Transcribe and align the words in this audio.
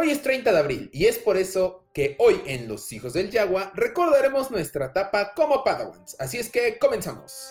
Hoy 0.00 0.12
es 0.12 0.22
30 0.22 0.52
de 0.52 0.58
abril 0.60 0.90
y 0.92 1.06
es 1.06 1.18
por 1.18 1.36
eso 1.36 1.88
que 1.92 2.14
hoy 2.20 2.40
en 2.46 2.68
Los 2.68 2.92
Hijos 2.92 3.14
del 3.14 3.32
Yagua 3.32 3.72
recordaremos 3.74 4.48
nuestra 4.48 4.86
etapa 4.86 5.34
como 5.34 5.64
Padawans. 5.64 6.14
Así 6.20 6.38
es 6.38 6.50
que 6.50 6.78
comenzamos. 6.78 7.50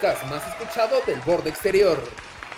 Podcast 0.00 0.24
más 0.28 0.42
escuchado 0.48 0.96
del 1.06 1.20
borde 1.20 1.48
exterior. 1.50 1.98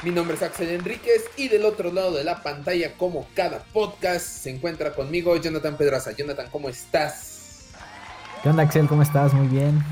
Mi 0.03 0.11
nombre 0.11 0.37
es 0.37 0.43
Axel 0.43 0.71
Enríquez 0.71 1.25
y 1.37 1.49
del 1.49 1.65
otro 1.65 1.93
lado 1.93 2.13
de 2.15 2.25
la 2.25 2.43
pantalla, 2.43 2.95
como 2.97 3.29
cada 3.35 3.61
podcast, 3.73 4.25
se 4.27 4.51
encuentra 4.51 4.93
conmigo 4.95 5.37
Jonathan 5.37 5.77
Pedraza. 5.77 6.13
Jonathan, 6.13 6.49
¿cómo 6.51 6.69
estás? 6.69 7.67
¿Qué 8.43 8.49
onda, 8.49 8.63
Axel? 8.65 8.87
¿Cómo 8.89 9.03
estás? 9.03 9.33
Muy 9.35 9.47
bien. 9.49 9.83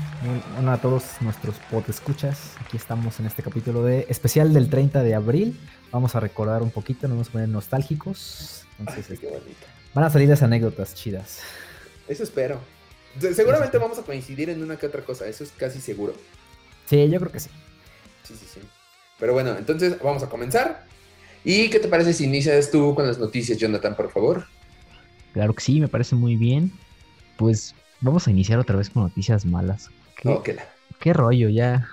Hola 0.59 0.73
a 0.73 0.81
todos 0.81 1.03
nuestros 1.21 1.55
escuchas. 1.87 2.51
Aquí 2.65 2.75
estamos 2.77 3.19
en 3.19 3.27
este 3.27 3.43
capítulo 3.43 3.83
de 3.83 4.05
especial 4.09 4.53
del 4.53 4.69
30 4.69 5.03
de 5.03 5.15
abril. 5.15 5.59
Vamos 5.91 6.15
a 6.15 6.19
recordar 6.19 6.61
un 6.61 6.71
poquito, 6.71 7.07
nos 7.07 7.15
vamos 7.17 7.29
a 7.29 7.31
poner 7.31 7.49
nostálgicos. 7.49 8.65
Entonces, 8.79 9.05
Ay, 9.11 9.17
qué 9.17 9.27
bonito. 9.27 9.65
van 9.93 10.05
a 10.05 10.09
salir 10.09 10.27
las 10.29 10.43
anécdotas 10.43 10.93
chidas. 10.95 11.39
Eso 12.07 12.23
espero. 12.23 12.59
Se- 13.19 13.33
Seguramente 13.33 13.77
vamos 13.77 13.97
a 13.99 14.03
coincidir 14.03 14.49
en 14.49 14.61
una 14.63 14.77
que 14.77 14.85
otra 14.85 15.01
cosa, 15.01 15.27
eso 15.27 15.43
es 15.43 15.51
casi 15.57 15.79
seguro. 15.81 16.13
Sí, 16.87 17.09
yo 17.09 17.19
creo 17.19 17.31
que 17.31 17.39
sí. 17.39 17.49
Sí, 18.23 18.33
sí, 18.39 18.45
sí. 18.55 18.59
Pero 19.19 19.33
bueno, 19.33 19.55
entonces 19.57 19.97
vamos 20.01 20.23
a 20.23 20.29
comenzar. 20.29 20.85
¿Y 21.43 21.69
qué 21.69 21.79
te 21.79 21.87
parece 21.87 22.13
si 22.13 22.25
inicias 22.25 22.71
tú 22.71 22.93
con 22.95 23.07
las 23.07 23.17
noticias, 23.19 23.57
Jonathan, 23.57 23.95
por 23.95 24.11
favor? 24.11 24.45
Claro 25.33 25.53
que 25.53 25.63
sí, 25.63 25.79
me 25.79 25.87
parece 25.87 26.15
muy 26.15 26.35
bien. 26.35 26.71
Pues 27.37 27.73
vamos 28.01 28.27
a 28.27 28.31
iniciar 28.31 28.59
otra 28.59 28.75
vez 28.75 28.89
con 28.89 29.03
noticias 29.03 29.45
malas. 29.45 29.89
¿Qué, 30.15 30.53
la- 30.53 30.67
qué 30.99 31.13
rollo? 31.13 31.49
Ya, 31.49 31.87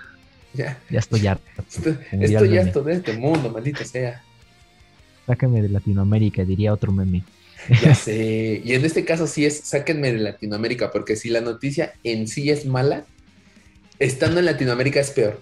ya. 0.53 0.79
ya 0.89 0.99
estoy 0.99 1.27
harto. 1.27 1.43
Estoy 2.11 2.57
harto 2.57 2.83
de 2.83 2.93
este 2.93 3.13
mundo, 3.13 3.49
maldita 3.49 3.85
sea. 3.85 4.21
Sácame 5.27 5.61
de 5.61 5.69
Latinoamérica, 5.69 6.43
diría 6.43 6.73
otro 6.73 6.91
meme. 6.91 7.23
Ya 7.81 7.95
sé. 7.95 8.61
Y 8.63 8.73
en 8.73 8.85
este 8.85 9.05
caso 9.05 9.27
sí 9.27 9.45
es, 9.45 9.59
sáquenme 9.61 10.11
de 10.11 10.19
Latinoamérica, 10.19 10.91
porque 10.91 11.15
si 11.15 11.29
la 11.29 11.41
noticia 11.41 11.93
en 12.03 12.27
sí 12.27 12.49
es 12.49 12.65
mala, 12.65 13.05
estando 13.99 14.39
en 14.39 14.45
Latinoamérica 14.45 14.99
es 14.99 15.11
peor. 15.11 15.39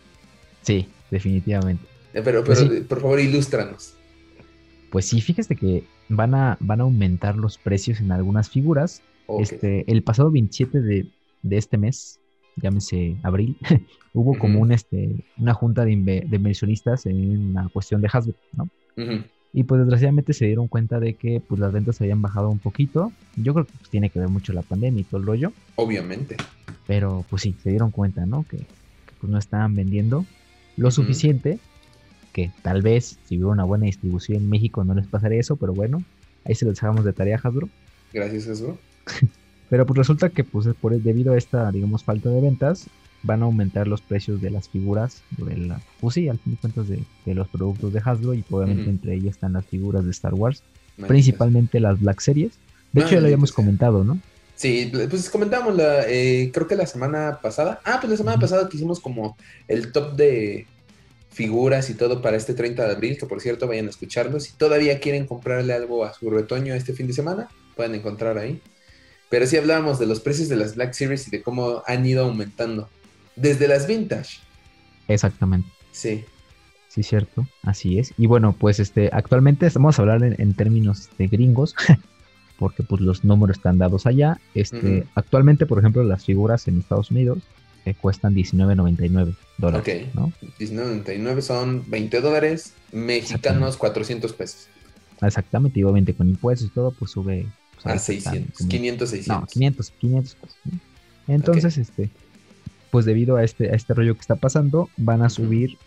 Sí, 0.62 0.88
definitivamente. 1.12 1.84
Eh, 2.14 2.22
Pero, 2.24 2.44
Pues 2.44 2.60
pero 2.62 2.74
sí. 2.74 2.82
por 2.82 3.02
favor, 3.02 3.20
ilústranos. 3.20 3.96
Pues 4.92 5.06
sí, 5.08 5.20
fíjate 5.22 5.56
que 5.56 5.84
van 6.10 6.36
a, 6.36 6.58
van 6.60 6.80
a 6.80 6.84
aumentar 6.84 7.36
los 7.36 7.58
precios 7.58 8.00
en 8.00 8.12
algunas 8.12 8.50
figuras. 8.50 9.02
Este, 9.40 9.90
el 9.92 10.04
pasado 10.04 10.30
27 10.32 10.82
de, 10.82 11.08
de 11.42 11.58
este 11.58 11.78
mes, 11.78 12.20
llámese 12.58 13.16
abril, 13.24 13.58
hubo 14.14 14.38
como 14.38 14.60
un, 14.60 14.72
este, 14.72 15.24
una 15.38 15.54
junta 15.54 15.86
de, 15.86 15.92
inve- 15.94 16.28
de 16.30 16.36
inversionistas 16.36 17.06
en 17.08 17.54
la 17.54 17.68
cuestión 17.70 18.02
de 18.02 18.10
Hasbro, 18.12 18.36
¿no? 18.56 18.70
Y 19.54 19.64
pues 19.64 19.82
desgraciadamente 19.82 20.34
se 20.34 20.46
dieron 20.46 20.68
cuenta 20.68 21.00
de 21.00 21.14
que 21.14 21.40
pues 21.40 21.62
las 21.62 21.72
ventas 21.72 22.02
habían 22.02 22.22
bajado 22.22 22.50
un 22.50 22.60
poquito. 22.60 23.12
Yo 23.36 23.54
creo 23.54 23.66
que 23.66 23.74
pues, 23.78 23.90
tiene 23.90 24.10
que 24.10 24.20
ver 24.20 24.30
mucho 24.30 24.52
la 24.52 24.64
pandemia 24.64 25.02
y 25.02 25.04
todo 25.04 25.22
el 25.22 25.28
rollo. 25.28 25.54
Obviamente. 25.76 26.38
Pero 26.88 27.24
pues 27.30 27.44
sí, 27.44 27.56
se 27.62 27.70
dieron 27.70 27.92
cuenta, 27.92 28.26
¿no? 28.26 28.44
Que, 28.50 28.58
que, 28.58 29.14
pues 29.22 29.32
no 29.32 29.38
estaban 29.38 29.76
vendiendo 29.76 30.26
lo 30.76 30.90
suficiente. 30.90 31.60
Que 32.32 32.52
tal 32.64 32.82
vez 32.82 33.20
si 33.26 33.36
hubiera 33.36 33.52
una 33.52 33.64
buena 33.64 33.86
distribución 33.86 34.40
en 34.40 34.50
México 34.50 34.84
no 34.84 34.96
les 34.96 35.06
pasaría 35.06 35.40
eso, 35.40 35.56
pero 35.56 35.74
bueno, 35.74 36.04
ahí 36.46 36.56
se 36.56 36.66
los 36.66 36.74
dejamos 36.74 37.06
de 37.06 37.14
tarea, 37.14 37.40
Hasbro. 37.42 37.70
Gracias, 38.12 38.46
Jesús. 38.46 38.72
Pero 39.70 39.88
pues 39.88 39.98
resulta 39.98 40.30
que 40.30 40.44
pues 40.44 40.68
es 40.68 40.76
por 40.76 40.96
debido 40.96 41.34
a 41.34 41.38
esta, 41.38 41.72
digamos, 41.72 42.04
falta 42.04 42.30
de 42.30 42.42
ventas, 42.42 42.88
van 43.24 43.42
a 43.42 43.46
aumentar 43.46 43.88
los 43.88 44.02
precios 44.02 44.42
de 44.42 44.50
las 44.50 44.70
figuras, 44.70 45.24
de 45.38 45.58
la, 45.58 45.82
pues 46.00 46.16
sí, 46.16 46.28
al 46.28 46.40
fin 46.40 46.54
de 46.54 46.60
cuentas 46.60 46.88
de, 46.88 47.04
de 47.26 47.36
los 47.36 47.48
productos 47.48 47.94
de 47.94 48.02
Hasbro 48.04 48.34
y 48.34 48.44
obviamente 48.50 48.90
entre 48.90 49.16
ellas 49.16 49.36
están 49.36 49.54
las 49.54 49.66
figuras 49.66 50.06
de 50.06 50.12
Star 50.12 50.34
Wars, 50.34 50.64
principalmente 51.08 51.80
las 51.80 52.00
Black 52.00 52.20
Series. 52.20 52.54
De 52.92 53.02
hecho 53.02 53.12
ya 53.12 53.22
lo 53.22 53.26
habíamos 53.26 53.52
comentado, 53.52 54.04
¿no? 54.04 54.20
Sí, 54.56 54.92
pues 55.10 55.30
comentamos 55.30 55.76
la, 55.76 56.08
eh, 56.08 56.52
creo 56.54 56.68
que 56.68 56.76
la 56.76 56.86
semana 56.86 57.40
pasada. 57.42 57.82
Ah, 57.86 57.98
pues 58.00 58.12
la 58.12 58.18
semana 58.18 58.40
pasada 58.40 58.70
que 58.70 58.78
hicimos 58.78 59.00
como 59.00 59.36
el 59.68 59.92
top 59.92 60.16
de 60.16 60.68
figuras 61.32 61.90
y 61.90 61.96
todo 61.96 62.22
para 62.22 62.38
este 62.38 62.54
30 62.54 62.86
de 62.86 62.92
abril, 62.94 63.18
que 63.18 63.26
por 63.26 63.42
cierto 63.42 63.68
vayan 63.68 63.88
a 63.88 63.90
escucharlo. 63.90 64.40
Si 64.40 64.54
todavía 64.54 65.00
quieren 65.00 65.26
comprarle 65.26 65.74
algo 65.74 66.06
a 66.06 66.14
su 66.14 66.30
retoño 66.30 66.76
este 66.76 66.94
fin 66.94 67.08
de 67.08 67.14
semana, 67.14 67.50
pueden 67.76 67.96
encontrar 67.96 68.38
ahí. 68.38 68.62
Pero 69.30 69.48
sí 69.48 69.58
hablábamos 69.58 69.98
de 69.98 70.06
los 70.06 70.20
precios 70.20 70.48
de 70.48 70.56
las 70.56 70.76
Black 70.76 70.94
Series 70.94 71.28
y 71.28 71.32
de 71.32 71.42
cómo 71.42 71.82
han 71.88 72.06
ido 72.06 72.24
aumentando. 72.24 72.88
Desde 73.36 73.68
las 73.68 73.88
vintage. 73.88 74.38
Exactamente. 75.08 75.68
Sí. 75.92 76.24
Sí, 76.88 77.02
cierto, 77.02 77.48
así 77.64 77.98
es. 77.98 78.14
Y 78.18 78.28
bueno, 78.28 78.56
pues 78.58 78.80
este, 78.80 79.10
actualmente 79.12 79.68
vamos 79.74 79.98
a 79.98 80.04
hablar 80.04 80.24
en, 80.24 80.40
en 80.40 80.54
términos 80.54 81.10
de 81.18 81.28
gringos, 81.28 81.76
porque 82.60 82.84
pues 82.84 83.02
los 83.02 83.24
números 83.24 83.58
están 83.58 83.80
dados 83.80 84.06
allá. 84.06 84.40
Este, 84.54 85.00
Ujú. 85.00 85.10
actualmente, 85.16 85.66
por 85.66 85.80
ejemplo, 85.80 86.04
las 86.04 86.24
figuras 86.26 86.68
en 86.68 86.78
Estados 86.80 87.10
Unidos 87.10 87.40
eh, 87.86 87.96
cuestan 88.00 88.36
19.99 88.36 89.36
dólares, 89.58 90.08
Ok. 90.08 90.16
¿no? 90.16 90.32
19.99 90.60 91.42
son 91.42 91.84
20 91.90 92.22
dólares 92.22 92.74
mexicanos, 92.92 93.76
400 93.78 94.32
pesos. 94.34 94.68
Exactamente, 95.22 95.80
y 95.80 95.84
obviamente 95.84 96.14
con 96.14 96.30
impuestos 96.30 96.68
y 96.68 96.72
todo, 96.72 96.92
pues 96.92 97.12
sube 97.12 97.48
pues, 97.74 97.86
A 97.86 97.90
ahorita 97.90 98.12
están 98.14 98.34
600, 98.34 98.58
como- 98.60 98.70
500, 98.70 99.10
600. 99.10 99.42
No, 99.42 99.48
500, 99.48 99.92
500 100.00 100.36
pesos, 100.36 100.58
¿no? 100.66 100.80
Entonces, 101.34 101.78
este, 101.78 102.10
pues 102.94 103.06
debido 103.06 103.38
a 103.38 103.44
este, 103.44 103.72
a 103.72 103.74
este 103.74 103.96
rollo 103.96 104.14
que 104.14 104.22
está 104.22 104.36
pasando, 104.36 104.88
van 104.98 105.24
a 105.24 105.30
subir 105.30 105.80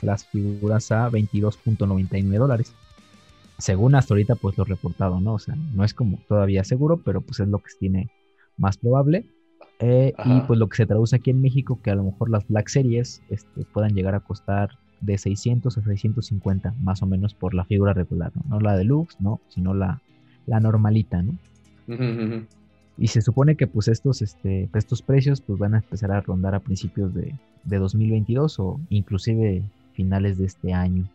las 0.00 0.24
figuras 0.24 0.90
a 0.92 1.10
22.99 1.10 2.38
dólares. 2.38 2.74
Según 3.58 3.94
hasta 3.94 4.14
ahorita, 4.14 4.34
pues 4.36 4.56
lo 4.56 4.64
reportado, 4.64 5.20
¿no? 5.20 5.34
O 5.34 5.38
sea, 5.38 5.56
no 5.74 5.84
es 5.84 5.92
como 5.92 6.20
todavía 6.26 6.64
seguro, 6.64 7.02
pero 7.04 7.20
pues 7.20 7.40
es 7.40 7.48
lo 7.48 7.58
que 7.58 7.68
tiene 7.78 8.08
más 8.56 8.78
probable. 8.78 9.26
Eh, 9.78 10.14
y 10.24 10.40
pues 10.46 10.58
lo 10.58 10.70
que 10.70 10.78
se 10.78 10.86
traduce 10.86 11.16
aquí 11.16 11.32
en 11.32 11.42
México, 11.42 11.80
que 11.82 11.90
a 11.90 11.96
lo 11.96 12.04
mejor 12.04 12.30
las 12.30 12.48
Black 12.48 12.68
Series 12.68 13.20
este, 13.28 13.66
puedan 13.66 13.94
llegar 13.94 14.14
a 14.14 14.20
costar 14.20 14.70
de 15.02 15.18
600 15.18 15.76
a 15.76 15.82
650, 15.82 16.74
más 16.80 17.02
o 17.02 17.06
menos 17.06 17.34
por 17.34 17.52
la 17.52 17.66
figura 17.66 17.92
regular, 17.92 18.32
¿no? 18.34 18.42
No 18.48 18.60
la 18.60 18.74
deluxe, 18.74 19.20
¿no? 19.20 19.38
Sino 19.48 19.74
la, 19.74 20.00
la 20.46 20.60
normalita, 20.60 21.22
¿no? 21.22 21.36
Y 22.96 23.08
se 23.08 23.22
supone 23.22 23.56
que 23.56 23.66
pues 23.66 23.88
estos, 23.88 24.22
este, 24.22 24.68
estos 24.74 25.02
precios 25.02 25.40
pues 25.40 25.58
van 25.58 25.74
a 25.74 25.78
empezar 25.78 26.12
a 26.12 26.20
rondar 26.20 26.54
a 26.54 26.60
principios 26.60 27.12
de, 27.14 27.34
de 27.64 27.78
2022 27.78 28.58
o 28.60 28.80
inclusive 28.88 29.62
finales 29.94 30.38
de 30.38 30.46
este 30.46 30.72
año. 30.72 31.08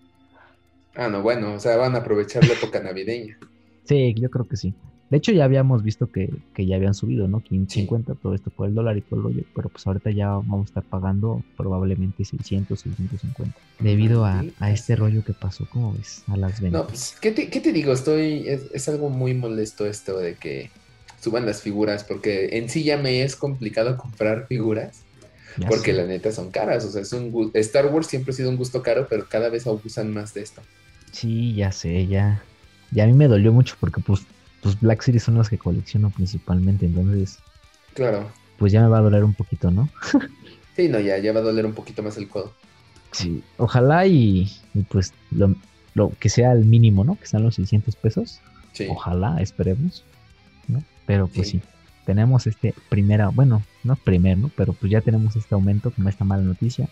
Ah, 0.95 1.07
no, 1.07 1.21
bueno, 1.21 1.53
o 1.53 1.59
sea, 1.59 1.77
van 1.77 1.95
a 1.95 1.99
aprovechar 1.99 2.45
la 2.45 2.53
época 2.53 2.81
navideña. 2.81 3.37
Sí, 3.85 4.13
yo 4.15 4.29
creo 4.29 4.45
que 4.45 4.57
sí. 4.57 4.73
De 5.09 5.17
hecho 5.17 5.31
ya 5.31 5.43
habíamos 5.43 5.81
visto 5.81 6.11
que, 6.11 6.29
que 6.53 6.67
ya 6.67 6.75
habían 6.75 6.93
subido, 6.93 7.27
¿no? 7.27 7.39
550, 7.39 8.13
todo 8.15 8.35
esto 8.35 8.51
por 8.51 8.67
el 8.67 8.75
dólar 8.75 8.95
y 8.97 9.01
todo 9.01 9.21
el 9.21 9.23
rollo, 9.23 9.43
pero 9.55 9.69
pues 9.69 9.87
ahorita 9.87 10.11
ya 10.11 10.27
vamos 10.27 10.67
a 10.67 10.69
estar 10.69 10.83
pagando 10.83 11.43
probablemente 11.57 12.23
600, 12.23 12.79
650. 12.79 13.57
Debido 13.79 14.25
a, 14.25 14.43
a 14.59 14.71
este 14.71 14.95
rollo 14.95 15.23
que 15.23 15.33
pasó, 15.33 15.67
¿cómo 15.71 15.93
ves? 15.93 16.23
A 16.27 16.37
las 16.37 16.61
ventas. 16.61 16.81
No, 16.81 16.87
pues, 16.87 17.17
¿qué 17.19 17.31
te, 17.31 17.49
qué 17.49 17.59
te 17.59 17.73
digo? 17.73 17.91
Estoy, 17.91 18.47
es, 18.47 18.69
es 18.71 18.87
algo 18.87 19.09
muy 19.09 19.33
molesto 19.33 19.87
esto 19.87 20.19
de 20.19 20.35
que 20.35 20.69
suban 21.21 21.45
las 21.45 21.61
figuras, 21.61 22.03
porque 22.03 22.57
en 22.57 22.69
sí 22.69 22.83
ya 22.83 22.97
me 22.97 23.23
es 23.23 23.35
complicado 23.35 23.97
comprar 23.97 24.47
figuras, 24.47 25.01
Ya 25.57 25.67
porque 25.67 25.91
sé. 25.91 25.97
la 25.97 26.05
neta 26.05 26.31
son 26.31 26.51
caras, 26.51 26.85
o 26.85 26.91
sea, 26.91 27.01
es 27.01 27.11
un 27.13 27.51
Star 27.55 27.87
Wars 27.87 28.07
siempre 28.07 28.31
ha 28.33 28.35
sido 28.35 28.49
un 28.49 28.57
gusto 28.57 28.81
caro, 28.81 29.07
pero 29.09 29.27
cada 29.27 29.49
vez 29.49 29.67
abusan 29.67 30.13
más 30.13 30.33
de 30.33 30.41
esto. 30.41 30.61
Sí, 31.11 31.53
ya 31.55 31.71
sé, 31.71 32.07
ya. 32.07 32.41
Ya 32.91 33.03
a 33.03 33.07
mí 33.07 33.13
me 33.13 33.27
dolió 33.27 33.51
mucho 33.51 33.75
porque 33.79 34.01
pues, 34.01 34.21
pues 34.61 34.79
Black 34.79 35.01
Series 35.01 35.23
son 35.23 35.37
las 35.37 35.49
que 35.49 35.57
colecciono 35.57 36.09
principalmente, 36.09 36.85
entonces 36.85 37.39
Claro. 37.93 38.31
pues 38.57 38.71
ya 38.71 38.81
me 38.81 38.87
va 38.87 38.99
a 38.99 39.01
doler 39.01 39.23
un 39.23 39.33
poquito, 39.33 39.71
¿no? 39.71 39.89
Sí, 40.75 40.87
no, 40.87 40.97
ya, 41.01 41.17
ya 41.17 41.33
va 41.33 41.39
a 41.41 41.43
doler 41.43 41.65
un 41.65 41.73
poquito 41.73 42.01
más 42.03 42.15
el 42.15 42.29
codo. 42.29 42.53
Sí, 43.11 43.43
ojalá 43.57 44.05
y, 44.07 44.49
y, 44.73 44.83
pues 44.83 45.11
lo, 45.31 45.53
lo 45.93 46.13
que 46.21 46.29
sea 46.29 46.53
el 46.53 46.63
mínimo, 46.63 47.03
¿no? 47.03 47.19
Que 47.19 47.25
sean 47.27 47.43
los 47.43 47.55
600 47.55 47.97
pesos. 47.97 48.39
Sí. 48.71 48.87
Ojalá, 48.89 49.41
esperemos, 49.41 50.05
¿no? 50.69 50.81
Pero 51.09 51.27
pues 51.27 51.47
Sí. 51.49 51.57
sí. 51.57 51.63
tenemos 52.05 52.45
este 52.45 52.75
primera, 52.87 53.29
bueno, 53.29 53.63
no 53.83 53.95
primer, 53.95 54.37
¿no? 54.37 54.51
Pero 54.55 54.73
pues 54.73 54.91
ya 54.91 55.01
tenemos 55.01 55.35
este 55.35 55.55
aumento 55.55 55.89
como 55.89 56.07
esta 56.07 56.23
mala 56.23 56.43
noticia. 56.43 56.87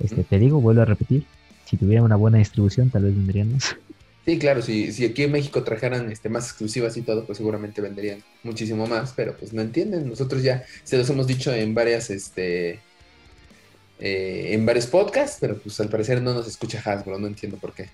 Este, 0.00 0.24
te 0.24 0.40
digo, 0.40 0.60
vuelvo 0.60 0.82
a 0.82 0.84
repetir, 0.84 1.24
si 1.64 1.76
tuviera 1.76 2.02
una 2.02 2.16
buena 2.16 2.38
distribución, 2.38 2.90
tal 2.90 3.04
vez 3.04 3.14
vendríamos. 3.14 3.76
Sí, 4.24 4.36
claro, 4.40 4.62
si, 4.62 4.92
si 4.92 5.04
aquí 5.04 5.22
en 5.22 5.30
México 5.30 5.62
trajeran 5.62 6.10
este, 6.10 6.28
más 6.28 6.46
exclusivas 6.48 6.96
y 6.96 7.02
todo, 7.02 7.24
pues 7.24 7.38
seguramente 7.38 7.80
venderían 7.80 8.18
muchísimo 8.42 8.88
más, 8.88 9.12
pero 9.14 9.36
pues 9.36 9.52
no 9.52 9.62
entienden. 9.62 10.08
Nosotros 10.08 10.42
ya 10.42 10.64
se 10.82 10.98
los 10.98 11.08
hemos 11.10 11.28
dicho 11.28 11.54
en 11.54 11.72
varias, 11.74 12.10
este, 12.10 12.80
eh, 14.00 14.48
en 14.54 14.66
varios 14.66 14.86
podcasts, 14.88 15.38
pero 15.40 15.56
pues 15.58 15.78
al 15.78 15.88
parecer 15.88 16.20
no 16.20 16.34
nos 16.34 16.48
escucha 16.48 16.82
Hasbro, 16.84 17.20
no 17.20 17.28
entiendo 17.28 17.56
por 17.58 17.72
qué. 17.74 17.88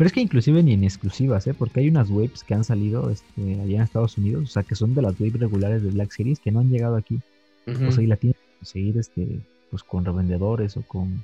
Pero 0.00 0.06
es 0.06 0.14
que 0.14 0.22
inclusive 0.22 0.62
ni 0.62 0.72
en 0.72 0.82
exclusivas, 0.82 1.46
¿eh? 1.46 1.52
Porque 1.52 1.80
hay 1.80 1.90
unas 1.90 2.08
waves 2.08 2.42
que 2.42 2.54
han 2.54 2.64
salido 2.64 3.10
este, 3.10 3.60
allá 3.60 3.76
en 3.76 3.82
Estados 3.82 4.16
Unidos, 4.16 4.44
o 4.44 4.46
sea, 4.46 4.62
que 4.62 4.74
son 4.74 4.94
de 4.94 5.02
las 5.02 5.20
waves 5.20 5.38
regulares 5.38 5.82
de 5.82 5.90
Black 5.90 6.10
Series 6.12 6.40
que 6.40 6.50
no 6.50 6.60
han 6.60 6.70
llegado 6.70 6.96
aquí. 6.96 7.20
O 7.66 7.92
sea, 7.92 8.02
y 8.02 8.06
la 8.06 8.16
tienen 8.16 8.32
que 8.32 8.58
conseguir 8.60 8.96
este, 8.96 9.40
pues 9.70 9.82
con 9.82 10.06
revendedores 10.06 10.78
o 10.78 10.82
con 10.84 11.22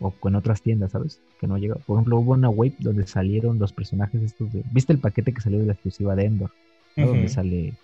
o 0.00 0.10
con 0.10 0.34
otras 0.34 0.60
tiendas, 0.60 0.90
¿sabes? 0.90 1.20
Que 1.40 1.46
no 1.46 1.54
ha 1.54 1.60
llegado. 1.60 1.80
Por 1.86 1.94
ejemplo, 1.94 2.18
hubo 2.18 2.32
una 2.32 2.48
wave 2.48 2.74
donde 2.80 3.06
salieron 3.06 3.60
los 3.60 3.72
personajes 3.72 4.22
estos 4.22 4.52
de. 4.52 4.64
¿Viste 4.72 4.92
el 4.92 4.98
paquete 4.98 5.32
que 5.32 5.40
salió 5.40 5.60
de 5.60 5.66
la 5.66 5.74
exclusiva 5.74 6.16
de 6.16 6.24
Endor? 6.24 6.50
Donde 6.96 7.28
sale 7.28 7.74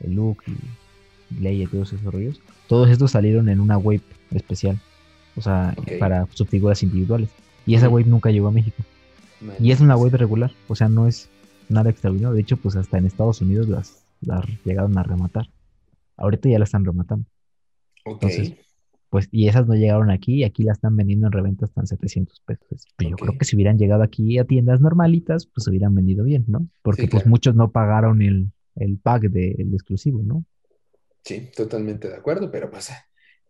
el 0.00 0.14
Luke 0.14 0.42
y 0.46 1.42
Leia 1.42 1.64
y 1.64 1.66
todos 1.66 1.92
esos 1.92 2.10
rollos. 2.10 2.40
Todos 2.66 2.88
estos 2.88 3.10
salieron 3.10 3.50
en 3.50 3.60
una 3.60 3.76
wave 3.76 4.00
especial. 4.30 4.80
O 5.36 5.42
sea, 5.42 5.76
para 6.00 6.26
sus 6.32 6.48
figuras 6.48 6.82
individuales. 6.82 7.28
Y 7.66 7.74
esa 7.74 7.90
wave 7.90 8.06
nunca 8.06 8.30
llegó 8.30 8.48
a 8.48 8.52
México. 8.52 8.82
Y 9.58 9.72
es 9.72 9.80
una 9.80 9.96
wave 9.96 10.18
regular. 10.18 10.52
O 10.68 10.74
sea, 10.74 10.88
no 10.88 11.06
es 11.06 11.28
nada 11.68 11.90
extraordinario. 11.90 12.34
De 12.34 12.40
hecho, 12.40 12.56
pues 12.56 12.76
hasta 12.76 12.98
en 12.98 13.06
Estados 13.06 13.40
Unidos 13.40 13.68
las, 13.68 14.04
las 14.20 14.44
llegaron 14.64 14.96
a 14.98 15.02
rematar. 15.02 15.48
Ahorita 16.16 16.48
ya 16.48 16.58
la 16.58 16.64
están 16.64 16.84
rematando. 16.84 17.26
Ok. 18.04 18.22
Entonces, 18.22 18.54
pues, 19.14 19.28
y 19.30 19.46
esas 19.46 19.66
no 19.68 19.74
llegaron 19.74 20.10
aquí, 20.10 20.40
y 20.40 20.44
aquí 20.44 20.64
las 20.64 20.78
están 20.78 20.96
vendiendo 20.96 21.28
en 21.28 21.32
reventa 21.32 21.66
hasta 21.66 21.80
en 21.80 21.86
700 21.86 22.40
pesos. 22.40 22.88
Pues 22.96 23.10
yo 23.10 23.16
creo 23.16 23.38
que 23.38 23.44
si 23.44 23.54
hubieran 23.54 23.78
llegado 23.78 24.02
aquí 24.02 24.38
a 24.38 24.44
tiendas 24.44 24.80
normalitas, 24.80 25.46
pues 25.46 25.68
hubieran 25.68 25.94
vendido 25.94 26.24
bien, 26.24 26.44
¿no? 26.48 26.66
Porque 26.82 27.06
pues 27.06 27.24
muchos 27.24 27.54
no 27.54 27.70
pagaron 27.70 28.22
el, 28.22 28.50
el 28.74 28.98
pack 28.98 29.22
del 29.30 29.72
exclusivo, 29.72 30.20
¿no? 30.24 30.44
Sí, 31.22 31.48
totalmente 31.56 32.08
de 32.08 32.16
acuerdo, 32.16 32.50
pero 32.50 32.70
pues 32.70 32.90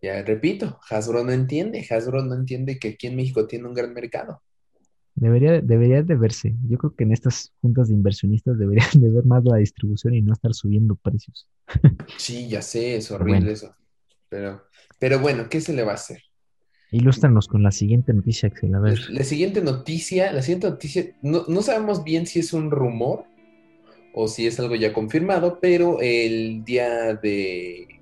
ya 0.03 0.23
repito, 0.23 0.79
Hasbro 0.91 1.25
no 1.25 1.33
entiende, 1.33 1.87
Hasbro 1.89 2.23
no 2.23 2.35
entiende 2.35 2.79
que 2.79 2.89
aquí 2.89 3.07
en 3.07 3.17
México 3.17 3.47
tiene 3.47 3.67
un 3.67 3.73
gran 3.73 3.95
mercado. 3.95 4.43
Debería, 5.17 5.61
debería 5.61 6.03
de 6.03 6.17
verse. 6.17 6.55
Yo 6.69 6.77
creo 6.79 6.95
que 6.95 7.05
en 7.05 7.13
estas 7.13 7.53
juntas 7.61 7.89
de 7.89 7.95
inversionistas 7.95 8.59
deberían 8.59 8.91
de 8.95 9.11
ver 9.11 9.25
más 9.25 9.45
la 9.45 9.57
distribución 9.57 10.15
y 10.15 10.23
no 10.23 10.33
estar 10.33 10.55
subiendo 10.55 10.97
precios. 10.97 11.49
Sí, 12.17 12.49
ya 12.49 12.63
sé, 12.63 12.97
es 12.97 13.11
horrible 13.11 13.53
eso. 13.53 13.75
Pero 14.29 14.63
pero 15.05 15.19
bueno, 15.19 15.51
¿qué 15.51 15.61
se 15.61 15.75
le 15.75 15.85
va 15.85 15.93
a 15.93 15.97
hacer? 15.97 16.23
Ilústranos 16.91 17.47
con 17.47 17.63
la 17.63 17.73
siguiente 17.73 18.15
noticia, 18.15 18.49
Axel. 18.49 18.75
A 18.75 18.81
ver. 18.81 18.99
La, 19.11 19.23
siguiente 19.23 19.61
noticia, 19.61 20.33
la 20.33 20.41
siguiente 20.41 20.71
noticia, 20.71 21.15
no, 21.21 21.45
no, 21.47 21.61
sabemos 21.61 22.05
bien 22.05 22.27
si 22.27 22.39
es 22.39 22.55
un 22.55 22.71
rumor 22.71 23.25
o 24.15 24.29
si 24.29 24.47
es 24.47 24.59
algo 24.61 24.77
ya 24.77 24.95
confirmado, 24.95 25.59
pero 25.61 26.01
el 26.01 26.65
día 26.65 27.13
de. 27.15 28.01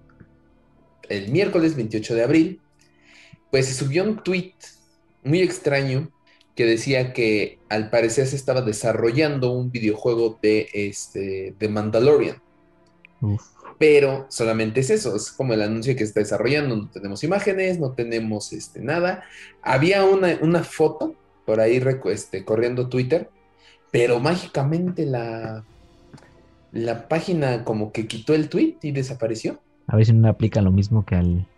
El 1.08 1.32
miércoles 1.32 1.74
28 1.74 2.14
de 2.14 2.22
abril, 2.22 2.60
pues 3.50 3.66
se 3.66 3.74
subió 3.74 4.04
un 4.04 4.22
tweet 4.22 4.54
muy 5.24 5.40
extraño 5.40 6.11
que 6.54 6.66
decía 6.66 7.12
que 7.12 7.58
al 7.68 7.90
parecer 7.90 8.26
se 8.26 8.36
estaba 8.36 8.62
desarrollando 8.62 9.52
un 9.52 9.70
videojuego 9.70 10.38
de, 10.42 10.68
este, 10.72 11.54
de 11.58 11.68
Mandalorian. 11.68 12.36
Uf 13.20 13.52
pero 13.82 14.26
solamente 14.28 14.78
es 14.78 14.90
eso, 14.90 15.16
es 15.16 15.32
como 15.32 15.54
el 15.54 15.60
anuncio 15.60 15.96
que 15.96 16.04
está 16.04 16.20
desarrollando, 16.20 16.76
no 16.76 16.88
tenemos 16.88 17.24
imágenes, 17.24 17.80
no 17.80 17.90
tenemos 17.90 18.52
este, 18.52 18.80
nada. 18.80 19.24
Había 19.60 20.04
una, 20.04 20.62
foto 20.62 21.16
por 21.44 21.58
ahí 21.58 21.82
este, 22.04 22.44
corriendo 22.44 22.88
Twitter, 22.88 23.28
pero 23.90 24.20
mágicamente 24.20 25.04
la, 25.04 25.64
la 26.70 27.08
página 27.08 27.64
como 27.64 27.90
que 27.90 28.06
quitó 28.06 28.34
el 28.34 28.48
tweet 28.48 28.76
y 28.82 28.92
desapareció. 28.92 29.58
A 29.88 29.96
ver 29.96 30.06
si 30.06 30.12
no 30.12 30.28
aplica 30.28 30.62
lo 30.62 30.70
mismo 30.70 31.04
que 31.04 31.16
al, 31.16 31.48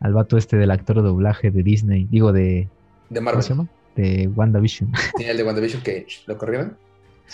al 0.00 0.12
vato 0.12 0.36
este 0.36 0.58
del 0.58 0.70
actor 0.70 0.96
de 0.96 1.08
doblaje 1.08 1.50
de 1.50 1.62
Disney, 1.62 2.06
digo 2.10 2.30
de... 2.30 2.68
De 3.08 3.22
Marvel. 3.22 3.68
De 3.98 4.28
WandaVision. 4.28 4.92
Sí, 5.18 5.24
el 5.24 5.36
de 5.36 5.42
WandaVision 5.42 5.82
que 5.82 6.06
lo 6.26 6.38
corrieron. 6.38 6.76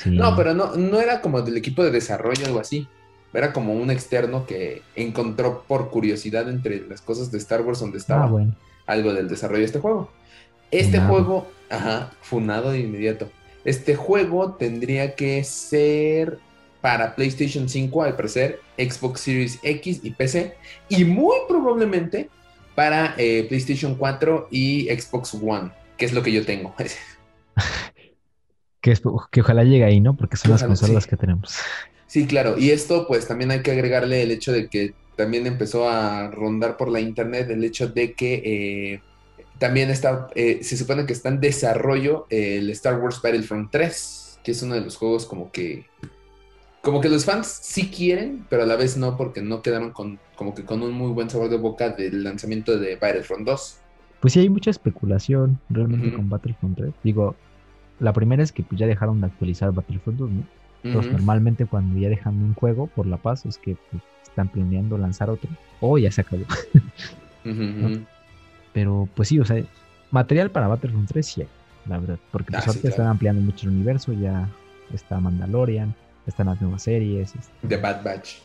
No, 0.07 0.35
pero 0.35 0.55
no, 0.55 0.75
no 0.77 0.99
era 0.99 1.21
como 1.21 1.43
del 1.43 1.59
equipo 1.59 1.85
de 1.85 1.91
desarrollo 1.91 2.43
o 2.45 2.47
algo 2.47 2.61
así. 2.61 2.89
Era 3.35 3.53
como 3.53 3.75
un 3.75 3.91
externo 3.91 4.47
que 4.47 4.81
encontró 4.97 5.65
por 5.69 5.91
curiosidad 5.91 6.49
entre 6.49 6.81
las 6.89 7.03
cosas 7.03 7.31
de 7.31 7.39
Star 7.39 7.61
Wars 7.61 7.81
donde 7.81 7.99
estaba 7.99 8.25
ah, 8.25 8.57
algo 8.87 9.13
del 9.13 9.29
desarrollo 9.29 9.61
de 9.61 9.67
este 9.67 9.79
juego. 9.79 10.11
Este 10.71 10.99
juego, 11.01 11.47
ajá, 11.69 12.13
funado 12.23 12.71
de 12.71 12.81
inmediato. 12.81 13.29
Este 13.65 13.95
juego 13.95 14.55
tendría 14.55 15.15
que 15.15 15.45
ser 15.45 16.39
para 16.81 17.15
PlayStation 17.15 17.69
5, 17.69 18.03
al 18.03 18.17
parecer, 18.17 18.61
Xbox 18.79 19.21
Series 19.21 19.59
X 19.63 20.01
y 20.03 20.11
PC, 20.11 20.55
y 20.89 21.05
muy 21.05 21.37
probablemente 21.47 22.31
para 22.75 23.15
eh, 23.17 23.45
PlayStation 23.49 23.95
4 23.95 24.49
y 24.51 24.89
Xbox 24.89 25.35
One, 25.35 25.71
que 25.97 26.05
es 26.05 26.13
lo 26.13 26.23
que 26.23 26.33
yo 26.33 26.45
tengo. 26.45 26.75
que, 28.81 28.95
que 29.31 29.41
ojalá 29.41 29.65
llegue 29.65 29.85
ahí, 29.85 30.01
¿no? 30.01 30.17
Porque 30.17 30.37
son 30.37 30.51
las 30.51 30.63
consolas 30.63 31.07
que 31.07 31.17
tenemos. 31.17 31.57
Sí, 32.07 32.27
claro. 32.27 32.59
Y 32.59 32.71
esto, 32.71 33.07
pues 33.09 33.27
también 33.27 33.51
hay 33.51 33.63
que 33.63 33.73
agregarle 33.73 34.23
el 34.23 34.31
hecho 34.31 34.53
de 34.53 34.69
que 34.69 34.95
también 35.17 35.47
empezó 35.47 35.89
a 35.89 36.31
rondar 36.31 36.77
por 36.77 36.91
la 36.91 37.01
internet 37.01 37.49
el 37.51 37.65
hecho 37.65 37.89
de 37.89 38.15
que 38.15 38.43
eh, 38.45 39.01
también 39.59 39.91
está, 39.91 40.29
eh, 40.35 40.61
se 40.63 40.77
supone 40.77 41.07
que 41.07 41.13
está 41.13 41.29
en 41.29 41.41
desarrollo 41.41 42.27
el 42.31 42.71
Star 42.71 43.01
Wars 43.01 43.21
Battlefront 43.23 43.71
3, 43.71 44.41
que 44.43 44.53
es 44.53 44.63
uno 44.63 44.75
de 44.75 44.81
los 44.81 44.97
juegos 44.97 45.27
como 45.27 45.51
que, 45.51 45.87
como 46.83 47.01
que 47.01 47.09
los 47.09 47.25
fans 47.25 47.47
sí 47.63 47.89
quieren, 47.89 48.47
pero 48.51 48.65
a 48.65 48.67
la 48.67 48.77
vez 48.77 48.97
no, 48.97 49.17
porque 49.17 49.43
no 49.43 49.63
quedaron 49.63 49.93
con, 49.93 50.19
como 50.37 50.55
que 50.55 50.65
con 50.65 50.83
un 50.83 50.93
muy 50.93 51.13
buen 51.13 51.31
sabor 51.31 51.49
de 51.49 51.57
boca 51.57 51.91
del 51.91 52.25
lanzamiento 52.25 52.79
de 52.79 52.97
Battlefront 52.97 53.47
2. 53.47 53.77
Pues 54.25 54.33
sí, 54.33 54.41
hay 54.41 54.49
mucha 54.49 54.71
especulación 54.71 55.61
realmente 55.69 56.11
con 56.15 56.31
Battlefront 56.31 56.79
3. 56.79 56.95
Digo, 57.03 57.37
la 58.01 58.15
primera 58.15 58.43
es 58.43 58.53
que 58.53 58.63
pues, 58.63 58.81
ya 58.81 58.87
dejaron 58.87 59.21
de 59.21 59.27
actualizar 59.27 59.71
Battlefront 59.71 60.19
2, 60.19 60.31
¿no? 60.31 60.45
Entonces, 60.83 61.13
normalmente 61.13 61.67
cuando 61.67 62.01
ya 62.01 62.09
dejan 62.09 62.43
un 62.43 62.55
juego 62.55 62.87
por 62.87 63.05
la 63.05 63.19
paz 63.19 63.45
es 63.45 63.59
que 63.59 63.77
pues, 63.91 64.03
están 64.23 64.49
planeando 64.49 64.97
lanzar 64.97 65.29
otro 65.29 65.51
o 65.79 65.99
ya 65.99 66.11
se 66.11 66.23
acabó. 66.23 66.45
Pero 68.73 69.07
pues 69.15 69.29
sí, 69.29 69.39
o 69.41 69.45
sea, 69.45 69.63
material 70.11 70.51
para 70.51 70.69
Battlefront 70.69 71.07
3 71.07 71.27
sí 71.27 71.43
hay, 71.43 71.49
la 71.87 71.99
verdad. 71.99 72.19
Porque 72.31 72.51
pues, 72.51 72.67
ah, 72.67 72.71
ahorita 72.71 72.89
están 72.89 73.09
ampliando 73.09 73.43
mucho 73.43 73.69
el 73.69 73.75
universo, 73.75 74.15
ya 74.15 74.49
está 74.95 75.21
Mandalorian, 75.21 75.95
están 76.27 76.47
las 76.47 76.63
nuevas 76.63 76.81
series. 76.81 77.35
The 77.69 77.77
Bad 77.77 78.03
Batch. 78.03 78.39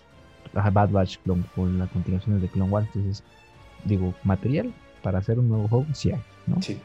Bad 0.51 0.89
Batch 0.89 1.19
con 1.55 1.79
la 1.79 1.87
continuación 1.87 2.41
de 2.41 2.49
Clone 2.49 2.69
Wars. 2.69 2.87
Entonces, 2.93 3.23
digo, 3.85 4.13
material 4.25 4.73
para 5.01 5.19
hacer 5.19 5.39
un 5.39 5.49
nuevo 5.49 5.67
juego 5.67 5.85
sí 5.93 6.11
hay, 6.11 6.21
¿no? 6.47 6.61
Sí. 6.61 6.77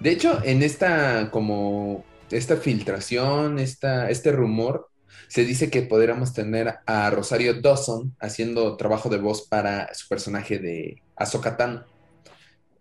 De 0.00 0.10
hecho, 0.10 0.40
en 0.44 0.62
esta 0.62 1.30
como 1.30 2.04
esta 2.36 2.56
filtración, 2.56 3.58
esta, 3.58 4.10
este 4.10 4.32
rumor, 4.32 4.88
se 5.28 5.44
dice 5.44 5.70
que 5.70 5.82
podríamos 5.82 6.32
tener 6.32 6.74
a 6.86 7.10
Rosario 7.10 7.60
Dawson 7.60 8.14
haciendo 8.20 8.76
trabajo 8.76 9.08
de 9.08 9.18
voz 9.18 9.46
para 9.48 9.92
su 9.94 10.08
personaje 10.08 10.58
de 10.58 11.02
Ahsoka 11.16 11.86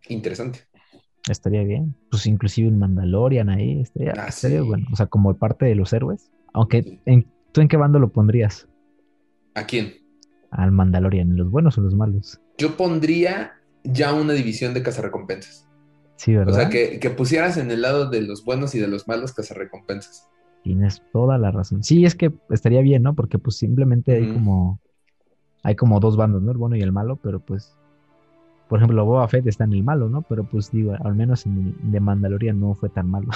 Interesante. 0.07 0.59
Estaría 1.29 1.63
bien. 1.63 1.95
Pues 2.09 2.25
inclusive 2.25 2.67
un 2.67 2.79
Mandalorian 2.79 3.49
ahí, 3.49 3.81
estaría, 3.81 4.13
ah, 4.17 4.63
bueno. 4.63 4.87
O 4.91 4.95
sea, 4.95 5.05
como 5.05 5.35
parte 5.37 5.65
de 5.65 5.75
los 5.75 5.93
héroes. 5.93 6.31
Aunque, 6.53 6.99
¿tú 7.51 7.61
en 7.61 7.67
qué 7.67 7.77
bando 7.77 7.99
lo 7.99 8.11
pondrías? 8.11 8.67
¿A 9.53 9.65
quién? 9.65 9.93
Al 10.49 10.71
Mandalorian, 10.71 11.29
¿en 11.29 11.37
los 11.37 11.49
buenos 11.49 11.77
o 11.77 11.81
los 11.81 11.95
malos? 11.95 12.41
Yo 12.57 12.75
pondría 12.75 13.53
ya 13.83 14.13
una 14.13 14.33
división 14.33 14.73
de 14.73 14.83
cazarrecompensas. 14.83 15.67
Sí, 16.15 16.35
¿verdad? 16.35 16.53
O 16.53 16.57
sea, 16.57 16.69
que, 16.69 17.09
pusieras 17.17 17.57
en 17.57 17.71
el 17.71 17.81
lado 17.81 18.09
de 18.09 18.21
los 18.21 18.45
buenos 18.45 18.75
y 18.75 18.79
de 18.79 18.87
los 18.87 19.07
malos 19.07 19.33
que 19.33 19.43
se 19.43 19.53
recompensas. 19.53 20.29
Tienes 20.63 21.01
toda 21.11 21.39
la 21.39 21.49
razón. 21.49 21.83
Sí, 21.83 22.05
es 22.05 22.15
que 22.15 22.31
estaría 22.51 22.81
bien, 22.81 23.01
¿no? 23.01 23.15
Porque 23.15 23.39
pues 23.39 23.57
simplemente 23.57 24.13
hay 24.13 24.31
como 24.31 24.79
hay 25.63 25.75
como 25.75 25.99
dos 25.99 26.17
bandos, 26.17 26.43
¿no? 26.43 26.51
El 26.51 26.57
bueno 26.57 26.75
y 26.75 26.81
el 26.81 26.91
malo, 26.91 27.15
pero 27.15 27.39
pues 27.39 27.75
por 28.71 28.79
ejemplo, 28.79 29.03
Boba 29.03 29.27
Fett 29.27 29.45
está 29.47 29.65
en 29.65 29.73
el 29.73 29.83
malo, 29.83 30.07
¿no? 30.07 30.21
Pero 30.21 30.45
pues 30.45 30.71
digo, 30.71 30.95
al 31.03 31.13
menos 31.13 31.45
en 31.45 31.75
el 31.83 31.91
de 31.91 31.99
Mandalorian 31.99 32.57
no 32.57 32.73
fue 32.73 32.87
tan 32.87 33.09
malo. 33.09 33.27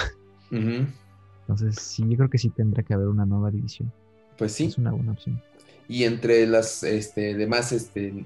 Entonces, 0.50 1.76
sí, 1.78 2.04
yo 2.08 2.16
creo 2.16 2.30
que 2.30 2.38
sí 2.38 2.48
tendrá 2.48 2.82
que 2.82 2.94
haber 2.94 3.08
una 3.08 3.26
nueva 3.26 3.50
división. 3.50 3.92
Pues 4.38 4.52
sí. 4.52 4.64
Es 4.64 4.78
una 4.78 4.92
buena 4.92 5.12
opción. 5.12 5.42
Y 5.88 6.04
entre 6.04 6.46
las 6.46 6.82
este, 6.84 7.34
demás 7.34 7.72
este, 7.72 8.24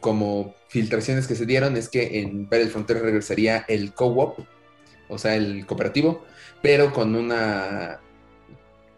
como 0.00 0.54
filtraciones 0.68 1.26
que 1.26 1.34
se 1.34 1.46
dieron 1.46 1.76
es 1.76 1.88
que 1.88 2.20
en 2.20 2.48
Battlefront 2.48 2.86
3 2.86 3.02
regresaría 3.02 3.64
el 3.68 3.92
co-op, 3.92 4.38
o 5.08 5.18
sea, 5.18 5.36
el 5.36 5.66
cooperativo, 5.66 6.24
pero 6.60 6.92
con 6.92 7.14
una, 7.14 8.00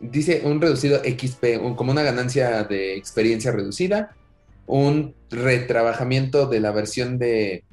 dice, 0.00 0.42
un 0.44 0.60
reducido 0.60 1.00
XP, 1.00 1.76
como 1.76 1.92
una 1.92 2.02
ganancia 2.02 2.64
de 2.64 2.96
experiencia 2.96 3.52
reducida 3.52 4.14
un 4.66 5.14
retrabajamiento 5.30 6.46
de 6.46 6.60
la 6.60 6.70
versión 6.70 7.18
de 7.18 7.64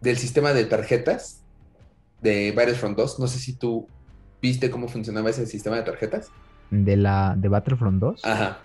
del 0.00 0.18
sistema 0.18 0.52
de 0.52 0.64
tarjetas 0.64 1.42
de 2.20 2.52
Battlefront 2.52 2.96
2. 2.96 3.18
No 3.18 3.26
sé 3.26 3.38
si 3.38 3.54
tú 3.54 3.88
viste 4.42 4.70
cómo 4.70 4.88
funcionaba 4.88 5.30
ese 5.30 5.46
sistema 5.46 5.76
de 5.76 5.82
tarjetas. 5.82 6.30
¿De 6.70 6.96
la 6.96 7.34
de 7.36 7.48
Battlefront 7.48 8.00
2? 8.00 8.24
Ajá. 8.24 8.60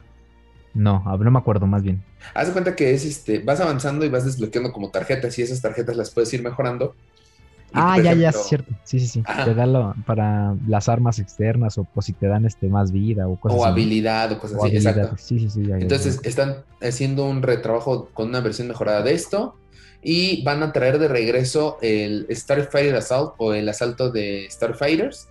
No, 0.73 1.03
no 1.05 1.31
me 1.31 1.39
acuerdo 1.39 1.67
más 1.67 1.83
bien. 1.83 2.03
Haz 2.33 2.47
de 2.47 2.53
cuenta 2.53 2.75
que 2.75 2.93
es 2.93 3.05
este, 3.05 3.39
vas 3.39 3.59
avanzando 3.59 4.05
y 4.05 4.09
vas 4.09 4.25
desbloqueando 4.25 4.71
como 4.71 4.89
tarjetas 4.89 5.37
y 5.37 5.41
esas 5.41 5.61
tarjetas 5.61 5.95
las 5.95 6.11
puedes 6.11 6.33
ir 6.33 6.43
mejorando. 6.43 6.95
ah, 7.73 7.99
ya, 7.99 8.13
ya, 8.13 8.29
es 8.29 8.45
cierto. 8.47 8.73
Sí, 8.83 8.99
sí, 8.99 9.07
sí. 9.07 9.23
Te 9.45 9.53
dan 9.53 10.03
para 10.03 10.55
las 10.67 10.87
armas 10.87 11.19
externas 11.19 11.77
o, 11.77 11.87
si 12.01 12.13
te 12.13 12.27
dan 12.27 12.45
este 12.45 12.67
más 12.67 12.91
vida 12.91 13.27
o 13.27 13.37
cosas 13.37 13.59
O 13.59 13.65
habilidad 13.65 14.31
o 14.31 14.39
cosas 14.39 14.63
así, 14.63 14.75
exacto. 14.75 15.15
Sí, 15.17 15.39
sí, 15.39 15.49
sí. 15.49 15.63
Entonces 15.71 16.19
están 16.23 16.63
haciendo 16.81 17.25
un 17.25 17.41
retrabajo 17.41 18.09
con 18.13 18.29
una 18.29 18.39
versión 18.39 18.67
mejorada 18.67 19.01
de 19.01 19.13
esto 19.13 19.55
y 20.01 20.43
van 20.43 20.63
a 20.63 20.71
traer 20.71 20.99
de 20.99 21.07
regreso 21.07 21.77
el 21.81 22.27
Starfighter 22.31 22.95
Assault 22.95 23.33
o 23.37 23.53
el 23.53 23.69
asalto 23.69 24.09
de 24.09 24.47
Starfighters 24.49 25.27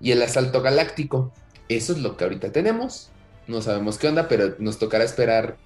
y 0.00 0.12
el 0.12 0.22
asalto 0.22 0.62
galáctico. 0.62 1.32
Eso 1.68 1.92
es 1.92 1.98
lo 1.98 2.16
que 2.16 2.24
ahorita 2.24 2.52
tenemos. 2.52 3.10
No 3.46 3.60
sabemos 3.62 3.98
qué 3.98 4.08
onda, 4.08 4.28
pero 4.28 4.54
nos 4.58 4.78
tocará 4.78 5.04
esperar 5.04 5.56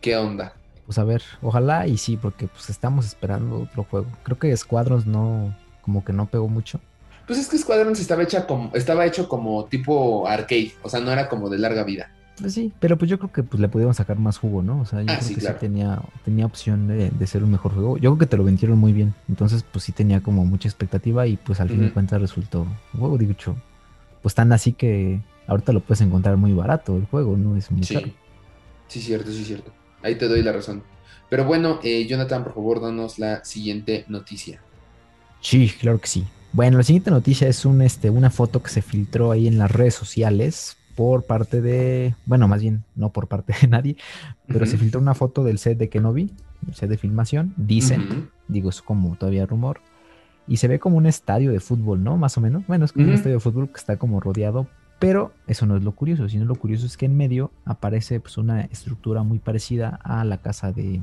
qué 0.00 0.16
onda. 0.16 0.54
Pues 0.86 0.98
a 0.98 1.04
ver, 1.04 1.22
ojalá 1.40 1.86
y 1.86 1.96
sí, 1.96 2.16
porque 2.16 2.48
pues 2.48 2.70
estamos 2.70 3.06
esperando 3.06 3.60
otro 3.60 3.84
juego. 3.84 4.06
Creo 4.24 4.38
que 4.38 4.56
Squadrons 4.56 5.06
no, 5.06 5.56
como 5.80 6.04
que 6.04 6.12
no 6.12 6.26
pegó 6.26 6.48
mucho. 6.48 6.80
Pues 7.26 7.38
es 7.38 7.48
que 7.48 7.58
Squadrons 7.58 8.00
estaba 8.00 8.22
hecha 8.22 8.46
como, 8.46 8.70
estaba 8.74 9.06
hecho 9.06 9.28
como 9.28 9.64
tipo 9.66 10.26
arcade, 10.26 10.72
o 10.82 10.88
sea, 10.88 11.00
no 11.00 11.12
era 11.12 11.28
como 11.28 11.48
de 11.48 11.58
larga 11.58 11.84
vida. 11.84 12.10
Pues 12.40 12.54
sí, 12.54 12.72
pero 12.80 12.96
pues 12.96 13.10
yo 13.10 13.18
creo 13.18 13.30
que 13.30 13.42
pues 13.42 13.60
le 13.60 13.68
pudieron 13.68 13.94
sacar 13.94 14.18
más 14.18 14.38
jugo, 14.38 14.62
¿no? 14.62 14.80
O 14.80 14.84
sea, 14.84 15.02
yo 15.02 15.12
ah, 15.12 15.18
creo 15.18 15.34
que 15.36 15.40
sí 15.40 15.46
tenía, 15.60 16.00
tenía 16.24 16.46
opción 16.46 16.88
de, 16.88 17.26
ser 17.26 17.44
un 17.44 17.52
mejor 17.52 17.72
juego. 17.72 17.98
Yo 17.98 18.10
creo 18.10 18.18
que 18.18 18.26
te 18.26 18.36
lo 18.36 18.44
vendieron 18.44 18.78
muy 18.78 18.92
bien. 18.92 19.14
Entonces, 19.28 19.62
pues 19.62 19.84
sí 19.84 19.92
tenía 19.92 20.22
como 20.22 20.44
mucha 20.44 20.68
expectativa 20.68 21.26
y 21.26 21.36
pues 21.36 21.60
al 21.60 21.68
fin 21.68 21.82
de 21.82 21.92
cuentas 21.92 22.20
resultó 22.20 22.62
un 22.94 23.00
juego, 23.00 23.18
dicho, 23.18 23.54
pues 24.22 24.34
tan 24.34 24.52
así 24.52 24.72
que 24.72 25.20
ahorita 25.46 25.72
lo 25.72 25.80
puedes 25.80 26.00
encontrar 26.00 26.36
muy 26.36 26.52
barato 26.52 26.96
el 26.96 27.06
juego, 27.06 27.36
¿no? 27.36 27.56
Es 27.56 27.70
muy 27.70 27.84
sí. 27.84 27.94
caro. 27.94 28.08
Sí, 28.88 29.00
cierto, 29.00 29.30
sí, 29.30 29.44
cierto. 29.44 29.72
Ahí 30.02 30.16
te 30.16 30.28
doy 30.28 30.42
la 30.42 30.52
razón. 30.52 30.82
Pero 31.28 31.44
bueno, 31.44 31.80
eh, 31.82 32.06
Jonathan, 32.06 32.44
por 32.44 32.54
favor, 32.54 32.80
danos 32.80 33.18
la 33.18 33.44
siguiente 33.44 34.04
noticia. 34.08 34.60
Sí, 35.40 35.72
claro 35.80 35.98
que 35.98 36.08
sí. 36.08 36.24
Bueno, 36.52 36.76
la 36.76 36.84
siguiente 36.84 37.10
noticia 37.10 37.48
es 37.48 37.64
un, 37.64 37.80
este, 37.80 38.10
una 38.10 38.30
foto 38.30 38.62
que 38.62 38.68
se 38.68 38.82
filtró 38.82 39.30
ahí 39.30 39.46
en 39.46 39.56
las 39.56 39.70
redes 39.70 39.94
sociales 39.94 40.76
por 40.94 41.24
parte 41.24 41.62
de, 41.62 42.14
bueno, 42.26 42.48
más 42.48 42.60
bien 42.60 42.84
no 42.94 43.10
por 43.10 43.28
parte 43.28 43.54
de 43.60 43.68
nadie, 43.68 43.96
pero 44.46 44.66
se 44.66 44.76
filtró 44.76 45.00
una 45.00 45.14
foto 45.14 45.42
del 45.42 45.58
set 45.58 45.78
de 45.78 45.88
Kenobi, 45.88 46.30
el 46.68 46.74
set 46.74 46.90
de 46.90 46.98
filmación, 46.98 47.54
dicen, 47.56 48.30
digo, 48.48 48.68
es 48.68 48.82
como 48.82 49.16
todavía 49.16 49.46
rumor, 49.46 49.80
y 50.46 50.58
se 50.58 50.68
ve 50.68 50.78
como 50.78 50.98
un 50.98 51.06
estadio 51.06 51.50
de 51.52 51.60
fútbol, 51.60 52.04
¿no? 52.04 52.16
Más 52.16 52.36
o 52.36 52.40
menos. 52.40 52.66
Bueno, 52.66 52.84
es 52.84 52.92
como 52.92 53.06
un 53.06 53.14
estadio 53.14 53.36
de 53.36 53.40
fútbol 53.40 53.68
que 53.68 53.78
está 53.78 53.96
como 53.96 54.20
rodeado, 54.20 54.66
pero 55.02 55.32
eso 55.48 55.66
no 55.66 55.76
es 55.76 55.82
lo 55.82 55.90
curioso, 55.90 56.28
sino 56.28 56.44
lo 56.44 56.54
curioso 56.54 56.86
es 56.86 56.96
que 56.96 57.06
en 57.06 57.16
medio 57.16 57.50
aparece 57.64 58.20
pues 58.20 58.38
una 58.38 58.60
estructura 58.60 59.24
muy 59.24 59.40
parecida 59.40 59.98
a 60.04 60.24
la 60.24 60.38
casa 60.38 60.70
de, 60.70 61.00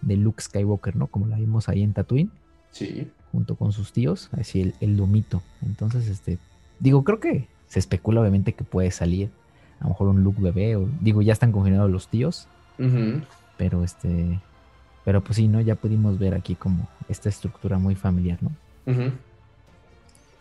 de 0.00 0.16
Luke 0.16 0.40
Skywalker, 0.40 0.96
¿no? 0.96 1.08
Como 1.08 1.26
la 1.26 1.36
vimos 1.36 1.68
ahí 1.68 1.82
en 1.82 1.92
Tatooine. 1.92 2.30
Sí. 2.70 3.10
Junto 3.30 3.56
con 3.56 3.72
sus 3.72 3.92
tíos, 3.92 4.30
así 4.32 4.62
el, 4.62 4.74
el 4.80 4.96
domito. 4.96 5.42
Entonces, 5.60 6.08
este, 6.08 6.38
digo, 6.80 7.04
creo 7.04 7.20
que 7.20 7.46
se 7.68 7.78
especula 7.78 8.22
obviamente 8.22 8.54
que 8.54 8.64
puede 8.64 8.90
salir 8.90 9.28
a 9.80 9.84
lo 9.84 9.90
mejor 9.90 10.08
un 10.08 10.24
look 10.24 10.40
bebé 10.40 10.76
o 10.76 10.88
digo 11.02 11.20
ya 11.20 11.34
están 11.34 11.52
congelados 11.52 11.90
los 11.90 12.08
tíos 12.08 12.46
pero 13.58 13.84
este 13.84 14.40
pero 15.04 15.22
pues 15.22 15.36
sí 15.36 15.48
no 15.48 15.60
ya 15.60 15.74
pudimos 15.74 16.18
ver 16.18 16.34
aquí 16.34 16.54
como 16.54 16.88
esta 17.08 17.28
estructura 17.28 17.78
muy 17.78 17.96
familiar 17.96 18.38
no 18.40 18.52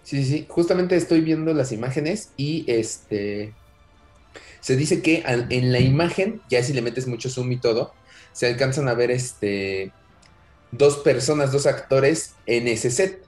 sí 0.04 0.24
sí 0.24 0.46
justamente 0.48 0.96
estoy 0.96 1.22
viendo 1.22 1.54
las 1.54 1.72
imágenes 1.72 2.32
y 2.38 2.66
este 2.68 3.54
se 4.60 4.76
dice 4.76 5.02
que 5.02 5.24
en 5.26 5.72
la 5.72 5.80
imagen 5.80 6.42
ya 6.50 6.64
si 6.64 6.74
le 6.74 6.82
metes 6.82 7.08
mucho 7.08 7.30
zoom 7.30 7.52
y 7.52 7.58
todo 7.58 7.94
se 8.32 8.48
alcanzan 8.48 8.88
a 8.88 8.94
ver 8.94 9.12
este 9.12 9.92
dos 10.72 10.98
personas 10.98 11.52
dos 11.52 11.66
actores 11.66 12.36
en 12.46 12.68
ese 12.68 12.92
set 12.92 13.24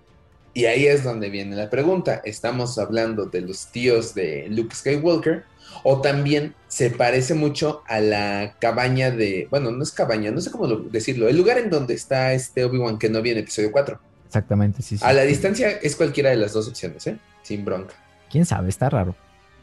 y 0.56 0.66
ahí 0.68 0.88
es 0.88 1.04
donde 1.04 1.30
viene 1.30 1.54
la 1.58 1.70
pregunta. 1.70 2.22
¿Estamos 2.24 2.80
hablando 2.80 3.26
de 3.26 3.42
los 3.42 3.68
tíos 3.74 4.16
de 4.16 4.48
Luke 4.50 4.74
Skywalker? 4.74 5.44
¿O 5.84 6.00
también 6.00 6.56
se 6.70 6.90
parece 6.90 7.34
mucho 7.34 7.84
a 7.88 8.00
la 8.00 8.56
cabaña 8.58 9.12
de... 9.12 9.50
Bueno, 9.52 9.72
no 9.72 9.84
es 9.84 9.92
cabaña, 9.92 10.32
no 10.32 10.40
sé 10.40 10.52
cómo 10.52 10.68
decirlo. 10.68 11.28
El 11.28 11.36
lugar 11.36 11.58
en 11.58 11.70
donde 11.70 11.94
está 11.94 12.32
este 12.32 12.64
Obi-Wan 12.64 12.98
que 12.98 13.10
no 13.10 13.22
viene 13.22 13.42
episodio 13.42 13.70
4. 13.70 14.00
Exactamente, 14.36 14.82
sí, 14.82 14.98
sí. 14.98 15.06
A 15.06 15.14
la 15.14 15.22
distancia 15.22 15.70
es 15.70 15.96
cualquiera 15.96 16.30
de 16.30 16.36
las 16.36 16.52
dos 16.52 16.68
opciones, 16.68 17.08
¿eh? 17.08 17.18
Sin 17.42 17.64
bronca. 17.64 17.96
¿Quién 18.30 18.46
sabe? 18.46 18.68
Está 18.68 18.90
raro. 18.90 19.16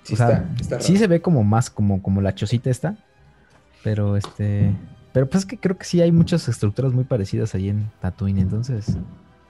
Sí, 0.02 0.14
está, 0.14 0.31
raro. 0.31 0.81
sí 0.81 0.97
se 0.97 1.07
ve 1.07 1.21
como 1.21 1.45
más 1.45 1.69
como, 1.69 2.02
como 2.02 2.23
la 2.23 2.35
chocita 2.35 2.71
esta. 2.71 2.97
Pero 3.85 4.17
este... 4.17 4.73
Pero 5.12 5.29
pues 5.29 5.43
es 5.43 5.47
que 5.47 5.59
creo 5.59 5.76
que 5.76 5.85
sí 5.85 6.00
hay 6.00 6.11
muchas 6.11 6.49
estructuras 6.49 6.95
muy 6.95 7.05
parecidas 7.05 7.55
ahí 7.55 7.69
en 7.69 7.91
Tatooine, 8.00 8.38
entonces 8.38 8.97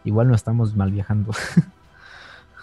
igual 0.03 0.27
no 0.27 0.35
estamos 0.35 0.75
mal 0.75 0.91
viajando. 0.91 1.33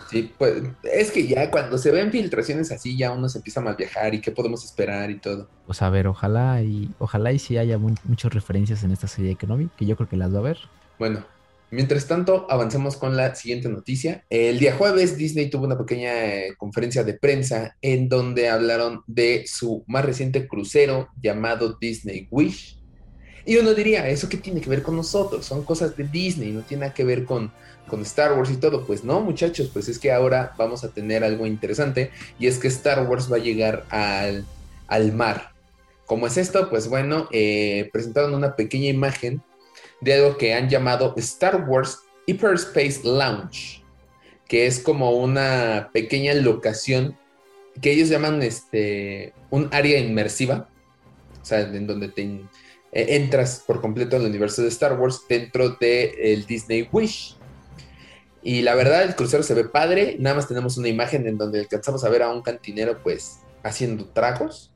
Sí, 0.09 0.33
pues 0.39 0.63
es 0.81 1.11
que 1.11 1.27
ya 1.27 1.51
cuando 1.51 1.77
se 1.77 1.91
ven 1.91 2.11
filtraciones 2.11 2.71
así, 2.71 2.97
ya 2.97 3.11
uno 3.11 3.29
se 3.29 3.37
empieza 3.37 3.59
a 3.59 3.63
mal 3.63 3.75
viajar 3.75 4.15
y 4.15 4.21
qué 4.21 4.31
podemos 4.31 4.65
esperar 4.65 5.11
y 5.11 5.19
todo. 5.19 5.47
Pues 5.67 5.83
a 5.83 5.89
ver, 5.91 6.07
ojalá 6.07 6.63
y 6.63 6.89
ojalá 6.97 7.31
y 7.31 7.37
sí 7.37 7.59
haya 7.59 7.77
muchas 7.77 8.33
referencias 8.33 8.83
en 8.83 8.89
esta 8.89 9.05
serie 9.07 9.29
de 9.29 9.35
Kenobi, 9.35 9.69
que 9.77 9.85
yo 9.85 9.95
creo 9.95 10.09
que 10.09 10.17
las 10.17 10.33
va 10.33 10.39
a 10.39 10.41
ver. 10.41 10.57
Bueno, 10.97 11.23
mientras 11.71 12.07
tanto, 12.07 12.47
avancemos 12.49 12.97
con 12.97 13.15
la 13.15 13.35
siguiente 13.35 13.69
noticia. 13.69 14.25
El 14.29 14.59
día 14.59 14.75
jueves, 14.75 15.17
Disney 15.17 15.49
tuvo 15.49 15.65
una 15.65 15.77
pequeña 15.77 16.25
eh, 16.25 16.55
conferencia 16.57 17.03
de 17.03 17.13
prensa 17.13 17.77
en 17.81 18.09
donde 18.09 18.49
hablaron 18.49 19.03
de 19.07 19.45
su 19.47 19.83
más 19.87 20.05
reciente 20.05 20.47
crucero 20.47 21.09
llamado 21.21 21.77
Disney 21.79 22.27
Wish 22.31 22.79
y 23.49 23.57
uno 23.57 23.73
diría, 23.73 24.07
¿eso 24.07 24.29
qué 24.29 24.37
tiene 24.37 24.61
que 24.61 24.69
ver 24.69 24.83
con 24.83 24.95
nosotros? 24.95 25.43
Son 25.43 25.63
cosas 25.63 25.97
de 25.97 26.03
Disney, 26.03 26.51
no 26.51 26.61
tiene 26.61 26.81
nada 26.81 26.93
que 26.93 27.03
ver 27.03 27.25
con, 27.25 27.51
con 27.87 28.01
Star 28.01 28.33
Wars 28.33 28.51
y 28.51 28.57
todo. 28.57 28.85
Pues 28.85 29.03
no, 29.03 29.21
muchachos, 29.21 29.71
pues 29.73 29.89
es 29.89 29.97
que 29.97 30.11
ahora 30.11 30.53
vamos 30.55 30.83
a 30.83 30.91
tener 30.91 31.23
algo 31.23 31.47
interesante 31.47 32.11
y 32.37 32.45
es 32.45 32.59
que 32.59 32.67
Star 32.67 33.07
Wars 33.07 33.31
va 33.31 33.37
a 33.37 33.39
llegar 33.39 33.85
al, 33.89 34.45
al 34.85 35.13
mar. 35.13 35.53
¿Cómo 36.05 36.27
es 36.27 36.37
esto? 36.37 36.69
Pues 36.69 36.89
bueno, 36.89 37.27
eh, 37.31 37.89
presentaron 37.91 38.35
una 38.35 38.55
pequeña 38.55 38.89
imagen 38.89 39.41
de 40.01 40.13
algo 40.13 40.37
que 40.37 40.53
han 40.53 40.69
llamado 40.69 41.13
Star 41.17 41.65
Wars 41.67 41.99
Hyperspace 42.25 43.01
Lounge, 43.03 43.83
que 44.47 44.65
es 44.65 44.79
como 44.79 45.11
una 45.11 45.89
pequeña 45.93 46.33
locación 46.33 47.17
que 47.81 47.91
ellos 47.91 48.09
llaman 48.09 48.41
este, 48.41 49.33
un 49.49 49.69
área 49.71 49.99
inmersiva, 49.99 50.67
o 51.41 51.45
sea, 51.45 51.61
en 51.61 51.87
donde 51.87 52.09
te 52.09 52.23
eh, 52.23 52.41
entras 52.91 53.63
por 53.65 53.81
completo 53.81 54.17
el 54.17 54.25
universo 54.25 54.61
de 54.61 54.67
Star 54.69 54.99
Wars 54.99 55.21
dentro 55.27 55.69
del 55.69 56.11
el 56.19 56.45
Disney 56.45 56.87
Wish. 56.91 57.35
Y 58.41 58.61
la 58.61 58.75
verdad, 58.75 59.03
el 59.03 59.15
crucero 59.15 59.43
se 59.43 59.53
ve 59.53 59.65
padre. 59.65 60.15
Nada 60.19 60.37
más 60.37 60.47
tenemos 60.47 60.77
una 60.77 60.87
imagen 60.87 61.27
en 61.27 61.37
donde 61.37 61.59
alcanzamos 61.59 62.03
a 62.03 62.09
ver 62.09 62.23
a 62.23 62.31
un 62.31 62.41
cantinero, 62.41 63.01
pues, 63.03 63.39
haciendo 63.63 64.05
tragos. 64.05 64.71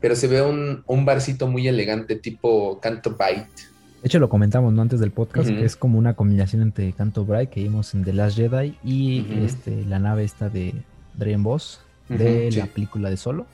Pero 0.00 0.14
se 0.16 0.28
ve 0.28 0.42
un, 0.42 0.84
un 0.86 1.04
barcito 1.04 1.46
muy 1.46 1.66
elegante, 1.68 2.16
tipo 2.16 2.80
Canto 2.80 3.10
Bite. 3.10 3.71
De 4.02 4.08
hecho, 4.08 4.18
lo 4.18 4.28
comentamos 4.28 4.72
¿no? 4.72 4.82
antes 4.82 4.98
del 4.98 5.12
podcast, 5.12 5.48
que 5.48 5.64
es 5.64 5.76
como 5.76 5.96
una 5.96 6.14
combinación 6.14 6.60
entre 6.60 6.92
Canto 6.92 7.24
Bright 7.24 7.50
que 7.50 7.62
vimos 7.62 7.94
en 7.94 8.02
The 8.02 8.12
Last 8.12 8.36
Jedi 8.36 8.76
y 8.82 9.24
este, 9.44 9.84
la 9.84 10.00
nave 10.00 10.24
esta 10.24 10.48
de 10.48 10.74
Dragon 11.14 11.44
Boss 11.44 11.80
de 12.08 12.50
la 12.50 12.66
película 12.66 13.10
de 13.10 13.16
Solo. 13.16 13.46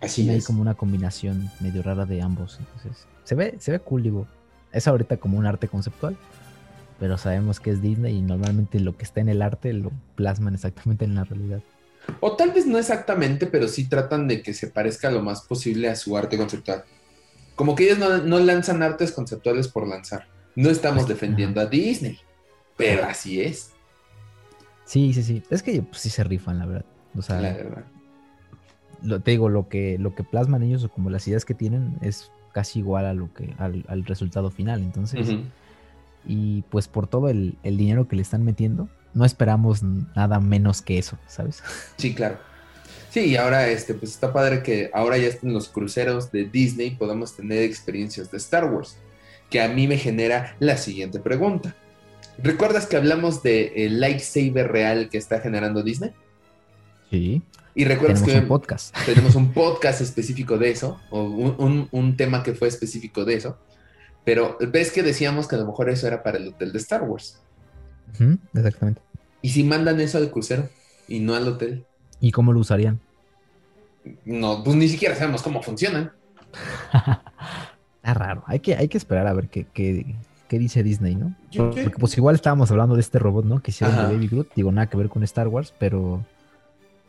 Así 0.00 0.28
Hay 0.28 0.42
como 0.42 0.60
una 0.60 0.74
combinación 0.74 1.48
medio 1.60 1.84
rara 1.84 2.04
de 2.04 2.20
ambos. 2.20 2.58
Entonces, 2.58 3.06
se 3.22 3.36
ve, 3.36 3.54
se 3.60 3.70
ve 3.70 3.78
cool, 3.78 4.02
digo. 4.02 4.26
Es 4.72 4.88
ahorita 4.88 5.18
como 5.18 5.38
un 5.38 5.46
arte 5.46 5.68
conceptual, 5.68 6.16
pero 6.98 7.16
sabemos 7.16 7.60
que 7.60 7.70
es 7.70 7.80
Disney 7.80 8.16
y 8.16 8.22
normalmente 8.22 8.80
lo 8.80 8.96
que 8.96 9.04
está 9.04 9.20
en 9.20 9.28
el 9.28 9.40
arte 9.40 9.72
lo 9.72 9.92
plasman 10.16 10.54
exactamente 10.54 11.04
en 11.04 11.14
la 11.14 11.22
realidad. 11.22 11.60
O 12.18 12.34
tal 12.34 12.50
vez 12.50 12.66
no 12.66 12.76
exactamente, 12.76 13.46
pero 13.46 13.68
sí 13.68 13.88
tratan 13.88 14.26
de 14.26 14.42
que 14.42 14.52
se 14.52 14.66
parezca 14.66 15.12
lo 15.12 15.22
más 15.22 15.42
posible 15.42 15.88
a 15.88 15.94
su 15.94 16.16
arte 16.16 16.36
conceptual. 16.36 16.82
Como 17.62 17.76
que 17.76 17.84
ellos 17.84 18.24
no, 18.24 18.40
lanzan 18.40 18.82
artes 18.82 19.12
conceptuales 19.12 19.68
por 19.68 19.86
lanzar. 19.86 20.26
No 20.56 20.68
estamos 20.68 21.06
defendiendo 21.06 21.60
a 21.60 21.66
Disney, 21.66 22.18
pero 22.76 23.04
así 23.04 23.40
es. 23.40 23.70
Sí, 24.84 25.14
sí, 25.14 25.22
sí. 25.22 25.44
Es 25.48 25.62
que 25.62 25.80
pues, 25.80 26.00
sí 26.00 26.10
se 26.10 26.24
rifan, 26.24 26.58
la 26.58 26.66
verdad. 26.66 26.84
O 27.16 27.22
sea, 27.22 27.40
la 27.40 27.52
verdad. 27.52 27.84
Lo, 29.04 29.20
te 29.20 29.30
digo, 29.30 29.48
lo 29.48 29.68
que, 29.68 29.96
lo 29.96 30.12
que 30.16 30.24
plasman 30.24 30.64
ellos 30.64 30.82
o 30.82 30.88
como 30.88 31.08
las 31.08 31.28
ideas 31.28 31.44
que 31.44 31.54
tienen 31.54 31.98
es 32.00 32.32
casi 32.50 32.80
igual 32.80 33.06
a 33.06 33.14
lo 33.14 33.32
que, 33.32 33.54
al, 33.58 34.04
resultado 34.06 34.50
final. 34.50 34.80
Entonces, 34.82 35.32
y 36.26 36.62
pues 36.62 36.88
por 36.88 37.06
todo 37.06 37.28
el, 37.28 37.56
dinero 37.62 38.08
que 38.08 38.16
le 38.16 38.22
están 38.22 38.42
metiendo, 38.42 38.88
no 39.14 39.24
esperamos 39.24 39.84
nada 39.84 40.40
menos 40.40 40.82
que 40.82 40.98
eso, 40.98 41.16
¿sabes? 41.28 41.62
Sí, 41.96 42.12
claro. 42.12 42.38
Sí, 43.12 43.20
y 43.26 43.36
ahora 43.36 43.68
este, 43.68 43.92
pues 43.92 44.12
está 44.12 44.32
padre 44.32 44.62
que 44.62 44.90
ahora 44.94 45.18
ya 45.18 45.28
en 45.42 45.52
los 45.52 45.68
cruceros 45.68 46.32
de 46.32 46.46
Disney 46.46 46.92
podamos 46.92 47.36
tener 47.36 47.62
experiencias 47.62 48.30
de 48.30 48.38
Star 48.38 48.64
Wars, 48.72 48.96
que 49.50 49.60
a 49.60 49.68
mí 49.68 49.86
me 49.86 49.98
genera 49.98 50.56
la 50.60 50.78
siguiente 50.78 51.18
pregunta. 51.20 51.76
¿Recuerdas 52.42 52.86
que 52.86 52.96
hablamos 52.96 53.42
del 53.42 53.70
el 53.76 54.00
lightsaber 54.00 54.72
real 54.72 55.10
que 55.10 55.18
está 55.18 55.40
generando 55.40 55.82
Disney? 55.82 56.12
Sí. 57.10 57.42
Y 57.74 57.84
recuerdas 57.84 58.20
Tenemos 58.22 58.40
que 58.40 58.42
un 58.44 58.48
podcast. 58.48 58.96
tenemos 59.06 59.34
un 59.34 59.52
podcast 59.52 60.00
específico 60.00 60.56
de 60.56 60.70
eso, 60.70 60.98
o 61.10 61.22
un, 61.24 61.54
un- 61.58 61.88
un 61.90 62.16
tema 62.16 62.42
que 62.42 62.54
fue 62.54 62.68
específico 62.68 63.26
de 63.26 63.34
eso, 63.34 63.58
pero 64.24 64.56
ves 64.72 64.90
que 64.90 65.02
decíamos 65.02 65.46
que 65.48 65.56
a 65.56 65.58
lo 65.58 65.66
mejor 65.66 65.90
eso 65.90 66.06
era 66.06 66.22
para 66.22 66.38
el 66.38 66.48
hotel 66.48 66.72
de 66.72 66.78
Star 66.78 67.02
Wars. 67.02 67.38
Exactamente. 68.54 69.02
¿Y 69.42 69.50
si 69.50 69.64
mandan 69.64 70.00
eso 70.00 70.16
al 70.16 70.30
crucero 70.30 70.68
y 71.08 71.20
no 71.20 71.34
al 71.34 71.48
hotel? 71.48 71.84
¿Y 72.22 72.30
cómo 72.30 72.52
lo 72.54 72.60
usarían? 72.60 73.00
No, 74.24 74.62
pues 74.64 74.76
ni 74.76 74.88
siquiera 74.88 75.14
sabemos 75.14 75.42
cómo 75.42 75.60
funcionan. 75.62 76.12
Está 77.96 78.14
raro. 78.14 78.42
Hay 78.46 78.60
que, 78.60 78.74
hay 78.76 78.88
que 78.88 78.96
esperar 78.96 79.26
a 79.26 79.32
ver 79.32 79.48
qué, 79.48 79.66
qué, 79.72 80.14
qué 80.48 80.58
dice 80.58 80.82
Disney, 80.82 81.14
¿no? 81.16 81.34
Porque 81.56 81.90
pues 81.90 82.16
igual 82.16 82.34
estábamos 82.34 82.70
hablando 82.70 82.94
de 82.94 83.00
este 83.00 83.18
robot, 83.18 83.44
¿no? 83.44 83.60
Que 83.60 83.70
hicieron 83.72 83.96
Ajá. 83.98 84.08
de 84.08 84.14
Baby 84.14 84.28
Groot. 84.28 84.54
Digo, 84.54 84.72
nada 84.72 84.88
que 84.88 84.96
ver 84.96 85.08
con 85.08 85.22
Star 85.24 85.48
Wars, 85.48 85.74
pero, 85.78 86.24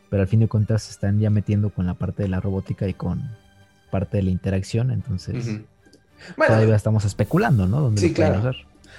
pero 0.09 0.21
al 0.23 0.27
fin 0.27 0.39
de 0.41 0.47
cuentas 0.47 0.83
se 0.83 0.91
están 0.91 1.19
ya 1.19 1.29
metiendo 1.29 1.69
con 1.69 1.85
la 1.85 1.93
parte 1.93 2.23
de 2.23 2.29
la 2.29 2.39
robótica 2.39 2.87
y 2.87 2.93
con 2.93 3.21
parte 3.91 4.17
de 4.17 4.23
la 4.23 4.31
interacción. 4.31 4.91
Entonces. 4.91 5.45
Bueno, 6.37 6.53
todavía 6.55 6.75
estamos 6.75 7.05
especulando, 7.05 7.67
¿no? 7.67 7.81
Dónde 7.81 8.01
Sí, 8.01 8.13
claro. 8.13 8.39
usar. 8.39 8.55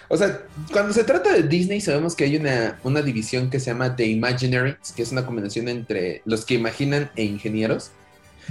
O 0.09 0.17
sea, 0.17 0.43
cuando 0.73 0.93
se 0.93 1.05
trata 1.05 1.33
de 1.33 1.43
Disney, 1.45 1.81
sabemos 1.81 2.15
que 2.15 2.25
hay 2.25 2.37
una, 2.37 2.79
una 2.85 3.03
división 3.03 3.51
que 3.51 3.59
se 3.61 3.67
llama 3.67 3.97
The 3.97 4.07
Imaginaries, 4.07 4.93
que 4.95 5.03
es 5.03 5.13
una 5.13 5.25
combinación 5.25 5.69
entre 5.69 6.23
los 6.25 6.45
que 6.45 6.55
imaginan 6.55 7.11
e 7.17 7.25
ingenieros. 7.25 7.91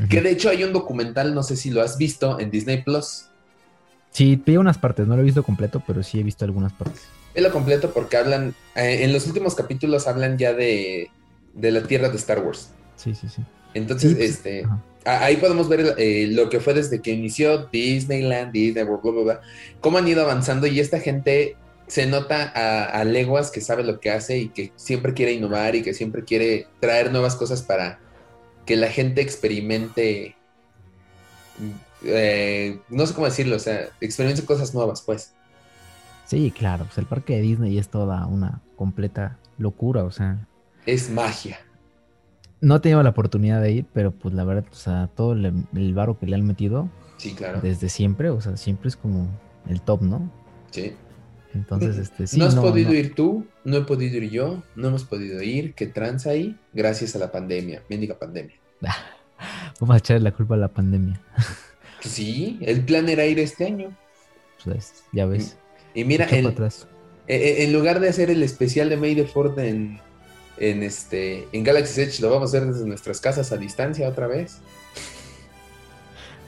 Que 0.10 0.22
de 0.22 0.32
hecho 0.32 0.50
hay 0.50 0.64
un 0.64 0.74
documental, 0.74 1.36
no 1.36 1.44
sé 1.44 1.56
si 1.56 1.70
lo 1.70 1.84
has 1.84 2.00
visto, 2.00 2.40
en 2.40 2.50
Disney 2.50 2.82
Plus. 2.82 3.26
Sí, 4.10 4.42
vi 4.44 4.58
unas 4.58 4.80
partes, 4.80 5.08
no 5.08 5.16
lo 5.16 5.22
he 5.22 5.26
visto 5.26 5.44
completo, 5.44 5.84
pero 5.86 6.02
sí 6.02 6.20
he 6.20 6.24
visto 6.24 6.46
algunas 6.46 6.74
partes. 6.74 7.04
Es 7.36 7.44
lo 7.44 7.52
completo 7.52 7.92
porque 7.94 8.18
hablan, 8.18 8.56
eh, 8.76 9.04
en 9.04 9.14
los 9.14 9.28
últimos 9.28 9.54
capítulos 9.54 10.08
hablan 10.08 10.38
ya 10.38 10.54
de, 10.54 11.12
de 11.54 11.72
la 11.72 11.84
tierra 11.84 12.10
de 12.10 12.18
Star 12.18 12.40
Wars. 12.40 12.72
Sí, 12.96 13.14
sí, 13.14 13.28
sí. 13.30 13.44
Entonces, 13.76 14.12
Sí, 14.12 14.16
pues, 14.16 14.30
este, 14.32 14.66
ajá. 14.66 14.82
Ahí 15.06 15.38
podemos 15.38 15.70
ver 15.70 15.96
eh, 15.98 16.28
lo 16.32 16.50
que 16.50 16.60
fue 16.60 16.74
desde 16.74 17.02
que 17.02 17.12
inició 17.12 17.68
Disneyland, 17.68 18.52
Disney, 18.52 18.84
World, 18.84 19.02
bla, 19.02 19.12
bla, 19.12 19.24
bla, 19.24 19.42
cómo 19.82 19.98
han 19.98 20.08
ido 20.08 20.22
avanzando 20.22 20.68
y 20.68 20.80
esta 20.80 21.00
gente 21.00 21.56
se 21.88 22.06
nota 22.08 22.52
a, 22.56 22.86
a 22.86 23.04
leguas 23.04 23.52
que 23.52 23.62
sabe 23.62 23.84
lo 23.84 24.00
que 24.00 24.10
hace 24.12 24.38
y 24.38 24.50
que 24.50 24.72
siempre 24.76 25.14
quiere 25.14 25.34
innovar 25.34 25.76
y 25.76 25.82
que 25.82 25.94
siempre 25.94 26.24
quiere 26.24 26.68
traer 26.80 27.12
nuevas 27.12 27.36
cosas 27.36 27.62
para 27.62 28.00
que 28.66 28.78
la 28.78 28.88
gente 28.88 29.22
experimente, 29.22 30.36
eh, 32.04 32.80
no 32.90 33.06
sé 33.06 33.14
cómo 33.14 33.28
decirlo, 33.28 33.58
o 33.58 33.60
sea, 33.60 33.90
experimente 34.00 34.46
cosas 34.46 34.74
nuevas, 34.74 35.02
pues. 35.02 35.34
Sí, 36.26 36.52
claro, 36.58 36.86
pues 36.86 36.98
el 36.98 37.06
parque 37.06 37.36
de 37.36 37.42
Disney 37.42 37.78
es 37.78 37.90
toda 37.90 38.26
una 38.28 38.62
completa 38.76 39.38
locura, 39.58 40.04
o 40.04 40.12
sea, 40.12 40.48
Es 40.86 41.10
magia. 41.10 41.60
No 42.64 42.78
he 42.78 42.80
tenido 42.80 43.04
la 43.04 43.10
oportunidad 43.10 43.62
de 43.62 43.72
ir, 43.72 43.86
pero 43.94 44.12
pues 44.12 44.34
la 44.34 44.46
verdad, 44.46 44.66
o 44.72 44.76
sea, 44.76 45.10
todo 45.16 45.34
el, 45.34 45.66
el 45.76 45.94
varo 45.94 46.18
que 46.18 46.26
le 46.26 46.36
han 46.36 46.46
metido 46.46 46.90
Sí, 47.18 47.34
claro. 47.34 47.60
desde 47.62 47.90
siempre, 47.90 48.30
o 48.30 48.40
sea, 48.40 48.56
siempre 48.56 48.88
es 48.88 48.96
como 48.96 49.28
el 49.70 49.82
top, 49.82 50.02
¿no? 50.02 50.32
Sí. 50.72 50.94
Entonces, 51.54 51.98
este, 51.98 52.26
sí, 52.26 52.40
no 52.40 52.46
has 52.46 52.56
no, 52.56 52.62
podido 52.62 52.90
no. 52.90 52.96
ir 52.96 53.14
tú, 53.14 53.46
no 53.66 53.78
he 53.78 53.82
podido 53.82 54.18
ir 54.18 54.30
yo, 54.30 54.64
no 54.76 54.88
hemos 54.88 55.04
podido 55.04 55.42
ir. 55.44 55.74
¿Qué 55.74 55.88
tranza 55.88 56.32
ahí? 56.32 56.58
Gracias 56.74 57.16
a 57.16 57.20
la 57.20 57.32
pandemia, 57.32 57.84
mendiga 57.90 58.18
pandemia. 58.18 58.56
Vamos 59.80 59.96
a 59.96 59.98
echarle 59.98 60.24
la 60.24 60.32
culpa 60.32 60.56
a 60.56 60.58
la 60.58 60.70
pandemia. 60.70 61.22
Pues 62.02 62.16
sí, 62.16 62.58
el 62.62 62.84
plan 62.86 63.10
era 63.10 63.26
ir 63.26 63.40
este 63.40 63.66
año. 63.66 63.96
Pues, 64.64 65.04
ya 65.12 65.26
ves. 65.26 65.58
Y 65.94 66.06
mira, 66.06 66.28
en, 66.32 66.48
eh, 66.48 66.54
eh, 67.28 67.64
en 67.66 67.74
lugar 67.74 68.00
de 68.00 68.10
hacer 68.10 68.30
el 68.32 68.42
especial 68.42 68.90
de 68.90 68.98
May 68.98 69.16
the 69.16 69.26
Fourth 69.26 69.58
en, 69.60 70.00
en, 70.58 70.84
este, 70.84 71.48
en 71.52 71.64
Galaxy 71.64 72.02
Edge, 72.02 72.22
lo 72.22 72.30
vamos 72.30 72.54
a 72.54 72.58
hacer 72.58 72.72
desde 72.72 72.86
nuestras 72.86 73.20
casas 73.20 73.52
a 73.52 73.58
distancia 73.58 74.08
otra 74.08 74.28
vez. 74.28 74.60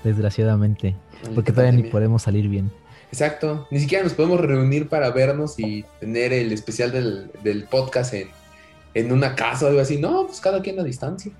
Desgraciadamente. 0.04 0.96
Porque 1.34 1.52
todavía 1.52 1.72
ni 1.72 1.90
podemos 1.90 2.24
salir 2.24 2.48
bien. 2.48 2.72
Exacto, 3.12 3.68
ni 3.72 3.80
siquiera 3.80 4.04
nos 4.04 4.14
podemos 4.14 4.42
reunir 4.42 4.90
para 4.90 5.10
vernos 5.12 5.58
y 5.58 5.86
tener 6.00 6.34
el 6.34 6.52
especial 6.52 6.92
del, 6.92 7.32
del 7.44 7.64
podcast 7.64 8.14
en, 8.14 8.28
en 8.94 9.12
una 9.12 9.36
casa 9.36 9.66
o 9.66 9.70
algo 9.70 9.82
así. 9.82 9.98
No, 9.98 10.26
pues 10.28 10.40
cada 10.42 10.62
quien 10.62 10.80
a 10.80 10.84
distancia. 10.84 11.32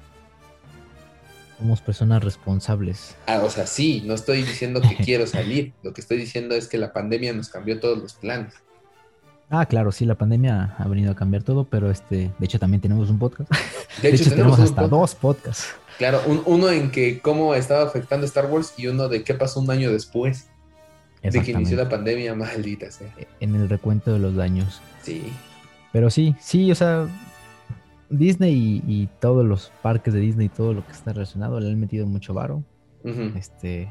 Somos 1.58 1.82
personas 1.82 2.24
responsables. 2.24 3.16
Ah, 3.28 3.42
o 3.44 3.50
sea, 3.50 3.66
sí, 3.66 4.04
no 4.06 4.14
estoy 4.14 4.44
diciendo 4.44 4.82
que 4.82 4.96
quiero 5.04 5.26
salir. 5.26 5.74
Lo 5.84 5.94
que 5.94 6.02
estoy 6.02 6.18
diciendo 6.18 6.54
es 6.56 6.68
que 6.68 6.78
la 6.78 6.94
pandemia 6.94 7.34
nos 7.34 7.50
cambió 7.50 7.80
todos 7.80 7.98
los 7.98 8.14
planes. 8.14 8.54
Ah, 9.50 9.66
claro, 9.68 9.92
sí, 9.92 10.06
la 10.06 10.16
pandemia 10.16 10.76
ha 10.78 10.88
venido 10.88 11.12
a 11.12 11.16
cambiar 11.16 11.44
todo, 11.44 11.66
pero 11.66 11.92
este, 11.92 12.32
de 12.38 12.46
hecho 12.46 12.58
también 12.60 12.82
tenemos 12.82 13.10
un 13.10 13.20
podcast. 13.20 13.50
De 14.02 14.10
hecho, 14.14 14.30
tenemos, 14.30 14.60
hasta 14.60 14.88
dos 14.88 15.14
podcasts. 15.16 15.68
Claro, 15.98 16.20
un- 16.28 16.42
uno 16.46 16.70
en 16.70 16.92
que 16.92 17.20
cómo 17.22 17.54
estaba 17.56 17.84
afectando 17.84 18.26
Star 18.26 18.48
Wars 18.52 18.74
y 18.78 18.88
uno 18.88 19.08
de 19.08 19.24
qué 19.24 19.34
pasó 19.34 19.60
un 19.62 19.70
año 19.72 19.92
después 19.92 20.48
de 21.22 21.42
que 21.42 21.52
inició 21.52 21.78
la 21.78 21.88
pandemia, 21.90 22.36
maldita 22.36 22.92
sea. 22.92 23.14
En 23.40 23.56
el 23.56 23.70
recuento 23.70 24.12
de 24.14 24.20
los 24.20 24.36
daños. 24.36 24.82
Sí, 25.04 25.24
Pero 25.92 26.10
sí, 26.10 26.36
sí, 26.40 26.72
o 26.72 26.76
sea, 26.76 27.08
Disney 28.10 28.84
y, 28.88 29.04
y 29.04 29.10
todos 29.20 29.46
los 29.46 29.72
parques 29.82 30.14
de 30.14 30.20
Disney, 30.20 30.50
todo 30.50 30.74
lo 30.74 30.86
que 30.86 30.92
está 30.92 31.14
relacionado, 31.14 31.60
le 31.60 31.70
han 31.72 31.80
metido 31.80 32.06
mucho 32.06 32.34
varo. 32.34 32.64
Este, 33.36 33.88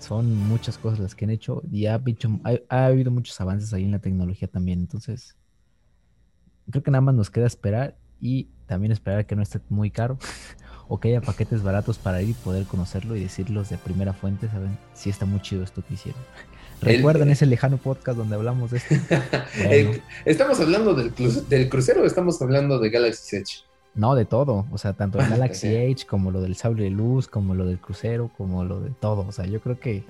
son 0.00 0.34
muchas 0.34 0.76
cosas 0.78 0.98
las 0.98 1.14
que 1.14 1.24
han 1.24 1.30
hecho 1.30 1.62
y 1.70 1.86
ha, 1.86 1.98
dicho- 1.98 2.40
ha, 2.44 2.54
ha 2.68 2.86
habido 2.86 3.10
muchos 3.10 3.40
avances 3.40 3.72
ahí 3.72 3.84
en 3.84 3.92
la 3.92 3.98
tecnología 4.00 4.48
también. 4.48 4.80
Entonces, 4.80 5.36
creo 6.70 6.82
que 6.82 6.90
nada 6.90 7.02
más 7.02 7.14
nos 7.14 7.30
queda 7.30 7.46
esperar 7.46 7.96
y 8.20 8.48
también 8.66 8.92
esperar 8.92 9.26
que 9.26 9.36
no 9.36 9.42
esté 9.42 9.60
muy 9.68 9.90
caro 9.90 10.18
o 10.88 10.98
que 11.00 11.08
haya 11.08 11.20
paquetes 11.20 11.62
baratos 11.62 11.98
para 11.98 12.20
ir 12.22 12.30
y 12.30 12.32
poder 12.34 12.64
conocerlo 12.66 13.14
y 13.16 13.20
decirlos 13.20 13.68
de 13.70 13.78
primera 13.78 14.12
fuente, 14.12 14.48
¿saben? 14.48 14.76
Si 14.94 15.10
está 15.10 15.26
muy 15.26 15.40
chido 15.40 15.62
esto 15.62 15.82
que 15.86 15.94
hicieron. 15.94 16.20
El- 16.82 16.96
¿Recuerdan 16.96 17.28
ese 17.30 17.44
lejano 17.46 17.76
podcast 17.76 18.16
donde 18.16 18.36
hablamos 18.36 18.70
de 18.70 18.78
esto? 18.78 18.94
Bueno. 19.64 19.70
El- 19.92 20.02
¿Estamos 20.24 20.58
hablando 20.60 20.94
del, 20.94 21.12
del 21.48 21.68
crucero 21.68 22.02
o 22.02 22.06
estamos 22.06 22.40
hablando 22.42 22.78
de 22.78 22.88
Galaxy 22.90 23.36
Edge? 23.36 23.64
No, 23.94 24.14
de 24.14 24.24
todo. 24.24 24.66
O 24.70 24.78
sea, 24.78 24.92
tanto 24.92 25.18
el 25.20 25.28
Galaxy. 25.30 25.68
Edge 25.74 26.06
como 26.06 26.30
lo 26.30 26.40
del 26.40 26.56
sable 26.56 26.84
de 26.84 26.90
luz, 26.90 27.28
como 27.28 27.54
lo 27.54 27.66
del 27.66 27.78
crucero, 27.78 28.30
como 28.36 28.64
lo 28.64 28.80
de 28.80 28.90
todo. 28.90 29.26
O 29.26 29.32
sea, 29.32 29.46
yo 29.46 29.60
creo 29.60 29.78
que 29.80 30.04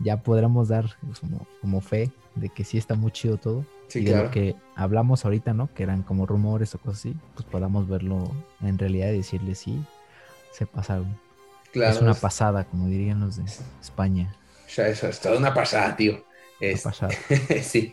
ya 0.00 0.18
podremos 0.22 0.68
dar 0.68 0.96
como, 1.20 1.46
como 1.60 1.80
fe 1.80 2.10
de 2.34 2.48
que 2.48 2.64
sí 2.64 2.78
está 2.78 2.94
muy 2.94 3.10
chido 3.12 3.36
todo. 3.36 3.64
Sí, 3.88 4.00
y 4.00 4.04
de 4.04 4.10
claro. 4.12 4.24
lo 4.26 4.30
que 4.30 4.56
hablamos 4.76 5.24
ahorita, 5.24 5.52
¿no? 5.52 5.68
Que 5.74 5.82
eran 5.82 6.02
como 6.02 6.24
rumores 6.26 6.74
o 6.74 6.78
cosas 6.78 7.00
así, 7.00 7.16
pues 7.34 7.46
podamos 7.46 7.86
verlo 7.88 8.30
en 8.62 8.78
realidad 8.78 9.08
y 9.10 9.18
decirle 9.18 9.54
sí, 9.54 9.84
se 10.52 10.66
pasaron. 10.66 11.16
Claro, 11.72 11.92
es 11.94 12.00
una 12.00 12.12
es- 12.12 12.18
pasada, 12.20 12.64
como 12.64 12.86
dirían 12.86 13.20
los 13.20 13.36
de 13.36 13.44
España. 13.82 14.34
o 14.66 14.68
sea, 14.70 14.88
eso 14.88 15.06
es 15.08 15.20
toda 15.20 15.36
una 15.38 15.52
pasada, 15.52 15.94
tío. 15.96 16.12
Una 16.14 16.70
Es- 16.70 16.82
pasada. 16.82 17.12
sí, 17.62 17.92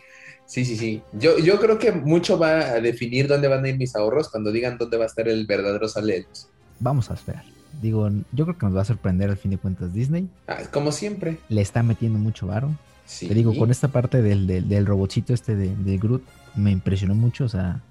sí, 0.52 0.66
sí, 0.66 0.76
sí. 0.76 1.02
Yo, 1.14 1.40
yo 1.40 1.60
creo 1.60 1.80
que 1.80 1.94
mucho 1.94 2.38
va 2.38 2.60
a 2.60 2.82
definir 2.82 3.28
dónde 3.28 3.48
van 3.48 3.64
a 3.64 3.70
ir 3.70 3.78
mis 3.78 3.96
ahorros 3.96 4.30
cuando 4.30 4.52
digan 4.52 4.78
dónde 4.78 4.98
va 4.98 5.06
a 5.06 5.08
estar 5.08 5.30
el 5.30 5.46
verdadero 5.46 5.88
sale 5.88 6.14
de 6.14 6.20
luz. 6.28 6.48
Vamos 6.80 7.10
a 7.10 7.14
esperar. 7.14 7.46
Digo, 7.82 8.10
yo 8.34 8.46
creo 8.46 8.58
que 8.58 8.66
nos 8.66 8.76
va 8.76 8.82
a 8.82 8.86
sorprender 8.86 9.30
al 9.30 9.38
fin 9.38 9.52
de 9.52 9.58
cuentas 9.58 9.94
Disney. 9.94 10.28
Ah, 10.48 10.58
como 10.72 10.92
siempre. 10.92 11.38
Le 11.48 11.62
está 11.62 11.84
metiendo 11.84 12.20
mucho 12.20 12.48
varo. 12.48 12.70
Sí. 13.06 13.30
Te 13.30 13.34
digo, 13.34 13.56
con 13.56 13.72
esta 13.72 13.88
parte 13.88 14.22
del, 14.22 14.46
del, 14.46 14.68
del 14.68 14.86
robotcito 14.86 15.34
este 15.34 15.56
de, 15.56 15.74
de 15.74 15.98
Groot, 15.98 16.24
me 16.56 16.72
impresionó 16.72 17.16
mucho. 17.16 17.46
O 17.46 17.50
sea, 17.50 17.82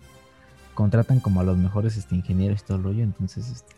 contratan 0.75 1.21
como 1.21 1.41
a 1.41 1.45
los 1.45 1.57
mejores 1.57 1.97
este, 1.97 2.15
ingenieros 2.15 2.61
y 2.61 2.65
todo 2.67 2.77
el 2.77 2.85
rollo. 2.85 3.03
Entonces, 3.03 3.49
este, 3.49 3.75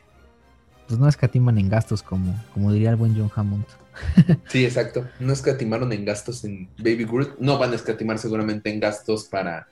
pues 0.92 1.00
no 1.00 1.08
escatiman 1.08 1.56
en 1.56 1.70
gastos, 1.70 2.02
como, 2.02 2.38
como 2.52 2.70
diría 2.70 2.90
el 2.90 2.96
buen 2.96 3.16
John 3.16 3.30
Hammond. 3.34 3.64
Sí, 4.48 4.66
exacto. 4.66 5.08
No 5.20 5.32
escatimaron 5.32 5.90
en 5.94 6.04
gastos 6.04 6.44
en 6.44 6.68
Baby 6.76 7.06
Groot. 7.06 7.38
No 7.38 7.56
van 7.58 7.72
a 7.72 7.76
escatimar 7.76 8.18
seguramente 8.18 8.68
en 8.68 8.78
gastos 8.78 9.24
para 9.24 9.68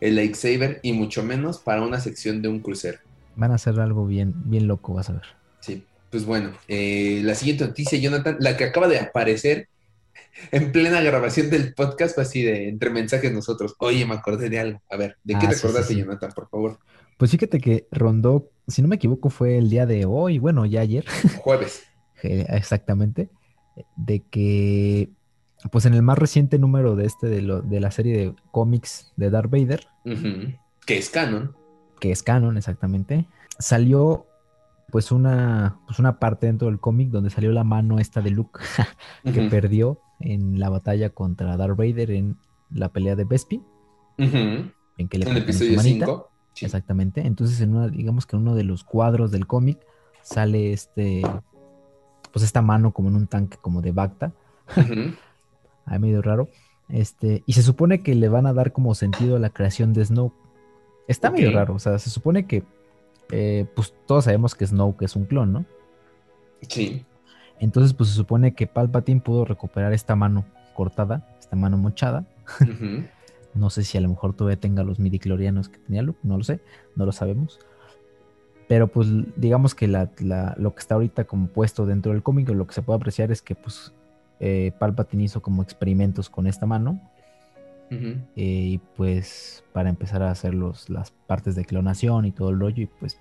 el 0.00 0.14
Lightsaber 0.14 0.78
y 0.84 0.92
mucho 0.92 1.24
menos 1.24 1.58
para 1.58 1.82
una 1.82 1.98
sección 1.98 2.40
de 2.40 2.46
un 2.46 2.60
crucero. 2.60 2.98
Van 3.34 3.50
a 3.50 3.56
hacer 3.56 3.80
algo 3.80 4.06
bien, 4.06 4.32
bien 4.44 4.68
loco, 4.68 4.94
vas 4.94 5.10
a 5.10 5.14
ver. 5.14 5.22
Sí, 5.58 5.84
pues 6.08 6.24
bueno, 6.24 6.52
eh, 6.68 7.20
la 7.24 7.34
siguiente 7.34 7.66
noticia, 7.66 7.98
Jonathan, 7.98 8.36
la 8.38 8.56
que 8.56 8.62
acaba 8.62 8.86
de 8.86 9.00
aparecer 9.00 9.66
en 10.52 10.70
plena 10.70 11.00
grabación 11.00 11.50
del 11.50 11.74
podcast, 11.74 12.16
así 12.20 12.42
de 12.42 12.68
entre 12.68 12.90
mensajes 12.90 13.32
nosotros. 13.32 13.74
Oye, 13.78 14.06
me 14.06 14.14
acordé 14.14 14.48
de 14.48 14.60
algo. 14.60 14.82
A 14.88 14.96
ver, 14.96 15.16
¿de 15.24 15.34
qué 15.34 15.46
Ah, 15.46 15.48
te 15.48 15.54
sí, 15.56 15.60
sí, 15.62 15.66
acordaste, 15.66 15.94
sí. 15.94 16.00
Jonathan, 16.00 16.30
por 16.32 16.48
favor? 16.48 16.78
Pues 17.20 17.32
fíjate 17.32 17.60
que 17.60 17.86
rondó, 17.92 18.50
si 18.66 18.80
no 18.80 18.88
me 18.88 18.96
equivoco, 18.96 19.28
fue 19.28 19.58
el 19.58 19.68
día 19.68 19.84
de 19.84 20.06
hoy, 20.06 20.38
bueno, 20.38 20.64
ya 20.64 20.80
ayer, 20.80 21.04
Jueves. 21.42 21.82
eh, 22.22 22.46
exactamente, 22.48 23.28
de 23.94 24.20
que, 24.20 25.10
pues 25.70 25.84
en 25.84 25.92
el 25.92 26.00
más 26.00 26.16
reciente 26.16 26.58
número 26.58 26.96
de 26.96 27.04
este, 27.04 27.26
de, 27.26 27.42
lo, 27.42 27.60
de 27.60 27.78
la 27.78 27.90
serie 27.90 28.16
de 28.16 28.34
cómics 28.52 29.12
de 29.16 29.28
Darth 29.28 29.50
Vader. 29.50 29.86
Que 30.86 30.96
es 30.96 31.10
canon. 31.10 31.54
que 32.00 32.10
es 32.10 32.22
canon 32.22 32.56
exactamente, 32.56 33.26
salió 33.58 34.24
pues 34.90 35.12
una, 35.12 35.78
pues 35.86 35.98
una 35.98 36.18
parte 36.20 36.46
dentro 36.46 36.68
del 36.68 36.80
cómic 36.80 37.10
donde 37.10 37.28
salió 37.28 37.52
la 37.52 37.64
mano 37.64 37.98
esta 37.98 38.22
de 38.22 38.30
Luke 38.30 38.60
que 39.30 39.42
perdió 39.50 40.00
en 40.20 40.58
la 40.58 40.70
batalla 40.70 41.10
contra 41.10 41.58
Darth 41.58 41.76
Vader 41.76 42.12
en 42.12 42.38
la 42.70 42.90
pelea 42.90 43.14
de 43.14 43.24
Bespin. 43.24 43.62
En 44.16 45.08
que 45.10 45.18
le 45.18 45.26
en 45.26 45.36
el 45.36 45.42
episodio 45.42 45.78
5. 45.78 46.29
Exactamente. 46.62 47.26
Entonces, 47.26 47.60
en 47.60 47.74
una, 47.74 47.88
digamos 47.88 48.26
que 48.26 48.36
en 48.36 48.42
uno 48.42 48.54
de 48.54 48.64
los 48.64 48.84
cuadros 48.84 49.30
del 49.30 49.46
cómic 49.46 49.78
sale 50.22 50.72
este, 50.72 51.22
pues 52.32 52.44
esta 52.44 52.62
mano 52.62 52.92
como 52.92 53.08
en 53.08 53.16
un 53.16 53.26
tanque 53.26 53.56
como 53.60 53.82
de 53.82 53.92
Bacta. 53.92 54.32
Ahí 55.86 55.98
medio 55.98 56.22
raro. 56.22 56.48
Este, 56.88 57.42
y 57.46 57.52
se 57.52 57.62
supone 57.62 58.02
que 58.02 58.14
le 58.14 58.28
van 58.28 58.46
a 58.46 58.52
dar 58.52 58.72
como 58.72 58.94
sentido 58.94 59.36
a 59.36 59.40
la 59.40 59.50
creación 59.50 59.92
de 59.92 60.04
Snow. 60.04 60.32
Está 61.08 61.30
medio 61.30 61.50
raro, 61.52 61.74
o 61.74 61.78
sea, 61.78 61.98
se 61.98 62.10
supone 62.10 62.46
que 62.46 62.62
eh, 63.32 63.66
pues 63.74 63.94
todos 64.06 64.24
sabemos 64.24 64.54
que 64.54 64.66
Snoke 64.66 65.02
es 65.02 65.16
un 65.16 65.24
clon, 65.24 65.52
¿no? 65.52 65.64
Sí. 66.68 67.04
Entonces, 67.58 67.94
pues 67.94 68.10
se 68.10 68.16
supone 68.16 68.54
que 68.54 68.66
Palpatine 68.66 69.20
pudo 69.20 69.44
recuperar 69.44 69.92
esta 69.92 70.16
mano 70.16 70.44
cortada, 70.74 71.36
esta 71.38 71.56
mano 71.56 71.76
mochada. 71.76 72.24
No 73.54 73.70
sé 73.70 73.84
si 73.84 73.98
a 73.98 74.00
lo 74.00 74.08
mejor 74.08 74.34
todavía 74.34 74.60
tenga 74.60 74.82
los 74.82 74.98
midiclorianos 74.98 75.68
que 75.68 75.78
tenía 75.78 76.02
Luke, 76.02 76.20
no 76.22 76.38
lo 76.38 76.44
sé, 76.44 76.60
no 76.96 77.06
lo 77.06 77.12
sabemos. 77.12 77.58
Pero 78.68 78.86
pues 78.86 79.08
digamos 79.36 79.74
que 79.74 79.88
lo 79.88 80.74
que 80.74 80.78
está 80.78 80.94
ahorita 80.94 81.24
como 81.24 81.48
puesto 81.48 81.86
dentro 81.86 82.12
del 82.12 82.22
cómic, 82.22 82.48
lo 82.50 82.66
que 82.66 82.74
se 82.74 82.82
puede 82.82 82.98
apreciar 82.98 83.32
es 83.32 83.42
que 83.42 83.56
pues 83.56 83.92
eh, 84.38 84.72
Palpatine 84.78 85.24
hizo 85.24 85.42
como 85.42 85.62
experimentos 85.62 86.30
con 86.30 86.46
esta 86.46 86.66
mano 86.66 87.00
eh, 87.90 88.16
y 88.36 88.78
pues 88.96 89.64
para 89.72 89.90
empezar 89.90 90.22
a 90.22 90.30
hacer 90.30 90.54
los, 90.54 90.88
las 90.88 91.10
partes 91.10 91.56
de 91.56 91.64
clonación 91.64 92.24
y 92.24 92.30
todo 92.30 92.50
el 92.50 92.60
rollo, 92.60 92.84
y 92.84 92.86
pues 92.86 93.18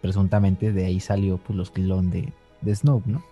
presuntamente 0.00 0.72
de 0.72 0.86
ahí 0.86 0.98
salió 1.00 1.36
pues 1.36 1.56
los 1.56 1.70
clon 1.70 2.10
de, 2.10 2.32
de 2.62 2.74
Snoke, 2.74 3.06
¿no? 3.06 3.22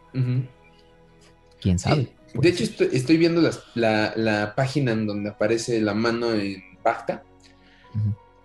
¿Quién 1.60 1.78
sabe? 1.78 2.12
De 2.34 2.48
hecho, 2.48 2.64
estoy, 2.64 3.16
viendo 3.16 3.42
la, 3.74 4.52
página 4.56 4.92
en 4.92 5.06
donde 5.06 5.30
aparece 5.30 5.80
la 5.80 5.94
mano 5.94 6.32
en 6.32 6.62
Bacta. 6.82 7.22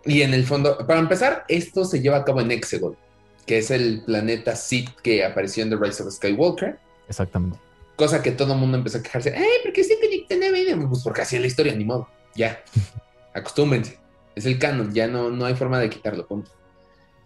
Y 0.05 0.21
en 0.21 0.33
el 0.33 0.45
fondo, 0.45 0.77
para 0.85 0.99
empezar, 0.99 1.45
esto 1.47 1.85
se 1.85 2.01
lleva 2.01 2.17
a 2.17 2.25
cabo 2.25 2.41
en 2.41 2.51
Exegol, 2.51 2.97
que 3.45 3.59
es 3.59 3.71
el 3.71 4.03
planeta 4.05 4.55
Sith 4.55 4.89
que 5.01 5.23
apareció 5.23 5.63
en 5.63 5.69
The 5.69 5.77
Rise 5.77 6.03
of 6.03 6.13
Skywalker. 6.13 6.77
Exactamente. 7.07 7.57
Cosa 7.95 8.21
que 8.21 8.31
todo 8.31 8.53
el 8.53 8.59
mundo 8.59 8.77
empezó 8.77 8.99
a 8.99 9.03
quejarse. 9.03 9.33
¡Ay, 9.35 9.47
¿por 9.63 9.73
qué 9.73 9.83
sí 9.83 9.95
tiene 10.27 10.51
Vader? 10.51 10.77
Pues 10.87 11.01
porque 11.03 11.21
así 11.21 11.35
es 11.35 11.41
la 11.41 11.47
historia, 11.47 11.73
ni 11.73 11.83
modo. 11.83 12.07
Ya. 12.35 12.63
Acostúmbense. 13.33 13.97
Es 14.35 14.45
el 14.45 14.59
canon, 14.59 14.93
ya 14.93 15.07
no, 15.07 15.31
no 15.31 15.45
hay 15.45 15.55
forma 15.55 15.79
de 15.79 15.89
quitarlo, 15.89 16.27
punto. 16.27 16.51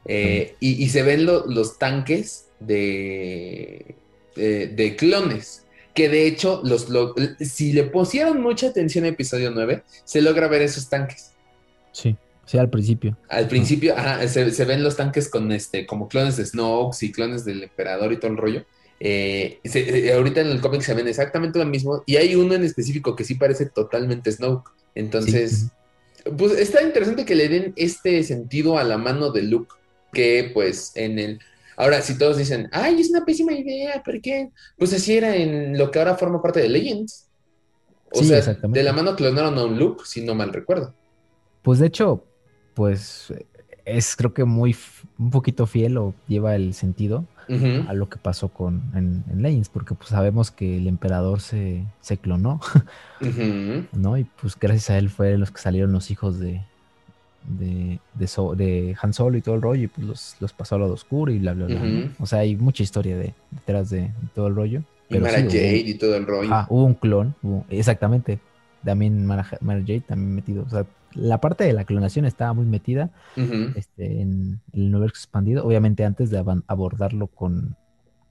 Eh, 0.05 0.55
y, 0.59 0.89
se 0.89 1.03
ven 1.03 1.25
los 1.25 1.77
tanques 1.77 2.47
de, 2.59 3.95
de, 4.35 4.95
clones. 4.97 5.65
Que 5.93 6.09
de 6.09 6.25
hecho, 6.25 6.61
los, 6.63 6.87
si 7.39 7.73
le 7.73 7.83
pusieron 7.83 8.41
mucha 8.41 8.67
atención 8.67 9.05
a 9.05 9.09
episodio 9.09 9.51
9, 9.51 9.83
se 10.05 10.21
logra 10.21 10.47
ver 10.47 10.61
esos 10.61 10.89
tanques. 10.89 11.31
Sí, 11.91 12.15
sí, 12.45 12.57
al 12.57 12.69
principio. 12.69 13.17
Al 13.27 13.47
principio, 13.47 13.95
se, 14.27 14.65
ven 14.65 14.83
los 14.83 14.95
tanques 14.95 15.29
con 15.29 15.51
este, 15.51 15.85
como 15.85 16.07
clones 16.07 16.37
de 16.37 16.45
Snokes 16.45 17.05
y 17.05 17.11
clones 17.11 17.43
del 17.43 17.63
emperador 17.63 18.13
y 18.13 18.17
todo 18.17 18.31
el 18.31 18.37
rollo. 18.37 18.65
Eh, 19.03 19.59
eh, 19.63 20.13
ahorita 20.13 20.41
en 20.41 20.47
el 20.47 20.61
cómic 20.61 20.81
se 20.81 20.93
ven 20.93 21.07
exactamente 21.07 21.57
lo 21.57 21.65
mismo 21.65 22.03
y 22.05 22.17
hay 22.17 22.35
uno 22.35 22.53
en 22.53 22.63
específico 22.63 23.15
que 23.15 23.23
sí 23.23 23.33
parece 23.33 23.65
totalmente 23.65 24.31
Snoke. 24.31 24.69
Entonces, 24.93 25.69
pues 26.37 26.51
está 26.53 26.83
interesante 26.83 27.25
que 27.25 27.33
le 27.33 27.49
den 27.49 27.73
este 27.77 28.23
sentido 28.23 28.77
a 28.77 28.83
la 28.83 28.99
mano 28.99 29.31
de 29.31 29.41
Luke, 29.41 29.73
que 30.13 30.51
pues 30.53 30.91
en 30.95 31.17
el... 31.17 31.39
Ahora, 31.77 32.01
si 32.01 32.17
todos 32.17 32.37
dicen, 32.37 32.69
ay, 32.71 32.99
es 32.99 33.09
una 33.09 33.25
pésima 33.25 33.53
idea, 33.53 34.01
¿por 34.03 34.21
qué? 34.21 34.49
Pues 34.77 34.93
así 34.93 35.17
era 35.17 35.35
en 35.35 35.77
lo 35.77 35.91
que 35.91 35.99
ahora 35.99 36.15
forma 36.15 36.41
parte 36.41 36.59
de 36.59 36.69
Legends. 36.69 37.27
O 38.13 38.23
sea, 38.23 38.41
de 38.41 38.83
la 38.83 38.93
mano 38.93 39.15
clonaron 39.15 39.57
a 39.57 39.65
un 39.65 39.79
Luke, 39.79 40.03
si 40.05 40.21
no 40.21 40.35
mal 40.35 40.51
recuerdo. 40.51 40.93
Pues 41.61 41.79
de 41.79 41.87
hecho, 41.87 42.25
pues 42.73 43.33
es 43.85 44.15
creo 44.15 44.33
que 44.33 44.43
muy, 44.43 44.75
un 45.17 45.29
poquito 45.29 45.65
fiel 45.65 45.97
o 45.97 46.13
lleva 46.27 46.55
el 46.55 46.73
sentido 46.73 47.25
a 47.87 47.93
lo 47.93 48.07
que 48.07 48.17
pasó 48.17 48.47
con 48.47 48.81
en, 48.95 49.25
Legends, 49.41 49.67
porque 49.67 49.93
pues 49.93 50.09
sabemos 50.09 50.51
que 50.51 50.77
el 50.77 50.87
emperador 50.87 51.41
se, 51.41 51.85
se 51.99 52.17
clonó, 52.17 52.61
¿no? 53.91 54.17
Y 54.17 54.23
pues 54.23 54.57
gracias 54.57 54.89
a 54.89 54.97
él 54.97 55.09
fueron 55.09 55.41
los 55.41 55.51
que 55.51 55.59
salieron 55.59 55.91
los 55.91 56.11
hijos 56.11 56.39
de, 56.39 56.61
de, 57.45 57.99
de, 58.15 58.95
Han 59.01 59.13
Solo 59.13 59.37
y 59.37 59.41
todo 59.41 59.55
el 59.55 59.61
rollo, 59.61 59.83
y 59.83 59.87
pues 59.87 60.37
los, 60.39 60.53
pasó 60.53 60.75
al 60.75 60.81
lado 60.81 60.93
oscuro 60.93 61.31
y 61.31 61.39
bla, 61.39 61.53
bla, 61.53 61.65
bla. 61.65 62.11
O 62.19 62.25
sea, 62.25 62.39
hay 62.39 62.55
mucha 62.55 62.83
historia 62.83 63.17
de, 63.17 63.33
detrás 63.51 63.89
de, 63.89 64.11
todo 64.33 64.47
el 64.47 64.55
rollo. 64.55 64.83
Y 65.09 65.17
Mara 65.19 65.39
Jade 65.41 65.77
y 65.77 65.93
todo 65.95 66.15
el 66.15 66.25
rollo. 66.25 66.49
Ah, 66.53 66.65
hubo 66.69 66.85
un 66.85 66.93
clon, 66.93 67.35
exactamente. 67.69 68.39
También 68.83 69.25
Mara, 69.25 69.45
Mara 69.61 69.81
Jade 69.81 70.01
también 70.01 70.35
metido. 70.35 70.63
O 70.63 70.69
sea, 70.69 70.85
la 71.13 71.39
parte 71.39 71.63
de 71.63 71.73
la 71.73 71.83
clonación 71.83 72.25
estaba 72.25 72.53
muy 72.53 72.65
metida 72.65 73.09
este, 73.75 74.21
en 74.21 74.61
el 74.73 74.81
universo 74.81 75.15
expandido, 75.15 75.65
obviamente 75.65 76.05
antes 76.05 76.29
de 76.29 76.43
abordarlo 76.67 77.27
con, 77.27 77.75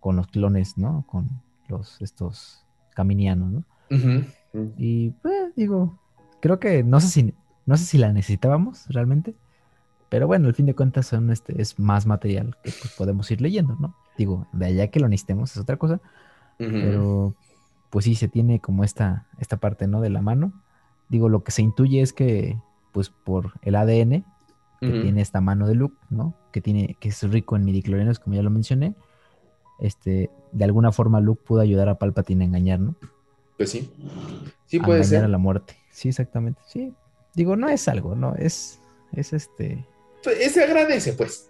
los 0.02 0.26
clones, 0.28 0.78
¿no? 0.78 1.04
Con 1.06 1.28
los 1.68 2.00
estos 2.00 2.64
caminianos, 2.94 3.52
¿no? 3.52 3.64
Y 4.78 5.10
pues 5.22 5.54
digo, 5.56 5.98
creo 6.40 6.58
que 6.58 6.82
no 6.82 7.00
sé 7.00 7.08
si 7.08 7.34
no 7.70 7.76
sé 7.76 7.84
si 7.84 7.98
la 7.98 8.12
necesitábamos 8.12 8.86
realmente, 8.88 9.36
pero 10.08 10.26
bueno, 10.26 10.48
al 10.48 10.54
fin 10.54 10.66
de 10.66 10.74
cuentas 10.74 11.06
son 11.06 11.30
este 11.30 11.62
es 11.62 11.78
más 11.78 12.04
material 12.04 12.56
que 12.64 12.72
pues, 12.72 12.92
podemos 12.98 13.30
ir 13.30 13.40
leyendo, 13.40 13.76
¿no? 13.78 13.94
Digo, 14.18 14.48
de 14.52 14.66
allá 14.66 14.88
que 14.88 14.98
lo 14.98 15.08
necesitemos 15.08 15.52
es 15.52 15.58
otra 15.58 15.76
cosa, 15.76 16.00
pero 16.58 17.36
pues 17.90 18.06
sí 18.06 18.16
se 18.16 18.26
tiene 18.26 18.58
como 18.58 18.82
esta 18.82 19.28
esta 19.38 19.58
parte, 19.58 19.86
¿no? 19.86 20.00
De 20.00 20.10
la 20.10 20.20
mano. 20.20 20.52
Digo, 21.08 21.28
lo 21.28 21.44
que 21.44 21.52
se 21.52 21.62
intuye 21.62 22.02
es 22.02 22.12
que 22.12 22.58
pues 22.90 23.08
por 23.08 23.52
el 23.62 23.76
ADN 23.76 24.24
que 24.80 24.90
tiene 25.02 25.20
esta 25.20 25.40
mano 25.40 25.68
de 25.68 25.76
Luke, 25.76 25.96
¿no? 26.08 26.34
Que 26.50 26.60
tiene, 26.60 26.96
que 26.98 27.10
es 27.10 27.22
rico 27.30 27.54
en 27.54 27.64
midiclorianos, 27.64 28.18
como 28.18 28.34
ya 28.34 28.42
lo 28.42 28.50
mencioné. 28.50 28.94
Este, 29.78 30.28
de 30.50 30.64
alguna 30.64 30.90
forma 30.90 31.20
Luke 31.20 31.42
pudo 31.46 31.60
ayudar 31.60 31.88
a 31.88 31.98
Palpatine 31.98 32.44
a 32.44 32.46
engañar, 32.48 32.80
¿no? 32.80 32.96
Pues 33.58 33.70
sí. 33.70 33.90
Sí 34.66 34.80
puede 34.80 35.02
a 35.02 35.04
engañar 35.04 35.24
a 35.24 35.28
la 35.28 35.38
muerte. 35.38 35.76
Sí, 35.90 36.08
exactamente. 36.08 36.60
Sí. 36.66 36.94
Digo, 37.40 37.56
no 37.56 37.70
es 37.70 37.88
algo, 37.88 38.14
no, 38.14 38.34
es, 38.34 38.80
es 39.12 39.32
este. 39.32 39.82
Pues, 40.22 40.52
se 40.52 40.62
agradece, 40.62 41.14
pues. 41.14 41.48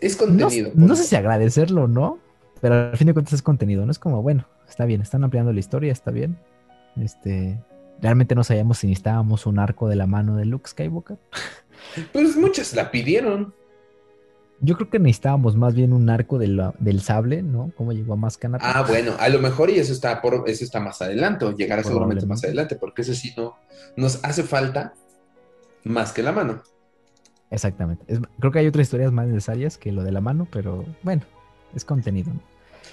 Es 0.00 0.14
contenido. 0.14 0.70
No, 0.72 0.86
no 0.86 0.94
sé 0.94 1.02
si 1.02 1.16
agradecerlo 1.16 1.82
o 1.82 1.88
no, 1.88 2.20
pero 2.60 2.76
al 2.76 2.96
fin 2.96 3.08
de 3.08 3.12
cuentas 3.12 3.34
es 3.34 3.42
contenido, 3.42 3.84
¿no? 3.84 3.90
Es 3.90 3.98
como, 3.98 4.22
bueno, 4.22 4.46
está 4.68 4.84
bien, 4.84 5.00
están 5.00 5.24
ampliando 5.24 5.52
la 5.52 5.58
historia, 5.58 5.90
está 5.90 6.12
bien. 6.12 6.38
Este, 6.96 7.58
realmente 8.00 8.36
no 8.36 8.44
sabíamos 8.44 8.78
si 8.78 8.86
necesitábamos 8.86 9.46
un 9.46 9.58
arco 9.58 9.88
de 9.88 9.96
la 9.96 10.06
mano 10.06 10.36
de 10.36 10.44
Luke 10.44 10.70
Skywalker. 10.70 11.18
Pues 12.12 12.36
muchas 12.36 12.72
la 12.74 12.92
pidieron. 12.92 13.52
Yo 14.60 14.76
creo 14.76 14.88
que 14.88 14.98
necesitábamos 14.98 15.56
más 15.56 15.74
bien 15.74 15.92
un 15.92 16.08
arco 16.08 16.38
del 16.38 17.00
sable, 17.02 17.42
¿no? 17.42 17.72
Cómo 17.76 17.92
llegó 17.92 18.14
a 18.14 18.16
más 18.16 18.38
Ah, 18.60 18.84
bueno, 18.86 19.12
a 19.18 19.28
lo 19.28 19.40
mejor 19.40 19.70
y 19.70 19.78
eso 19.78 19.92
está 19.92 20.22
por 20.22 20.44
eso 20.48 20.64
está 20.64 20.80
más 20.80 21.02
adelante, 21.02 21.46
llegará 21.56 21.82
seguramente 21.82 22.24
más 22.26 22.44
adelante, 22.44 22.76
porque 22.76 23.02
eso 23.02 23.14
sí 23.14 23.34
no 23.36 23.56
nos 23.96 24.24
hace 24.24 24.42
falta 24.42 24.94
más 25.84 26.12
que 26.12 26.22
la 26.22 26.32
mano. 26.32 26.62
Exactamente. 27.50 28.04
creo 28.40 28.52
que 28.52 28.58
hay 28.58 28.66
otras 28.66 28.86
historias 28.86 29.12
más 29.12 29.26
necesarias 29.26 29.76
que 29.76 29.92
lo 29.92 30.02
de 30.02 30.12
la 30.12 30.20
mano, 30.20 30.48
pero 30.50 30.84
bueno, 31.02 31.22
es 31.74 31.84
contenido. 31.84 32.32
¿no? 32.32 32.40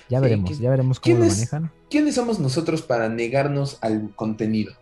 Ya 0.10 0.20
veremos, 0.20 0.60
ya 0.60 0.70
veremos 0.70 1.00
cómo 1.00 1.20
lo 1.20 1.26
manejan. 1.26 1.72
¿Quiénes 1.90 2.16
somos 2.16 2.40
nosotros 2.40 2.82
para 2.82 3.10
negarnos 3.10 3.78
al 3.82 4.14
contenido? 4.16 4.74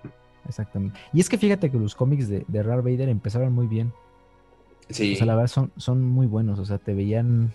Exactamente. 0.47 0.99
Y 1.13 1.19
es 1.19 1.29
que 1.29 1.37
fíjate 1.37 1.69
que 1.69 1.77
los 1.77 1.95
cómics 1.95 2.27
de, 2.27 2.45
de 2.47 2.63
Rar 2.63 2.81
Vader 2.81 3.09
empezaron 3.09 3.53
muy 3.53 3.67
bien. 3.67 3.93
Sí. 4.89 5.13
O 5.13 5.15
sea, 5.17 5.25
la 5.25 5.35
verdad 5.35 5.49
son, 5.49 5.71
son 5.77 6.03
muy 6.03 6.27
buenos. 6.27 6.59
O 6.59 6.65
sea, 6.65 6.77
te 6.77 6.93
veían. 6.93 7.51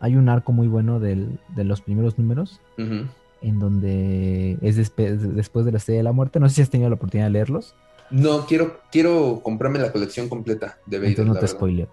Hay 0.00 0.16
un 0.16 0.28
arco 0.28 0.52
muy 0.52 0.68
bueno 0.68 1.00
de 1.00 1.36
los 1.56 1.80
primeros 1.80 2.18
números. 2.18 2.60
En 2.76 3.58
donde 3.58 4.58
es 4.62 4.76
después 4.76 5.64
de 5.64 5.72
la 5.72 5.78
estrella 5.78 5.98
de 5.98 6.04
la 6.04 6.12
muerte. 6.12 6.40
No 6.40 6.48
sé 6.48 6.56
si 6.56 6.62
has 6.62 6.70
tenido 6.70 6.90
la 6.90 6.96
oportunidad 6.96 7.26
de 7.26 7.32
leerlos. 7.32 7.74
No, 8.10 8.46
quiero, 8.46 8.80
quiero 8.92 9.40
comprarme 9.42 9.78
la 9.78 9.90
colección 9.90 10.28
completa 10.28 10.78
de 10.86 10.98
Vader. 10.98 11.10
Entonces 11.10 11.34
no 11.34 11.40
te 11.40 11.48
spoileo. 11.48 11.88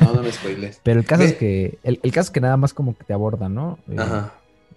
No, 0.00 0.12
no 0.12 0.22
me 0.22 0.32
spoiles. 0.32 0.80
Pero 0.84 1.00
el 1.00 1.06
caso 1.06 1.22
es 1.22 1.34
que. 1.34 1.78
El, 1.84 2.00
el, 2.02 2.12
caso 2.12 2.28
es 2.28 2.30
que 2.30 2.40
nada 2.40 2.56
más 2.56 2.74
como 2.74 2.96
que 2.96 3.04
te 3.04 3.12
aborda, 3.12 3.48
¿no? 3.48 3.78
Eh, 3.88 3.96
Ajá 3.96 4.32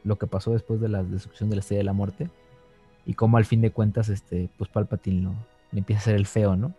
lo 0.06 0.18
que 0.18 0.28
pasó 0.28 0.54
después 0.54 0.80
de 0.80 0.88
la 0.88 1.04
destrucción 1.04 1.50
de 1.50 1.58
la 1.58 1.60
Estrella 1.60 1.80
de 1.80 1.86
la 1.86 1.94
Muerte 1.94 2.30
y 3.06 3.16
cómo 3.16 3.38
al 3.38 3.46
fin 3.46 3.60
de 3.60 3.72
cuentas, 3.72 4.08
este, 4.08 4.50
pues 4.58 4.70
Palpatine 4.70 5.24
lo, 5.24 5.34
le 5.72 5.80
empieza 5.80 6.02
a 6.02 6.06
ser 6.06 6.16
el 6.16 6.28
feo, 6.28 6.56
¿no? 6.56 6.74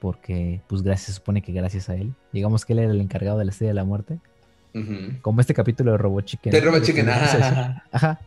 Porque, 0.00 0.60
pues 0.68 0.82
gracias, 0.82 1.06
se 1.06 1.12
supone 1.14 1.42
que 1.42 1.52
gracias 1.52 1.88
a 1.88 1.96
él, 1.96 2.14
digamos 2.32 2.64
que 2.64 2.72
él 2.72 2.80
era 2.80 2.92
el 2.92 3.00
encargado 3.00 3.38
de 3.38 3.44
la 3.44 3.50
Estrella 3.50 3.70
de 3.70 3.74
la 3.74 3.84
Muerte, 3.84 4.18
como 5.22 5.40
este 5.40 5.54
capítulo 5.54 5.92
de 5.92 5.98
Robot 5.98 6.24
Chicken. 6.24 6.52
De 6.52 6.60
Robot 6.60 6.82
Chicken, 6.82 7.08
ajá. 7.08 7.84
ajá. 7.92 8.20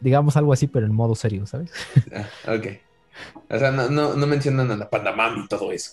Digamos 0.00 0.36
algo 0.36 0.52
así, 0.52 0.66
pero 0.66 0.84
en 0.84 0.92
modo 0.92 1.14
serio, 1.14 1.46
¿sabes? 1.46 1.70
Ah, 2.14 2.54
ok. 2.54 2.66
O 3.48 3.58
sea, 3.58 3.70
no, 3.70 3.88
no, 3.88 4.26
mencionan 4.26 4.70
a 4.70 4.76
la 4.76 4.90
Pandamam 4.90 5.44
y 5.44 5.48
todo 5.48 5.72
eso. 5.72 5.92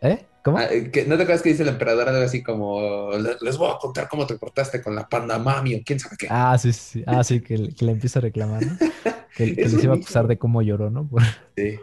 ¿Eh? 0.00 0.24
¿Cómo? 0.42 0.58
Ah, 0.58 0.68
que, 0.92 1.04
¿No 1.06 1.16
te 1.16 1.24
acuerdas 1.24 1.42
que 1.42 1.50
dice 1.50 1.64
el 1.64 1.70
emperador 1.70 2.08
algo 2.08 2.24
así 2.24 2.42
como, 2.42 3.10
les 3.40 3.58
voy 3.58 3.70
a 3.70 3.78
contar 3.78 4.08
cómo 4.08 4.26
te 4.26 4.36
portaste 4.36 4.80
con 4.80 4.94
la 4.94 5.08
panda 5.08 5.38
mami 5.38 5.74
o 5.74 5.82
quién 5.84 5.98
sabe 5.98 6.16
qué? 6.16 6.28
Ah, 6.30 6.56
sí, 6.56 6.72
sí. 6.72 7.02
Ah, 7.06 7.24
sí, 7.24 7.40
que, 7.40 7.58
le 7.58 7.92
empieza 7.92 8.20
a 8.20 8.22
reclamar, 8.22 8.64
¿no? 8.64 8.76
Que, 9.36 9.54
que 9.54 9.68
les 9.68 9.84
iba 9.84 9.92
a 9.92 9.96
acusar 9.98 10.26
de 10.28 10.38
cómo 10.38 10.62
lloró, 10.62 10.88
¿no? 10.88 11.10
Sí. 11.54 11.78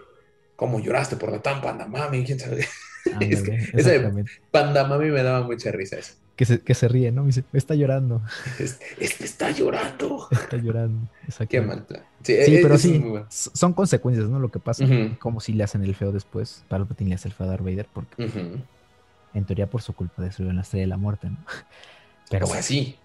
¿Cómo 0.63 0.80
lloraste 0.80 1.17
por 1.17 1.30
la 1.30 1.41
tan 1.41 1.60
panda 1.60 1.86
mami? 1.88 2.23
¿Quién 2.23 2.39
sabe? 2.39 2.65
es 3.19 3.41
que 3.41 3.69
ese 3.73 4.10
panda 4.49 4.88
mami 4.88 5.10
me 5.10 5.21
daba 5.21 5.45
mucha 5.45 5.73
risa 5.73 5.97
eso. 5.97 6.13
Que 6.38 6.45
se, 6.45 6.62
que 6.62 6.73
se 6.73 6.88
ríe, 6.88 7.12
¿no? 7.12 7.23
Me 7.23 7.28
dice, 7.28 7.43
está 7.52 7.76
llorando. 7.76 8.21
Este, 8.97 9.26
está 9.26 9.52
llorando. 9.52 10.30
Está 10.32 10.56
llorando. 10.56 11.10
Qué 11.49 11.60
mal 11.60 11.84
plan. 11.84 12.04
Sí, 12.21 12.38
sí 12.45 12.60
pero 12.62 12.78
sí, 12.78 13.04
son 13.28 13.73
consecuencias, 13.73 14.30
¿no? 14.30 14.39
Lo 14.39 14.52
que 14.52 14.60
pasa, 14.60 14.86
como 15.19 15.41
si 15.41 15.52
le 15.52 15.65
hacen 15.65 15.84
el 15.84 15.95
feo 15.95 16.13
después. 16.13 16.63
Palpatine 16.69 17.10
le 17.10 17.15
hace 17.15 17.28
el 17.28 17.34
feo 17.34 17.45
a 17.45 17.49
Darth 17.49 17.65
Vader 17.65 17.88
porque, 17.91 18.30
en 19.34 19.45
teoría, 19.45 19.69
por 19.69 19.82
su 19.82 19.91
culpa 19.91 20.23
destruyó 20.23 20.54
la 20.54 20.62
estrella 20.62 20.84
de 20.84 20.88
la 20.88 20.97
muerte, 20.97 21.30
¿no? 21.30 21.39
Pero 22.30 22.45
o 22.45 22.49
sea, 22.49 22.62
sí. 22.62 22.95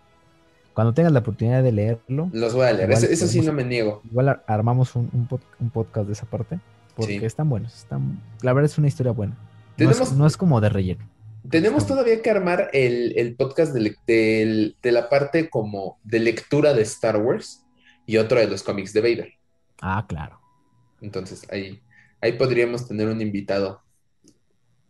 Cuando 0.74 0.94
tengas 0.94 1.10
la 1.10 1.18
oportunidad 1.18 1.64
de 1.64 1.72
leerlo. 1.72 2.30
Los 2.32 2.54
voy 2.54 2.68
a 2.68 2.72
leer, 2.72 2.92
eso, 2.92 3.26
sí 3.26 3.40
no 3.40 3.52
me 3.52 3.64
niego. 3.64 4.00
Igual 4.08 4.42
armamos 4.46 4.94
un, 4.94 5.10
un, 5.58 5.70
podcast 5.70 6.06
de 6.06 6.12
esa 6.12 6.26
parte 6.26 6.60
porque 7.06 7.26
están 7.26 7.48
buenos. 7.48 7.74
Están, 7.74 8.20
la 8.42 8.52
verdad 8.52 8.70
es 8.70 8.78
una 8.78 8.88
historia 8.88 9.12
buena. 9.12 9.36
no 9.78 10.26
es 10.26 10.36
como 10.36 10.60
de 10.60 10.68
relleno. 10.68 11.08
Tenemos 11.48 11.86
todavía 11.86 12.20
que 12.20 12.30
armar 12.30 12.68
el, 12.72 13.34
podcast 13.36 13.72
de, 13.72 14.74
la 14.82 15.08
parte 15.08 15.48
como 15.48 15.98
de 16.04 16.18
lectura 16.18 16.74
de 16.74 16.82
Star 16.82 17.16
Wars 17.16 17.64
y 18.06 18.16
otro 18.16 18.38
de 18.38 18.48
los 18.48 18.62
cómics 18.62 18.92
de 18.92 19.00
Vader. 19.00 19.32
Ah, 19.80 20.04
claro. 20.06 20.40
Entonces 21.00 21.46
ahí, 21.50 21.80
ahí 22.20 22.32
podríamos 22.32 22.86
tener 22.86 23.08
un 23.08 23.20
invitado. 23.20 23.80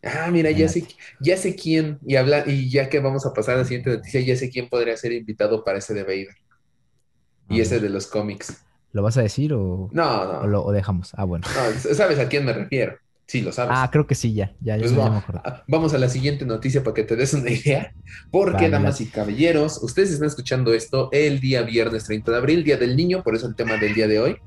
Ah, 0.02 0.30
mira, 0.30 0.50
ya 0.50 0.68
sé, 0.68 0.86
ya 1.20 1.36
sé 1.36 1.54
quién, 1.54 1.98
y 2.06 2.16
habla, 2.16 2.44
y 2.46 2.70
ya 2.70 2.88
que 2.88 3.00
vamos 3.00 3.26
a 3.26 3.32
pasar 3.32 3.56
a 3.56 3.58
la 3.58 3.64
siguiente 3.64 3.90
noticia, 3.90 4.20
ya 4.20 4.36
sé 4.36 4.48
quién 4.48 4.68
podría 4.68 4.96
ser 4.96 5.12
invitado 5.12 5.64
para 5.64 5.78
ese 5.78 5.92
de 5.92 6.02
Vader. 6.02 6.36
Y 7.50 7.60
ese 7.60 7.80
de 7.80 7.88
los 7.88 8.06
cómics. 8.06 8.64
¿Lo 8.92 9.02
vas 9.02 9.16
a 9.18 9.22
decir 9.22 9.52
o, 9.52 9.90
no, 9.92 10.32
no. 10.32 10.40
o 10.40 10.46
lo 10.46 10.72
dejamos? 10.72 11.12
Ah, 11.16 11.24
bueno. 11.24 11.46
sabes 11.92 12.18
a 12.18 12.28
quién 12.28 12.44
me 12.44 12.52
refiero. 12.52 12.96
Sí, 13.28 13.42
lo 13.42 13.52
sabes. 13.52 13.76
Ah, 13.76 13.90
creo 13.92 14.06
que 14.06 14.14
sí, 14.14 14.32
ya. 14.32 14.54
ya, 14.62 14.78
pues 14.78 14.96
vamos, 15.66 15.92
a 15.92 15.98
la 15.98 16.08
siguiente 16.08 16.46
noticia 16.46 16.82
para 16.82 16.94
que 16.94 17.04
te 17.04 17.14
des 17.14 17.34
una 17.34 17.50
idea. 17.50 17.92
Porque, 18.30 18.70
damas 18.70 19.02
y 19.02 19.06
caballeros, 19.06 19.82
ustedes 19.82 20.12
están 20.12 20.28
escuchando 20.28 20.72
esto 20.72 21.10
el 21.12 21.38
día 21.38 21.60
viernes 21.60 22.04
30 22.04 22.32
de 22.32 22.36
abril, 22.38 22.64
Día 22.64 22.78
del 22.78 22.96
Niño, 22.96 23.22
por 23.22 23.34
eso 23.34 23.46
el 23.46 23.54
tema 23.54 23.76
del 23.76 23.94
día 23.94 24.08
de 24.08 24.18
hoy. 24.18 24.38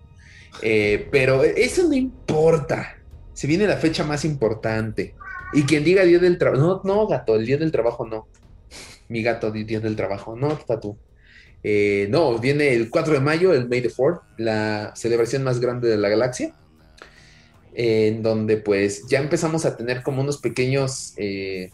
Eh, 0.64 1.08
pero 1.12 1.44
eso 1.44 1.88
no 1.88 1.94
importa. 1.94 2.98
Se 3.34 3.46
viene 3.46 3.68
la 3.68 3.78
fecha 3.78 4.04
más 4.04 4.26
importante. 4.26 5.14
Y 5.54 5.62
quien 5.64 5.84
diga 5.84 6.04
Día 6.04 6.18
del 6.18 6.40
Trabajo, 6.40 6.82
no, 6.84 6.96
no, 6.96 7.08
gato, 7.08 7.36
el 7.36 7.46
Día 7.46 7.58
del 7.58 7.72
Trabajo 7.72 8.08
no. 8.08 8.28
Mi 9.10 9.22
gato, 9.22 9.52
Día 9.52 9.80
del 9.80 9.96
Trabajo, 9.96 10.36
no, 10.36 10.54
está 10.54 10.80
tú. 10.80 10.98
Eh, 11.64 12.08
no, 12.10 12.38
viene 12.40 12.74
el 12.74 12.90
4 12.90 13.14
de 13.14 13.20
mayo, 13.20 13.54
el 13.54 13.70
May 13.70 13.82
the 13.82 13.92
4 13.96 14.22
la 14.38 14.94
celebración 14.96 15.44
más 15.44 15.60
grande 15.60 15.88
de 15.88 15.98
la 15.98 16.10
galaxia 16.10 16.56
en 17.74 18.22
donde 18.22 18.58
pues 18.58 19.08
ya 19.08 19.20
empezamos 19.20 19.66
a 19.66 19.78
tener 19.78 20.04
como 20.04 20.22
unos 20.22 20.38
pequeños, 20.38 21.14
eh, 21.18 21.72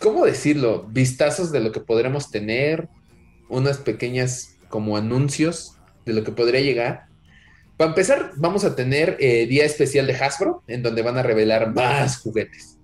¿cómo 0.00 0.26
decirlo? 0.26 0.86
Vistazos 0.90 1.52
de 1.52 1.60
lo 1.60 1.72
que 1.72 1.80
podremos 1.80 2.30
tener, 2.30 2.88
unas 3.48 3.78
pequeñas 3.78 4.56
como 4.68 4.96
anuncios 4.96 5.76
de 6.04 6.14
lo 6.14 6.24
que 6.24 6.32
podría 6.32 6.60
llegar. 6.60 7.06
Para 7.76 7.90
empezar, 7.90 8.32
vamos 8.36 8.64
a 8.64 8.76
tener 8.76 9.16
eh, 9.18 9.46
día 9.46 9.64
especial 9.64 10.06
de 10.06 10.14
Hasbro, 10.14 10.62
en 10.66 10.82
donde 10.82 11.02
van 11.02 11.18
a 11.18 11.22
revelar 11.22 11.74
más 11.74 12.18
juguetes. 12.18 12.78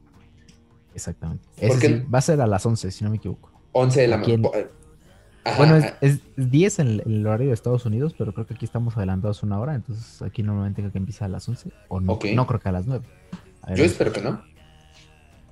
Exactamente. 0.95 1.45
Porque 1.67 2.05
va 2.13 2.19
a 2.19 2.23
ser 2.23 2.41
a 2.41 2.47
las 2.47 2.65
11, 2.65 2.91
si 2.91 3.05
no 3.05 3.11
me 3.11 3.17
equivoco. 3.17 3.53
11 3.73 4.01
de 4.01 4.09
la 4.09 4.17
mañana. 4.17 4.49
Bueno, 5.57 5.81
es, 6.01 6.19
10 6.37 6.79
en 6.79 7.03
el, 7.05 7.27
horario 7.27 7.49
de 7.49 7.55
Estados 7.55 7.87
Unidos, 7.87 8.15
pero 8.17 8.33
creo 8.33 8.47
que 8.47 8.55
aquí 8.55 8.65
estamos 8.65 8.97
adelantados 8.97 9.43
una 9.43 9.59
hora, 9.59 9.75
entonces 9.75 10.23
aquí 10.23 10.43
normalmente 10.43 10.83
creo 10.83 10.93
que 10.93 10.99
empieza 10.99 11.25
a 11.25 11.29
las 11.29 11.49
11, 11.49 11.71
o 11.89 12.01
no, 12.01 12.19
no 12.35 12.47
creo 12.47 12.61
que 12.61 12.69
a 12.69 12.73
las 12.73 12.87
9. 12.87 13.05
Yo 13.75 13.85
espero 13.85 14.13
que 14.13 14.21
no. 14.21 14.43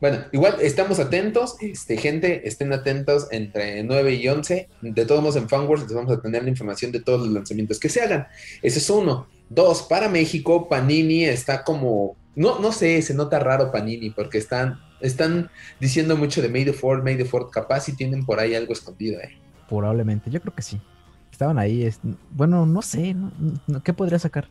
Bueno, 0.00 0.18
igual 0.30 0.56
estamos 0.60 0.98
atentos, 0.98 1.56
este, 1.60 1.96
gente, 1.96 2.46
estén 2.46 2.72
atentos 2.72 3.28
entre 3.30 3.82
9 3.82 4.14
y 4.14 4.28
11. 4.28 4.68
De 4.82 5.06
todos 5.06 5.22
modos, 5.22 5.36
en 5.36 5.48
Fanworks 5.48 5.84
les 5.84 5.94
vamos 5.94 6.12
a 6.12 6.20
tener 6.20 6.42
la 6.42 6.50
información 6.50 6.92
de 6.92 7.00
todos 7.00 7.20
los 7.20 7.30
lanzamientos 7.30 7.80
que 7.80 7.88
se 7.88 8.02
hagan. 8.02 8.26
Ese 8.60 8.78
es 8.78 8.90
uno. 8.90 9.26
Dos, 9.48 9.82
para 9.84 10.08
México, 10.08 10.68
Panini 10.68 11.24
está 11.24 11.64
como, 11.64 12.16
no, 12.34 12.58
no 12.58 12.72
sé, 12.72 13.00
se 13.00 13.14
nota 13.14 13.38
raro 13.38 13.72
Panini, 13.72 14.10
porque 14.10 14.36
están, 14.36 14.80
están 15.00 15.50
diciendo 15.80 16.16
mucho 16.16 16.42
de 16.42 16.50
May 16.50 16.66
the 16.66 16.72
Ford, 16.74 17.02
May 17.02 17.16
the 17.16 17.24
Ford, 17.24 17.48
capaz 17.50 17.88
y 17.88 17.96
tienen 17.96 18.26
por 18.26 18.38
ahí 18.38 18.54
algo 18.54 18.74
escondido, 18.74 19.20
eh. 19.20 19.38
Probablemente, 19.68 20.30
yo 20.30 20.40
creo 20.40 20.54
que 20.54 20.62
sí. 20.62 20.80
Estaban 21.30 21.58
ahí. 21.58 21.88
bueno, 22.30 22.66
no 22.66 22.82
sé. 22.82 23.14
¿Qué 23.84 23.92
podría 23.92 24.18
sacar? 24.18 24.48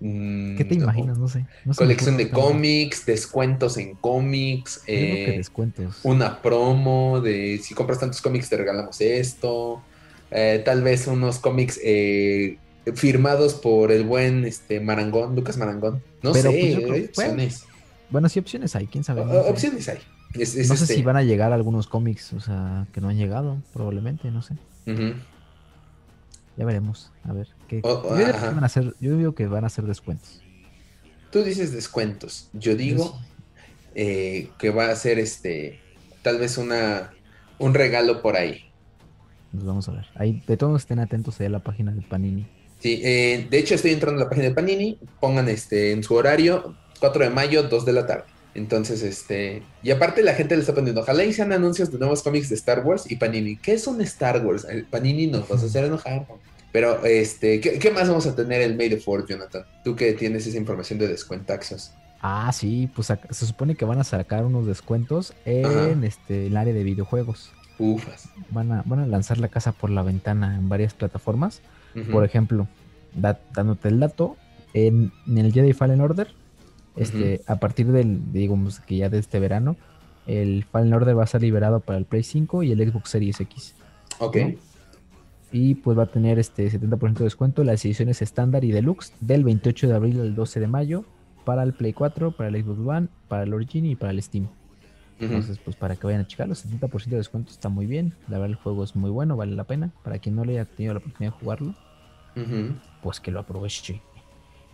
Mm, 0.00 0.56
¿Qué 0.56 0.64
te 0.64 0.74
imaginas? 0.74 1.18
No 1.18 1.28
sé. 1.28 1.46
Colección 1.76 2.16
de 2.16 2.30
cómics, 2.30 3.04
descuentos 3.04 3.76
en 3.76 3.94
cómics. 3.96 4.82
Eh, 4.86 5.34
descuentos. 5.36 6.00
Una 6.02 6.40
promo 6.40 7.20
de 7.20 7.58
si 7.62 7.74
compras 7.74 8.00
tantos 8.00 8.22
cómics 8.22 8.48
te 8.48 8.56
regalamos 8.56 9.00
esto. 9.00 9.82
Eh, 10.30 10.62
tal 10.64 10.82
vez 10.82 11.06
unos 11.06 11.38
cómics 11.38 11.78
eh, 11.82 12.56
firmados 12.94 13.54
por 13.54 13.92
el 13.92 14.04
buen 14.04 14.44
este 14.44 14.80
Marangón, 14.80 15.34
Lucas 15.34 15.58
Marangón. 15.58 16.02
No 16.22 16.32
sé, 16.32 16.50
pues, 16.50 17.08
opciones. 17.08 17.64
Bueno, 18.08 18.28
sí, 18.28 18.38
opciones 18.38 18.74
hay, 18.74 18.86
quién 18.86 19.04
sabe. 19.04 19.20
opciones 19.20 19.88
hay 19.88 19.98
no 20.34 20.44
sé 20.44 20.86
si 20.86 20.92
este 20.92 21.02
van 21.02 21.16
a 21.16 21.22
llegar 21.22 21.52
algunos 21.52 21.86
cómics, 21.86 22.32
o 22.32 22.40
sea, 22.40 22.86
que 22.92 23.00
no 23.00 23.08
han 23.08 23.16
llegado, 23.16 23.58
probablemente, 23.72 24.30
no 24.30 24.42
sé. 24.42 24.56
Ya 26.56 26.64
veremos, 26.64 27.10
a 27.24 27.32
ver. 27.32 27.48
¿qué? 27.68 27.80
yo, 27.82 28.16
digo 28.16 28.32
que 28.32 28.46
van 28.46 28.62
a 28.62 28.66
hacer, 28.66 28.94
yo 29.00 29.16
digo 29.16 29.34
que 29.34 29.46
van 29.46 29.64
a 29.64 29.68
hacer 29.68 29.84
descuentos. 29.84 30.42
Tú 31.30 31.42
dices 31.42 31.72
descuentos, 31.72 32.50
yo 32.52 32.74
digo 32.74 33.18
eh, 33.94 34.50
que 34.58 34.70
va 34.70 34.90
a 34.90 34.96
ser 34.96 35.18
este, 35.18 35.80
tal 36.22 36.38
vez 36.38 36.58
una, 36.58 37.12
un 37.58 37.74
regalo 37.74 38.22
por 38.22 38.36
ahí. 38.36 38.64
Nos 39.52 39.64
vamos 39.64 39.88
a 39.88 39.92
ver. 39.92 40.06
Ahí, 40.14 40.42
de 40.46 40.56
todos 40.56 40.82
estén 40.82 41.00
atentos 41.00 41.40
a 41.40 41.48
la 41.48 41.60
página 41.60 41.92
de 41.92 42.02
Panini. 42.02 42.46
Sí, 42.78 43.00
eh, 43.04 43.46
de 43.50 43.58
hecho 43.58 43.74
estoy 43.74 43.92
entrando 43.92 44.20
a 44.20 44.24
la 44.24 44.30
página 44.30 44.48
de 44.48 44.54
Panini, 44.54 44.98
pongan 45.20 45.48
este 45.48 45.92
en 45.92 46.02
su 46.02 46.14
horario, 46.14 46.76
4 47.00 47.24
de 47.24 47.30
mayo, 47.30 47.64
2 47.64 47.84
de 47.84 47.92
la 47.92 48.06
tarde. 48.06 48.24
Entonces, 48.60 49.02
este. 49.02 49.62
Y 49.82 49.90
aparte, 49.90 50.22
la 50.22 50.34
gente 50.34 50.54
le 50.54 50.60
está 50.60 50.74
poniendo. 50.74 51.00
Ojalá 51.00 51.24
y 51.24 51.32
sean 51.32 51.52
anuncios 51.52 51.90
de 51.90 51.98
nuevos 51.98 52.22
cómics 52.22 52.50
de 52.50 52.56
Star 52.56 52.84
Wars 52.84 53.10
y 53.10 53.16
Panini. 53.16 53.56
¿Qué 53.56 53.78
son 53.78 54.00
Star 54.02 54.44
Wars? 54.44 54.66
Panini 54.90 55.26
nos 55.26 55.48
vas 55.48 55.62
a 55.62 55.66
hacer 55.66 55.86
enojar. 55.86 56.26
Pero, 56.70 57.02
este. 57.06 57.60
¿qué, 57.60 57.90
más 57.90 58.08
vamos 58.08 58.26
a 58.26 58.36
tener 58.36 58.60
el 58.60 58.76
May 58.76 58.90
the 58.90 58.98
Fourth, 58.98 59.28
Jonathan? 59.28 59.64
Tú 59.82 59.96
que 59.96 60.12
tienes 60.12 60.46
esa 60.46 60.58
información 60.58 60.98
de 60.98 61.08
descuentaxos. 61.08 61.92
Ah, 62.20 62.52
sí, 62.52 62.90
pues 62.94 63.06
se 63.06 63.46
supone 63.46 63.76
que 63.76 63.86
van 63.86 63.98
a 63.98 64.04
sacar 64.04 64.44
unos 64.44 64.66
descuentos 64.66 65.32
en 65.46 66.04
este 66.04 66.48
el 66.48 66.56
área 66.58 66.74
de 66.74 66.84
videojuegos. 66.84 67.50
Ufas. 67.78 68.28
Van 68.50 68.70
a, 68.72 68.82
van 68.84 68.98
a 68.98 69.06
lanzar 69.06 69.38
la 69.38 69.48
casa 69.48 69.72
por 69.72 69.88
la 69.88 70.02
ventana 70.02 70.54
en 70.56 70.68
varias 70.68 70.92
plataformas. 70.92 71.62
Por 72.12 72.24
ejemplo, 72.24 72.68
dándote 73.54 73.88
el 73.88 73.98
dato, 74.00 74.36
en, 74.74 75.12
en 75.26 75.38
el 75.38 75.52
Jedi 75.52 75.72
Fallen 75.72 76.02
Order 76.02 76.28
este, 76.96 77.40
A 77.46 77.56
partir 77.56 77.86
del, 77.86 78.32
digamos 78.32 78.80
que 78.80 78.96
ya 78.96 79.08
de 79.08 79.18
este 79.18 79.40
verano, 79.40 79.76
el 80.26 80.64
Fallen 80.64 80.92
Order 80.92 81.18
va 81.18 81.24
a 81.24 81.26
ser 81.26 81.42
liberado 81.42 81.80
para 81.80 81.98
el 81.98 82.04
Play 82.04 82.22
5 82.22 82.62
y 82.62 82.72
el 82.72 82.90
Xbox 82.90 83.10
Series 83.10 83.40
X. 83.40 83.74
Ok. 84.18 84.36
Y 85.52 85.74
pues 85.76 85.98
va 85.98 86.04
a 86.04 86.06
tener 86.06 86.38
este 86.38 86.70
70% 86.70 87.14
de 87.14 87.24
descuento 87.24 87.64
las 87.64 87.84
ediciones 87.84 88.22
estándar 88.22 88.64
y 88.64 88.70
deluxe 88.70 89.12
del 89.20 89.42
28 89.44 89.88
de 89.88 89.94
abril 89.94 90.20
al 90.20 90.34
12 90.34 90.60
de 90.60 90.66
mayo 90.68 91.04
para 91.44 91.62
el 91.62 91.72
Play 91.72 91.92
4, 91.92 92.32
para 92.32 92.48
el 92.48 92.62
Xbox 92.62 92.80
One, 92.86 93.08
para 93.28 93.42
el 93.42 93.52
Origin 93.52 93.86
y 93.86 93.96
para 93.96 94.12
el 94.12 94.22
Steam. 94.22 94.48
Entonces, 95.18 95.58
pues 95.58 95.76
para 95.76 95.96
que 95.96 96.06
vayan 96.06 96.22
a 96.22 96.26
checarlo, 96.26 96.54
70% 96.54 97.04
de 97.06 97.16
descuento 97.16 97.52
está 97.52 97.68
muy 97.68 97.86
bien. 97.86 98.14
La 98.28 98.38
verdad, 98.38 98.50
el 98.50 98.54
juego 98.54 98.84
es 98.84 98.96
muy 98.96 99.10
bueno, 99.10 99.36
vale 99.36 99.54
la 99.54 99.64
pena. 99.64 99.90
Para 100.02 100.18
quien 100.18 100.34
no 100.34 100.44
le 100.44 100.52
haya 100.52 100.64
tenido 100.64 100.94
la 100.94 101.00
oportunidad 101.00 101.34
de 101.34 101.38
jugarlo, 101.38 101.74
pues 103.02 103.20
que 103.20 103.30
lo 103.30 103.40
aproveche. 103.40 104.00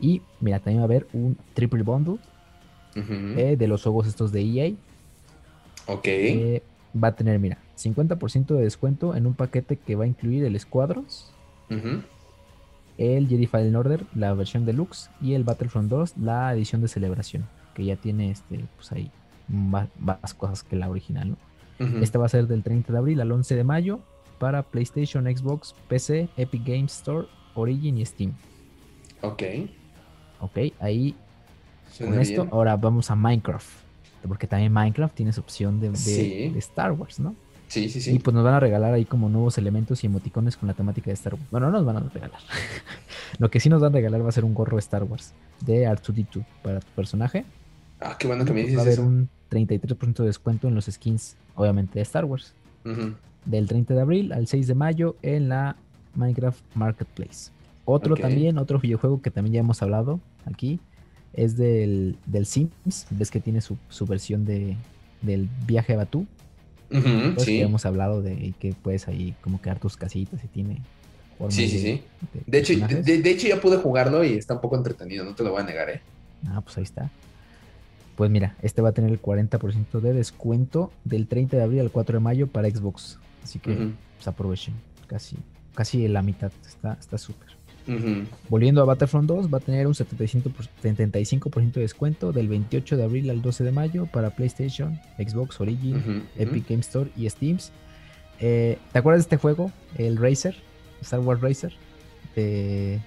Y 0.00 0.22
mira, 0.40 0.58
también 0.58 0.80
va 0.80 0.82
a 0.82 0.86
haber 0.86 1.06
un 1.12 1.36
triple 1.54 1.82
bundle 1.82 2.18
eh, 2.94 3.56
de 3.58 3.68
los 3.68 3.82
juegos 3.82 4.06
estos 4.06 4.32
de 4.32 4.42
EA. 4.42 4.74
Ok. 5.86 6.06
Eh, 6.06 6.62
va 7.02 7.08
a 7.08 7.16
tener, 7.16 7.38
mira, 7.38 7.58
50% 7.76 8.46
de 8.46 8.62
descuento 8.62 9.14
en 9.14 9.26
un 9.26 9.34
paquete 9.34 9.76
que 9.76 9.96
va 9.96 10.04
a 10.04 10.06
incluir 10.06 10.44
el 10.44 10.58
Squadrons, 10.58 11.32
el 12.98 13.28
Jedi 13.28 13.46
Fallen 13.46 13.76
Order, 13.76 14.04
la 14.14 14.32
versión 14.34 14.64
deluxe, 14.64 15.10
y 15.20 15.34
el 15.34 15.44
Battlefront 15.44 15.90
2, 15.90 16.18
la 16.18 16.52
edición 16.54 16.80
de 16.80 16.88
celebración, 16.88 17.46
que 17.74 17.84
ya 17.84 17.96
tiene 17.96 18.30
este, 18.30 18.64
pues 18.76 18.92
ahí 18.92 19.10
más, 19.48 19.88
cosas 20.36 20.62
que 20.62 20.76
la 20.76 20.88
original, 20.88 21.30
¿no? 21.30 21.36
Este 22.02 22.16
va 22.16 22.24
a 22.24 22.30
ser 22.30 22.46
del 22.46 22.62
30 22.62 22.90
de 22.90 22.98
abril 22.98 23.20
al 23.20 23.30
11 23.30 23.54
de 23.54 23.62
mayo 23.62 24.00
para 24.38 24.62
PlayStation, 24.62 25.24
Xbox, 25.24 25.74
PC, 25.88 26.28
Epic 26.38 26.64
Games 26.64 26.94
Store, 26.96 27.26
Origin 27.54 27.98
y 27.98 28.06
Steam. 28.06 28.32
Ok. 29.20 29.42
Ok, 30.40 30.58
ahí 30.80 31.14
con 31.98 32.18
esto, 32.20 32.46
ahora 32.50 32.76
vamos 32.76 33.10
a 33.10 33.14
Minecraft. 33.16 33.66
Porque 34.26 34.46
también 34.46 34.72
Minecraft 34.72 35.14
tiene 35.14 35.32
su 35.32 35.40
opción 35.40 35.78
de, 35.80 35.90
de- 35.90 35.96
Sí. 35.96 36.48
de 36.50 36.58
Star 36.58 36.92
Wars, 36.92 37.20
¿no? 37.20 37.34
Sí, 37.68 37.88
sí, 37.88 37.98
Y 37.98 38.02
sí. 38.02 38.18
pues 38.18 38.34
nos 38.34 38.44
van 38.44 38.54
a 38.54 38.60
regalar 38.60 38.92
ahí 38.94 39.04
como 39.04 39.28
nuevos 39.28 39.56
elementos 39.58 40.02
y 40.04 40.06
emoticones 40.06 40.56
con 40.56 40.66
la 40.68 40.74
temática 40.74 41.06
de 41.06 41.14
Star 41.14 41.34
Wars. 41.34 41.46
Bueno, 41.50 41.66
no 41.70 41.78
nos 41.78 41.84
van 41.84 41.96
a 41.96 42.00
regalar. 42.00 42.40
Lo 43.38 43.50
que 43.50 43.60
sí 43.60 43.68
nos 43.68 43.80
van 43.80 43.92
a 43.92 43.96
regalar 43.96 44.24
va 44.24 44.28
a 44.28 44.32
ser 44.32 44.44
un 44.44 44.54
gorro 44.54 44.76
de 44.76 44.80
Star 44.80 45.02
Wars 45.04 45.32
de 45.60 45.84
R2D2 45.88 46.44
para 46.62 46.80
tu 46.80 46.86
personaje. 46.94 47.44
Ah, 48.00 48.16
qué 48.18 48.26
bueno 48.26 48.44
que 48.44 48.52
me 48.52 48.60
dices 48.60 48.76
va 48.76 48.80
a 48.80 48.82
haber 48.82 48.92
eso. 48.94 49.02
un 49.02 49.28
33% 49.50 50.14
de 50.22 50.26
descuento 50.26 50.68
en 50.68 50.74
los 50.74 50.84
skins, 50.86 51.36
obviamente 51.54 51.98
de 51.98 52.02
Star 52.02 52.24
Wars. 52.24 52.52
Del 53.44 53.66
30 53.68 53.94
de 53.94 54.00
abril 54.00 54.32
al 54.32 54.46
6 54.46 54.66
de 54.66 54.74
mayo 54.74 55.16
en 55.22 55.48
la 55.48 55.76
Minecraft 56.14 56.60
Marketplace. 56.74 57.50
Otro 57.86 58.14
también, 58.16 58.58
otro 58.58 58.78
videojuego 58.78 59.22
que 59.22 59.30
también 59.30 59.54
ya 59.54 59.60
hemos 59.60 59.80
hablado 59.82 60.20
aquí, 60.44 60.78
es 61.32 61.56
del, 61.56 62.16
del 62.26 62.44
Sims. 62.46 63.06
Ves 63.10 63.30
que 63.30 63.40
tiene 63.40 63.60
su, 63.62 63.78
su 63.88 64.06
versión 64.06 64.44
de, 64.44 64.76
del 65.22 65.48
viaje 65.66 65.94
a 65.94 65.96
Batú. 65.98 66.26
Pues 66.88 67.02
que 67.36 67.44
sí. 67.44 67.58
ya 67.58 67.64
hemos 67.64 67.84
hablado 67.86 68.22
de 68.22 68.54
que 68.60 68.72
puedes 68.74 69.08
ahí 69.08 69.34
como 69.40 69.60
crear 69.60 69.78
tus 69.80 69.96
casitas 69.96 70.42
y 70.44 70.48
tiene 70.48 70.82
Sí, 71.48 71.68
sí, 71.68 71.76
de- 71.76 71.82
sí. 71.82 72.02
de 72.32 72.42
De 72.46 72.58
hecho, 72.58 72.72
de, 73.22 73.30
hecho, 73.30 73.46
ya 73.48 73.60
pude 73.60 73.76
jugarlo 73.76 74.24
y 74.24 74.32
está 74.34 74.54
un 74.54 74.60
poco 74.60 74.76
entretenido, 74.76 75.22
no 75.24 75.34
te 75.34 75.42
lo 75.44 75.50
voy 75.50 75.60
a 75.60 75.64
negar, 75.64 75.90
¿eh? 75.90 76.00
Ah, 76.48 76.60
pues 76.62 76.78
ahí 76.78 76.84
está. 76.84 77.10
Pues 78.16 78.30
mira, 78.30 78.56
este 78.62 78.80
va 78.80 78.88
a 78.88 78.92
tener 78.92 79.10
el 79.10 79.20
40% 79.20 80.00
de 80.00 80.14
descuento 80.14 80.90
del 81.04 81.26
30 81.28 81.58
de 81.58 81.62
abril 81.62 81.80
al 81.80 81.90
4 81.90 82.14
de 82.18 82.20
mayo 82.24 82.46
para 82.46 82.70
Xbox. 82.70 83.18
Así 83.44 83.58
que 83.58 83.72
Ujú, 83.72 83.90
pues 84.16 84.28
aprovechen. 84.28 84.74
Casi, 85.08 85.36
casi 85.74 86.08
la 86.08 86.22
mitad. 86.22 86.50
Está 86.66 86.96
está 86.98 87.18
Volviendo 88.48 88.82
a 88.82 88.84
Battlefront 88.84 89.28
2, 89.28 89.52
va 89.52 89.58
a 89.58 89.60
tener 89.60 89.86
un 89.86 89.94
75%, 89.94 90.52
por- 90.52 90.66
75% 90.82 91.72
de 91.72 91.80
descuento 91.82 92.32
del 92.32 92.48
28 92.48 92.96
de 92.96 93.04
abril 93.04 93.30
al 93.30 93.42
12 93.42 93.64
de 93.64 93.72
mayo 93.72 94.06
para 94.06 94.30
PlayStation, 94.30 94.98
Xbox, 95.18 95.60
Origin. 95.60 96.24
Epic 96.36 96.68
Game 96.68 96.80
Store 96.80 97.10
y 97.16 97.28
Steams. 97.28 97.72
Eh, 98.40 98.78
¿Te 98.92 98.98
acuerdas 98.98 99.20
de 99.20 99.26
este 99.26 99.36
juego? 99.36 99.70
El 99.96 100.16
Racer, 100.16 100.56
Star 101.00 101.20
Wars 101.20 101.40
Racer, 101.40 101.72
de, 102.34 103.00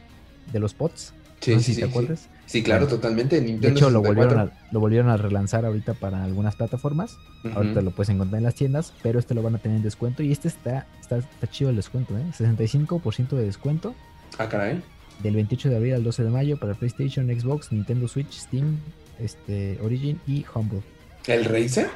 de 0.52 0.60
los 0.60 0.74
pots. 0.74 1.14
Sí, 1.42 1.52
no 1.52 1.60
sé 1.60 1.66
sí, 1.66 1.74
si 1.76 1.80
te 1.82 1.86
sí. 1.86 1.92
acuerdas. 1.92 2.28
Sí, 2.46 2.64
claro, 2.64 2.86
Bueno, 2.86 2.96
totalmente. 2.98 3.40
De 3.40 3.52
hecho, 3.70 3.90
lo 3.92 4.02
64. 4.02 4.02
volvieron, 4.16 4.40
a, 4.40 4.52
lo 4.72 4.80
volvieron 4.80 5.10
a 5.10 5.18
relanzar 5.18 5.66
ahorita 5.66 5.94
para 5.94 6.24
algunas 6.24 6.56
plataformas. 6.56 7.16
Ahorita 7.54 7.82
lo 7.82 7.92
puedes 7.92 8.10
encontrar 8.10 8.40
en 8.40 8.44
las 8.46 8.56
tiendas, 8.56 8.92
pero 9.04 9.20
este 9.20 9.36
lo 9.36 9.44
van 9.44 9.54
a 9.56 9.60
tener 9.60 9.78
en 9.78 9.84
descuento. 9.84 10.24
Y 10.24 10.32
este 10.32 10.48
está, 10.48 10.88
está, 11.00 11.18
está 11.20 11.48
chido 11.48 11.70
el 11.70 11.76
descuento, 11.76 12.18
¿eh? 12.18 12.24
65% 12.38 13.30
de 13.30 13.44
descuento 13.46 13.94
Ah, 14.40 14.48
caray. 14.50 14.82
del 15.22 15.36
28 15.36 15.70
de 15.70 15.76
abril 15.76 15.94
al 15.94 16.04
12 16.04 16.24
de 16.24 16.30
mayo 16.30 16.58
para 16.58 16.74
PlayStation, 16.74 17.28
Xbox, 17.28 17.72
Nintendo 17.72 18.08
Switch, 18.08 18.32
Steam, 18.32 18.78
este, 19.20 19.78
Origin 19.84 20.20
y 20.26 20.46
Humble. 20.56 20.82
¿El 21.28 21.44
Racer? 21.46 21.90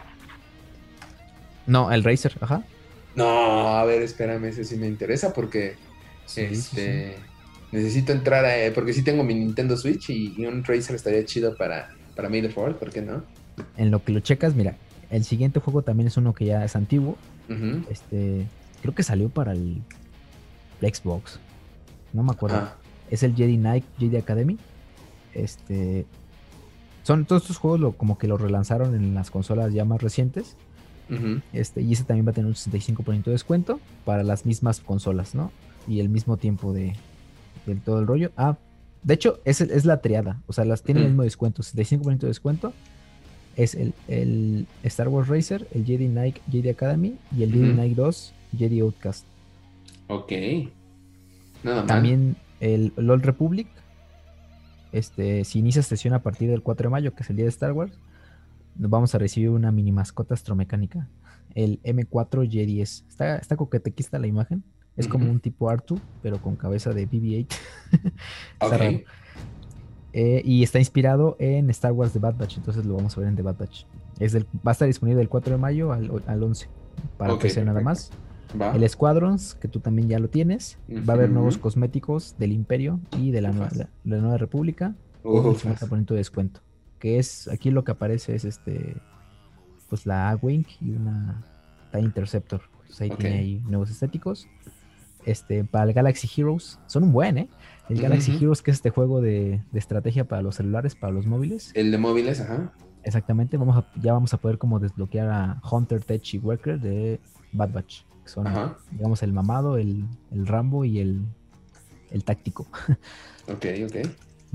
No, 1.65 1.91
el 1.91 2.03
Racer, 2.03 2.33
ajá. 2.41 2.63
No, 3.15 3.69
a 3.77 3.85
ver, 3.85 4.01
espérame, 4.01 4.45
ese 4.45 4.65
sí 4.65 4.75
me 4.75 4.87
interesa 4.87 5.33
porque 5.33 5.75
Sí, 6.25 6.47
sí, 6.47 6.53
este 6.53 7.15
necesito 7.71 8.11
entrar 8.11 8.45
a, 8.45 8.73
porque 8.73 8.93
sí 8.93 9.03
tengo 9.03 9.23
mi 9.23 9.33
Nintendo 9.33 9.75
Switch 9.77 10.09
y, 10.09 10.33
y 10.37 10.45
un 10.45 10.63
Racer 10.63 10.95
estaría 10.95 11.25
chido 11.25 11.55
para, 11.55 11.89
para 12.15 12.29
May 12.29 12.41
the 12.41 12.49
Fourth, 12.49 12.77
¿por 12.77 12.91
qué 12.91 13.01
no? 13.01 13.23
En 13.77 13.89
lo 13.89 14.03
que 14.03 14.11
lo 14.11 14.19
checas, 14.19 14.53
mira, 14.53 14.75
el 15.09 15.23
siguiente 15.23 15.59
juego 15.59 15.81
también 15.81 16.07
es 16.07 16.17
uno 16.17 16.33
que 16.33 16.45
ya 16.45 16.65
es 16.65 16.75
antiguo. 16.75 17.17
Este, 17.89 18.45
creo 18.81 18.95
que 18.95 19.03
salió 19.03 19.29
para 19.29 19.53
el 19.53 19.81
Xbox. 20.81 21.39
No 22.13 22.23
me 22.23 22.31
acuerdo. 22.31 22.57
Ah, 22.57 22.75
es 23.09 23.23
el 23.23 23.35
Jedi 23.35 23.57
Knight 23.57 23.83
Jedi 23.99 24.17
Academy. 24.17 24.57
Este 25.33 26.05
son 27.03 27.25
todos 27.25 27.41
estos 27.43 27.57
juegos 27.57 27.79
lo, 27.81 27.91
como 27.93 28.17
que 28.17 28.27
lo 28.27 28.37
relanzaron 28.37 28.95
en 28.95 29.13
las 29.13 29.29
consolas 29.29 29.73
ya 29.73 29.83
más 29.85 30.01
recientes. 30.01 30.55
Este, 31.51 31.81
y 31.81 31.93
ese 31.93 32.05
también 32.05 32.25
va 32.25 32.31
a 32.31 32.33
tener 32.33 32.47
un 32.47 32.55
65% 32.55 33.25
de 33.25 33.31
descuento 33.33 33.79
para 34.03 34.23
las 34.23 34.47
mismas 34.47 34.79
consolas, 34.79 35.35
¿no? 35.35 35.51
Y 35.87 35.99
el 35.99 36.09
mismo 36.09 36.37
tiempo 36.37 36.73
de, 36.73 36.95
del 37.67 37.81
todo 37.81 37.99
el 37.99 38.07
rollo. 38.07 38.31
Ah, 38.35 38.57
de 39.03 39.13
hecho, 39.13 39.39
es, 39.45 39.61
es 39.61 39.85
la 39.85 40.01
triada. 40.01 40.41
O 40.47 40.53
sea, 40.53 40.65
las 40.65 40.81
tiene 40.81 41.01
el 41.01 41.05
Ujú. 41.07 41.11
mismo 41.11 41.23
descuento. 41.23 41.61
65% 41.61 42.17
de 42.19 42.27
descuento. 42.29 42.73
Es 43.55 43.75
el, 43.75 43.93
el 44.07 44.65
Star 44.83 45.07
Wars 45.09 45.27
Racer, 45.27 45.67
el 45.71 45.85
Jedi 45.85 46.07
Knight 46.07 46.37
Jedi 46.49 46.69
Academy 46.69 47.15
y 47.37 47.43
el 47.43 47.51
Jedi. 47.51 47.73
Knight 47.73 47.95
2 47.95 48.33
Jedi 48.57 48.79
Outcast. 48.79 49.25
Ok. 50.07 50.31
Nada 51.63 51.77
mal. 51.77 51.87
También 51.87 52.35
el 52.59 52.93
LOL 52.95 53.21
Republic. 53.21 53.67
Este, 54.91 55.43
si 55.43 55.59
inicia 55.59 55.81
sesión 55.81 56.13
a 56.13 56.21
partir 56.21 56.49
del 56.49 56.61
4 56.61 56.87
de 56.87 56.91
mayo, 56.91 57.15
que 57.15 57.23
es 57.23 57.29
el 57.29 57.35
día 57.35 57.45
de 57.45 57.49
Star 57.49 57.71
Wars, 57.71 57.97
nos 58.75 58.89
vamos 58.89 59.15
a 59.15 59.17
recibir 59.17 59.49
una 59.49 59.71
mini 59.71 59.91
mascota 59.91 60.33
astromecánica. 60.33 61.07
El 61.55 61.81
M4 61.83 62.49
J10. 62.49 62.81
Está, 62.81 63.37
está 63.37 63.55
coquetequista 63.55 64.19
la 64.19 64.27
imagen. 64.27 64.63
Es 64.95 65.07
como 65.07 65.29
un 65.29 65.39
tipo 65.39 65.71
R2, 65.71 65.99
pero 66.21 66.39
con 66.39 66.55
cabeza 66.55 66.91
de 66.91 67.07
BB-8. 67.09 67.47
Está 68.61 68.77
raro. 68.77 68.99
Eh, 70.15 70.43
y 70.45 70.61
está 70.61 70.77
inspirado 70.77 71.35
en 71.39 71.71
Star 71.71 71.91
Wars 71.91 72.13
The 72.13 72.19
Bad 72.19 72.35
Batch. 72.37 72.57
Entonces 72.57 72.85
lo 72.85 72.95
vamos 72.95 73.17
a 73.17 73.19
ver 73.19 73.29
en 73.29 73.35
The 73.35 73.41
Bad 73.41 73.57
Batch. 73.57 73.85
Es 74.19 74.31
del, 74.31 74.45
va 74.45 74.69
a 74.69 74.71
estar 74.73 74.87
disponible 74.87 75.17
del 75.17 75.29
4 75.29 75.53
de 75.53 75.57
mayo 75.57 75.91
al, 75.91 76.11
al 76.27 76.43
11. 76.43 76.69
Para 77.17 77.33
Ok, 77.33 77.41
PC 77.41 77.65
nada 77.65 77.81
perfecto. 77.81 78.15
Va. 78.59 78.75
El 78.75 78.87
Squadrons, 78.87 79.55
que 79.55 79.67
tú 79.67 79.79
también 79.79 80.09
ya 80.09 80.19
lo 80.19 80.29
tienes. 80.29 80.77
Va 80.89 81.13
a 81.13 81.15
haber 81.17 81.29
nuevos 81.29 81.57
cosméticos 81.57 82.35
del 82.37 82.51
Imperio 82.51 82.99
y 83.17 83.31
de 83.31 83.41
la, 83.41 83.51
nueva, 83.51 83.69
la, 83.75 83.89
la 84.03 84.17
Nueva 84.17 84.37
República. 84.37 84.95
Con 85.21 85.39
un 85.39 85.45
Ufas. 85.47 85.81
50% 85.81 86.05
de 86.05 86.15
descuento. 86.15 86.61
Que 86.99 87.19
es, 87.19 87.47
aquí 87.47 87.71
lo 87.71 87.83
que 87.83 87.91
aparece 87.91 88.35
es 88.35 88.45
este, 88.45 88.95
pues 89.89 90.05
la 90.05 90.29
A-Wing 90.29 90.65
y 90.81 90.91
una 90.91 91.43
TIE 91.91 92.01
Interceptor. 92.01 92.61
Entonces 92.81 93.01
ahí 93.01 93.09
tiene 93.11 93.37
ahí 93.37 93.63
nuevos 93.67 93.89
estéticos. 93.89 94.47
Este, 95.25 95.63
para 95.63 95.85
el 95.85 95.93
Galaxy 95.93 96.29
Heroes, 96.35 96.79
son 96.85 97.03
un 97.03 97.13
buen, 97.13 97.37
¿eh? 97.37 97.49
El 97.89 98.01
Galaxy. 98.01 98.35
Heroes, 98.35 98.61
que 98.61 98.71
es 98.71 98.77
este 98.77 98.89
juego 98.89 99.21
de, 99.21 99.61
de 99.71 99.79
estrategia 99.79 100.25
para 100.25 100.41
los 100.41 100.55
celulares, 100.55 100.95
para 100.95 101.13
los 101.13 101.25
móviles. 101.25 101.71
El 101.75 101.91
de 101.91 101.97
móviles, 101.97 102.41
ajá. 102.41 102.73
Exactamente, 103.03 103.57
vamos 103.57 103.77
a, 103.77 103.85
ya 104.01 104.13
vamos 104.13 104.33
a 104.33 104.37
poder 104.37 104.57
como 104.57 104.79
desbloquear 104.79 105.29
a 105.29 105.61
Hunter, 105.69 106.03
Tech 106.03 106.21
y 106.33 106.37
Worker 106.37 106.79
de 106.79 107.19
Bad 107.51 107.71
Batch. 107.71 108.03
Que 108.23 108.29
son, 108.29 108.47
Ajá. 108.47 108.77
digamos, 108.91 109.21
el 109.23 109.33
mamado, 109.33 109.77
el, 109.77 110.05
el 110.31 110.47
Rambo 110.47 110.85
y 110.85 110.99
el, 110.99 111.21
el 112.11 112.23
táctico. 112.23 112.67
Ok, 113.49 113.65
ok. 113.85 113.95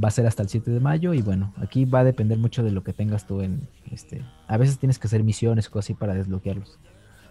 Va 0.03 0.09
a 0.09 0.11
ser 0.11 0.27
hasta 0.27 0.43
el 0.43 0.49
7 0.49 0.71
de 0.71 0.81
mayo 0.81 1.13
y 1.13 1.21
bueno, 1.23 1.53
aquí 1.57 1.85
va 1.85 2.01
a 2.01 2.05
depender 2.05 2.39
mucho 2.39 2.63
de 2.63 2.71
lo 2.71 2.83
que 2.85 2.93
tengas 2.93 3.27
tú 3.27 3.43
en 3.43 3.69
este. 3.91 4.25
A 4.47 4.57
veces 4.57 4.79
tienes 4.79 4.99
que 4.99 5.09
hacer 5.09 5.25
misiones 5.25 5.67
o 5.67 5.71
cosas 5.73 5.87
así 5.87 5.95
para 5.95 6.15
desbloquearlos. 6.15 6.79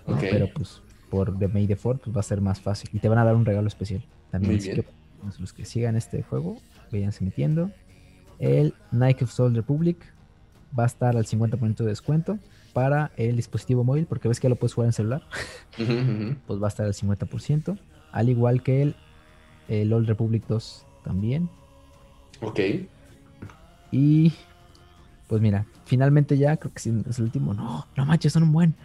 ¿no? 0.06 0.16
Ok. 0.16 0.20
Pero 0.30 0.48
pues 0.54 0.82
por 1.10 1.38
The 1.40 1.48
May 1.48 1.66
the 1.66 1.76
Fourth 1.78 2.02
pues 2.04 2.16
va 2.16 2.20
a 2.20 2.24
ser 2.24 2.42
más 2.42 2.60
fácil 2.60 2.90
y 2.94 3.00
te 3.00 3.08
van 3.10 3.18
a 3.20 3.24
dar 3.26 3.36
un 3.36 3.46
regalo 3.46 3.68
especial 3.68 4.04
también. 4.32 4.52
Muy 4.54 4.60
así 4.60 4.72
bien. 4.72 4.84
que 4.84 4.90
pues, 5.22 5.40
los 5.40 5.54
que 5.54 5.66
sigan 5.66 5.96
este 5.96 6.22
juego, 6.24 6.58
váyanse 6.92 7.24
metiendo. 7.24 7.72
El 8.38 8.74
Nike 8.92 9.24
of 9.24 9.32
Soul 9.32 9.56
Republic 9.56 9.98
va 10.78 10.84
a 10.84 10.88
estar 10.88 11.16
al 11.18 11.26
50% 11.26 11.78
de 11.78 11.86
descuento 11.86 12.38
para 12.78 13.10
el 13.18 13.36
dispositivo 13.36 13.84
móvil, 13.84 14.06
porque 14.06 14.28
ves 14.28 14.40
que 14.40 14.50
lo 14.50 14.56
puedes 14.56 14.76
jugar 14.76 14.90
en 14.90 14.94
celular, 14.94 15.24
pues 15.76 16.62
va 16.62 16.68
a 16.68 16.70
estar 16.70 16.86
al 16.86 16.94
50%, 16.94 17.76
al 18.12 18.30
igual 18.30 18.62
que 18.62 18.84
el, 18.84 18.96
el 19.68 19.92
Old 19.92 20.08
Republic 20.08 20.44
2 20.48 20.86
también. 21.04 21.50
Ok. 22.40 22.60
Y 23.92 24.32
pues 25.28 25.42
mira, 25.42 25.66
finalmente 25.86 26.38
ya 26.38 26.56
creo 26.58 26.72
que 26.72 26.78
es 26.78 26.86
el 27.18 27.24
último. 27.24 27.56
No, 27.56 27.88
no 27.96 28.06
manches, 28.06 28.34
son 28.34 28.44
un 28.44 28.52
buen. 28.52 28.76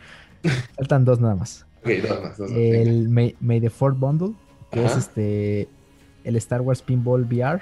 Faltan 0.78 1.04
dos 1.04 1.20
nada 1.20 1.34
más. 1.34 1.66
Ok, 1.82 1.90
dos 2.08 2.22
más, 2.22 2.38
dos 2.38 2.48
más. 2.48 2.58
venga. 2.58 2.78
El 2.78 3.08
May, 3.10 3.36
May 3.40 3.60
the 3.60 3.68
Fourth 3.68 3.98
Bundle, 3.98 4.32
que 4.70 4.86
es 4.86 4.96
este 4.96 5.68
el 6.24 6.36
Star 6.36 6.62
Wars 6.62 6.80
Pinball 6.80 7.24
VR, 7.26 7.60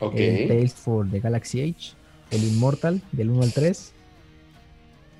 Ok. 0.00 0.14
el 0.16 0.48
Tales 0.48 0.74
for 0.74 1.08
the 1.08 1.20
Galaxy 1.20 1.60
Age, 1.60 1.92
el 2.32 2.42
Immortal 2.42 3.00
del 3.12 3.30
1 3.30 3.42
al 3.44 3.52
3. 3.52 3.92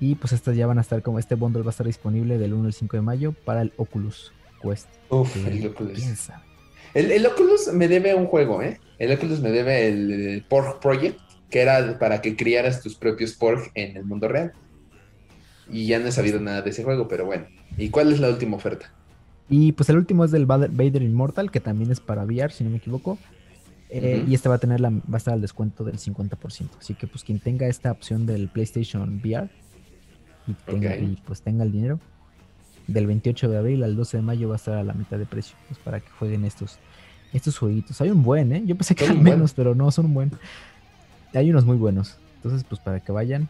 Y 0.03 0.15
pues 0.15 0.33
estas 0.33 0.57
ya 0.57 0.67
van 0.67 0.79
a 0.79 0.81
estar 0.81 1.01
como 1.01 1.17
este 1.17 1.35
bundle 1.35 1.61
va 1.61 1.69
a 1.69 1.71
estar 1.71 1.87
disponible 1.87 2.37
del 2.37 2.53
1 2.53 2.65
al 2.65 2.73
5 2.73 2.97
de 2.97 3.01
mayo 3.01 3.31
para 3.31 3.61
el 3.61 3.71
Oculus 3.77 4.33
Quest. 4.61 4.89
Uf, 5.07 5.33
el 5.47 5.65
Oculus. 5.65 5.93
piensa. 5.93 6.43
El, 6.93 7.09
el 7.09 7.25
Oculus 7.25 7.71
me 7.71 7.87
debe 7.87 8.13
un 8.13 8.25
juego, 8.25 8.61
¿eh? 8.61 8.81
El 8.99 9.13
Oculus 9.13 9.39
me 9.39 9.49
debe 9.49 9.87
el, 9.87 10.11
el 10.11 10.43
Porg 10.43 10.81
Project, 10.81 11.17
que 11.49 11.61
era 11.61 11.97
para 11.99 12.19
que 12.19 12.35
criaras 12.35 12.81
tus 12.81 12.95
propios 12.95 13.31
Porg 13.31 13.71
en 13.75 13.95
el 13.95 14.03
mundo 14.03 14.27
real. 14.27 14.51
Y 15.69 15.87
ya 15.87 15.99
no 15.99 16.07
he 16.07 16.11
sabido 16.11 16.41
nada 16.41 16.61
de 16.61 16.71
ese 16.71 16.83
juego, 16.83 17.07
pero 17.07 17.25
bueno. 17.25 17.45
¿Y 17.77 17.87
cuál 17.87 18.11
es 18.11 18.19
la 18.19 18.27
última 18.27 18.57
oferta? 18.57 18.93
Y 19.47 19.71
pues 19.71 19.87
el 19.87 19.95
último 19.95 20.25
es 20.25 20.31
del 20.31 20.45
Vader 20.45 21.01
Immortal, 21.01 21.49
que 21.49 21.61
también 21.61 21.91
es 21.91 22.01
para 22.01 22.25
VR, 22.25 22.51
si 22.51 22.65
no 22.65 22.71
me 22.71 22.77
equivoco. 22.77 23.17
Eh. 23.89 24.25
Y 24.27 24.35
este 24.35 24.49
va 24.49 24.55
a 24.55 24.59
tener 24.59 24.81
la, 24.81 24.89
va 24.89 25.13
a 25.13 25.17
estar 25.17 25.33
al 25.33 25.39
descuento 25.39 25.85
del 25.85 25.97
50%. 25.97 26.67
Así 26.77 26.93
que 26.93 27.07
pues 27.07 27.23
quien 27.23 27.39
tenga 27.39 27.67
esta 27.67 27.89
opción 27.89 28.25
del 28.25 28.49
PlayStation 28.49 29.21
VR 29.23 29.62
y, 30.47 30.53
tenga, 30.53 30.95
y, 30.97 31.21
pues 31.25 31.41
tenga 31.41 31.63
el 31.63 31.71
dinero, 31.71 31.99
del 32.87 33.07
28 33.07 33.49
de 33.49 33.57
abril 33.57 33.83
al 33.83 33.95
12 33.95 34.17
de 34.17 34.23
mayo 34.23 34.49
va 34.49 34.55
a 34.55 34.57
estar 34.57 34.77
a 34.77 34.83
la 34.83 34.93
mitad 34.93 35.17
de 35.17 35.25
precio. 35.25 35.55
Pues 35.67 35.79
para 35.79 35.99
que 35.99 36.09
jueguen 36.19 36.45
estos, 36.45 36.79
estos 37.31 37.57
jueguitos. 37.57 37.99
Hay 38.01 38.09
un 38.09 38.23
buen, 38.23 38.51
¿eh? 38.51 38.63
Yo 38.65 38.75
pensé 38.75 38.95
que 38.95 39.05
eran 39.05 39.23
menos, 39.23 39.53
pero 39.53 39.75
no, 39.75 39.89
son 39.91 40.07
un 40.07 40.13
buen. 40.13 40.31
Hay 41.33 41.49
unos 41.49 41.65
muy 41.65 41.77
buenos. 41.77 42.17
Entonces, 42.35 42.63
pues 42.63 42.81
para 42.81 42.99
que 42.99 43.11
vayan 43.11 43.49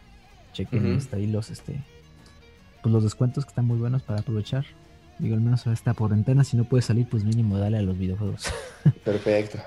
chequen 0.54 0.96
hasta 0.96 1.16
ahí 1.16 1.26
los, 1.26 1.50
este, 1.50 1.82
pues 2.80 2.92
los 2.92 3.02
descuentos 3.02 3.44
que 3.44 3.50
están 3.50 3.66
muy 3.66 3.78
buenos 3.78 4.02
para 4.02 4.20
aprovechar. 4.20 4.64
Digo, 5.18 5.34
al 5.34 5.40
menos 5.40 5.66
esta 5.66 5.94
cuarentena, 5.94 6.42
si 6.44 6.56
no 6.56 6.64
puedes 6.64 6.86
salir, 6.86 7.06
pues 7.08 7.24
mínimo 7.24 7.58
dale 7.58 7.78
a 7.78 7.82
los 7.82 7.98
videojuegos. 7.98 8.52
Perfecto. 9.04 9.58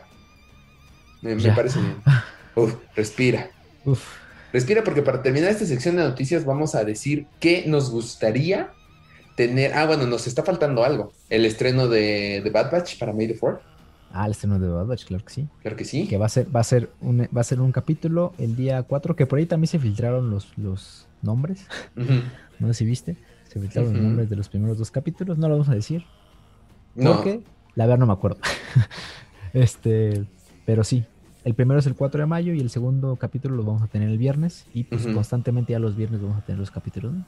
Me, 1.22 1.36
me 1.36 1.52
parece 1.52 1.80
bien. 1.80 1.96
Uf, 2.56 2.76
respira. 2.96 3.50
Uf. 3.86 4.27
Respira 4.58 4.84
porque 4.84 5.04
para 5.04 5.22
terminar 5.22 5.52
esta 5.52 5.68
sección 5.68 5.98
de 5.98 6.02
noticias 6.02 6.44
vamos 6.44 6.74
a 6.74 6.84
decir 6.84 7.28
qué 7.40 7.66
nos 7.68 7.92
gustaría 7.92 8.72
tener. 9.36 9.76
Ah, 9.76 9.86
bueno, 9.86 10.08
nos 10.08 10.26
está 10.26 10.42
faltando 10.42 10.84
algo. 10.84 11.14
El 11.30 11.46
estreno 11.46 11.88
de, 11.88 12.42
de 12.44 12.50
Bad 12.50 12.72
Batch 12.72 12.98
para 12.98 13.14
May 13.14 13.28
the 13.28 13.38
4. 13.38 13.62
Ah, 14.12 14.26
el 14.26 14.32
estreno 14.32 14.58
de 14.58 14.68
Bad 14.68 14.88
Batch, 14.88 15.06
claro 15.06 15.24
que 15.24 15.32
sí. 15.32 15.48
Claro 15.62 15.78
que 15.78 15.86
sí. 15.86 16.08
Que 16.08 16.18
va 16.18 16.26
a 16.26 16.30
ser, 16.30 16.48
va 16.56 16.62
a 16.62 16.64
ser 16.64 16.90
un, 17.02 17.28
va 17.38 17.42
a 17.42 17.44
ser 17.44 17.62
un 17.62 17.72
capítulo 17.72 18.34
el 18.40 18.56
día 18.56 18.82
4, 18.82 19.16
que 19.16 19.28
por 19.28 19.38
ahí 19.38 19.46
también 19.46 19.68
se 19.68 19.78
filtraron 19.78 20.32
los, 20.32 20.52
los 20.58 21.08
nombres. 21.22 21.68
No 22.60 22.66
sé 22.70 22.74
si 22.74 22.86
viste. 22.86 23.16
Se 23.54 23.60
filtraron 23.60 23.94
los 23.94 24.02
nombres 24.02 24.28
de 24.32 24.38
los 24.38 24.50
primeros 24.50 24.80
dos 24.80 24.90
capítulos. 24.90 25.38
No 25.38 25.48
lo 25.48 25.54
vamos 25.54 25.70
a 25.70 25.76
decir. 25.76 26.04
No. 26.96 27.18
Porque 27.18 27.42
la 27.76 27.86
verdad 27.86 28.00
no 28.00 28.08
me 28.08 28.14
acuerdo. 28.14 28.40
este, 29.54 30.26
pero 30.66 30.84
sí. 30.84 31.06
El 31.48 31.56
primero 31.56 31.80
es 31.80 31.86
el 31.86 31.96
4 31.96 32.20
de 32.20 32.26
mayo 32.26 32.54
y 32.54 32.60
el 32.60 32.70
segundo 32.70 33.16
capítulo 33.16 33.56
lo 33.56 33.64
vamos 33.64 33.82
a 33.82 33.88
tener 33.88 34.10
el 34.10 34.18
viernes. 34.18 34.66
Y 34.74 34.84
pues 34.84 35.08
constantemente 35.08 35.72
ya 35.72 35.80
los 35.80 35.96
viernes 35.96 36.22
vamos 36.22 36.38
a 36.38 36.42
tener 36.46 36.60
los 36.60 36.70
capítulos. 36.72 37.14
¿no? 37.14 37.26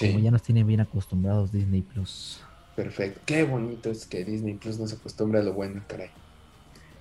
Como 0.00 0.18
ya 0.18 0.32
nos 0.32 0.42
tiene 0.42 0.64
bien 0.64 0.80
acostumbrados 0.80 1.52
Disney 1.52 1.82
Plus. 1.82 2.40
perfecto. 2.74 3.20
Qué 3.24 3.44
bonito 3.44 3.88
es 3.88 4.04
que 4.04 4.24
Disney 4.24 4.54
Plus 4.54 4.80
no 4.80 4.88
se 4.88 4.96
acostumbra 4.96 5.38
a 5.38 5.42
lo 5.44 5.52
bueno, 5.52 5.80
caray. 5.86 6.08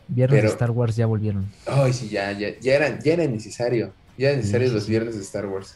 Viernes 0.08 0.38
Pero- 0.38 0.48
de 0.50 0.54
Star 0.54 0.70
Wars 0.70 0.96
ya 0.96 1.08
volvieron. 1.08 1.48
Ay, 1.66 1.94
sí, 1.94 2.10
ya, 2.10 2.32
ya, 2.34 2.50
ya 2.60 2.76
era, 2.76 3.00
ya 3.00 3.14
era 3.14 3.26
necesario. 3.26 3.92
Ya 4.16 4.28
era 4.30 4.38
necesario 4.38 4.68
Sí, 4.68 4.72
sí, 4.74 4.76
los 4.76 4.88
viernes 4.88 5.16
de 5.16 5.22
Star 5.22 5.48
Wars. 5.48 5.76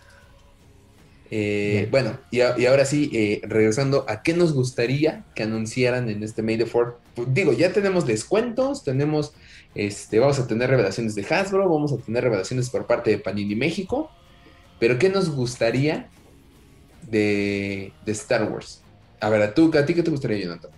Eh, 1.31 1.87
bueno, 1.91 2.19
y, 2.31 2.41
a- 2.41 2.57
y 2.57 2.65
ahora 2.65 2.85
sí, 2.85 3.11
eh, 3.13 3.41
regresando, 3.47 4.05
¿a 4.09 4.23
qué 4.23 4.33
nos 4.33 4.53
gustaría 4.53 5.25
que 5.35 5.43
anunciaran 5.43 6.09
en 6.09 6.23
este 6.23 6.41
May 6.41 6.57
the 6.57 6.65
4? 6.65 7.03
Pues, 7.15 7.33
digo, 7.33 7.53
ya 7.53 7.71
tenemos 7.71 8.05
descuentos, 8.05 8.83
tenemos, 8.83 9.33
este, 9.75 10.19
vamos 10.19 10.39
a 10.39 10.47
tener 10.47 10.69
revelaciones 10.69 11.15
de 11.15 11.23
Hasbro, 11.29 11.69
vamos 11.69 11.93
a 11.93 11.97
tener 12.03 12.23
revelaciones 12.23 12.69
por 12.71 12.87
parte 12.87 13.11
de 13.11 13.19
Panini 13.19 13.55
México, 13.55 14.09
pero 14.79 14.97
¿qué 14.97 15.09
nos 15.09 15.29
gustaría 15.29 16.09
de, 17.01 17.93
de 18.01 18.11
Star 18.11 18.51
Wars? 18.51 18.81
A 19.21 19.29
ver, 19.29 19.41
¿a, 19.41 19.53
tú, 19.53 19.71
¿a 19.77 19.85
ti 19.85 19.93
qué 19.93 20.03
te 20.03 20.11
gustaría, 20.11 20.39
Jonathan? 20.43 20.71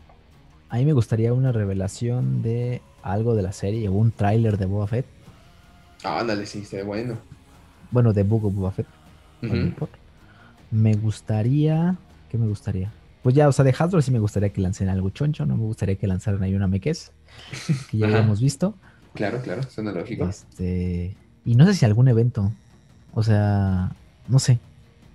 A 0.69 0.77
mí 0.77 0.85
me 0.85 0.93
gustaría 0.93 1.33
una 1.33 1.51
revelación 1.51 2.41
de 2.41 2.81
algo 3.03 3.35
de 3.35 3.41
la 3.41 3.51
serie 3.51 3.87
o 3.89 3.93
un 3.93 4.11
tráiler 4.11 4.57
de 4.57 4.65
Boba 4.65 4.87
Fett. 4.87 5.05
Ah, 6.03 6.19
ándale, 6.19 6.45
sí, 6.45 6.59
está 6.59 6.83
bueno. 6.83 7.17
Bueno, 7.91 8.13
de 8.13 8.23
Book 8.23 8.45
of 8.45 8.53
Boba 8.55 8.71
Fett. 8.71 8.87
Lo 9.41 9.49
mejor. 9.53 9.89
Me 10.71 10.93
gustaría. 10.95 11.97
¿Qué 12.29 12.37
me 12.37 12.47
gustaría? 12.47 12.91
Pues 13.23 13.35
ya, 13.35 13.47
o 13.47 13.51
sea, 13.51 13.63
de 13.63 13.75
Hasbro 13.77 14.01
sí 14.01 14.09
me 14.09 14.19
gustaría 14.19 14.49
que 14.49 14.61
lancen 14.61 14.89
algo 14.89 15.09
choncho. 15.09 15.45
No 15.45 15.57
me 15.57 15.63
gustaría 15.63 15.95
que 15.95 16.07
lanzaran 16.07 16.41
ahí 16.41 16.55
una 16.55 16.67
Meques. 16.67 17.11
Que 17.91 17.97
ya 17.97 18.07
habíamos 18.07 18.41
visto. 18.41 18.75
Claro, 19.13 19.41
claro, 19.41 19.63
suena 19.63 19.91
lógico. 19.91 20.27
Este. 20.27 21.15
Y 21.45 21.55
no 21.55 21.65
sé 21.65 21.73
si 21.73 21.85
algún 21.85 22.07
evento. 22.07 22.51
O 23.13 23.21
sea, 23.21 23.91
no 24.27 24.39
sé. 24.39 24.59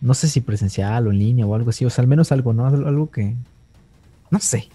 No 0.01 0.15
sé 0.15 0.29
si 0.29 0.41
presencial 0.41 1.07
o 1.07 1.11
en 1.11 1.19
línea 1.19 1.47
o 1.47 1.55
algo 1.55 1.71
así. 1.71 1.85
O 1.85 1.91
sea, 1.91 2.03
al 2.03 2.09
menos 2.09 2.31
algo, 2.31 2.53
¿no? 2.53 2.67
Algo 2.67 2.87
algo 2.87 3.11
que. 3.11 3.35
No 4.31 4.39
sé. 4.39 4.69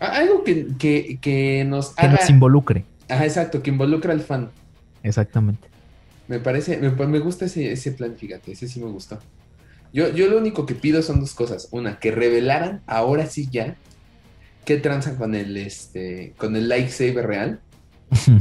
Algo 0.00 0.44
que, 0.44 0.68
que, 0.78 1.18
que 1.20 1.64
nos 1.64 1.90
Que 1.90 2.06
haga... 2.06 2.18
nos 2.20 2.30
involucre. 2.30 2.84
Ajá, 3.08 3.24
exacto, 3.24 3.62
que 3.62 3.70
involucra 3.70 4.12
al 4.12 4.20
fan. 4.20 4.50
Exactamente. 5.02 5.66
Me 6.28 6.38
parece, 6.38 6.76
me, 6.76 6.90
pues, 6.90 7.08
me 7.08 7.18
gusta 7.18 7.46
ese, 7.46 7.72
ese 7.72 7.92
plan, 7.92 8.14
fíjate, 8.16 8.52
ese 8.52 8.68
sí 8.68 8.80
me 8.80 8.90
gustó. 8.90 9.18
Yo, 9.92 10.08
yo 10.08 10.28
lo 10.28 10.38
único 10.38 10.66
que 10.66 10.74
pido 10.74 11.02
son 11.02 11.20
dos 11.20 11.34
cosas. 11.34 11.68
Una, 11.70 11.98
que 11.98 12.10
revelaran 12.10 12.82
ahora 12.86 13.26
sí 13.26 13.48
ya 13.50 13.76
qué 14.64 14.76
tranza 14.76 15.16
con 15.16 15.34
el 15.34 15.56
este 15.56 16.34
con 16.36 16.56
el 16.56 16.68
lightsaber 16.68 17.26
real. 17.26 17.60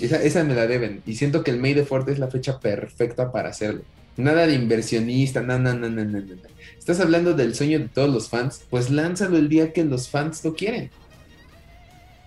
Esa, 0.00 0.22
esa 0.22 0.44
me 0.44 0.54
la 0.54 0.66
deben. 0.66 1.02
Y 1.04 1.16
siento 1.16 1.44
que 1.44 1.50
el 1.50 1.60
May 1.60 1.74
the 1.74 1.84
Fourth 1.84 2.08
es 2.08 2.18
la 2.18 2.28
fecha 2.28 2.58
perfecta 2.58 3.30
para 3.30 3.50
hacerlo. 3.50 3.82
Nada 4.16 4.46
de 4.46 4.54
inversionista, 4.54 5.42
nada, 5.42 5.58
nada, 5.58 5.76
nada, 5.76 6.04
nada. 6.04 6.24
nada. 6.24 6.48
Estás 6.78 7.00
hablando 7.00 7.34
del 7.34 7.54
sueño 7.54 7.80
de 7.80 7.88
todos 7.88 8.08
los 8.08 8.30
fans, 8.30 8.62
pues 8.70 8.88
lánzalo 8.88 9.36
el 9.36 9.50
día 9.50 9.74
que 9.74 9.84
los 9.84 10.08
fans 10.08 10.42
lo 10.42 10.54
quieren. 10.54 10.90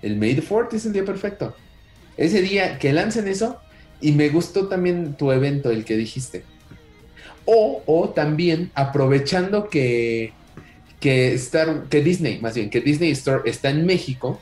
El 0.03 0.17
May 0.17 0.35
the 0.35 0.43
Fourth 0.43 0.71
es 0.75 0.85
el 0.85 0.93
día 0.93 1.03
perfecto. 1.03 1.55
Ese 2.15 2.43
día 2.43 2.77
que 2.77 2.93
lancen 2.93 3.27
eso, 3.27 3.57
y 4.01 4.11
me 4.11 4.29
gustó 4.29 4.67
también 4.67 5.15
tu 5.15 5.31
evento, 5.31 5.71
el 5.71 5.85
que 5.85 5.97
dijiste. 5.97 6.43
O, 7.45 7.81
o 7.85 8.09
también 8.09 8.71
aprovechando 8.75 9.69
que, 9.69 10.31
que, 10.99 11.33
Star, 11.33 11.83
que 11.89 12.01
Disney, 12.01 12.39
más 12.39 12.55
bien, 12.55 12.69
que 12.69 12.79
Disney 12.81 13.11
Store 13.11 13.41
está 13.49 13.69
en 13.69 13.85
México, 13.85 14.39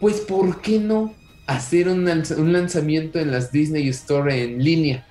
pues 0.00 0.20
¿por 0.20 0.60
qué 0.60 0.78
no 0.78 1.12
hacer 1.46 1.88
un, 1.88 2.04
lanz- 2.04 2.36
un 2.36 2.52
lanzamiento 2.52 3.18
en 3.18 3.30
las 3.32 3.50
Disney 3.50 3.88
Store 3.88 4.42
en 4.44 4.62
línea? 4.62 5.04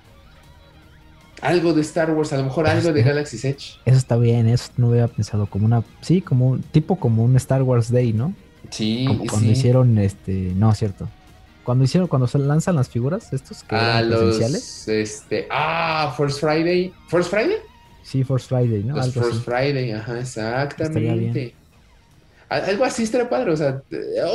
Algo 1.41 1.73
de 1.73 1.81
Star 1.81 2.11
Wars, 2.11 2.31
a 2.31 2.37
lo 2.37 2.45
mejor 2.45 2.65
algo 2.67 2.93
de 2.93 3.03
Galaxy's 3.03 3.43
Edge. 3.43 3.73
Eso 3.85 3.97
está 3.97 4.15
bien, 4.15 4.47
eso 4.47 4.71
no 4.77 4.89
había 4.89 5.07
pensado 5.07 5.45
como 5.47 5.65
una, 5.65 5.83
sí, 6.01 6.21
como 6.21 6.47
un 6.51 6.61
tipo 6.61 6.95
como 6.95 7.23
un 7.25 7.35
Star 7.35 7.61
Wars 7.61 7.91
Day, 7.91 8.13
¿no? 8.13 8.33
Sí, 8.71 9.03
Como 9.07 9.25
cuando 9.27 9.47
sí. 9.47 9.51
hicieron 9.51 9.97
este, 9.99 10.53
no, 10.55 10.73
cierto. 10.73 11.07
Cuando 11.65 11.83
hicieron, 11.83 12.07
cuando 12.07 12.27
se 12.27 12.37
lanzan 12.37 12.75
las 12.75 12.87
figuras, 12.87 13.33
estos 13.33 13.63
que 13.63 13.75
A 13.75 13.99
eran 13.99 14.09
los, 14.11 14.87
este, 14.87 15.47
ah, 15.49 16.13
First 16.15 16.39
Friday. 16.39 16.93
¿First 17.09 17.29
Friday? 17.29 17.57
Sí, 18.05 18.23
Force 18.23 18.47
Friday, 18.47 18.83
¿no? 18.83 18.95
Los 18.95 19.05
Algo 19.05 19.21
First 19.21 19.37
así. 19.37 19.43
Friday, 19.43 19.91
ajá, 19.91 20.19
exactamente. 20.19 21.55
Algo 22.47 22.85
así 22.85 23.01
estaría 23.01 23.27
padre, 23.27 23.51
o 23.51 23.57
sea, 23.57 23.81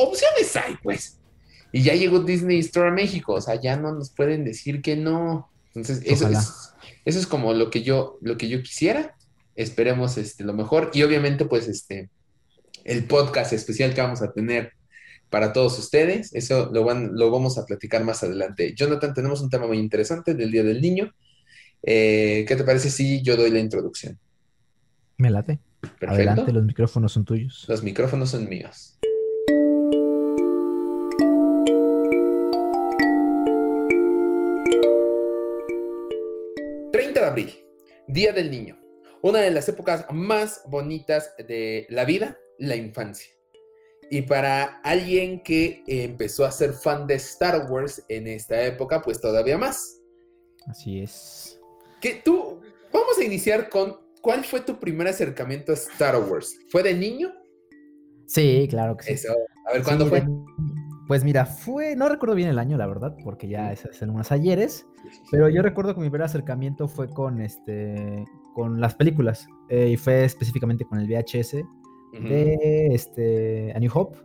opciones 0.01 0.57
hay, 0.57 0.75
pues. 0.83 1.19
Y 1.71 1.83
ya 1.83 1.95
llegó 1.95 2.19
Disney 2.19 2.59
Store 2.59 2.89
a 2.89 2.93
México, 2.93 3.35
o 3.35 3.41
sea, 3.41 3.55
ya 3.55 3.77
no 3.77 3.95
nos 3.95 4.11
pueden 4.11 4.45
decir 4.45 4.83
que 4.83 4.97
no. 4.97 5.49
Entonces, 5.69 6.03
eso 6.05 6.27
es, 6.27 6.73
eso 7.05 7.19
es 7.21 7.29
como 7.29 7.55
lo 7.55 7.71
que 7.71 7.85
yo, 7.85 8.19
lo 8.21 8.37
que 8.37 8.49
yo 8.49 8.61
quisiera. 8.61 9.15
Esperemos 9.55 10.19
este, 10.19 10.43
lo 10.43 10.53
mejor. 10.53 10.91
Y 10.93 11.05
obviamente, 11.05 11.45
pues, 11.45 11.69
este, 11.69 12.11
el 12.83 13.05
podcast 13.05 13.53
especial 13.53 13.95
que 13.95 14.01
vamos 14.01 14.21
a 14.21 14.33
tener 14.33 14.73
para 15.31 15.53
todos 15.53 15.79
ustedes, 15.79 16.35
eso 16.35 16.71
lo, 16.73 16.85
van, 16.85 17.13
lo 17.15 17.31
vamos 17.31 17.57
a 17.57 17.65
platicar 17.65 18.05
más 18.05 18.23
adelante. 18.25 18.75
Jonathan, 18.75 19.15
tenemos 19.15 19.41
un 19.41 19.49
tema 19.49 19.67
muy 19.67 19.79
interesante 19.79 20.35
del 20.35 20.51
Día 20.51 20.65
del 20.65 20.81
Niño. 20.81 21.15
Eh, 21.83 22.45
¿qué 22.47 22.57
te 22.57 22.65
parece 22.65 22.91
si 22.91 23.23
yo 23.23 23.37
doy 23.37 23.51
la 23.51 23.61
introducción? 23.61 24.19
Me 25.17 25.31
late. 25.31 25.61
Perfecto. 25.81 26.09
Adelante, 26.09 26.53
los 26.53 26.65
micrófonos 26.65 27.13
son 27.13 27.25
tuyos. 27.25 27.65
Los 27.69 27.83
micrófonos 27.83 28.31
son 28.31 28.49
míos. 28.49 28.97
...30 36.93 37.13
de 37.13 37.25
abril... 37.25 37.55
...Día 38.09 38.33
del 38.33 38.51
Niño... 38.51 38.77
...una 39.23 39.39
de 39.39 39.51
las 39.53 39.69
épocas 39.69 40.07
más 40.11 40.63
bonitas 40.67 41.33
de 41.39 41.87
la 41.89 42.05
vida... 42.05 42.37
...la 42.59 42.75
infancia... 42.75 43.31
...y 44.13 44.23
para 44.23 44.81
alguien 44.83 45.41
que 45.43 45.85
empezó 45.87 46.45
a 46.45 46.51
ser 46.51 46.73
fan 46.73 47.07
de 47.07 47.15
Star 47.15 47.71
Wars... 47.71 48.05
...en 48.09 48.27
esta 48.27 48.61
época, 48.65 49.01
pues 49.03 49.21
todavía 49.21 49.57
más... 49.57 50.01
Así 50.67 51.01
es. 51.01 51.61
que 52.01 52.21
tú... 52.25 52.61
Vamos 52.93 53.19
a 53.19 53.25
iniciar 53.25 53.69
con... 53.69 53.97
¿Cuál 54.21 54.45
fue 54.45 54.61
tu 54.61 54.79
primer 54.79 55.07
acercamiento 55.07 55.73
a 55.73 55.77
Star 55.77 56.17
Wars? 56.21 56.59
¿Fue 56.71 56.83
de 56.83 56.93
niño? 56.95 57.33
Sí, 58.27 58.67
claro 58.69 58.97
que 58.97 59.05
sí. 59.05 59.13
Eso. 59.13 59.33
A 59.69 59.73
ver, 59.75 59.83
¿cuándo 59.83 60.05
Sí, 60.05 60.11
fue? 60.11 60.21
de- 60.21 60.27
Pues 61.09 61.25
mira, 61.25 61.47
fue, 61.47 61.97
no 61.97 62.09
recuerdo 62.09 62.35
bien 62.35 62.49
el 62.49 62.59
año, 62.59 62.77
la 62.77 62.87
verdad, 62.87 63.17
porque 63.25 63.49
ya 63.49 63.73
es 63.73 63.85
hace 63.87 64.05
unos 64.05 64.31
ayeres, 64.31 64.87
pero 65.31 65.49
yo 65.49 65.63
recuerdo 65.63 65.95
que 65.95 66.01
mi 66.01 66.11
primer 66.11 66.27
acercamiento 66.27 66.87
fue 66.87 67.09
con 67.09 67.41
este, 67.41 68.25
con 68.55 68.81
las 68.81 68.95
películas, 68.95 69.47
eh, 69.71 69.89
y 69.89 69.97
fue 69.97 70.25
específicamente 70.25 70.85
con 70.85 71.01
el 71.01 71.09
VHS 71.09 71.57
De 72.13 72.89
este, 72.93 73.73
A 73.75 73.79
New 73.79 73.91
Hope, 73.95 74.19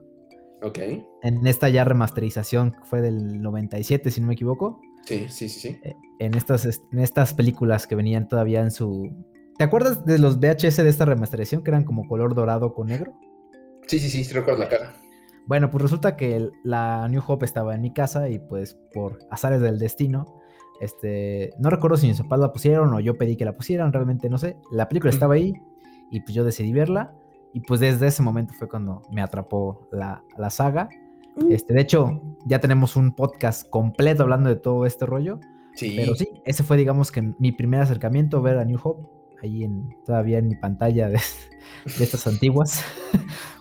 Ok. 0.62 0.80
en 1.24 1.46
esta 1.48 1.70
ya 1.70 1.84
remasterización 1.84 2.72
que 2.72 2.84
fue 2.86 3.02
del 3.02 3.42
97, 3.42 4.10
si 4.12 4.22
no 4.22 4.28
me 4.28 4.34
equivoco, 4.34 4.80
Sí, 5.06 5.28
sí, 5.30 5.50
sí, 5.50 5.60
sí. 5.72 5.80
eh, 5.84 5.94
en 6.20 6.34
estas, 6.34 6.66
est- 6.66 6.84
en 6.92 7.00
estas 7.00 7.34
películas 7.34 7.86
que 7.86 7.96
venían 7.96 8.28
todavía 8.28 8.62
en 8.62 8.72
su... 8.72 9.12
¿Te 9.58 9.64
acuerdas 9.64 10.04
de 10.06 10.18
los 10.18 10.40
VHS 10.40 10.84
de 10.84 10.90
esta 10.90 11.06
remasterización 11.06 11.64
que 11.64 11.70
eran 11.72 11.84
como 11.84 12.08
color 12.08 12.34
dorado 12.34 12.74
con 12.74 12.88
negro? 12.88 13.14
Sí, 13.88 14.00
sí, 14.00 14.10
sí, 14.10 14.24
sí 14.24 14.34
recuerdo 14.34 14.62
la 14.62 14.70
cara. 14.70 14.94
Bueno, 15.46 15.70
pues 15.70 15.84
resulta 15.84 16.16
que 16.18 16.50
la 16.64 17.08
New 17.08 17.22
Hope 17.26 17.46
estaba 17.46 17.76
en 17.76 17.82
mi 17.82 17.94
casa 17.94 18.28
y 18.30 18.40
pues 18.40 18.78
por 18.94 19.20
azares 19.30 19.62
del 19.62 19.78
destino, 19.78 20.26
este, 20.82 21.52
no 21.60 21.70
recuerdo 21.70 21.98
si 21.98 22.08
mis 22.08 22.20
papás 22.20 22.40
la 22.40 22.52
pusieron 22.52 22.92
o 22.94 23.00
yo 23.00 23.16
pedí 23.18 23.38
que 23.38 23.46
la 23.46 23.56
pusieran, 23.56 23.94
realmente 23.94 24.28
no 24.28 24.40
sé. 24.40 24.58
La 24.72 24.90
película 24.90 25.12
estaba 25.14 25.36
ahí 25.36 25.54
y 26.12 26.20
pues 26.22 26.34
yo 26.34 26.44
decidí 26.44 26.74
verla 26.74 27.14
y 27.56 27.62
pues 27.62 27.80
desde 27.80 28.08
ese 28.08 28.22
momento 28.22 28.54
fue 28.54 28.68
cuando 28.68 29.02
me 29.10 29.22
atrapó 29.22 29.88
la, 29.92 30.24
la 30.38 30.50
saga. 30.50 30.90
Este, 31.50 31.74
de 31.74 31.82
hecho, 31.82 32.22
ya 32.46 32.60
tenemos 32.60 32.96
un 32.96 33.16
podcast 33.16 33.68
completo 33.70 34.24
hablando 34.24 34.50
de 34.50 34.56
todo 34.58 34.86
este 34.86 35.06
rollo, 35.06 35.40
Sí. 35.76 35.94
Pero 35.98 36.16
sí, 36.16 36.30
ese 36.46 36.64
fue, 36.64 36.78
digamos, 36.78 37.12
que 37.12 37.34
mi 37.38 37.52
primer 37.52 37.82
acercamiento, 37.82 38.42
ver 38.42 38.58
a 38.58 38.66
New 38.66 38.80
Hope, 38.82 39.08
ahí 39.44 39.64
en, 39.64 39.94
todavía 40.06 40.40
en 40.40 40.48
mi 40.48 40.56
pantalla 40.56 41.10
de, 41.10 41.20
estas 41.86 42.26
antiguas. 42.28 42.84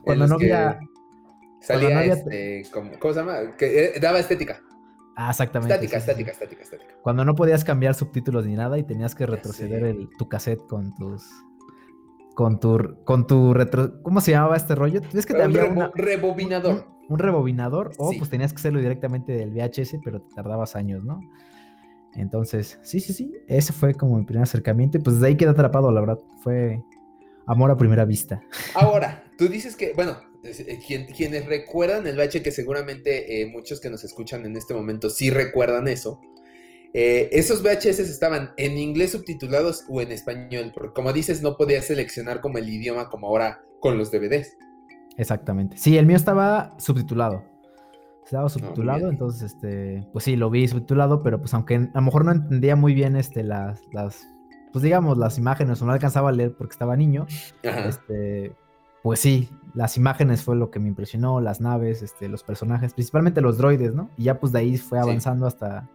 cuando 0.04 0.26
no 0.26 0.36
había... 0.36 0.78
Salía 1.60 2.04
este, 2.04 2.62
¿cómo, 2.70 3.14
se 3.14 3.20
llama? 3.20 3.56
Que 3.56 3.86
eh, 3.96 4.00
daba 4.00 4.18
estética. 4.18 4.60
Ah, 5.16 5.30
exactamente. 5.30 5.74
Estática, 5.74 5.96
estática, 5.96 6.30
estática, 6.30 6.62
estática. 6.62 6.94
Cuando 7.02 7.24
no 7.24 7.34
podías 7.34 7.64
cambiar 7.64 7.94
subtítulos 7.94 8.44
ni 8.44 8.54
nada 8.54 8.76
y 8.78 8.82
tenías 8.82 9.14
que 9.14 9.24
retroceder 9.24 9.82
el, 9.84 10.10
tu 10.18 10.28
cassette 10.28 10.60
con 10.66 10.94
tus 10.94 11.24
con 12.34 12.60
tu 12.60 12.96
con 13.04 13.26
tu 13.26 13.54
retro 13.54 14.02
¿cómo 14.02 14.20
se 14.20 14.32
llamaba 14.32 14.56
este 14.56 14.74
rollo? 14.74 15.00
¿Tienes 15.00 15.26
que 15.26 15.34
te 15.34 15.46
un 15.46 15.90
rebobinador. 15.94 16.86
Un, 17.08 17.18
rebobinador 17.18 17.92
o 17.98 18.12
pues 18.18 18.30
tenías 18.30 18.52
que 18.52 18.56
hacerlo 18.56 18.80
directamente 18.80 19.32
del 19.32 19.50
VHS, 19.50 19.96
pero 20.02 20.22
te 20.22 20.34
tardabas 20.34 20.74
años, 20.74 21.04
¿no? 21.04 21.20
Entonces, 22.14 22.78
sí, 22.82 23.00
sí, 23.00 23.12
sí, 23.12 23.32
ese 23.48 23.72
fue 23.72 23.94
como 23.94 24.16
mi 24.16 24.24
primer 24.24 24.44
acercamiento 24.44 24.98
y 24.98 25.00
pues 25.00 25.20
de 25.20 25.26
ahí 25.26 25.36
quedé 25.36 25.50
atrapado, 25.50 25.90
la 25.90 26.00
verdad. 26.00 26.18
Fue 26.42 26.82
amor 27.46 27.70
a 27.70 27.76
primera 27.76 28.04
vista. 28.04 28.42
Ahora, 28.74 29.24
tú 29.36 29.48
dices 29.48 29.76
que, 29.76 29.92
bueno, 29.94 30.16
eh, 30.44 30.78
quienes 31.14 31.46
recuerdan 31.46 32.06
el 32.06 32.16
VHS, 32.16 32.42
que 32.42 32.52
seguramente 32.52 33.40
eh, 33.40 33.46
muchos 33.46 33.80
que 33.80 33.90
nos 33.90 34.04
escuchan 34.04 34.46
en 34.46 34.56
este 34.56 34.74
momento 34.74 35.10
sí 35.10 35.30
recuerdan 35.30 35.88
eso, 35.88 36.20
eh, 36.94 37.28
esos 37.32 37.60
VHS 37.60 37.98
estaban 37.98 38.52
en 38.56 38.78
inglés 38.78 39.10
subtitulados 39.12 39.84
o 39.88 40.00
en 40.00 40.12
español, 40.12 40.70
porque 40.72 40.92
como 40.94 41.12
dices, 41.12 41.42
no 41.42 41.56
podías 41.56 41.86
seleccionar 41.86 42.40
como 42.40 42.58
el 42.58 42.68
idioma 42.68 43.10
como 43.10 43.26
ahora 43.26 43.62
con 43.80 43.98
los 43.98 44.12
DVDs. 44.12 44.56
Exactamente. 45.16 45.76
Sí, 45.76 45.98
el 45.98 46.06
mío 46.06 46.16
estaba 46.16 46.72
subtitulado. 46.78 47.42
Estaba 48.24 48.48
subtitulado, 48.48 49.10
entonces, 49.10 49.52
este, 49.52 50.06
pues 50.12 50.24
sí, 50.24 50.36
lo 50.36 50.48
vi 50.50 50.66
subtitulado, 50.66 51.22
pero 51.22 51.38
pues 51.38 51.52
aunque 51.52 51.74
a 51.74 51.90
lo 51.92 52.00
mejor 52.00 52.24
no 52.24 52.32
entendía 52.32 52.76
muy 52.76 52.94
bien 52.94 53.16
este, 53.16 53.42
las, 53.42 53.82
las 53.92 54.26
pues 54.72 54.82
digamos, 54.82 55.18
las 55.18 55.36
imágenes 55.36 55.82
o 55.82 55.86
no 55.86 55.92
alcanzaba 55.92 56.30
a 56.30 56.32
leer 56.32 56.54
porque 56.56 56.72
estaba 56.72 56.96
niño, 56.96 57.26
este, 57.62 58.56
pues 59.02 59.20
sí, 59.20 59.50
las 59.74 59.96
imágenes 59.96 60.42
fue 60.42 60.56
lo 60.56 60.70
que 60.70 60.78
me 60.78 60.88
impresionó, 60.88 61.40
las 61.40 61.60
naves, 61.60 62.02
este, 62.02 62.28
los 62.28 62.42
personajes, 62.42 62.94
principalmente 62.94 63.40
los 63.40 63.58
droides, 63.58 63.94
¿no? 63.94 64.10
Y 64.16 64.24
ya 64.24 64.40
pues 64.40 64.52
de 64.52 64.60
ahí 64.60 64.78
fue 64.78 64.98
avanzando 64.98 65.46
hasta 65.46 65.88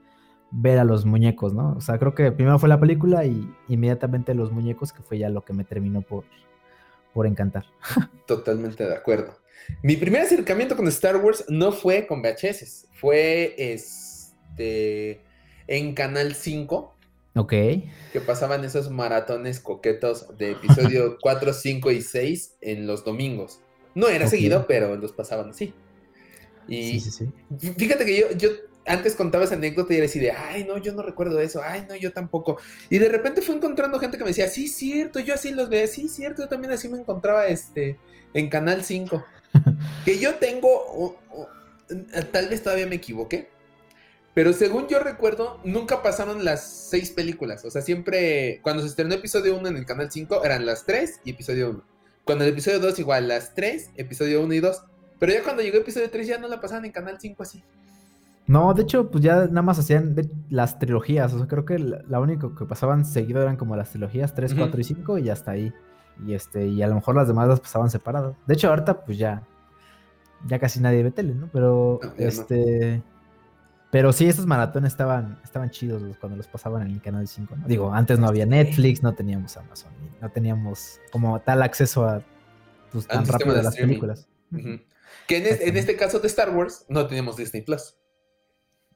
ver 0.52 0.80
a 0.80 0.84
los 0.84 1.06
muñecos, 1.06 1.54
¿no? 1.54 1.74
O 1.78 1.82
sea, 1.82 2.00
creo 2.00 2.16
que 2.16 2.32
primero 2.32 2.60
fue 2.60 2.70
la 2.70 2.80
película 2.80 3.26
y 3.26 3.54
inmediatamente 3.68 4.34
los 4.34 4.52
muñecos, 4.52 4.94
que 4.94 5.04
fue 5.04 5.18
ya 5.18 5.30
lo 5.30 5.44
que 5.46 5.54
me 5.54 5.64
terminó 5.64 6.02
por, 6.02 6.24
por 7.14 7.28
encantar. 7.28 7.66
Totalmente 8.26 8.86
de 8.86 8.96
acuerdo. 8.96 9.38
Mi 9.84 9.96
primer 9.96 10.22
acercamiento 10.22 10.76
con 10.76 10.88
Star 10.88 11.18
Wars 11.18 11.46
no 11.50 11.72
fue 11.72 12.08
con 12.08 12.22
VHS, 12.22 12.88
fue 12.94 13.56
este 13.58 15.22
en 15.68 15.94
Canal 15.94 16.34
5 16.34 16.96
Ok. 17.36 17.52
Que 17.52 18.22
pasaban 18.26 18.66
esos 18.66 18.90
maratones 18.90 19.60
coquetos 19.60 20.38
de 20.38 20.52
episodio 20.52 21.18
4, 21.22 21.54
5 21.54 21.92
y 21.92 22.02
6 22.02 22.58
en 22.62 22.88
los 22.88 23.06
domingos. 23.06 23.62
No 23.96 24.08
era 24.08 24.28
seguido, 24.28 24.66
pero 24.68 24.96
los 24.96 25.14
pasaban 25.14 25.50
así. 25.50 25.74
Y 26.68 27.00
sí, 27.00 27.12
sí, 27.12 27.32
sí. 27.60 27.74
fíjate 27.78 28.06
que 28.06 28.20
yo, 28.20 28.32
yo 28.38 28.50
antes 28.90 29.16
contaba 29.16 29.44
esa 29.44 29.54
anécdota 29.54 29.94
y 29.94 29.98
era 29.98 30.08
así 30.08 30.20
de, 30.20 30.32
ay, 30.32 30.64
no, 30.64 30.80
yo 30.80 30.94
no 30.94 31.04
recuerdo 31.04 31.40
eso, 31.40 31.62
ay, 31.64 31.86
no, 31.88 31.96
yo 31.96 32.12
tampoco. 32.12 32.58
Y 32.90 32.98
de 32.98 33.08
repente 33.08 33.44
fui 33.44 33.56
encontrando 33.56 34.00
gente 34.00 34.18
que 34.18 34.24
me 34.24 34.32
decía, 34.32 34.48
sí, 34.48 34.68
cierto, 34.68 35.20
yo 35.20 35.36
así 35.36 35.52
los 35.52 35.70
veía, 35.70 35.86
sí, 35.86 36.10
cierto, 36.10 36.42
yo 36.42 36.50
también 36.50 36.74
así 36.74 36.90
me 36.90 36.98
encontraba 36.98 37.48
este, 37.48 38.00
en 38.34 38.50
Canal 38.50 38.84
5. 38.84 39.24
que 40.06 40.18
yo 40.18 40.36
tengo, 40.36 41.20
tal 42.32 42.50
vez 42.50 42.64
todavía 42.64 42.88
me 42.88 42.96
equivoqué, 42.96 43.50
pero 44.34 44.54
según 44.54 44.88
yo 44.88 45.00
recuerdo, 45.00 45.60
nunca 45.64 46.02
pasaron 46.02 46.44
las 46.44 46.68
seis 46.90 47.12
películas. 47.12 47.66
O 47.66 47.70
sea, 47.70 47.84
siempre, 47.84 48.60
cuando 48.64 48.82
se 48.82 48.90
estrenó 48.90 49.14
episodio 49.14 49.56
1 49.56 49.68
en 49.70 49.78
el 49.78 49.86
canal 49.86 50.12
5, 50.12 50.44
eran 50.44 50.66
las 50.66 50.86
3 50.88 51.22
y 51.26 51.32
episodio 51.32 51.70
1. 51.70 51.84
Cuando 52.24 52.44
el 52.44 52.52
episodio 52.52 52.80
2, 52.80 52.98
igual, 53.00 53.28
las 53.28 53.54
3, 53.54 53.92
episodio 53.98 54.42
1 54.42 54.54
y 54.54 54.60
2. 54.62 54.84
Pero 55.20 55.34
ya 55.34 55.44
cuando 55.44 55.62
llegó 55.62 55.78
episodio 55.78 56.10
3, 56.10 56.28
ya 56.28 56.38
no 56.40 56.48
la 56.48 56.60
pasaban 56.60 56.86
en 56.86 56.92
canal 56.92 57.18
5 57.20 57.44
así. 57.44 57.64
No, 58.50 58.74
de 58.74 58.82
hecho, 58.82 59.12
pues 59.12 59.24
ya 59.24 59.46
nada 59.46 59.62
más 59.62 59.78
hacían 59.78 60.16
las 60.50 60.80
trilogías. 60.80 61.32
O 61.34 61.38
sea, 61.38 61.46
creo 61.48 61.66
que 61.66 61.78
la, 61.78 62.20
única 62.20 62.50
que 62.58 62.66
pasaban 62.66 63.06
seguido 63.06 63.44
eran 63.44 63.58
como 63.58 63.76
las 63.76 63.92
trilogías 63.92 64.34
3, 64.34 64.56
4 64.56 64.82
y 64.82 64.84
5 64.84 65.18
y 65.20 65.30
hasta 65.30 65.52
ahí. 65.52 65.72
Y 66.26 66.34
este, 66.34 66.66
y 66.66 66.82
a 66.82 66.88
lo 66.88 66.96
mejor 66.96 67.16
las 67.16 67.28
demás 67.28 67.48
las 67.48 67.60
pasaban 67.60 67.92
separadas. 67.92 68.36
De 68.48 68.56
hecho, 68.56 68.70
ahorita, 68.70 69.06
pues 69.06 69.20
ya. 69.20 69.44
Ya 70.48 70.58
casi 70.58 70.80
nadie 70.80 71.04
ve 71.04 71.12
tele, 71.12 71.36
¿no? 71.36 71.48
Pero 71.54 72.00
este. 72.18 73.04
Pero 73.92 74.12
sí, 74.14 74.26
esos 74.26 74.48
maratones 74.48 74.94
estaban, 74.94 75.40
estaban 75.44 75.70
chidos 75.70 76.02
cuando 76.20 76.36
los 76.36 76.48
pasaban 76.48 76.82
en 76.88 76.94
el 76.94 77.02
canal 77.04 77.28
5. 77.28 77.56
¿no? 77.56 77.68
Digo, 77.68 77.94
antes 77.94 78.18
no 78.18 78.28
había 78.28 78.48
Netflix, 78.48 79.04
no 79.04 79.14
teníamos 79.14 79.58
Amazon, 79.58 79.92
no 80.22 80.30
teníamos 80.32 81.00
como 81.12 81.40
tal 81.40 81.62
acceso 81.62 82.04
a 82.08 82.24
pues, 82.92 83.06
tan 83.06 83.28
rápido 83.28 83.60
a 83.60 83.62
las 83.62 83.76
películas. 83.76 84.28
Que 85.28 85.38
en, 85.68 85.78
este 85.78 85.96
caso 85.96 86.20
de 86.20 86.28
Star 86.28 86.56
Wars 86.56 86.88
no 86.90 87.06
teníamos 87.06 87.38
Disney 87.38 87.62
Plus. 87.62 87.99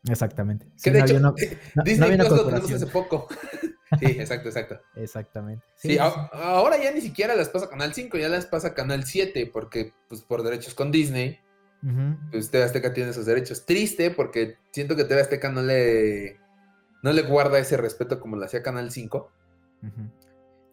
Exactamente. 0.09 0.67
Que 0.81 0.91
de 0.91 0.99
hecho, 0.99 1.33
Disney 1.85 2.17
Plus 2.17 2.29
lo 2.29 2.45
tenemos 2.45 2.71
hace 2.71 2.87
poco. 2.87 3.27
sí, 3.99 4.05
exacto, 4.05 4.49
exacto. 4.49 4.79
Exactamente. 4.95 5.63
Sí, 5.75 5.97
ahora 5.99 6.81
ya 6.81 6.91
ni 6.91 7.01
siquiera 7.01 7.35
las 7.35 7.49
pasa 7.49 7.69
Canal 7.69 7.93
5, 7.93 8.17
ya 8.17 8.29
las 8.29 8.45
pasa 8.45 8.73
Canal 8.73 9.05
7, 9.05 9.49
porque 9.51 9.93
pues 10.09 10.21
por 10.21 10.43
derechos 10.43 10.73
con 10.73 10.91
Disney 10.91 11.39
pues 12.31 12.49
TV 12.49 12.63
Azteca 12.63 12.93
tiene 12.93 13.09
esos 13.09 13.25
derechos. 13.25 13.65
Triste 13.65 14.09
porque 14.09 14.57
siento 14.71 14.95
que 14.95 15.03
TV 15.03 15.21
Azteca 15.21 15.49
no 15.49 15.61
le, 15.61 16.39
no 17.01 17.11
le 17.11 17.23
guarda 17.23 17.59
ese 17.59 17.77
respeto 17.77 18.19
como 18.19 18.37
lo 18.37 18.45
hacía 18.45 18.63
Canal 18.63 18.91
5. 18.91 19.31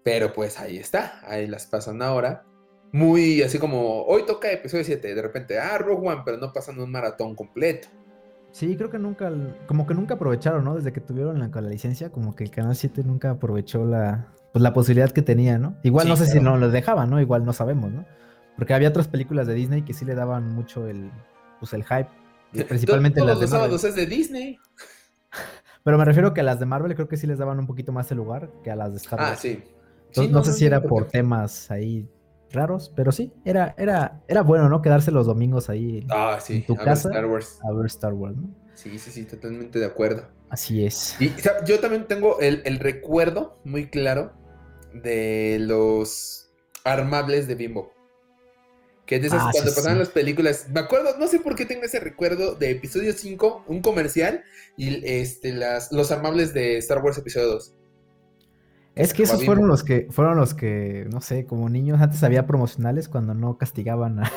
Pero 0.04 0.32
pues 0.32 0.58
ahí 0.60 0.78
está, 0.78 1.20
ahí 1.24 1.46
las 1.46 1.66
pasan 1.66 2.00
ahora. 2.02 2.44
Muy 2.92 3.42
así 3.42 3.58
como, 3.58 4.02
hoy 4.04 4.24
toca 4.24 4.50
episodio 4.50 4.84
7, 4.84 5.14
de 5.14 5.22
repente, 5.22 5.58
ah, 5.58 5.78
Rogue 5.78 6.08
One, 6.08 6.22
pero 6.24 6.38
no 6.38 6.52
pasan 6.52 6.80
un 6.80 6.90
maratón 6.90 7.34
completo. 7.34 7.88
Sí, 8.53 8.76
creo 8.76 8.90
que 8.90 8.98
nunca, 8.98 9.32
como 9.66 9.86
que 9.86 9.94
nunca 9.94 10.14
aprovecharon, 10.14 10.64
¿no? 10.64 10.74
Desde 10.74 10.92
que 10.92 11.01
tuvieron 11.01 11.38
la, 11.38 11.48
la 11.48 11.68
licencia, 11.68 12.11
como 12.11 12.34
que 12.34 12.44
el 12.44 12.51
Canal 12.51 12.74
7 12.74 13.03
nunca 13.05 13.30
aprovechó 13.30 13.84
la, 13.84 14.28
pues, 14.53 14.62
la 14.62 14.72
posibilidad 14.72 15.11
que 15.11 15.22
tenía, 15.22 15.59
¿no? 15.59 15.76
Igual 15.82 16.09
no 16.09 16.16
sé 16.16 16.26
si 16.26 16.40
no 16.40 16.57
lo 16.57 16.70
dejaban, 16.70 17.11
¿no? 17.11 17.20
Igual 17.20 17.44
no 17.44 17.53
sabemos, 17.53 17.92
¿no? 17.92 18.05
Porque 18.57 18.74
había 18.74 18.88
otras 18.88 19.09
películas 19.09 19.46
de 19.46 19.55
Disney 19.55 19.82
que 19.82 19.94
sí 19.94 20.05
le 20.05 20.14
daban 20.14 20.53
mucho 20.53 20.86
el, 20.86 21.11
pues 21.61 21.72
el 21.72 21.84
hype. 21.84 22.09
Principalmente 22.68 23.20
las 23.20 23.36
de 23.36 23.42
los 23.42 23.51
sábados 23.51 23.84
es 23.84 23.94
de 23.94 24.07
Disney. 24.07 24.59
Pero 25.84 25.96
me 25.96 26.05
refiero 26.05 26.34
que 26.34 26.40
a 26.40 26.44
las 26.44 26.59
de 26.61 26.66
Marvel 26.66 26.94
creo 26.94 27.09
que 27.09 27.16
sí 27.16 27.26
les 27.26 27.38
daban 27.38 27.59
un 27.59 27.66
poquito 27.66 27.92
más 27.92 28.11
el 28.11 28.18
lugar 28.18 28.51
que 28.62 28.70
a 28.70 28.76
las 28.76 28.90
de 28.90 28.96
Star 28.98 29.20
ah, 29.20 29.22
Wars. 29.22 29.38
Ah, 29.38 29.40
sí. 29.40 29.62
Entonces, 30.09 30.32
no, 30.32 30.44
sé 30.44 30.53
si 30.53 30.66
era 30.66 30.82
por 30.82 31.07
temas 31.07 31.70
ahí 31.70 32.07
raros, 32.53 32.92
pero 32.94 33.12
sí, 33.12 33.32
era, 33.44 33.74
era, 33.78 34.22
era 34.28 34.42
bueno, 34.42 34.68
¿no? 34.68 34.82
Quedarse 34.82 35.11
los 35.11 35.26
domingos 35.26 35.70
ahí 35.70 36.07
ah, 36.11 36.38
sí. 36.40 36.57
en 36.57 36.66
tu 36.66 36.74
a 36.74 36.78
casa 36.78 37.09
ver 37.09 37.18
Star 37.18 37.30
Wars. 37.30 37.59
a 37.62 37.72
ver 37.72 37.86
Star 37.86 38.12
Wars, 38.12 38.36
¿no? 38.36 38.51
Sí, 38.74 38.98
sí, 38.98 39.11
sí, 39.11 39.24
totalmente 39.24 39.78
de 39.78 39.86
acuerdo. 39.86 40.26
Así 40.48 40.84
es. 40.84 41.16
Y 41.20 41.32
yo 41.66 41.80
también 41.80 42.07
tengo 42.07 42.40
el, 42.40 42.62
el 42.64 42.78
recuerdo 42.78 43.61
muy 43.64 43.88
claro 43.88 44.32
de 44.92 45.59
los 45.61 46.51
armables 46.84 47.46
de 47.46 47.55
Bimbo. 47.55 47.92
Que 49.07 49.18
de 49.18 49.26
esas, 49.26 49.42
ah, 49.42 49.51
cuando 49.53 49.74
pasaban 49.74 49.98
las 49.98 50.11
películas, 50.11 50.68
me 50.70 50.80
acuerdo, 50.80 51.18
no 51.18 51.26
sé 51.26 51.40
por 51.40 51.57
qué 51.57 51.66
tengo 51.66 51.82
ese 51.82 51.98
recuerdo 51.98 52.55
de 52.55 52.70
episodio 52.70 53.12
5, 53.12 53.64
un 53.66 53.82
comercial, 53.82 54.44
y 54.76 55.05
este, 55.05 55.53
las, 55.53 55.90
los 55.90 56.12
amables 56.12 56.55
de 56.55 56.78
Star 56.78 56.98
Wars 56.98 57.18
episodio 57.18 57.48
2. 57.48 57.74
Es 59.01 59.14
que 59.14 59.22
esos 59.24 59.44
fueron 59.44 59.68
los 59.68 59.82
que, 59.82 60.09
fueron 60.11 60.36
los 60.36 60.55
que, 60.55 61.07
no 61.11 61.20
sé, 61.20 61.46
como 61.46 61.68
niños, 61.68 62.01
antes 62.01 62.22
había 62.22 62.46
promocionales 62.46 63.09
cuando 63.09 63.34
no 63.34 63.57
castigaban 63.59 64.20
a, 64.20 64.30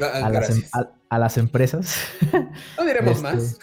ah, 0.00 0.30
las, 0.30 0.50
em, 0.50 0.62
a, 1.08 1.18
las, 1.18 1.38
empresas. 1.38 1.96
No 2.78 2.84
diremos 2.84 3.16
este, 3.16 3.22
más. 3.22 3.58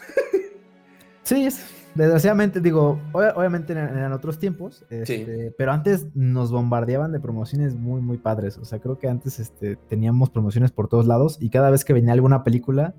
Sí, 1.24 1.46
es, 1.46 1.62
Desgraciadamente, 1.98 2.62
digo, 2.62 3.00
obviamente 3.12 3.74
eran, 3.74 4.14
otros 4.14 4.38
tiempos, 4.38 4.86
este, 4.92 5.52
pero 5.58 5.72
antes 5.72 6.06
nos 6.14 6.52
bombardeaban 6.52 7.12
de 7.12 7.20
promociones 7.20 7.76
muy, 7.76 8.02
muy 8.02 8.18
padres. 8.20 8.60
O 8.60 8.66
sea, 8.66 8.78
creo 8.78 9.00
que 9.00 9.08
antes 9.08 9.40
este, 9.40 9.78
teníamos 9.78 10.30
promociones 10.30 10.72
por 10.72 10.90
todos 10.90 11.08
lados 11.08 11.40
y 11.42 11.50
cada 11.50 11.72
vez 11.72 11.84
que 11.84 11.94
venía 11.94 12.14
alguna 12.14 12.44
película, 12.44 12.94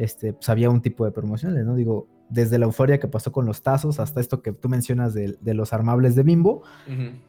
este, 0.00 0.32
pues 0.32 0.48
había 0.48 0.70
un 0.70 0.80
tipo 0.80 1.04
de 1.04 1.12
promociones, 1.12 1.64
¿no? 1.64 1.74
Digo, 1.74 2.08
desde 2.30 2.58
la 2.58 2.64
euforia 2.64 2.98
que 2.98 3.08
pasó 3.08 3.32
con 3.32 3.44
los 3.44 3.62
tazos 3.62 4.00
hasta 4.00 4.20
esto 4.20 4.40
que 4.40 4.52
tú 4.52 4.68
mencionas 4.68 5.12
de, 5.14 5.36
los 5.54 5.72
armables 5.72 6.14
de 6.14 6.22
Bimbo, 6.22 6.62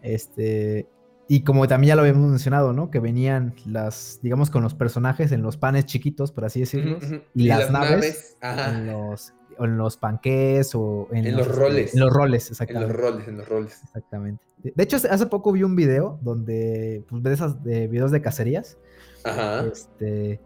este, 0.01 0.87
y 1.27 1.43
como 1.43 1.67
también 1.67 1.89
ya 1.89 1.95
lo 1.95 2.01
habíamos 2.01 2.29
mencionado, 2.29 2.71
¿no? 2.71 2.89
Que 2.89 2.99
venían 2.99 3.55
las, 3.65 4.19
digamos, 4.21 4.49
con 4.49 4.63
los 4.63 4.73
personajes 4.73 5.31
en 5.31 5.41
los 5.41 5.57
panes 5.57 5.85
chiquitos, 5.85 6.31
por 6.31 6.45
así 6.45 6.61
decirlo, 6.61 6.99
y, 7.35 7.47
las, 7.47 7.71
naves, 7.71 8.37
en 8.41 8.87
los 8.87 9.33
en 9.59 9.77
los 9.77 9.97
panqués 9.97 10.73
o 10.73 11.07
en, 11.11 11.35
los, 11.35 11.47
roles. 11.47 11.93
En 11.93 11.99
los 11.99 12.11
roles, 12.11 12.49
exactamente. 12.49 12.85
En 12.85 12.97
los 12.97 13.11
roles, 13.11 13.27
en 13.27 13.37
los 13.37 13.49
roles. 13.49 13.79
Exactamente. 13.83 14.43
De 14.63 14.83
hecho, 14.83 14.97
hace 14.97 15.25
poco 15.25 15.51
vi 15.51 15.63
un 15.63 15.75
video 15.75 16.19
donde, 16.21 17.03
pues, 17.09 17.21
de 17.21 17.33
esas 17.33 17.63
de 17.63 17.87
videos 17.87 18.11
de 18.11 18.21
cacerías. 18.21 18.77
Ajá. 19.23 19.65
Este, 19.65 20.39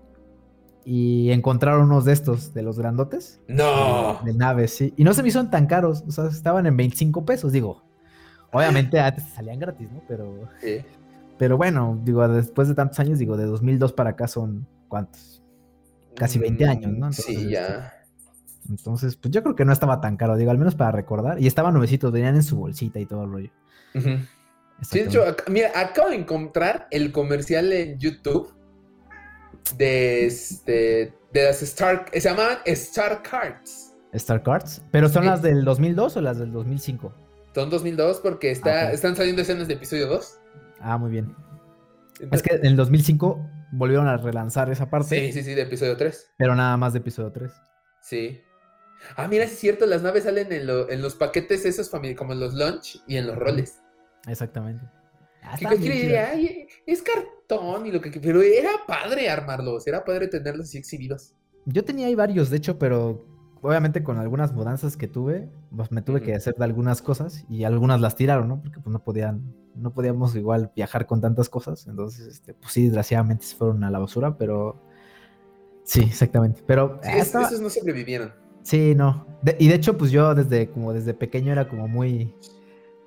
y 0.86 1.32
encontraron 1.32 1.90
unos 1.90 2.06
de 2.06 2.14
estos, 2.14 2.54
de 2.54 2.62
los 2.62 2.78
grandotes. 2.78 3.42
No. 3.48 4.20
De, 4.24 4.34
naves, 4.34 4.72
sí. 4.76 4.94
Y 4.96 5.04
no 5.04 5.14
se 5.14 5.24
me 5.24 5.30
hicieron 5.30 5.50
tan 5.50 5.66
caros, 5.66 6.04
o 6.08 6.12
sea, 6.12 6.26
estaban 6.26 6.68
en 6.68 6.78
25 6.78 7.26
pesos, 7.26 7.52
digo. 7.52 7.84
Obviamente 8.52 9.00
antes 9.00 9.26
salían 9.34 9.60
gratis, 9.60 9.92
¿no? 9.92 10.02
Pero, 10.08 10.48
Sí. 10.62 10.78
pero 11.38 11.58
bueno, 11.58 12.00
digo, 12.06 12.26
después 12.28 12.68
de 12.68 12.76
tantos 12.76 13.00
años, 13.00 13.20
digo, 13.20 13.36
de 13.36 13.46
2002 13.46 13.92
para 13.94 14.12
acá 14.12 14.28
son, 14.28 14.68
¿cuántos? 14.88 15.42
Casi 16.16 16.40
20 16.40 16.66
años, 16.66 16.92
¿no? 16.94 17.12
sí, 17.12 17.50
ya. 17.50 17.92
Entonces, 18.70 19.16
pues 19.18 19.32
yo 19.34 19.44
creo 19.44 19.56
que 19.56 19.66
no 19.66 19.74
estaba 19.74 20.00
tan 20.02 20.18
caro, 20.18 20.38
digo, 20.38 20.52
al 20.52 20.58
menos 20.58 20.76
para 20.76 20.92
recordar. 20.92 21.42
Y 21.42 21.48
estaban 21.48 21.74
nuevecitos, 21.74 22.12
venían 22.12 22.36
en 22.36 22.44
su 22.44 22.56
bolsita 22.56 23.00
y 23.00 23.06
todo 23.06 23.24
el 23.26 23.32
rollo. 23.32 23.50
Sí, 24.82 25.00
de 25.00 25.06
hecho, 25.06 25.24
mira, 25.50 25.70
acabo 25.76 26.10
de 26.10 26.16
encontrar 26.16 26.88
el 26.92 27.12
comercial 27.12 27.72
en 27.74 28.00
YouTube 28.00 28.55
de 29.78 30.26
este 30.26 31.13
de 31.34 31.43
las 31.45 31.61
Star 31.63 32.05
se 32.13 32.20
llamaban 32.22 32.57
Star 32.66 33.22
Cards. 33.22 33.93
Star 34.13 34.41
Cards. 34.43 34.82
¿Pero 34.91 35.09
son 35.09 35.24
Sí. 35.24 35.30
las 35.30 35.41
del 35.41 35.66
2002 35.66 36.16
o 36.18 36.22
las 36.22 36.38
del 36.39 36.51
2005? 36.53 37.13
Son 37.53 37.70
2002 37.70 38.20
porque 38.22 38.51
está, 38.51 38.88
Ah, 38.88 38.91
están 38.91 39.16
saliendo 39.16 39.41
escenas 39.41 39.68
de 39.68 39.74
episodio 39.74 40.07
2. 40.07 40.39
Ah, 40.80 40.97
muy 40.97 41.11
bien. 41.11 41.36
Es 42.32 42.41
que 42.41 42.55
en 42.55 42.66
el 42.66 42.76
2005 42.78 43.45
volvieron 43.74 44.07
a 44.07 44.16
relanzar 44.18 44.70
esa 44.72 44.89
parte, 44.89 45.20
Sí, 45.20 45.34
sí, 45.34 45.43
sí, 45.43 45.53
de 45.53 45.63
episodio 45.63 45.97
3. 45.97 46.32
pero 46.38 46.55
nada 46.55 46.78
más 46.78 46.93
de 46.93 46.99
episodio 46.99 47.32
3. 47.32 47.51
Sí. 48.01 48.41
Ah, 49.18 49.28
mira, 49.28 49.43
es 49.43 49.57
cierto, 49.59 49.86
las 49.86 50.01
naves 50.01 50.24
salen 50.24 50.51
en, 50.53 50.66
lo- 50.68 50.89
en 50.89 51.01
los 51.01 51.16
paquetes 51.16 51.66
esos 51.66 51.89
como 51.89 52.32
en 52.34 52.39
los 52.39 52.53
lunch 52.53 53.01
y 53.07 53.18
en 53.18 53.28
los 53.28 53.36
roles. 53.36 53.82
Exactamente. 54.28 54.84
Ah, 55.46 55.50
Que 55.58 55.64
estaban 55.66 55.78
cualquiera 55.78 56.32
diría, 56.34 56.68
es 56.86 57.02
cartón 57.02 57.86
y 57.86 57.91
lo 57.91 58.02
que 58.02 58.12
pero 58.20 58.41
era 58.41 58.72
padre 58.88 59.30
armarlos, 59.30 59.86
era 59.88 60.04
padre 60.04 60.28
tenerlos 60.28 60.68
así 60.68 60.78
exhibidos. 60.78 61.34
Yo 61.66 61.84
tenía 61.84 62.08
ahí 62.08 62.16
varios, 62.16 62.50
de 62.50 62.58
hecho, 62.58 62.78
pero 62.80 63.26
obviamente 63.62 64.04
con 64.04 64.18
algunas 64.18 64.54
mudanzas 64.54 64.98
que 64.98 65.08
tuve, 65.08 65.50
pues 65.76 65.91
me 65.91 66.02
tuve 66.02 66.22
que 66.22 66.36
hacer 66.36 66.54
de 66.56 66.64
algunas 66.64 67.02
cosas 67.02 67.46
y 67.50 67.64
algunas 67.64 68.00
las 68.02 68.16
tiraron, 68.16 68.48
¿no? 68.48 68.62
Porque 68.62 68.80
pues 68.80 68.91
no 68.93 69.04
podían, 69.04 69.54
no 69.76 69.91
podíamos 69.93 70.36
igual 70.36 70.72
viajar 70.76 71.06
con 71.08 71.22
tantas 71.22 71.50
cosas. 71.50 71.88
Entonces, 71.88 72.28
este, 72.28 72.54
pues 72.54 72.72
sí, 72.74 72.84
desgraciadamente 72.86 73.46
se 73.46 73.56
fueron 73.56 73.84
a 73.84 73.89
la 73.89 73.98
basura, 74.00 74.38
pero 74.38 74.80
sí, 75.84 76.02
exactamente. 76.02 76.62
Pero 76.68 77.00
Sí, 77.02 77.10
ah, 77.12 77.18
es- 77.18 77.26
estaba- 77.28 77.48
esos 77.48 77.62
no 77.62 77.70
sobrevivieron. 77.70 78.34
Sí, 78.62 78.93
no. 78.96 79.26
De- 79.41 79.56
y 79.60 79.68
de 79.68 79.76
hecho, 79.76 79.98
pues 79.98 80.12
yo 80.12 80.34
desde 80.36 80.70
como 80.70 80.93
desde 80.93 81.14
pequeño 81.14 81.52
era 81.52 81.68
como 81.68 81.88
muy 81.88 82.36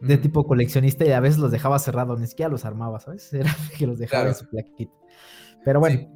de 0.00 0.16
tipo 0.18 0.46
coleccionista 0.46 1.04
y 1.04 1.12
a 1.12 1.20
veces 1.20 1.38
los 1.38 1.50
dejaba 1.50 1.78
cerrados, 1.78 2.20
ni 2.20 2.26
siquiera 2.26 2.50
los 2.50 2.64
armaba, 2.64 3.00
¿sabes? 3.00 3.32
Era 3.34 3.54
que 3.76 3.86
los 3.86 3.98
dejaba 3.98 4.28
en 4.28 4.34
su 4.34 4.48
plaquita. 4.48 4.92
Pero 5.64 5.80
bueno, 5.80 5.98
Sí. 6.00 6.08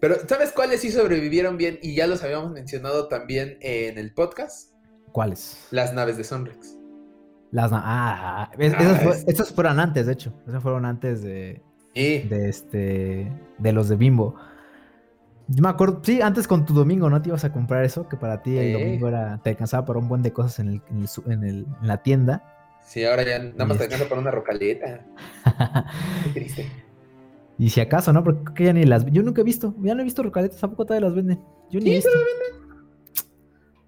Pero, 0.00 0.16
¿sabes 0.26 0.50
cuáles 0.52 0.80
sí 0.80 0.90
sobrevivieron 0.90 1.58
bien? 1.58 1.78
Y 1.82 1.94
ya 1.94 2.06
los 2.06 2.22
habíamos 2.24 2.52
mencionado 2.52 3.08
también 3.08 3.58
en 3.60 3.98
el 3.98 4.14
podcast. 4.14 4.72
¿cuáles? 5.12 5.66
Las 5.72 5.92
naves 5.92 6.16
de 6.16 6.24
Sonrix. 6.24 6.78
Las 7.50 7.70
na- 7.70 7.82
ah, 7.84 8.50
es- 8.58 8.72
Ah, 8.74 8.82
esas, 8.82 9.16
es- 9.18 9.28
esas 9.28 9.52
fueron 9.52 9.78
antes, 9.80 10.06
de 10.06 10.12
hecho. 10.14 10.32
Esas 10.46 10.62
fueron 10.62 10.86
antes 10.86 11.20
de, 11.22 11.62
de 11.94 12.48
este 12.48 13.30
de 13.58 13.72
los 13.72 13.88
de 13.90 13.96
Bimbo. 13.96 14.36
Yo 15.48 15.62
me 15.64 15.68
acuerdo, 15.68 16.00
sí, 16.04 16.22
antes 16.22 16.46
con 16.46 16.64
tu 16.64 16.72
domingo, 16.72 17.10
¿no? 17.10 17.20
Te 17.20 17.28
ibas 17.28 17.44
a 17.44 17.52
comprar 17.52 17.84
eso, 17.84 18.08
que 18.08 18.16
para 18.16 18.40
ti 18.40 18.56
el 18.56 18.72
domingo 18.72 19.08
era, 19.08 19.40
te 19.42 19.50
alcanzaba 19.50 19.84
para 19.84 19.98
un 19.98 20.08
buen 20.08 20.22
de 20.22 20.32
cosas 20.32 20.60
en, 20.60 20.68
el, 20.68 20.82
en, 20.90 20.98
el 21.00 21.08
su- 21.08 21.24
en 21.30 21.42
el- 21.44 21.66
en 21.82 21.88
la 21.88 22.02
tienda. 22.02 22.44
Sí, 22.86 23.04
ahora 23.04 23.22
ya 23.24 23.38
nada 23.38 23.64
más 23.66 23.78
te 23.78 23.84
alcanza 23.84 24.08
para 24.08 24.20
una 24.20 24.30
rocaleta. 24.30 25.04
Qué 26.24 26.30
triste. 26.40 26.70
y 27.58 27.70
si 27.70 27.80
acaso, 27.80 28.12
¿no? 28.12 28.22
Porque 28.24 28.42
creo 28.44 28.54
que 28.54 28.64
ya 28.64 28.72
ni 28.72 28.84
las... 28.84 29.06
Yo 29.06 29.22
nunca 29.22 29.40
he 29.40 29.44
visto, 29.44 29.74
ya 29.80 29.94
no 29.94 30.00
he 30.00 30.04
visto 30.04 30.22
rocaletas, 30.22 30.60
tampoco 30.60 30.86
todavía 30.86 31.08
las 31.08 31.16
venden. 31.16 31.40
Yo 31.70 31.80
ni 31.80 31.90
he 31.94 32.00
Sí, 32.02 32.08
visto. 32.08 32.10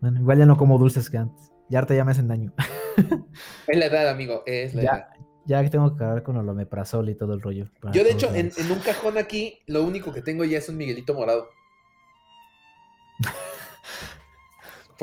Bueno, 0.01 0.21
igual 0.21 0.39
ya 0.39 0.47
no 0.47 0.57
como 0.57 0.79
dulces 0.79 1.09
que 1.11 1.19
antes. 1.19 1.53
Ya 1.69 1.79
ahorita 1.79 1.95
ya 1.95 2.05
me 2.05 2.11
hacen 2.13 2.29
daño. 2.29 2.53
Es 3.67 3.79
la 3.79 3.87
edad, 3.87 4.09
amigo, 4.11 4.43
es 4.47 4.75
la 4.75 4.83
Ya, 4.83 4.91
edad. 4.91 5.07
ya 5.47 5.63
que 5.63 5.71
tengo 5.71 5.93
que 5.93 5.99
cargar 5.99 6.23
con 6.23 6.37
el 6.37 6.49
omeprazol 6.49 7.09
y 7.09 7.15
todo 7.15 7.33
el 7.35 7.41
rollo. 7.41 7.67
Yo, 7.93 8.05
de 8.05 8.11
hecho, 8.13 8.29
en 8.35 8.51
un 8.71 8.79
cajón 8.81 9.17
aquí, 9.17 9.61
lo 9.67 9.83
único 9.83 10.13
que 10.13 10.21
tengo 10.23 10.45
ya 10.45 10.59
es 10.59 10.69
un 10.69 10.77
Miguelito 10.77 11.15
morado. 11.15 11.49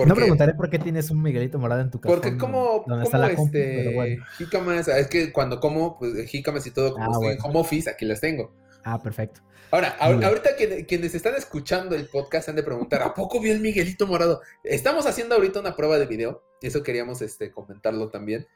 No 0.05 0.09
Porque- 0.13 0.21
preguntaré 0.21 0.53
por 0.53 0.69
qué 0.69 0.79
tienes 0.79 1.09
un 1.11 1.21
Miguelito 1.21 1.59
morado 1.59 1.81
en 1.81 1.91
tu 1.91 1.99
casa. 1.99 2.13
Porque 2.13 2.37
como, 2.37 2.83
donde 2.87 3.05
está 3.05 3.17
la 3.17 3.35
compu, 3.35 3.45
este, 3.57 3.75
pero 3.77 3.91
bueno. 3.93 4.25
jícamas, 4.37 4.87
es 4.87 5.07
que 5.07 5.31
cuando 5.31 5.59
como, 5.59 5.97
pues 5.97 6.13
jícamas 6.29 6.65
y 6.67 6.71
todo, 6.71 6.93
como 6.93 7.05
Ah, 7.05 7.11
estoy 7.13 7.27
en 7.33 7.37
home 7.41 7.59
office, 7.59 7.89
aquí 7.89 8.05
las 8.05 8.21
tengo. 8.21 8.53
Ah, 8.83 9.01
perfecto. 9.01 9.41
Ahora, 9.71 9.89
ahorita 9.99 10.55
que, 10.55 10.85
quienes 10.87 11.13
están 11.13 11.35
escuchando 11.35 11.95
el 11.95 12.07
podcast 12.07 12.49
han 12.49 12.55
de 12.55 12.63
preguntar, 12.63 13.03
¿a 13.03 13.13
poco 13.13 13.39
vio 13.39 13.51
el 13.53 13.59
Miguelito 13.59 14.07
morado? 14.07 14.41
Estamos 14.63 15.05
haciendo 15.05 15.35
ahorita 15.35 15.59
una 15.59 15.75
prueba 15.75 15.99
de 15.99 16.07
video, 16.07 16.43
y 16.61 16.67
eso 16.67 16.81
queríamos 16.81 17.21
este, 17.21 17.51
comentarlo 17.51 18.09
también, 18.09 18.47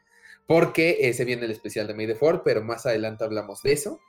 porque 0.46 0.98
eh, 1.02 1.14
se 1.14 1.24
viene 1.24 1.44
el 1.44 1.52
especial 1.52 1.86
de 1.86 1.94
May 1.94 2.08
the 2.08 2.16
Fourth, 2.16 2.42
pero 2.44 2.64
más 2.64 2.84
adelante 2.86 3.22
hablamos 3.22 3.62
de 3.62 3.72
eso. 3.72 4.00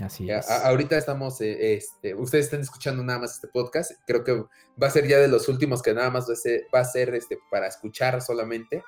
Así 0.00 0.30
es. 0.30 0.48
a- 0.48 0.68
ahorita 0.68 0.96
estamos, 0.96 1.40
eh, 1.40 1.74
este, 1.74 2.14
ustedes 2.14 2.44
están 2.46 2.60
escuchando 2.60 3.02
nada 3.02 3.18
más 3.18 3.34
este 3.34 3.48
podcast, 3.48 3.92
creo 4.06 4.22
que 4.24 4.32
va 4.80 4.86
a 4.86 4.90
ser 4.90 5.06
ya 5.08 5.18
de 5.18 5.28
los 5.28 5.48
últimos 5.48 5.82
que 5.82 5.92
nada 5.94 6.10
más 6.10 6.28
va 6.28 6.34
a 6.34 6.36
ser, 6.36 6.62
va 6.74 6.80
a 6.80 6.84
ser 6.84 7.14
este, 7.14 7.38
para 7.50 7.66
escuchar 7.66 8.20
solamente, 8.22 8.82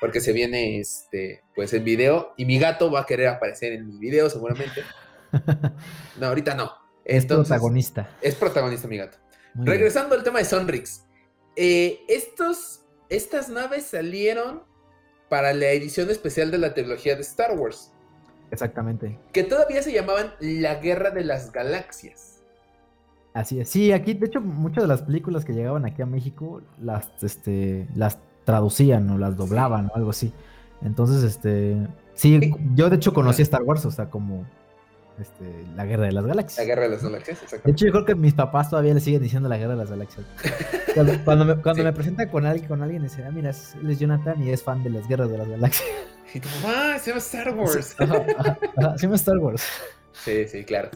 porque 0.00 0.20
se 0.20 0.32
viene 0.32 0.78
este, 0.78 1.42
pues 1.54 1.72
el 1.72 1.82
video, 1.82 2.32
y 2.36 2.44
mi 2.44 2.58
gato 2.58 2.90
va 2.90 3.00
a 3.00 3.06
querer 3.06 3.28
aparecer 3.28 3.72
en 3.72 3.86
mi 3.86 3.98
video 3.98 4.28
seguramente. 4.30 4.82
No, 6.18 6.26
ahorita 6.26 6.54
no. 6.54 6.72
es 7.04 7.24
protagonista. 7.26 8.10
Es 8.20 8.34
protagonista 8.34 8.88
mi 8.88 8.96
gato. 8.98 9.16
Muy 9.54 9.64
bien. 9.64 9.76
Regresando 9.78 10.14
al 10.16 10.22
tema 10.24 10.40
de 10.40 10.44
Sonrix. 10.44 11.04
eh, 11.56 12.00
estos, 12.08 12.80
estas 13.08 13.48
naves 13.48 13.86
salieron 13.86 14.64
para 15.28 15.52
la 15.52 15.68
edición 15.70 16.10
especial 16.10 16.50
de 16.50 16.58
la 16.58 16.74
trilogía 16.74 17.14
de 17.14 17.22
Star 17.22 17.56
Wars, 17.56 17.89
Exactamente. 18.50 19.18
que 19.32 19.44
todavía 19.44 19.82
se 19.82 19.92
llamaban 19.92 20.32
La 20.40 20.76
Guerra 20.76 21.10
de 21.10 21.24
las 21.24 21.52
Galaxias. 21.52 22.42
Así 23.32 23.60
es. 23.60 23.68
Sí, 23.68 23.92
aquí, 23.92 24.14
de 24.14 24.26
hecho, 24.26 24.40
muchas 24.40 24.82
de 24.84 24.88
las 24.88 25.02
películas 25.02 25.44
que 25.44 25.52
llegaban 25.52 25.84
aquí 25.84 26.02
a 26.02 26.06
México 26.06 26.62
las, 26.80 27.08
este, 27.22 27.86
las 27.94 28.18
traducían 28.44 29.08
o 29.10 29.18
las 29.18 29.36
doblaban 29.36 29.86
o 29.92 29.96
algo 29.96 30.10
así. 30.10 30.32
Entonces, 30.82 31.22
este, 31.22 31.76
sí, 32.14 32.40
Sí. 32.40 32.54
yo 32.74 32.90
de 32.90 32.96
hecho 32.96 33.12
conocí 33.14 33.42
Star 33.42 33.62
Wars, 33.62 33.84
o 33.86 33.90
sea, 33.92 34.10
como 34.10 34.44
este, 35.20 35.64
la 35.76 35.84
Guerra 35.86 36.04
de 36.06 36.12
las 36.12 36.24
Galaxias. 36.24 36.58
La 36.58 36.64
Guerra 36.64 36.82
de 36.82 36.88
las 36.90 37.02
Galaxias, 37.02 37.38
De 37.40 37.44
exactamente. 37.44 37.70
hecho, 37.70 37.86
yo 37.86 37.92
creo 37.92 38.04
que 38.04 38.14
mis 38.14 38.34
papás 38.34 38.70
todavía 38.70 38.94
le 38.94 39.00
siguen 39.00 39.22
diciendo 39.22 39.48
la 39.48 39.56
guerra 39.58 39.72
de 39.72 39.78
las 39.78 39.90
galaxias. 39.90 40.26
Cuando, 40.94 41.12
cuando 41.24 41.44
me, 41.44 41.54
cuando 41.62 41.74
Sí. 41.82 41.84
me 41.84 41.92
presentan 41.92 42.28
con 42.30 42.44
alguien, 42.46 42.66
con 42.66 42.82
alguien, 42.82 43.02
dice, 43.04 43.24
ah, 43.24 43.30
mira, 43.30 43.50
él 43.50 43.90
es 43.90 43.98
Jonathan 44.00 44.42
y 44.42 44.50
es 44.50 44.62
fan 44.62 44.82
de 44.82 44.90
las 44.90 45.06
guerras 45.06 45.30
de 45.30 45.38
las 45.38 45.48
galaxias. 45.48 45.88
Y 46.34 46.40
tú, 46.40 46.48
ah, 46.66 46.96
se 47.00 47.10
llama 47.10 47.18
Star 47.20 47.54
Wars. 47.54 47.94
Ajá, 47.98 48.24
ajá, 48.38 48.58
ajá, 48.76 48.98
se 48.98 49.02
llama 49.06 49.16
Star 49.16 49.38
Wars. 49.38 49.62
Sí, 50.12 50.46
sí, 50.48 50.64
claro. 50.64 50.90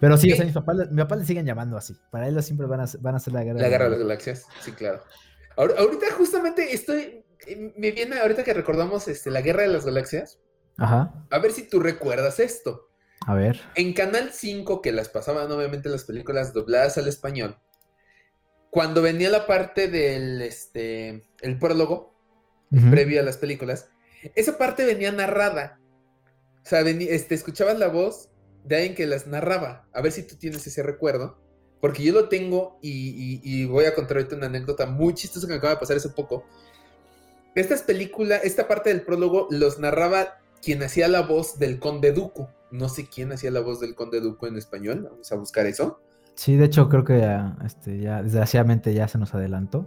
Pero 0.00 0.16
sí, 0.16 0.28
o 0.28 0.32
Sí. 0.32 0.36
sea, 0.36 0.44
mis 0.46 0.54
papás, 0.54 0.76
mis 0.90 1.00
papás 1.04 1.18
le 1.18 1.24
siguen 1.24 1.46
llamando 1.46 1.76
así. 1.76 1.96
Para 2.10 2.28
ellos 2.28 2.44
siempre 2.44 2.66
van 2.66 2.80
a, 2.80 2.86
ser- 2.86 3.00
van 3.00 3.14
a 3.14 3.18
ser 3.20 3.32
la 3.34 3.44
guerra 3.44 3.60
La 3.60 3.68
Guerra 3.68 3.84
de 3.84 3.90
las 3.92 3.98
Galaxias, 4.00 4.46
sí, 4.60 4.72
claro. 4.72 5.00
Ahor- 5.56 5.74
ahorita 5.78 6.06
justamente 6.18 6.74
estoy, 6.74 7.24
eh, 7.46 7.72
me 7.76 7.92
viene 7.92 8.18
ahorita 8.18 8.42
que 8.44 8.52
recordamos 8.52 9.06
este, 9.08 9.30
la 9.30 9.40
Guerra 9.42 9.62
de 9.62 9.68
las 9.68 9.84
Galaxias, 9.86 10.38
Ajá. 10.76 11.14
a 11.30 11.38
ver 11.38 11.52
si 11.52 11.62
tú 11.68 11.80
recuerdas 11.80 12.40
esto. 12.40 12.85
A 13.26 13.34
ver. 13.34 13.60
En 13.74 13.92
Canal 13.92 14.30
5, 14.32 14.80
que 14.80 14.92
las 14.92 15.08
pasaban 15.08 15.50
obviamente 15.50 15.88
las 15.88 16.04
películas 16.04 16.52
dobladas 16.52 16.96
al 16.96 17.08
español, 17.08 17.58
cuando 18.70 19.02
venía 19.02 19.30
la 19.30 19.46
parte 19.46 19.88
del, 19.88 20.42
este, 20.42 21.24
el 21.40 21.58
prólogo, 21.58 22.14
Ujú. 22.70 22.90
previo 22.90 23.20
a 23.20 23.24
las 23.24 23.36
películas, 23.36 23.88
esa 24.34 24.58
parte 24.58 24.84
venía 24.84 25.12
narrada. 25.12 25.80
O 26.64 26.68
sea, 26.68 26.82
veni- 26.82 27.08
este, 27.08 27.34
escuchabas 27.34 27.78
la 27.78 27.88
voz 27.88 28.28
de 28.64 28.76
alguien 28.76 28.94
que 28.94 29.06
las 29.06 29.26
narraba. 29.26 29.86
A 29.92 30.00
ver 30.02 30.12
si 30.12 30.22
tú 30.24 30.36
tienes 30.36 30.66
ese 30.66 30.82
recuerdo. 30.82 31.38
Porque 31.80 32.02
yo 32.02 32.12
lo 32.12 32.28
tengo 32.28 32.78
y, 32.82 32.90
y- 32.90 33.40
y 33.44 33.64
voy 33.66 33.84
a 33.84 33.94
contar 33.94 34.16
ahorita 34.16 34.34
una 34.34 34.46
anécdota 34.46 34.86
muy 34.86 35.14
chistosa 35.14 35.46
que 35.46 35.52
me 35.52 35.58
acaba 35.58 35.74
de 35.74 35.80
pasar 35.80 35.96
hace 35.98 36.08
poco. 36.08 36.44
Estas 37.54 37.82
películas, 37.82 38.40
esta 38.44 38.66
parte 38.66 38.90
del 38.90 39.02
prólogo 39.02 39.46
los 39.50 39.78
narraba 39.78 40.38
quien 40.62 40.82
hacía 40.82 41.06
la 41.06 41.22
voz 41.22 41.58
del 41.58 41.78
Conde 41.78 42.12
Duco. 42.12 42.50
No 42.70 42.88
sé 42.88 43.08
quién 43.08 43.32
hacía 43.32 43.50
la 43.50 43.60
voz 43.60 43.80
del 43.80 43.94
Conde 43.94 44.20
Duco 44.20 44.46
en 44.46 44.56
español. 44.56 45.08
Vamos 45.10 45.30
a 45.32 45.36
buscar 45.36 45.66
eso. 45.66 46.00
Sí, 46.34 46.56
de 46.56 46.66
hecho, 46.66 46.88
creo 46.88 47.04
que 47.04 47.18
ya, 47.18 47.56
este, 47.64 47.98
ya, 47.98 48.22
desgraciadamente 48.22 48.92
ya 48.92 49.08
se 49.08 49.18
nos 49.18 49.34
adelantó. 49.34 49.86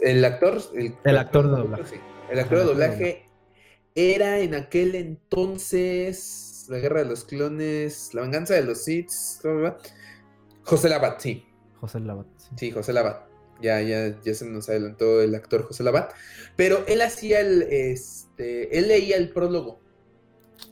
El 0.00 0.24
actor. 0.24 0.60
El 1.04 1.18
actor 1.18 1.50
de 1.50 1.56
doblaje. 1.56 1.84
sí. 1.84 1.96
El 2.30 2.38
actor 2.38 2.58
de 2.58 2.64
doblaje 2.64 3.28
era 3.94 4.38
en 4.40 4.54
aquel 4.54 4.94
entonces. 4.94 6.66
La 6.68 6.78
guerra 6.78 7.00
de 7.00 7.06
los 7.06 7.24
clones. 7.24 8.14
La 8.14 8.22
venganza 8.22 8.54
de 8.54 8.62
los 8.62 8.84
Sith. 8.84 9.10
José 10.62 10.88
Labat, 10.88 11.20
sí. 11.20 11.46
José 11.80 12.00
Labat. 12.00 12.26
sí. 12.36 12.48
Sí, 12.56 12.70
José 12.70 12.92
Labat. 12.92 13.28
Ya, 13.60 13.80
ya, 13.82 14.18
ya 14.22 14.34
se 14.34 14.46
nos 14.46 14.68
adelantó 14.68 15.20
el 15.20 15.34
actor 15.34 15.64
José 15.64 15.82
Labat. 15.82 16.12
Pero 16.56 16.84
él 16.86 17.02
hacía 17.02 17.40
el. 17.40 17.62
Este, 17.62 18.78
él 18.78 18.88
leía 18.88 19.16
el 19.16 19.30
prólogo. 19.30 19.80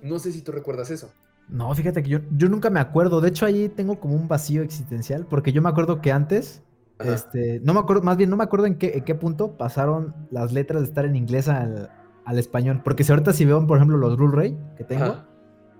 No 0.02 0.18
sé 0.18 0.32
si 0.32 0.42
tú 0.42 0.52
recuerdas 0.52 0.90
eso. 0.90 1.12
No, 1.48 1.74
fíjate 1.74 2.02
que 2.02 2.10
yo, 2.10 2.18
yo 2.36 2.48
nunca 2.48 2.70
me 2.70 2.80
acuerdo. 2.80 3.20
De 3.20 3.28
hecho, 3.28 3.46
ahí 3.46 3.68
tengo 3.68 3.98
como 3.98 4.14
un 4.14 4.28
vacío 4.28 4.62
existencial. 4.62 5.26
Porque 5.26 5.52
yo 5.52 5.62
me 5.62 5.68
acuerdo 5.68 6.00
que 6.00 6.12
antes 6.12 6.62
este, 7.00 7.60
no 7.62 7.74
me 7.74 7.80
acuerdo, 7.80 8.02
más 8.02 8.16
bien 8.16 8.28
no 8.28 8.36
me 8.36 8.44
acuerdo 8.44 8.66
en 8.66 8.76
qué, 8.76 8.92
en 8.96 9.04
qué 9.04 9.14
punto 9.14 9.56
pasaron 9.56 10.14
las 10.30 10.52
letras 10.52 10.82
de 10.82 10.88
estar 10.88 11.04
en 11.04 11.16
inglés 11.16 11.48
al, 11.48 11.90
al 12.24 12.38
español. 12.38 12.80
Porque 12.82 13.04
si 13.04 13.12
ahorita 13.12 13.32
si 13.32 13.44
veo, 13.44 13.64
por 13.66 13.78
ejemplo, 13.78 13.96
los 13.96 14.16
Blu-ray 14.16 14.58
que 14.76 14.84
tengo, 14.84 15.24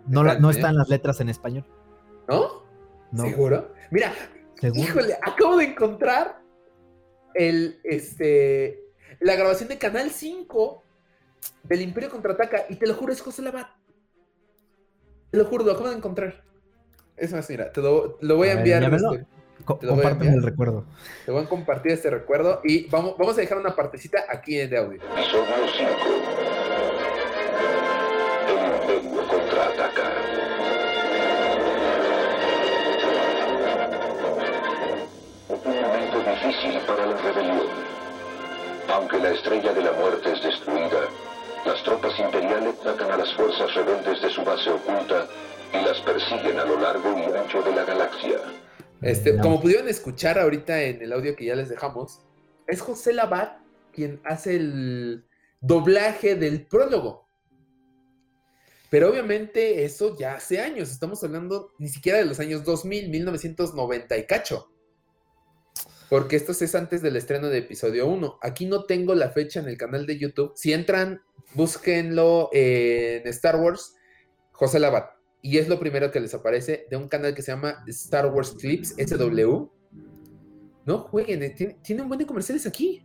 no, 0.07 0.23
no 0.23 0.51
están 0.51 0.77
las 0.77 0.89
letras 0.89 1.21
en 1.21 1.29
español. 1.29 1.65
¿No? 2.29 2.65
¿Seguro? 3.25 3.73
Mira, 3.91 4.13
híjole, 4.75 5.15
acabo 5.23 5.57
de 5.57 5.65
encontrar 5.65 6.41
el, 7.35 7.81
este, 7.85 8.81
la 9.21 9.35
grabación 9.35 9.69
de 9.69 9.79
Canal 9.79 10.11
5 10.11 10.85
del 11.65 11.83
Imperio 11.83 12.11
Contraataca 12.11 12.67
y 12.69 12.77
te 12.77 12.87
lo 12.87 12.95
juro, 12.95 13.13
es 13.13 13.21
José 13.21 13.43
Labat. 13.43 13.78
Te 15.31 15.37
lo 15.37 15.45
juro, 15.45 15.65
lo 15.65 15.73
acabo 15.73 15.91
de 15.91 15.97
encontrar. 15.97 16.43
Es 17.17 17.33
más, 17.33 17.49
mira, 17.51 17.71
te 17.73 17.83
lo, 17.83 18.19
voy 18.21 18.49
a, 18.49 18.53
enviar. 18.53 18.83
Este, 18.83 19.27
compárteme 19.65 20.33
el 20.33 20.43
recuerdo. 20.43 20.85
Te 21.27 21.33
voy 21.33 21.45
a 21.45 21.49
compartir 21.49 21.93
este 21.93 22.11
recuerdo 22.11 22.61
y 22.65 22.89
vamos, 22.89 23.17
vamos 23.19 23.37
a 23.37 23.41
dejar 23.41 23.59
una 23.59 23.75
partecita 23.75 24.25
aquí 24.29 24.57
de 24.57 24.79
audio. 24.79 25.03
Episodio 25.03 25.55
5. 25.77 25.89
El 28.49 29.01
Imperio 29.03 29.29
contraataca. 29.29 30.13
Un 35.49 35.81
momento 35.81 36.19
difícil 36.31 36.81
para 36.87 37.07
la 37.07 37.17
rebelión. 37.19 37.67
Aunque 38.95 39.19
la 39.19 39.31
estrella 39.31 39.75
de 39.75 39.83
la 39.83 39.93
muerte 39.93 40.33
es 40.33 40.43
destruida, 40.43 41.01
tropas 41.89 42.19
imperiales 42.19 42.75
atacan 42.81 43.13
a 43.13 43.17
las 43.17 43.33
fuerzas 43.35 43.75
rebeldes 43.75 44.21
de 44.21 44.29
su 44.29 44.45
base 44.45 44.69
oculta 44.69 45.27
y 45.73 45.85
las 45.85 45.99
persiguen 46.01 46.59
a 46.59 46.67
lo 46.67 46.79
largo 46.79 47.19
y 47.19 47.23
ancho 47.35 47.63
de 47.63 47.75
la 47.75 47.85
galaxia. 47.85 48.41
Este, 49.01 49.39
Como 49.39 49.59
pudieron 49.61 49.89
escuchar 49.89 50.39
ahorita 50.39 50.83
en 50.83 51.01
el 51.01 51.13
audio 51.15 51.35
que 51.35 51.47
ya 51.47 51.55
les 51.55 51.71
dejamos, 51.71 52.21
es 52.67 52.83
José 52.83 53.15
Labat 53.15 53.59
quien 53.93 54.21
hace 54.25 54.57
el 54.57 55.25
doblaje 55.61 56.35
del 56.35 56.67
prólogo. 56.67 57.27
Pero 58.91 59.09
obviamente 59.11 59.85
eso 59.85 60.17
ya 60.19 60.35
hace 60.35 60.61
años, 60.61 60.91
estamos 60.91 61.25
hablando 61.25 61.73
ni 61.79 61.89
siquiera 61.89 62.19
de 62.19 62.27
los 62.27 62.39
años 62.39 62.65
2000, 62.65 63.09
1990 63.09 64.19
y 64.19 64.27
cacho. 64.27 64.71
Porque 66.09 66.37
esto 66.37 66.53
es 66.53 66.75
antes 66.75 67.03
del 67.03 67.17
estreno 67.17 67.49
de 67.49 67.59
episodio 67.59 68.07
1. 68.07 68.39
Aquí 68.41 68.67
no 68.67 68.85
tengo 68.85 69.15
la 69.15 69.31
fecha 69.31 69.61
en 69.61 69.69
el 69.69 69.77
canal 69.77 70.07
de 70.07 70.19
YouTube. 70.19 70.53
Si 70.57 70.73
entran, 70.73 71.21
búsquenlo 71.55 72.49
en 72.53 73.27
Star 73.29 73.57
Wars, 73.57 73.95
José 74.53 74.79
Labat. 74.79 75.11
Y 75.43 75.59
es 75.59 75.69
lo 75.69 75.79
primero 75.79 76.11
que 76.11 76.21
les 76.21 76.35
aparece 76.35 76.87
de 76.91 76.97
un 76.97 77.09
canal 77.09 77.35
que 77.35 77.43
se 77.43 77.53
llama 77.53 77.85
Star 77.87 78.27
Wars 78.27 78.57
Clips, 78.59 78.95
SW. 78.99 79.67
No 80.87 80.99
jueguen, 81.01 81.43
eh, 81.43 81.77
tiene, 81.83 82.03
un 82.03 82.09
buen 82.09 82.19
de 82.19 82.27
comerciales 82.27 82.67
aquí. 82.67 83.05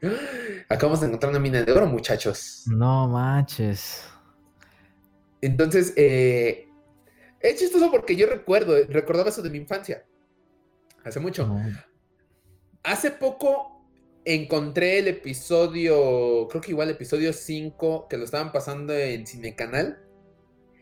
Acabamos 0.68 1.00
de 1.00 1.08
encontrar 1.08 1.30
una 1.30 1.40
mina 1.40 1.62
de 1.62 1.72
oro, 1.72 1.86
muchachos. 1.86 2.64
No 2.66 3.08
manches. 3.08 4.04
Entonces, 5.40 5.92
eh, 5.96 6.68
es 7.40 7.58
chistoso 7.58 7.90
porque 7.90 8.14
yo 8.14 8.28
recuerdo, 8.28 8.76
recordaba 8.88 9.30
eso 9.30 9.42
de 9.42 9.50
mi 9.50 9.58
infancia. 9.58 10.04
Hace 11.04 11.20
mucho. 11.20 11.48
Hace 12.82 13.10
poco 13.10 13.78
encontré 14.24 14.98
el 14.98 15.08
episodio, 15.08 16.48
creo 16.48 16.60
que 16.60 16.70
igual 16.70 16.90
episodio 16.90 17.32
5, 17.32 18.08
que 18.08 18.16
lo 18.16 18.24
estaban 18.24 18.52
pasando 18.52 18.94
en 18.94 19.26
Cinecanal. 19.26 20.04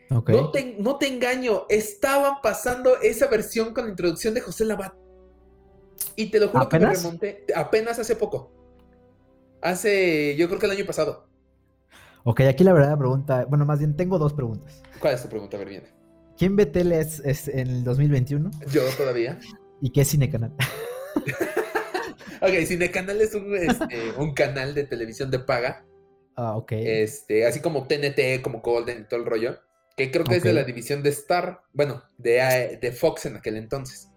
No, 0.09 0.51
te, 0.53 0.77
no 0.79 0.99
te 0.99 1.09
engaño, 1.09 1.65
estaban 1.69 2.35
pasando 2.43 3.01
esa 3.01 3.27
versión 3.27 3.75
con 3.75 3.85
la 3.85 3.91
introducción 3.91 4.35
de 4.35 4.41
José 4.41 4.65
Labat. 4.65 4.95
Y 6.15 6.31
te 6.31 6.39
lo 6.39 6.49
juro 6.49 6.69
que 6.69 6.79
me 6.79 6.95
remonté 6.95 7.45
apenas 7.55 7.99
hace 7.99 8.15
poco. 8.17 8.53
Hace, 9.63 10.37
yo 10.37 10.47
creo 10.49 10.61
que 10.61 10.67
el 10.67 10.73
año 10.73 10.87
pasado. 10.87 11.29
Ok, 12.25 12.41
aquí 12.43 12.65
la 12.65 12.73
verdad 12.73 12.99
pregunta, 12.99 13.45
bueno, 13.49 13.65
más 13.65 13.79
bien 13.79 13.97
tengo 13.97 14.19
dos 14.19 14.33
preguntas. 14.33 14.83
¿Cuál 15.01 15.15
es 15.15 15.23
tu 15.23 15.29
pregunta? 15.29 15.57
A 15.57 15.61
ver, 15.61 15.69
viene. 15.69 15.89
¿Quién 16.37 16.55
ve 16.57 16.67
tele 16.67 17.01
es, 17.01 17.49
en 17.49 17.69
el 17.69 17.85
2021? 17.85 18.51
Yo 18.71 18.83
todavía. 18.97 19.39
¿Y 19.81 19.91
qué 19.91 20.03
es 20.03 20.11
Cinecanal? 20.11 20.53
ok, 22.41 22.67
Cinecanal 22.67 23.21
es 23.21 23.35
un, 23.35 23.55
este, 23.55 24.13
un 24.19 24.35
canal 24.35 24.75
de 24.75 24.85
televisión 24.85 25.31
de 25.31 25.39
paga. 25.39 25.85
Ah, 26.37 26.57
ok. 26.57 26.73
Este, 26.73 27.47
así 27.47 27.61
como 27.61 27.87
TNT, 27.87 28.43
como 28.43 28.61
Golden 28.61 29.01
y 29.01 29.05
todo 29.05 29.21
el 29.21 29.27
rollo 29.27 29.59
que 29.97 30.11
creo 30.11 30.25
que 30.25 30.37
es 30.37 30.43
de 30.43 30.53
la 30.53 30.65
división 30.65 31.03
de 31.03 31.09
Star, 31.09 31.63
bueno, 31.73 32.03
de, 32.19 32.39
eh, 32.39 32.79
de 32.81 32.93
Fox 32.93 33.27
en 33.27 33.37
aquel 33.37 33.57
entonces. 33.57 34.11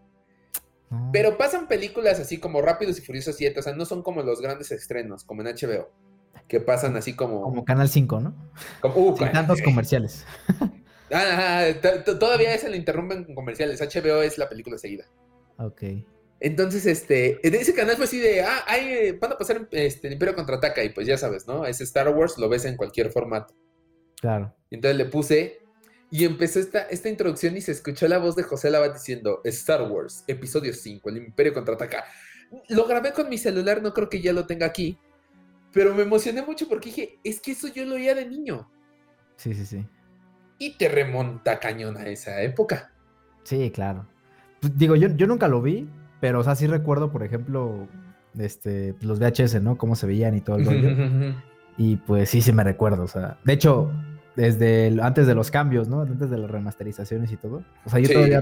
Ah. 0.91 1.09
Pero 1.13 1.38
pasan 1.38 1.67
películas 1.67 2.20
así 2.20 2.38
como 2.38 2.61
Rápidos 2.61 2.99
y 2.99 3.01
Furiosos 3.01 3.38
7, 3.38 3.59
o 3.59 3.63
sea, 3.63 3.74
no 3.74 3.86
son 3.86 4.03
como 4.03 4.22
los 4.22 4.41
grandes 4.41 4.72
estrenos, 4.72 5.24
como 5.24 5.41
en 5.41 5.55
HBO, 5.55 5.89
que 6.49 6.59
pasan 6.59 6.97
así 6.97 7.15
como... 7.15 7.41
Como 7.41 7.63
Canal 7.63 7.88
5, 7.88 8.20
¿no? 8.20 8.51
Como, 8.82 8.95
uh, 8.95 9.17
Sin 9.17 9.32
tantos 9.32 9.61
comerciales. 9.61 10.26
Ah, 11.11 11.65
todavía 12.20 12.55
se 12.59 12.70
le 12.70 12.78
interrumpen 12.78 13.24
con 13.24 13.34
comerciales, 13.34 13.82
HBO 13.82 14.22
es 14.22 14.38
la 14.38 14.47
película 14.47 14.78
seguida. 14.78 15.05
Ok. 15.57 15.82
Entonces, 16.39 16.85
este, 16.85 17.45
en 17.45 17.55
ese 17.55 17.73
canal 17.73 17.95
fue 17.97 18.05
así 18.05 18.19
de, 18.19 18.41
ah, 18.41 18.63
hay, 18.65 19.11
van 19.13 19.33
a 19.33 19.37
pasar 19.37 19.67
este, 19.71 20.07
el 20.07 20.13
Imperio 20.13 20.35
Contraataca 20.35 20.83
y 20.83 20.89
pues 20.89 21.05
ya 21.05 21.17
sabes, 21.17 21.47
¿no? 21.47 21.65
Es 21.65 21.81
Star 21.81 22.07
Wars, 22.09 22.37
lo 22.37 22.47
ves 22.47 22.65
en 22.65 22.77
cualquier 22.77 23.11
formato. 23.11 23.53
Claro. 24.21 24.55
Y 24.69 24.75
entonces 24.75 24.97
le 24.97 25.05
puse 25.05 25.59
y 26.11 26.25
empezó 26.25 26.59
esta, 26.59 26.83
esta 26.83 27.09
introducción 27.09 27.57
y 27.57 27.61
se 27.61 27.71
escuchó 27.71 28.07
la 28.07 28.17
voz 28.17 28.35
de 28.35 28.43
José 28.43 28.69
Labat 28.69 28.93
diciendo 28.93 29.41
Star 29.43 29.83
Wars, 29.91 30.23
episodio 30.27 30.73
5, 30.73 31.09
el 31.09 31.17
Imperio 31.17 31.53
contraataca. 31.53 32.05
Lo 32.69 32.87
grabé 32.87 33.11
con 33.11 33.29
mi 33.29 33.37
celular, 33.37 33.81
no 33.81 33.93
creo 33.93 34.09
que 34.09 34.21
ya 34.21 34.33
lo 34.33 34.47
tenga 34.47 34.65
aquí, 34.65 34.97
pero 35.71 35.93
me 35.93 36.03
emocioné 36.03 36.41
mucho 36.41 36.67
porque 36.67 36.89
dije, 36.89 37.19
es 37.23 37.39
que 37.41 37.51
eso 37.51 37.67
yo 37.67 37.85
lo 37.85 37.95
oía 37.95 38.15
de 38.15 38.25
niño. 38.25 38.71
Sí, 39.35 39.53
sí, 39.53 39.65
sí. 39.65 39.85
Y 40.57 40.77
te 40.77 40.89
remonta 40.89 41.59
cañón 41.59 41.97
a 41.97 42.07
esa 42.07 42.41
época. 42.41 42.91
Sí, 43.43 43.69
claro. 43.71 44.07
Pues, 44.59 44.75
digo, 44.77 44.95
yo, 44.95 45.09
yo 45.09 45.27
nunca 45.27 45.47
lo 45.47 45.61
vi, 45.61 45.87
pero 46.20 46.39
o 46.39 46.43
sea, 46.43 46.55
sí 46.55 46.67
recuerdo, 46.67 47.11
por 47.11 47.24
ejemplo, 47.24 47.88
este, 48.38 48.95
los 49.01 49.20
VHS, 49.20 49.61
¿no? 49.61 49.78
Cómo 49.78 49.95
se 49.95 50.07
veían 50.07 50.36
y 50.36 50.41
todo 50.41 50.57
el 50.57 50.65
rollo. 50.65 51.36
y 51.78 51.97
pues 51.97 52.30
sí, 52.30 52.41
sí 52.41 52.51
me 52.51 52.63
recuerdo, 52.63 53.03
o 53.03 53.07
sea, 53.07 53.38
de 53.43 53.53
hecho, 53.53 53.91
desde 54.36 54.95
antes 55.01 55.28
de 55.28 55.36
los 55.36 55.51
cambios, 55.51 55.88
¿no? 55.88 56.01
Antes 56.01 56.30
de 56.30 56.38
las 56.38 56.49
remasterizaciones 56.49 57.32
y 57.32 57.38
todo. 57.38 57.63
O 57.86 57.89
sea, 57.89 57.99
yo 57.99 58.09
todavía 58.09 58.41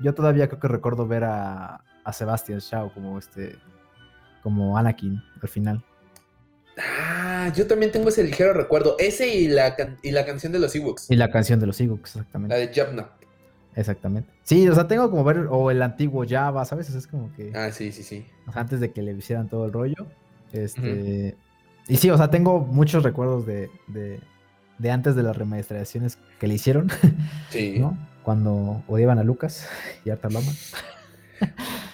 yo 0.00 0.14
todavía 0.14 0.48
creo 0.48 0.60
que 0.60 0.68
recuerdo 0.68 1.06
ver 1.08 1.24
a, 1.24 1.82
a 2.04 2.12
Sebastian 2.12 2.60
Shaw 2.60 2.92
como 2.92 3.18
este 3.18 3.56
como 4.42 4.78
Anakin 4.78 5.20
al 5.42 5.48
final. 5.48 5.84
Ah, 6.78 7.52
yo 7.56 7.66
también 7.66 7.90
tengo 7.90 8.08
ese 8.08 8.22
ligero 8.22 8.52
recuerdo. 8.52 8.96
Ese 8.98 9.26
y 9.28 9.48
la, 9.48 9.74
y 10.02 10.12
la 10.12 10.24
canción 10.24 10.52
de 10.52 10.60
los 10.60 10.74
Ewoks. 10.74 11.10
Y 11.10 11.16
la 11.16 11.30
canción 11.30 11.58
de 11.58 11.66
los 11.66 11.80
Ewoks, 11.80 12.16
exactamente. 12.16 12.54
La 12.54 12.60
de 12.60 12.72
Jabna. 12.72 13.10
Exactamente. 13.78 14.28
Sí, 14.42 14.68
o 14.68 14.74
sea, 14.74 14.88
tengo 14.88 15.08
como 15.08 15.22
ver, 15.22 15.46
o 15.48 15.70
el 15.70 15.80
antiguo 15.82 16.24
Java, 16.28 16.64
¿sabes? 16.64 16.90
es 16.90 17.06
como 17.06 17.32
que. 17.34 17.52
Ah, 17.54 17.70
sí, 17.70 17.92
sí, 17.92 18.02
sí. 18.02 18.26
antes 18.52 18.80
de 18.80 18.90
que 18.90 19.02
le 19.02 19.12
hicieran 19.12 19.48
todo 19.48 19.66
el 19.66 19.72
rollo. 19.72 20.06
Este. 20.52 21.36
Y 21.86 21.96
sí, 21.96 22.10
o 22.10 22.16
sea, 22.16 22.28
tengo 22.28 22.58
muchos 22.58 23.04
recuerdos 23.04 23.46
de, 23.46 23.70
de 23.86 24.90
antes 24.90 25.14
de 25.14 25.22
las 25.22 25.36
remasterizaciones 25.36 26.18
que 26.40 26.48
le 26.48 26.54
hicieron. 26.54 26.90
Sí. 27.50 27.78
¿no? 27.78 27.96
Cuando 28.24 28.82
odiaban 28.88 29.18
a 29.20 29.22
Lucas 29.22 29.68
y 30.04 30.10
Arta 30.10 30.28
Loma. 30.28 30.50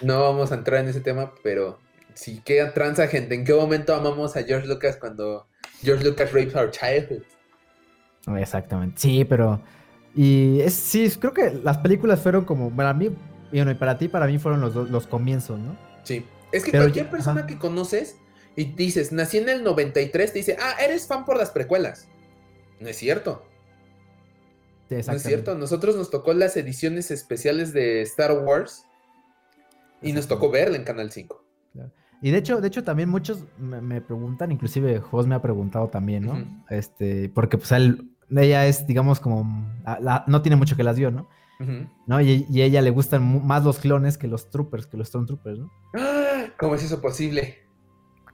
No 0.01 0.21
vamos 0.21 0.51
a 0.51 0.55
entrar 0.55 0.81
en 0.81 0.89
ese 0.89 1.01
tema, 1.01 1.33
pero 1.43 1.77
sí, 2.15 2.41
qué 2.43 2.65
transa, 2.73 3.07
gente. 3.07 3.35
¿En 3.35 3.45
qué 3.45 3.53
momento 3.53 3.93
amamos 3.93 4.35
a 4.35 4.43
George 4.43 4.67
Lucas 4.67 4.97
cuando 4.97 5.45
George 5.83 6.03
Lucas 6.03 6.33
raped 6.33 6.55
our 6.55 6.71
childhood? 6.71 7.21
Exactamente. 8.39 8.99
Sí, 8.99 9.23
pero. 9.23 9.61
Y 10.15 10.61
es, 10.61 10.73
sí, 10.73 11.09
creo 11.19 11.33
que 11.33 11.59
las 11.63 11.77
películas 11.79 12.21
fueron 12.21 12.45
como. 12.45 12.69
Para 12.73 12.93
mí, 12.93 13.09
y 13.51 13.73
para 13.75 13.97
ti, 13.97 14.07
para 14.07 14.27
mí 14.27 14.37
fueron 14.39 14.61
los, 14.61 14.89
los 14.89 15.07
comienzos, 15.07 15.59
¿no? 15.59 15.77
Sí. 16.03 16.25
Es 16.51 16.63
que 16.63 16.71
cualquier 16.71 17.09
persona 17.09 17.45
que 17.45 17.57
conoces 17.57 18.17
y 18.55 18.65
dices, 18.65 19.11
nací 19.11 19.37
en 19.37 19.49
el 19.49 19.63
93, 19.63 20.31
te 20.31 20.39
dice, 20.39 20.57
ah, 20.59 20.75
eres 20.81 21.07
fan 21.07 21.25
por 21.25 21.37
las 21.37 21.51
precuelas. 21.51 22.07
No 22.79 22.87
es 22.87 22.95
cierto. 22.95 23.45
no 24.89 24.97
es 24.97 25.23
cierto. 25.23 25.55
Nosotros 25.55 25.95
nos 25.95 26.09
tocó 26.09 26.33
las 26.33 26.55
ediciones 26.55 27.11
especiales 27.11 27.73
de 27.73 28.01
Star 28.03 28.31
Wars 28.31 28.85
y 30.01 30.13
nos 30.13 30.27
tocó 30.27 30.49
verla 30.49 30.77
en 30.77 30.83
Canal 30.83 31.11
5. 31.11 31.43
Y 32.21 32.31
de 32.31 32.37
hecho, 32.37 32.61
de 32.61 32.67
hecho 32.69 32.83
también 32.83 33.09
muchos 33.09 33.45
me, 33.59 34.01
preguntan, 34.01 34.51
inclusive 34.51 34.99
Jos 34.99 35.27
me 35.27 35.35
ha 35.35 35.41
preguntado 35.41 35.89
también, 35.89 36.25
¿no? 36.25 36.63
Este, 36.69 37.29
porque 37.29 37.57
pues 37.57 37.71
él, 37.73 38.14
ella 38.29 38.65
es, 38.67 38.87
digamos, 38.87 39.19
como, 39.19 39.69
no 40.27 40.41
tiene 40.41 40.55
mucho 40.55 40.75
que 40.75 40.83
las 40.83 40.97
vio, 40.97 41.11
¿no? 41.11 41.27
¿No? 42.05 42.21
Y, 42.21 42.45
y, 42.49 42.61
a 42.61 42.65
ella 42.65 42.81
le 42.81 42.89
gustan 42.89 43.45
más 43.45 43.63
los 43.63 43.79
clones 43.79 44.17
que 44.17 44.27
los 44.27 44.49
troopers, 44.49 44.87
que 44.87 44.97
los 44.97 45.07
Stormtroopers, 45.07 45.59
¿no? 45.59 45.71
¿Cómo 46.59 46.75
es 46.75 46.83
eso 46.83 47.01
posible? 47.01 47.65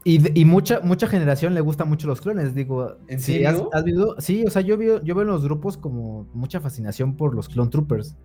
Y, 0.04 0.39
y, 0.39 0.46
mucha, 0.46 0.80
mucha 0.80 1.06
generación 1.06 1.54
le 1.54 1.62
gusta 1.62 1.86
mucho 1.86 2.08
los 2.08 2.22
clones, 2.22 2.56
digo. 2.56 2.98
¿En 3.08 3.20
sí, 3.20 3.34
serio? 3.34 3.50
¿has, 3.50 3.80
has 3.80 3.84
visto? 3.84 4.16
Sí, 4.18 4.44
o 4.46 4.50
sea, 4.50 4.64
yo 4.64 4.76
veo, 4.76 5.02
yo 5.04 5.14
veo 5.14 5.22
en 5.22 5.28
los 5.28 5.44
grupos 5.44 5.78
como 5.78 6.28
mucha 6.34 6.60
fascinación 6.60 7.16
por 7.16 7.36
los 7.36 7.48
clone 7.48 7.70
troopers. 7.70 8.16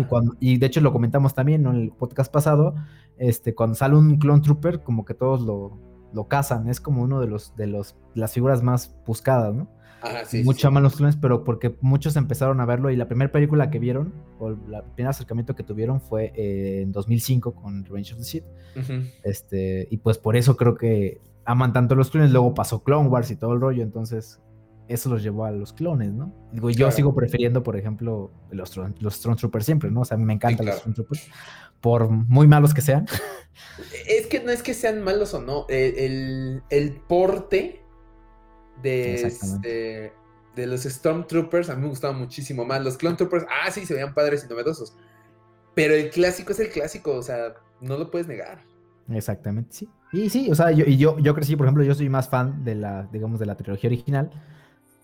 Y, 0.00 0.04
cuando, 0.04 0.36
y 0.38 0.58
de 0.58 0.66
hecho 0.66 0.80
lo 0.80 0.92
comentamos 0.92 1.34
también 1.34 1.64
¿no? 1.64 1.70
en 1.70 1.76
el 1.82 1.90
podcast 1.90 2.32
pasado. 2.32 2.76
Este, 3.18 3.52
cuando 3.54 3.74
sale 3.74 3.96
un 3.96 4.16
clone 4.18 4.42
trooper, 4.42 4.84
como 4.84 5.04
que 5.04 5.14
todos 5.14 5.40
lo, 5.40 5.76
lo 6.12 6.28
cazan. 6.28 6.68
Es 6.68 6.80
como 6.80 7.02
uno 7.02 7.20
de 7.20 7.26
los, 7.26 7.56
de 7.56 7.66
los, 7.66 7.96
las 8.14 8.32
figuras 8.32 8.62
más 8.62 8.94
buscadas, 9.04 9.52
¿no? 9.52 9.68
Ajá, 10.04 10.24
sí, 10.24 10.38
sí, 10.38 10.44
mucho 10.44 10.68
sí. 10.68 10.74
los 10.80 10.96
clones, 10.96 11.16
pero 11.16 11.44
porque 11.44 11.76
muchos 11.80 12.16
empezaron 12.16 12.60
a 12.60 12.66
verlo 12.66 12.90
y 12.90 12.96
la 12.96 13.06
primera 13.08 13.32
película 13.32 13.70
que 13.70 13.78
vieron, 13.78 14.12
o 14.38 14.48
el 14.50 14.56
primer 14.94 15.10
acercamiento 15.10 15.54
que 15.56 15.62
tuvieron 15.62 16.00
fue 16.00 16.32
eh, 16.36 16.82
en 16.82 16.92
2005 16.92 17.54
con 17.54 17.84
Revenge 17.84 18.12
of 18.12 18.18
the 18.18 18.24
Sith. 18.24 18.44
Este, 19.22 19.88
y 19.90 19.96
pues 19.98 20.18
por 20.18 20.36
eso 20.36 20.56
creo 20.56 20.74
que 20.76 21.20
aman 21.44 21.72
tanto 21.72 21.94
los 21.94 22.10
clones. 22.10 22.30
Luego 22.30 22.54
pasó 22.54 22.82
Clone 22.82 23.08
Wars 23.08 23.30
y 23.30 23.36
todo 23.36 23.52
el 23.54 23.60
rollo, 23.60 23.82
entonces 23.82 24.40
eso 24.88 25.08
los 25.08 25.22
llevó 25.22 25.46
a 25.46 25.50
los 25.50 25.72
clones, 25.72 26.12
¿no? 26.12 26.34
Digo, 26.52 26.68
yo 26.70 26.76
Claro. 26.76 26.92
sigo 26.92 27.14
prefiriendo, 27.14 27.62
por 27.62 27.76
ejemplo, 27.76 28.30
los, 28.50 28.76
los 29.00 29.14
Stormtroopers 29.14 29.64
siempre, 29.64 29.90
¿no? 29.90 30.00
O 30.02 30.04
sea, 30.04 30.16
a 30.16 30.18
mí 30.18 30.24
me 30.26 30.34
encantan 30.34 30.66
claro. 30.66 30.72
los 30.76 30.80
Stormtroopers, 30.82 31.26
por 31.80 32.10
muy 32.10 32.46
malos 32.46 32.74
que 32.74 32.82
sean. 32.82 33.06
Es 34.08 34.26
que 34.26 34.40
no 34.42 34.50
es 34.50 34.62
que 34.62 34.74
sean 34.74 35.02
malos 35.02 35.32
o 35.32 35.40
no. 35.40 35.64
El, 35.68 35.96
el- 35.98 36.62
el 36.70 36.92
porte 37.08 37.80
de, 38.82 39.22
este, 39.22 40.12
de 40.56 40.66
los 40.66 40.82
Stormtroopers 40.84 41.70
a 41.70 41.76
mí 41.76 41.82
me 41.82 41.88
gustaba 41.88 42.12
muchísimo 42.12 42.64
más. 42.64 42.82
Los 42.82 42.96
Clone 42.96 43.16
Troopers, 43.16 43.46
ah, 43.48 43.70
sí, 43.70 43.86
se 43.86 43.94
veían 43.94 44.14
padres 44.14 44.44
y 44.44 44.48
novedosos. 44.48 44.94
Pero 45.74 45.94
el 45.94 46.10
clásico 46.10 46.52
es 46.52 46.60
el 46.60 46.70
clásico, 46.70 47.14
o 47.14 47.22
sea, 47.22 47.54
no 47.80 47.98
lo 47.98 48.10
puedes 48.10 48.28
negar. 48.28 48.62
Exactamente, 49.10 49.70
sí. 49.72 49.88
Y 50.12 50.30
sí, 50.30 50.50
o 50.50 50.54
sea, 50.54 50.70
yo, 50.70 50.84
y 50.86 50.96
yo, 50.96 51.18
yo 51.18 51.34
crecí, 51.34 51.56
por 51.56 51.66
ejemplo, 51.66 51.84
yo 51.84 51.94
soy 51.94 52.08
más 52.08 52.28
fan 52.28 52.64
de 52.64 52.74
la, 52.76 53.08
digamos, 53.12 53.40
de 53.40 53.46
la 53.46 53.56
trilogía 53.56 53.88
original 53.88 54.30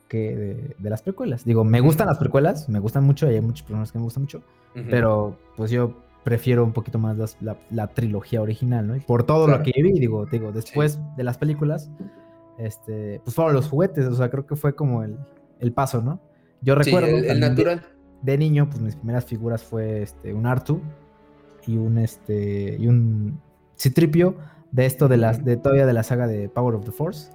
que 0.09 0.37
de, 0.37 0.77
de 0.79 0.91
las 0.91 1.03
precuelas. 1.03 1.45
Digo, 1.45 1.65
me 1.65 1.81
gustan 1.81 2.07
las 2.09 2.19
precuelas, 2.19 2.69
me 2.69 2.81
gustan 2.81 3.05
mucho, 3.05 3.27
hay 3.29 3.41
muchos 3.41 3.63
personas 3.65 3.93
que 3.93 3.99
me 3.99 4.05
gustan 4.05 4.25
mucho, 4.25 4.43
pero 4.89 5.39
pues 5.57 5.71
yo 5.71 6.03
prefiero 6.25 6.65
un 6.65 6.73
poquito 6.73 6.99
más 6.99 7.17
las- 7.17 7.37
la, 7.41 7.57
la 7.71 7.89
trilogía 7.89 8.43
original, 8.43 8.87
¿no? 8.89 8.97
Y 8.97 9.01
por 9.01 9.25
todo 9.25 9.47
Claro. 9.47 9.59
lo 9.61 9.65
que 9.65 9.83
vi, 9.83 9.93
digo, 10.01 10.27
digo, 10.27 10.53
después 10.53 10.99
de 11.17 11.25
las 11.25 11.39
películas, 11.39 11.91
este, 12.61 13.21
pues 13.25 13.35
fueron 13.35 13.55
los 13.55 13.69
juguetes, 13.69 14.07
o 14.07 14.15
sea, 14.15 14.31
creo 14.31 14.47
que 14.47 14.57
fue 14.57 14.75
como 14.75 15.03
el, 15.03 15.17
el 15.59 15.73
paso, 15.73 16.03
¿no? 16.03 16.21
Yo 16.63 16.75
Sí, 16.83 16.91
recuerdo 16.91 17.09
el, 17.09 17.15
el 17.25 17.27
también 17.27 17.41
de- 17.41 17.49
natural. 17.49 17.83
de 18.23 18.39
niño, 18.39 18.69
pues 18.69 18.81
mis 18.83 18.97
primeras 18.97 19.25
figuras 19.25 19.63
fue 19.65 20.03
este, 20.03 20.35
un 20.35 20.47
Artu 20.47 20.81
y 21.67 21.77
un 21.77 21.99
este 21.99 22.77
y 22.79 22.87
un 22.87 23.41
Citripio 23.79 24.37
de 24.73 24.87
esto 24.87 25.09
de 25.09 25.17
las 25.17 25.45
de 25.45 25.57
todavía 25.57 25.87
de 25.87 25.93
la 25.95 26.03
saga 26.03 26.27
de 26.27 26.49
Power 26.49 26.75
of 26.75 26.85
the 26.85 26.93
Force. 26.93 27.31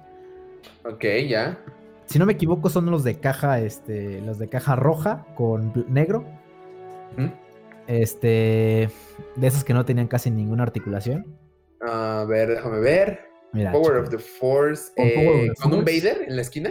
Ok, 0.84 1.04
ya. 1.28 1.58
Si 2.06 2.18
no 2.20 2.26
me 2.26 2.34
equivoco, 2.34 2.70
son 2.70 2.88
los 2.90 3.02
de 3.02 3.18
caja, 3.18 3.58
este, 3.60 4.20
los 4.22 4.38
de 4.38 4.48
caja 4.48 4.76
roja 4.76 5.26
con 5.34 5.72
negro. 5.88 6.24
Este, 7.86 8.88
de 9.36 9.46
esos 9.46 9.64
que 9.64 9.74
no 9.74 9.84
tenían 9.84 10.08
casi 10.08 10.30
ninguna 10.30 10.62
articulación. 10.64 11.26
A 11.80 12.24
ver, 12.28 12.48
déjame 12.50 12.78
ver. 12.80 13.20
Mira, 13.56 13.72
Power 13.72 13.96
of 13.96 14.10
the 14.10 14.18
Force. 14.18 14.92
Con 14.96 15.06
eh, 15.06 15.50
of 15.50 15.56
the 15.56 15.62
¿Con 15.62 15.72
un. 15.78 15.84
Vader 15.84 16.24
en 16.28 16.36
la 16.36 16.42
esquina? 16.42 16.70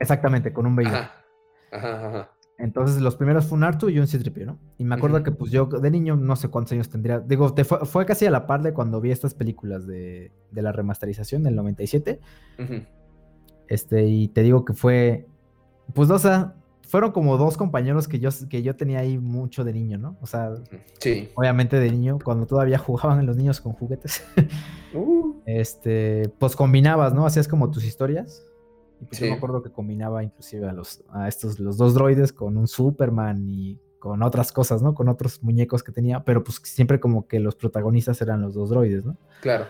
Exactamente, 0.00 0.52
con 0.52 0.66
un 0.66 0.76
Vader. 0.76 0.94
Ajá. 0.94 1.24
Ajá, 1.72 2.08
ajá. 2.08 2.30
Entonces 2.56 3.00
los 3.02 3.16
primeros 3.16 3.46
fue 3.46 3.58
un 3.58 3.64
Artu 3.64 3.88
y 3.88 3.98
un 3.98 4.06
Citripio, 4.06 4.46
¿no? 4.46 4.58
Y 4.78 4.84
me 4.84 4.94
acuerdo 4.94 5.20
que 5.24 5.32
pues 5.32 5.50
yo 5.50 5.66
de 5.66 5.90
niño 5.90 6.14
no 6.14 6.36
sé 6.36 6.48
cuántos 6.48 6.72
años 6.72 6.88
tendría. 6.88 7.18
Digo, 7.18 7.52
te 7.52 7.64
fue, 7.64 7.84
fue 7.84 8.06
casi 8.06 8.26
a 8.26 8.30
la 8.30 8.46
par 8.46 8.62
de 8.62 8.72
cuando 8.72 9.00
vi 9.00 9.10
estas 9.10 9.34
películas 9.34 9.86
de, 9.88 10.30
de 10.52 10.62
la 10.62 10.70
remasterización 10.70 11.42
del 11.42 11.56
97. 11.56 12.20
Ujú. 12.60 12.74
Este, 13.66 14.04
y 14.04 14.28
te 14.28 14.42
digo 14.42 14.64
que 14.64 14.72
fue, 14.72 15.26
pues, 15.94 16.10
o 16.10 16.18
sea, 16.20 16.54
fueron 16.86 17.10
como 17.10 17.36
dos 17.38 17.56
compañeros 17.56 18.06
que 18.06 18.20
yo, 18.20 18.28
que 18.48 18.62
yo 18.62 18.76
tenía 18.76 19.00
ahí 19.00 19.18
mucho 19.18 19.64
de 19.64 19.72
niño, 19.72 19.98
¿no? 19.98 20.16
O 20.20 20.26
sea, 20.28 20.52
Sí. 21.00 21.30
obviamente 21.34 21.80
de 21.80 21.90
niño, 21.90 22.18
cuando 22.22 22.46
todavía 22.46 22.78
jugaban 22.78 23.26
los 23.26 23.36
niños 23.36 23.60
con 23.60 23.72
juguetes, 23.72 24.24
Uh, 24.94 25.33
este, 25.46 26.30
pues 26.38 26.56
combinabas, 26.56 27.14
¿no? 27.14 27.26
Hacías 27.26 27.48
como 27.48 27.70
tus 27.70 27.84
historias. 27.84 28.44
Y 29.00 29.04
pues 29.06 29.18
yo 29.20 29.26
Sí. 29.26 29.30
me 29.30 29.36
acuerdo 29.36 29.62
que 29.62 29.70
combinaba 29.70 30.22
inclusive 30.22 30.68
a 30.68 30.72
los, 30.72 31.02
a 31.10 31.28
estos, 31.28 31.58
los 31.58 31.76
dos 31.76 31.94
droides 31.94 32.32
con 32.32 32.56
un 32.56 32.68
Superman 32.68 33.50
y 33.52 33.78
con 33.98 34.22
otras 34.22 34.52
cosas, 34.52 34.82
¿no? 34.82 34.94
Con 34.94 35.08
otros 35.08 35.42
muñecos 35.42 35.82
que 35.82 35.90
tenía, 35.92 36.22
pero 36.24 36.44
pues 36.44 36.60
siempre 36.62 37.00
como 37.00 37.26
que 37.26 37.40
los 37.40 37.56
protagonistas 37.56 38.20
eran 38.22 38.42
los 38.42 38.54
dos 38.54 38.70
droides, 38.70 39.04
¿no? 39.04 39.16
claro. 39.40 39.66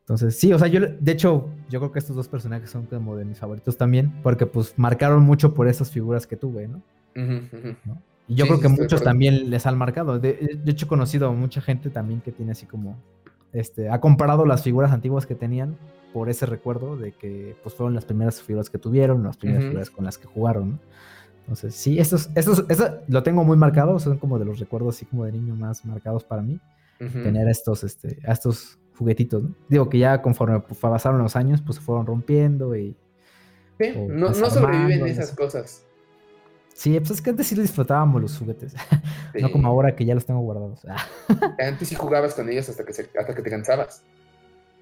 Entonces, 0.00 0.38
sí, 0.38 0.50
o 0.54 0.58
sea, 0.58 0.68
yo, 0.68 0.80
de 0.80 1.12
hecho, 1.12 1.48
yo 1.68 1.80
creo 1.80 1.92
que 1.92 1.98
estos 1.98 2.16
dos 2.16 2.28
personajes 2.28 2.70
son 2.70 2.86
como 2.86 3.14
de 3.14 3.26
mis 3.26 3.38
favoritos 3.38 3.76
también, 3.76 4.10
porque 4.22 4.46
pues 4.46 4.72
marcaron 4.78 5.22
mucho 5.22 5.52
por 5.52 5.68
esas 5.68 5.90
figuras 5.90 6.26
que 6.26 6.34
tuve, 6.34 6.66
¿no? 6.66 6.80
Y 8.26 8.34
yo 8.34 8.44
Sí, 8.46 8.48
creo 8.50 8.60
que 8.60 8.68
muchos 8.68 9.02
también 9.02 9.50
les 9.50 9.66
han 9.66 9.76
marcado. 9.76 10.18
De, 10.18 10.58
de 10.64 10.70
hecho, 10.72 10.86
he 10.86 10.88
conocido 10.88 11.28
a 11.28 11.32
mucha 11.32 11.60
gente 11.60 11.90
también 11.90 12.22
que 12.22 12.32
tiene 12.32 12.52
así 12.52 12.64
como, 12.64 12.96
este, 13.52 13.88
ha 13.88 14.00
comparado 14.00 14.44
las 14.46 14.62
figuras 14.62 14.92
antiguas 14.92 15.26
que 15.26 15.34
tenían 15.34 15.76
por 16.12 16.28
ese 16.28 16.46
recuerdo 16.46 16.96
de 16.96 17.12
que 17.12 17.56
pues 17.62 17.74
fueron 17.74 17.94
las 17.94 18.04
primeras 18.04 18.42
figuras 18.42 18.70
que 18.70 18.78
tuvieron, 18.78 19.22
las 19.22 19.36
primeras 19.36 19.64
figuras 19.64 19.90
con 19.90 20.04
las 20.04 20.18
que 20.18 20.26
jugaron, 20.26 20.70
¿no? 20.72 20.78
Entonces, 21.40 21.74
sí, 21.74 21.98
estos, 21.98 22.28
estos, 22.34 22.66
eso 22.68 22.98
lo 23.08 23.22
tengo 23.22 23.42
muy 23.42 23.56
marcado, 23.56 23.98
son 23.98 24.18
como 24.18 24.38
de 24.38 24.44
los 24.44 24.58
recuerdos 24.58 24.96
así 24.96 25.06
como 25.06 25.24
de 25.24 25.32
niño 25.32 25.56
más 25.56 25.82
marcados 25.86 26.22
para 26.22 26.42
mí, 26.42 26.60
tener 26.98 27.48
a 27.48 27.50
estos, 27.50 27.84
este, 27.84 28.18
a 28.26 28.32
estos 28.32 28.78
juguetitos, 28.98 29.42
¿no? 29.42 29.54
Digo 29.66 29.88
que 29.88 29.98
ya 29.98 30.20
conforme 30.20 30.60
pasaron 30.60 31.22
los 31.22 31.36
años, 31.36 31.62
pues 31.62 31.76
se 31.76 31.82
fueron 31.82 32.04
rompiendo 32.04 32.76
y... 32.76 32.94
Sí, 33.80 33.94
no, 33.96 34.28
no 34.28 34.50
sobreviven 34.50 35.06
esas 35.06 35.32
cosas. 35.32 35.87
Sí, 36.78 36.96
pues 37.00 37.10
es 37.10 37.20
que 37.22 37.30
antes 37.30 37.48
sí 37.48 37.56
disfrutábamos 37.56 38.22
los 38.22 38.38
juguetes, 38.38 38.72
no 39.40 39.48
Sí. 39.48 39.52
como 39.52 39.66
ahora 39.66 39.96
que 39.96 40.04
ya 40.04 40.14
los 40.14 40.24
tengo 40.24 40.38
guardados. 40.42 40.80
Antes 41.58 41.88
sí 41.88 41.96
jugabas 41.96 42.34
con 42.34 42.48
ellos 42.48 42.68
hasta 42.68 42.84
que, 42.84 42.92
se- 42.92 43.10
hasta 43.18 43.34
que 43.34 43.42
te 43.42 43.50
cansabas. 43.50 44.04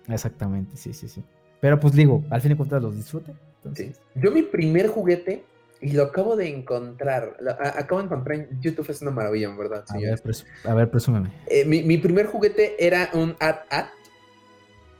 Exactamente, 0.06 0.76
sí, 0.76 0.92
sí, 0.92 1.08
sí. 1.08 1.24
Pero 1.58 1.80
pues 1.80 1.94
digo, 1.94 2.22
al 2.28 2.42
fin 2.42 2.50
de 2.50 2.56
cuentas 2.58 2.82
los 2.82 2.94
disfrute. 2.94 3.32
Sí. 3.32 3.38
Entonces, 3.64 4.00
Yo 4.14 4.30
mi 4.30 4.42
primer 4.42 4.88
juguete, 4.88 5.42
y 5.80 5.92
lo 5.92 6.02
acabo 6.04 6.36
de 6.36 6.48
encontrar, 6.48 7.38
lo- 7.40 7.52
a- 7.52 7.78
acabo 7.78 8.00
de 8.02 8.04
encontrar 8.08 8.38
en 8.40 8.60
YouTube, 8.60 8.90
es 8.90 9.00
una 9.00 9.10
maravilla, 9.10 9.48
en 9.48 9.56
verdad, 9.56 9.82
a 9.88 9.96
ver, 9.98 10.20
a 10.64 10.74
ver, 10.74 10.90
presúmeme. 10.90 11.30
Eh, 11.46 11.64
mi, 11.64 11.82
mi 11.82 11.96
primer 11.96 12.26
juguete 12.26 12.76
era 12.78 13.08
un 13.14 13.34
at-at, 13.40 13.86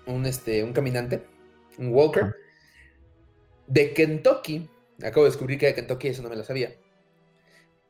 un, 0.07 0.25
este, 0.25 0.65
un 0.65 0.73
caminante, 0.73 1.27
un 1.77 1.89
walker, 1.93 2.23
Ajá. 2.23 2.35
de 3.67 3.93
Kentucky. 3.93 4.71
Acabo 5.05 5.25
de 5.25 5.31
descubrir 5.31 5.59
que 5.59 5.67
de 5.67 5.75
Kentucky, 5.75 6.09
eso 6.09 6.23
no 6.23 6.31
me 6.31 6.37
lo 6.37 6.43
sabía. 6.43 6.73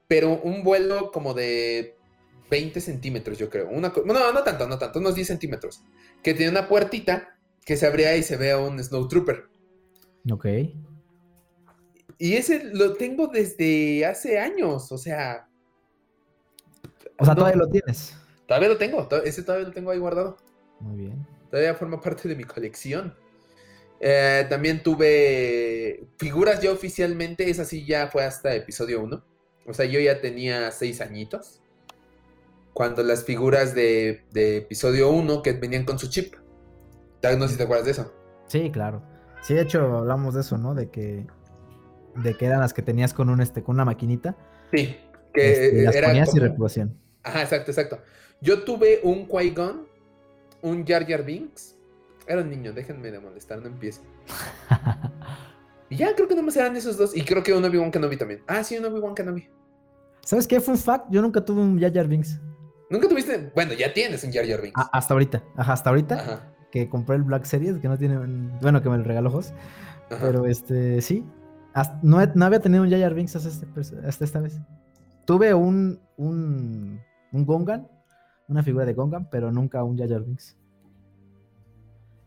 Pero 0.09 0.41
un 0.41 0.63
vuelo 0.63 1.11
como 1.11 1.35
de 1.35 1.97
20 2.51 2.81
centímetros, 2.81 3.39
yo 3.39 3.51
creo. 3.51 3.69
Una, 3.69 3.93
no, 4.05 4.33
no 4.33 4.43
tanto, 4.45 4.69
no 4.69 4.79
tanto, 4.79 4.99
unos 5.01 5.15
10 5.15 5.27
centímetros. 5.27 5.83
Que 6.23 6.35
tiene 6.35 6.51
una 6.53 6.69
puertita 6.69 7.37
que 7.65 7.77
se 7.77 7.87
abría 7.87 8.17
y 8.17 8.23
se 8.23 8.37
ve 8.37 8.53
a 8.53 8.59
un 8.59 8.83
Snowtrooper. 8.83 9.47
Ok. 10.31 10.47
Y 12.19 12.35
ese 12.35 12.65
lo 12.73 12.95
tengo 12.95 13.27
desde 13.27 14.07
hace 14.07 14.39
años, 14.39 14.91
o 14.93 14.99
sea. 14.99 15.49
O 17.19 17.25
sea, 17.25 17.35
no- 17.35 17.41
todavía 17.41 17.59
lo 17.59 17.69
tienes. 17.69 18.17
Todavía 18.47 18.69
lo 18.69 18.77
tengo, 18.79 19.09
ese 19.25 19.43
todavía 19.43 19.67
lo 19.69 19.75
tengo 19.75 19.91
ahí 19.91 19.99
guardado. 19.99 20.37
Muy 20.79 20.97
bien. 20.97 21.27
Todavía 21.51 21.75
forma 21.75 22.01
parte 22.01 22.29
de 22.29 22.37
mi 22.37 22.45
colección. 22.45 23.15
Eh, 23.99 24.47
también 24.49 24.83
tuve 24.83 26.07
figuras 26.19 26.61
ya 26.61 26.71
oficialmente, 26.71 27.49
esa 27.51 27.65
sí 27.65 27.85
ya 27.85 28.09
fue 28.09 28.25
hasta 28.25 28.55
episodio 28.55 29.01
1. 29.01 29.25
O 29.67 29.75
sea, 29.75 29.87
yo 29.87 30.01
ya 30.01 30.21
tenía 30.21 30.71
6 30.71 31.01
añitos. 31.01 31.61
Cuando 32.73 33.03
las 33.03 33.25
figuras 33.25 33.75
de, 33.75 34.23
de 34.33 34.59
episodio 34.59 35.11
1 35.11 35.43
que 35.43 35.53
venían 35.53 35.85
con 35.85 35.99
su 35.99 36.09
chip. 36.09 36.35
No 37.23 37.47
sé 37.47 37.53
si 37.53 37.59
te 37.59 37.65
acuerdas 37.65 37.87
de 37.87 37.93
eso. 37.93 38.13
Sí, 38.47 38.71
claro. 38.71 39.03
Sí, 39.43 39.55
de 39.55 39.63
hecho 39.63 39.81
hablamos 39.81 40.35
de 40.35 40.43
eso, 40.43 40.59
¿no? 40.59 40.75
De 40.75 40.91
que 40.91 41.27
de 42.17 42.35
que 42.37 42.47
eran 42.47 42.61
las 42.61 42.73
que 42.73 42.83
tenías 42.83 43.13
con 43.13 43.29
un 43.29 43.41
este 43.41 43.63
con 43.63 43.77
una 43.77 43.85
maquinita. 43.85 44.37
Sí. 44.73 44.97
Que 45.33 45.53
este, 45.53 45.83
las 45.83 45.95
era 45.95 46.09
ponías 46.09 46.35
y 46.35 46.39
reproducían. 46.39 46.97
Ajá, 47.23 47.43
exacto, 47.43 47.71
exacto. 47.71 48.01
Yo 48.41 48.63
tuve 48.63 49.01
un 49.03 49.27
Qui-Gon, 49.29 49.87
un 50.63 50.87
Jar 50.87 51.07
Jar 51.07 51.25
Binks. 51.25 51.77
Era 52.27 52.43
un 52.43 52.51
niño, 52.51 52.73
déjenme 52.73 53.11
de 53.11 53.19
molestar, 53.19 53.61
no 53.61 53.67
empiezo. 53.67 54.03
Y 55.89 55.97
ya, 55.97 56.15
creo 56.15 56.27
que 56.29 56.35
nomás 56.35 56.57
eran 56.57 56.77
esos 56.77 56.97
dos. 56.97 57.17
Y 57.17 57.23
creo 57.23 57.43
que 57.43 57.53
un 57.55 57.65
Obi-Wan 57.65 57.91
Kenobi 57.91 58.17
también. 58.17 58.43
Ah, 58.47 58.63
sí, 58.65 58.77
un 58.77 58.85
Obi-Wan 58.85 59.15
Kenobi. 59.15 59.49
¿Sabes 60.25 60.47
qué? 60.47 60.61
Fun 60.61 60.77
fact, 60.77 61.07
yo 61.11 61.23
nunca 61.23 61.45
tuve 61.45 61.61
un 61.63 61.79
Jar 61.81 61.93
Jar 61.93 62.09
Binks. 62.09 62.41
¿Nunca 62.91 63.09
tuviste? 63.09 63.51
Bueno, 63.55 63.73
ya 63.75 63.93
tienes 63.93 64.23
un 64.25 64.33
Jar 64.33 64.47
Jar 64.47 64.61
Binks. 64.63 64.81
A- 64.81 64.91
hasta 64.93 65.15
ahorita. 65.15 65.43
Ajá, 65.57 65.73
hasta 65.73 65.91
ahorita. 65.91 66.15
Ajá, 66.17 66.53
Que 66.73 66.89
compré 66.89 67.17
el 67.17 67.23
Black 67.23 67.45
Series, 67.45 67.79
que 67.79 67.89
no 67.89 67.97
tiene. 67.97 68.19
Bueno, 68.61 68.83
que 68.83 68.89
me 68.91 68.99
lo 68.99 69.05
regaló 69.05 69.31
Jos. 69.31 69.53
Pero 70.09 70.47
este, 70.47 71.01
sí. 71.01 71.25
Hasta- 71.75 71.99
no, 72.03 72.25
no 72.35 72.45
había 72.45 72.61
tenido 72.61 72.83
un 72.83 72.91
Jar 72.91 73.01
Jar 73.01 73.15
Binks 73.15 73.37
hasta, 73.37 73.49
este 73.49 73.67
pers- 73.67 74.05
hasta 74.05 74.25
esta 74.25 74.41
vez. 74.41 74.59
Tuve 75.25 75.55
un, 75.55 76.01
un, 76.17 77.01
un 77.33 77.45
Gongan, 77.47 77.89
una 78.49 78.63
figura 78.63 78.85
de 78.85 78.95
Gongan, 78.95 79.29
pero 79.31 79.51
nunca 79.53 79.83
un 79.85 79.97
Jar 79.99 80.09
Jar 80.09 80.23
Binks. 80.23 80.57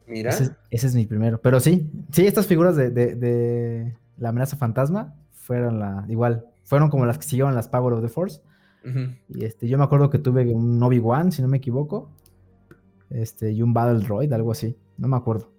Mira. 0.10 0.32
Ese, 0.32 0.43
es- 0.45 0.51
ese 0.72 0.88
es 0.88 0.95
mi 0.95 1.05
primero. 1.05 1.39
Pero 1.41 1.60
sí, 1.60 1.89
sí, 2.12 2.26
estas 2.26 2.47
figuras 2.47 2.76
de, 2.76 2.89
de- 2.89 3.16
de 3.16 3.95
la 4.18 4.30
amenaza 4.30 4.57
fantasma 4.57 5.14
fueron 5.32 5.80
la, 5.80 6.05
igual, 6.10 6.45
fueron 6.64 6.89
como 6.89 7.05
las 7.05 7.18
que 7.18 7.24
siguieron 7.26 7.53
las 7.55 7.68
Power 7.70 7.93
of 7.93 8.01
the 8.01 8.10
Force. 8.10 8.41
Y 9.30 9.43
este, 9.45 9.68
yo 9.68 9.78
me 9.78 9.84
acuerdo 9.84 10.10
que 10.10 10.18
tuve 10.20 10.47
un 10.47 10.82
Obi-Wan, 10.82 11.32
si 11.32 11.41
no 11.41 11.47
me 11.47 11.57
equivoco. 11.57 12.10
Este, 13.10 13.51
y 13.51 13.62
un 13.62 13.74
Battle 13.74 13.99
Droid, 14.05 14.32
algo 14.34 14.51
así. 14.51 14.76
No 14.97 15.07
me 15.07 15.18
acuerdo. 15.18 15.51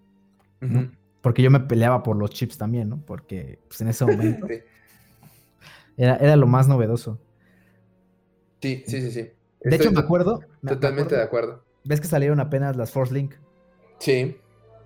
Porque 1.20 1.42
yo 1.42 1.50
me 1.50 1.60
peleaba 1.60 2.02
por 2.02 2.16
los 2.16 2.30
chips 2.30 2.56
también, 2.58 2.88
¿no? 2.88 3.00
Porque 3.06 3.58
pues, 3.68 3.80
en 3.82 3.88
ese 3.88 4.04
momento 4.06 4.46
Sí. 4.48 4.54
era, 5.96 6.16
era 6.16 6.34
lo 6.36 6.46
más 6.46 6.66
novedoso. 6.66 7.18
Sí, 8.62 8.82
sí, 8.86 9.00
sí, 9.02 9.10
sí. 9.10 9.20
De 9.22 9.32
Estoy 9.70 9.86
hecho, 9.86 9.92
me 9.92 10.00
acuerdo. 10.00 10.40
me- 10.40 10.46
me 10.62 10.70
Totalmente 10.72 11.14
de 11.14 11.22
acuerdo- 11.22 11.52
acuerdo. 11.52 11.64
Ves 11.84 12.00
que 12.00 12.06
salieron 12.08 12.40
apenas 12.40 12.76
las 12.76 12.90
Force 12.90 13.12
Link. 13.14 13.34
Sí. 14.00 14.36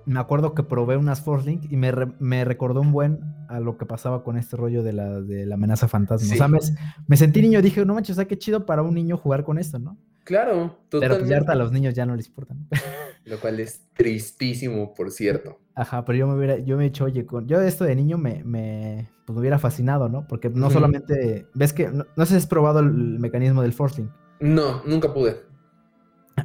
Me 0.07 0.21
acuerdo 0.21 0.53
que 0.55 0.62
probé 0.62 0.99
unas 0.99 1.23
Force 1.23 1.49
Link 1.49 1.65
y 1.71 1.77
me, 1.79 1.91
re- 1.91 2.12
me 2.19 2.45
recordó 2.45 2.83
un 2.83 2.93
buen 2.93 3.21
a 3.49 3.59
lo 3.59 3.79
que 3.79 3.87
pasaba 3.87 4.23
con 4.23 4.37
este 4.37 4.55
rollo 4.57 4.83
de 4.83 4.93
la, 4.93 5.23
de 5.23 5.47
la 5.47 5.55
amenaza 5.55 5.89
fantasma. 5.89 6.29
Sí. 6.29 6.35
O 6.35 6.37
sea, 6.37 6.49
me, 6.49 6.59
me 7.07 7.17
sentí 7.17 7.41
niño, 7.41 7.62
dije, 7.62 7.83
no 7.87 7.95
manches, 7.95 8.12
o 8.17 8.21
sea, 8.21 8.27
qué 8.27 8.37
chido 8.37 8.67
para 8.67 8.83
un 8.83 8.93
niño 8.95 9.17
jugar 9.17 9.45
con 9.45 9.57
esto, 9.57 9.79
¿no? 9.79 9.97
Claro, 10.25 10.53
Pero 10.55 10.77
pues 10.91 10.91
totalmente. 10.91 11.29
ya 11.31 11.37
ahorita 11.37 11.53
a 11.53 11.57
los 11.57 11.73
niños 11.73 11.95
ya 11.95 12.05
no 12.07 12.17
les 12.17 12.27
importa. 12.29 12.55
¿no? 12.55 12.67
Lo 13.25 13.39
cual 13.41 13.61
es 13.61 13.87
tristísimo, 13.95 14.93
por 14.95 15.11
cierto. 15.11 15.59
Ajá, 15.75 16.05
pero 16.05 16.19
yo 16.19 16.27
me 16.27 16.35
hubiera, 16.35 16.59
yo 16.59 16.77
me 16.77 16.85
he 16.85 16.89
dicho, 16.89 17.05
oye, 17.05 17.25
con, 17.27 17.47
yo 17.47 17.61
esto 17.61 17.85
de 17.85 17.97
niño 17.97 18.19
me, 18.19 18.43
me, 18.45 19.09
pues 19.27 19.35
me 19.35 19.41
hubiera 19.41 19.59
fascinado, 19.59 20.09
¿no? 20.09 20.27
Porque 20.29 20.51
no 20.51 20.71
solamente, 20.71 21.47
ves 21.55 21.73
que, 21.73 21.89
no, 21.89 22.05
no 22.17 22.27
sé 22.27 22.33
si 22.33 22.37
has 22.37 22.47
probado 22.47 22.81
el 22.81 22.91
mecanismo 23.19 23.62
del 23.62 23.73
Force 23.73 24.01
Link. 24.03 24.11
No, 24.41 24.83
nunca 24.85 25.12
pude. 25.12 25.37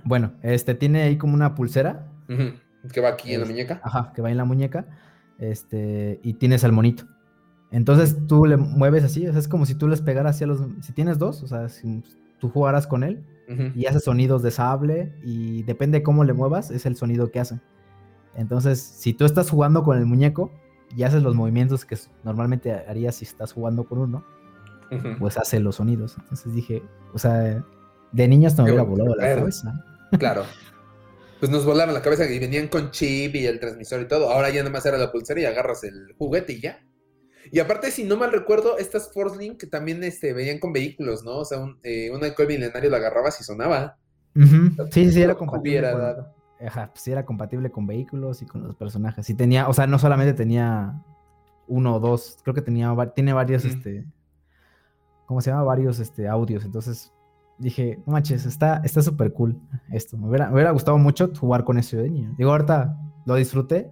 Bueno, 0.04 0.34
este 0.42 0.76
tiene 0.76 1.02
ahí 1.04 1.18
como 1.18 1.34
una 1.34 1.56
pulsera, 1.56 2.08
Que 2.94 3.02
va 3.02 3.10
aquí 3.10 3.34
en 3.34 3.40
la 3.42 3.46
Es- 3.46 3.52
muñeca. 3.52 3.82
ajá, 3.84 4.14
que 4.14 4.22
va 4.22 4.32
en 4.32 4.38
la 4.38 4.46
muñeca, 4.46 4.86
este, 5.40 6.20
y 6.24 6.34
tienes 6.36 6.64
al 6.64 6.72
monito. 6.72 7.06
Entonces 7.72 8.18
tú 8.28 8.46
le 8.46 8.58
mueves 8.58 9.04
así, 9.04 9.28
o 9.28 9.32
sea, 9.32 9.40
es 9.40 9.48
como 9.48 9.66
si 9.66 9.76
tú 9.76 9.88
les 9.88 10.02
pegaras 10.02 10.36
así 10.36 10.44
a 10.44 10.48
los, 10.48 10.62
si 10.82 10.94
tienes 10.94 11.18
dos, 11.20 11.44
o 11.44 11.48
sea, 11.48 11.70
si 11.70 12.04
tú 12.40 12.50
jugaras 12.50 12.88
con 12.88 13.04
él 13.04 13.24
Ujú. 13.50 13.72
y 13.76 13.86
hace 13.86 14.00
sonidos 14.00 14.42
de 14.42 14.52
sable 14.52 15.14
y 15.24 15.64
depende 15.64 16.00
de 16.00 16.04
cómo 16.04 16.24
le 16.24 16.34
muevas, 16.34 16.72
es 16.72 16.86
el 16.86 16.96
sonido 16.96 17.30
que 17.32 17.40
hace. 17.40 17.60
Entonces, 18.36 18.80
si 18.80 19.14
tú 19.14 19.26
estás 19.26 19.50
jugando 19.50 19.84
con 19.84 19.98
el 19.98 20.06
muñeco 20.06 20.52
y 20.96 21.04
haces 21.04 21.22
los 21.22 21.36
movimientos 21.36 21.86
que 21.86 21.98
normalmente 22.24 22.74
harías 22.74 23.16
si 23.16 23.26
estás 23.26 23.54
jugando 23.54 23.84
con 23.84 24.00
uno, 24.00 24.24
Ujú. 24.92 25.10
pues 25.20 25.38
hace 25.38 25.60
los 25.60 25.76
sonidos. 25.76 26.16
Entonces 26.20 26.54
dije, 26.54 26.82
o 27.14 27.20
sea, 27.20 27.64
de 28.12 28.28
niño 28.28 28.48
hasta 28.48 28.64
me 28.64 28.70
hubiera 28.72 28.84
volado 28.84 29.16
la 29.16 29.36
cabeza. 29.36 29.74
Claro. 30.18 30.44
Pues 31.40 31.52
nos 31.52 31.66
volaron 31.66 31.94
la 31.94 32.02
cabeza 32.02 32.30
y 32.30 32.38
venían 32.40 32.68
con 32.68 32.92
chip 32.92 33.36
y 33.36 33.46
el 33.46 33.60
transmisor 33.60 34.02
y 34.02 34.08
todo. 34.08 34.30
Ahora 34.30 34.50
ya 34.50 34.60
nada 34.62 34.72
más 34.72 34.86
era 34.86 34.98
la 34.98 35.12
pulsera 35.12 35.40
y 35.42 35.46
agarras 35.46 35.84
el 35.84 36.14
juguete 36.18 36.54
y 36.54 36.62
ya. 36.62 36.80
Y 37.52 37.60
aparte, 37.60 37.92
si 37.92 38.04
no 38.04 38.18
mal 38.18 38.32
recuerdo, 38.32 38.78
estas 38.78 39.12
Force 39.14 39.38
Link 39.38 39.70
también 39.72 40.04
este, 40.04 40.34
venían 40.34 40.60
con 40.60 40.74
vehículos, 40.74 41.24
¿no? 41.24 41.38
O 41.38 41.46
sea, 41.46 41.60
un, 41.60 41.80
eh, 41.84 42.12
un 42.14 42.24
alcohol 42.24 42.48
milenario 42.48 42.90
la 42.90 42.98
agarrabas 42.98 43.40
y 43.40 43.44
sonaba. 43.44 43.98
Sí, 44.92 45.12
sí, 45.12 45.22
era 45.22 45.34
Lo 45.34 45.38
compatible. 45.40 45.80
hubiera 45.80 45.92
con- 45.94 46.02
dado. 46.02 46.36
Ajá, 46.62 46.90
pues 46.92 47.02
sí 47.04 47.12
era 47.12 47.26
compatible 47.26 47.72
con 47.72 47.88
vehículos 47.88 48.42
y 48.42 48.46
con 48.46 48.62
los 48.62 48.76
personajes. 48.76 49.26
Sí 49.26 49.34
tenía, 49.34 49.70
o 49.70 49.74
sea, 49.74 49.88
no 49.88 49.98
solamente 49.98 50.34
tenía 50.34 51.02
uno 51.68 51.96
o 51.96 52.00
dos, 52.02 52.38
creo 52.44 52.54
que 52.54 52.62
tenía, 52.62 52.94
tiene 53.16 53.32
varios, 53.32 53.64
este, 53.64 54.04
¿cómo 55.26 55.40
se 55.40 55.52
llama? 55.52 55.64
Varios, 55.64 56.00
este, 56.00 56.28
audios. 56.28 56.66
Entonces 56.66 57.14
dije, 57.60 57.99
no 58.05 58.14
manches, 58.14 58.45
está 58.45 58.82
está 58.84 59.01
súper 59.01 59.32
cool 59.34 59.60
esto. 59.91 60.18
Me 60.18 60.28
hubiera, 60.28 60.47
me 60.47 60.55
hubiera 60.55 60.72
gustado 60.72 60.97
mucho 60.97 61.32
jugar 61.39 61.64
con 61.64 61.78
eso 61.78 61.97
de 61.97 62.10
niño. 62.10 62.34
Digo, 62.38 62.51
ahorita 62.51 62.97
lo 63.26 63.36
disfruté, 63.36 63.91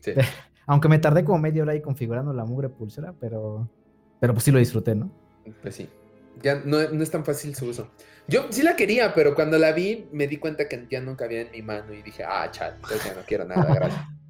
Sí. 0.00 0.12
aunque 0.66 0.88
me 0.88 0.98
tardé 0.98 1.24
como 1.24 1.38
media 1.38 1.62
hora 1.62 1.72
ahí 1.72 1.80
configurando 1.80 2.32
la 2.32 2.44
mugre 2.44 2.68
pulsera, 2.68 3.14
pero, 3.18 3.68
pero 4.20 4.32
pues 4.32 4.44
sí 4.44 4.50
lo 4.50 4.58
disfruté, 4.58 4.94
¿no? 4.94 5.10
Pues 5.60 5.74
sí. 5.76 5.88
Ya 6.42 6.56
no, 6.64 6.78
no 6.88 7.02
es 7.02 7.10
tan 7.10 7.24
fácil 7.24 7.54
su 7.54 7.66
uso. 7.66 7.88
Yo 8.26 8.46
sí 8.50 8.62
la 8.62 8.74
quería, 8.74 9.14
pero 9.14 9.34
cuando 9.34 9.58
la 9.58 9.72
vi 9.72 10.08
me 10.12 10.26
di 10.26 10.38
cuenta 10.38 10.68
que 10.68 10.86
ya 10.90 11.00
nunca 11.00 11.24
había 11.26 11.42
en 11.42 11.50
mi 11.50 11.62
mano 11.62 11.92
y 11.92 12.02
dije, 12.02 12.24
ah, 12.24 12.50
chat, 12.50 12.74
entonces 12.76 13.04
ya 13.04 13.14
no 13.14 13.20
quiero 13.26 13.44
nada, 13.44 13.74
gracias. 13.74 14.04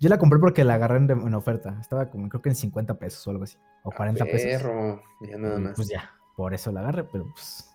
Yo 0.00 0.08
la 0.08 0.18
compré 0.18 0.38
porque 0.38 0.64
la 0.64 0.74
agarré 0.74 0.98
en, 0.98 1.10
en 1.10 1.34
oferta. 1.34 1.76
Estaba 1.80 2.10
como, 2.10 2.28
creo 2.28 2.42
que 2.42 2.48
en 2.50 2.54
50 2.54 2.94
pesos 2.98 3.26
o 3.26 3.30
algo 3.30 3.44
así. 3.44 3.56
O 3.82 3.90
40 3.90 4.24
pesos. 4.24 4.42
Perro, 4.42 5.02
ya 5.20 5.38
nada 5.38 5.58
más. 5.58 5.72
Pues 5.76 5.88
ya, 5.88 6.10
por 6.36 6.52
eso 6.54 6.72
la 6.72 6.80
agarré, 6.80 7.04
pero 7.04 7.26
pues. 7.32 7.73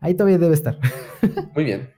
Ahí 0.00 0.14
todavía 0.14 0.38
debe 0.38 0.54
estar. 0.54 0.78
Muy 1.54 1.64
bien. 1.64 1.92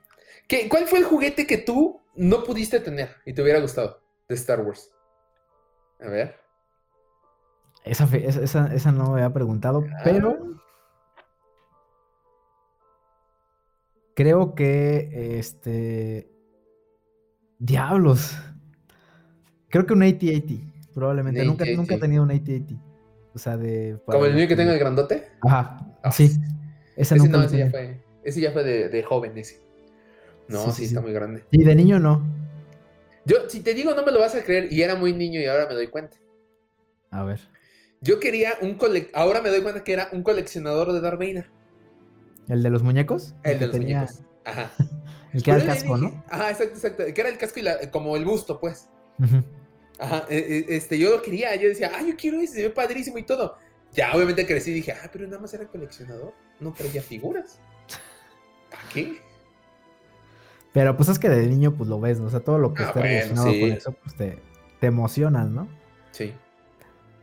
¿Qué, 0.47 0.69
¿Cuál 0.69 0.87
fue 0.87 1.01
el 1.01 1.05
juguete 1.05 1.47
que 1.47 1.59
tú 1.59 2.01
no 2.17 2.43
pudiste 2.43 2.81
tener 2.81 3.11
y 3.27 3.33
te 3.33 3.43
hubiera 3.43 3.61
gustado 3.61 4.01
de 4.29 4.35
Star 4.35 4.61
Wars? 4.63 4.91
A 6.01 6.09
ver. 6.09 6.37
Esa, 7.85 8.07
fe- 8.07 8.27
esa, 8.27 8.73
esa, 8.75 8.93
no 8.93 9.11
me 9.13 9.23
había 9.23 9.33
preguntado, 9.33 9.85
pero 10.05 10.37
Ah, 10.41 10.61
creo 14.15 14.55
que 14.55 15.39
este. 15.39 16.31
Diablos. 17.59 18.37
Creo 19.69 19.85
que 19.87 19.93
un 19.93 20.03
AT-80, 20.03 20.93
probablemente. 20.95 21.41
Un 21.43 21.49
Nunca, 21.49 21.65
nunca 21.77 21.95
he 21.95 21.97
AT-AT. 21.97 22.01
tenido 22.01 22.23
un 22.23 22.31
AT-80. 22.31 22.81
O 23.35 23.39
sea, 23.39 23.57
de. 23.57 23.99
para 24.07 24.19
¿Como 24.19 24.27
el 24.27 24.35
niño 24.35 24.45
que 24.47 24.49
que- 24.55 24.57
tenga 24.57 24.73
el 24.73 24.79
grandote? 24.79 25.29
Ajá, 25.43 25.79
Ah, 26.03 26.13
sí. 26.13 26.31
Ese 26.99 27.15
Ese 27.15 27.29
no, 27.29 27.43
ese 27.43 27.59
ya 27.59 27.71
fue, 27.71 28.01
ese 28.25 28.41
ya 28.41 28.53
fue 28.53 28.65
de, 28.65 28.89
de 28.91 29.03
joven 29.03 29.39
ese. 29.39 29.61
No, 30.49 30.65
Sí, 30.67 30.71
sí, 30.71 30.77
sí, 30.77 30.85
está 30.87 31.01
muy 31.01 31.13
grande. 31.13 31.45
Y 31.51 31.65
de 31.65 31.75
niño 31.75 31.99
no. 31.99 32.27
Yo, 33.25 33.49
si 33.49 33.61
te 33.61 33.73
digo, 33.75 33.95
no 33.95 34.05
me 34.05 34.13
lo 34.13 34.19
vas 34.21 34.35
a 34.35 34.43
creer, 34.43 34.73
y 34.73 34.83
era 34.83 34.95
muy 34.97 35.13
niño 35.13 35.41
y 35.41 35.47
ahora 35.47 35.67
me 35.69 35.75
doy 35.75 35.89
cuenta. 35.89 36.17
A 37.11 37.25
ver. 37.25 37.41
Yo 38.01 38.21
quería 38.21 38.53
un 38.63 38.75
cole... 38.75 39.11
ahora 39.13 39.41
me 39.43 39.49
doy 39.51 39.61
cuenta 39.63 39.83
que 39.85 39.93
era 39.93 40.09
un 40.13 40.23
coleccionador 40.23 40.93
de 40.93 41.01
Darth 41.01 41.19
Vader. 41.19 41.51
¿El 42.49 42.63
de 42.63 42.71
los 42.71 42.83
muñecos? 42.83 43.35
El 43.43 43.59
de 43.59 43.67
los 43.67 43.77
tenía- 43.77 44.01
muñecos. 44.03 44.23
Ajá. 44.45 44.71
El 45.35 45.43
que 45.43 45.51
era 45.51 45.61
el 45.61 45.67
casco, 45.67 45.95
dije- 45.99 46.11
¿no? 46.15 46.25
Ajá, 46.31 46.51
exacto, 46.51 46.75
exacto. 46.75 47.05
Que 47.15 47.21
era 47.21 47.29
el 47.29 47.37
casco 47.37 47.61
y 47.61 47.63
la- 47.63 47.91
como 47.91 48.17
el 48.17 48.25
busto, 48.25 48.59
pues. 48.59 48.89
Ajá, 49.99 50.25
eh, 50.31 50.39
eh, 50.49 50.65
este, 50.71 50.99
yo 50.99 51.11
lo 51.11 51.21
quería, 51.21 51.55
yo 51.57 51.69
decía, 51.69 51.91
ah, 51.95 52.01
yo 52.03 52.17
quiero 52.17 52.41
ese, 52.41 52.55
se 52.55 52.63
ve 52.63 52.71
padrísimo 52.71 53.19
y 53.19 53.25
todo. 53.25 53.57
Ya, 53.93 54.15
obviamente 54.15 54.47
crecí 54.47 54.71
y 54.71 54.75
dije, 54.75 54.93
ah, 54.93 55.11
pero 55.13 55.27
nada 55.27 55.39
más 55.41 55.53
era 55.53 55.67
coleccionador, 55.67 56.33
no 56.61 56.73
traía 56.73 57.03
figuras. 57.03 57.61
¿Para 58.71 58.83
qué? 58.93 59.21
Pero 60.73 60.97
pues 60.97 61.09
es 61.09 61.19
que 61.19 61.29
de 61.29 61.47
niño 61.47 61.75
pues 61.75 61.89
lo 61.89 62.01
ves, 62.01 62.21
¿no? 62.21 62.27
O 62.27 62.31
sea, 62.31 62.41
todo 62.41 62.59
lo 62.59 62.75
que 62.75 62.85
Ah, 62.85 62.87
está 62.87 63.01
bueno, 63.01 63.09
relacionado 63.11 63.55
sí. 63.55 63.61
con 63.61 63.73
eso, 63.73 63.93
pues 63.93 64.15
te, 64.17 64.43
te 64.81 64.87
emocionas, 64.87 65.51
¿no? 65.51 65.69
Sí. 66.11 66.35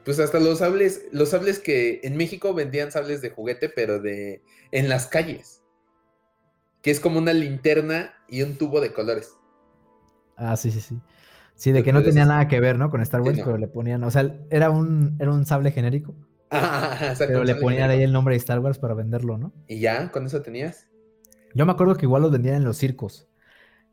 Pues 0.03 0.19
hasta 0.19 0.39
los 0.39 0.59
sables, 0.59 1.05
los 1.11 1.29
sables 1.29 1.59
que 1.59 2.01
en 2.03 2.17
México 2.17 2.53
vendían 2.53 2.91
sables 2.91 3.21
de 3.21 3.29
juguete, 3.31 3.69
pero 3.69 3.99
de 3.99 4.43
en 4.71 4.89
las 4.89 5.07
calles. 5.07 5.63
Que 6.81 6.91
es 6.91 6.99
como 6.99 7.17
una 7.19 7.33
linterna 7.33 8.13
y 8.27 8.43
un 8.43 8.57
tubo 8.57 8.79
de 8.81 8.93
colores. 8.93 9.33
Ah, 10.35 10.55
sí, 10.57 10.71
sí, 10.71 10.81
sí. 10.81 11.01
Sí, 11.55 11.71
de 11.71 11.83
que 11.83 11.93
no 11.93 12.03
tenía 12.03 12.25
nada 12.25 12.47
que 12.47 12.59
ver, 12.59 12.77
¿no? 12.77 12.89
Con 12.91 13.01
Star 13.01 13.23
Sí, 13.23 13.27
Wars, 13.27 13.39
no. 13.39 13.45
pero 13.45 13.57
le 13.57 13.67
ponían, 13.67 14.03
o 14.03 14.11
sea, 14.11 14.35
era 14.49 14.69
un, 14.69 15.15
era 15.19 15.31
un 15.31 15.45
sable 15.45 15.71
genérico, 15.71 16.15
Exacto, 16.51 17.25
pero 17.27 17.43
le 17.43 17.55
ponían 17.55 17.89
ahí 17.89 18.03
el 18.03 18.11
nombre 18.13 18.33
de 18.35 18.37
Star 18.37 18.59
Wars 18.59 18.77
para 18.77 18.93
venderlo, 18.93 19.37
¿no? 19.37 19.53
Y 19.67 19.79
ya, 19.79 20.11
con 20.11 20.25
eso 20.25 20.41
tenías. 20.41 20.87
Yo 21.53 21.65
me 21.65 21.71
acuerdo 21.71 21.95
que 21.95 22.05
igual 22.05 22.21
los 22.21 22.31
vendían 22.31 22.55
en 22.55 22.63
los 22.63 22.77
circos. 22.77 23.27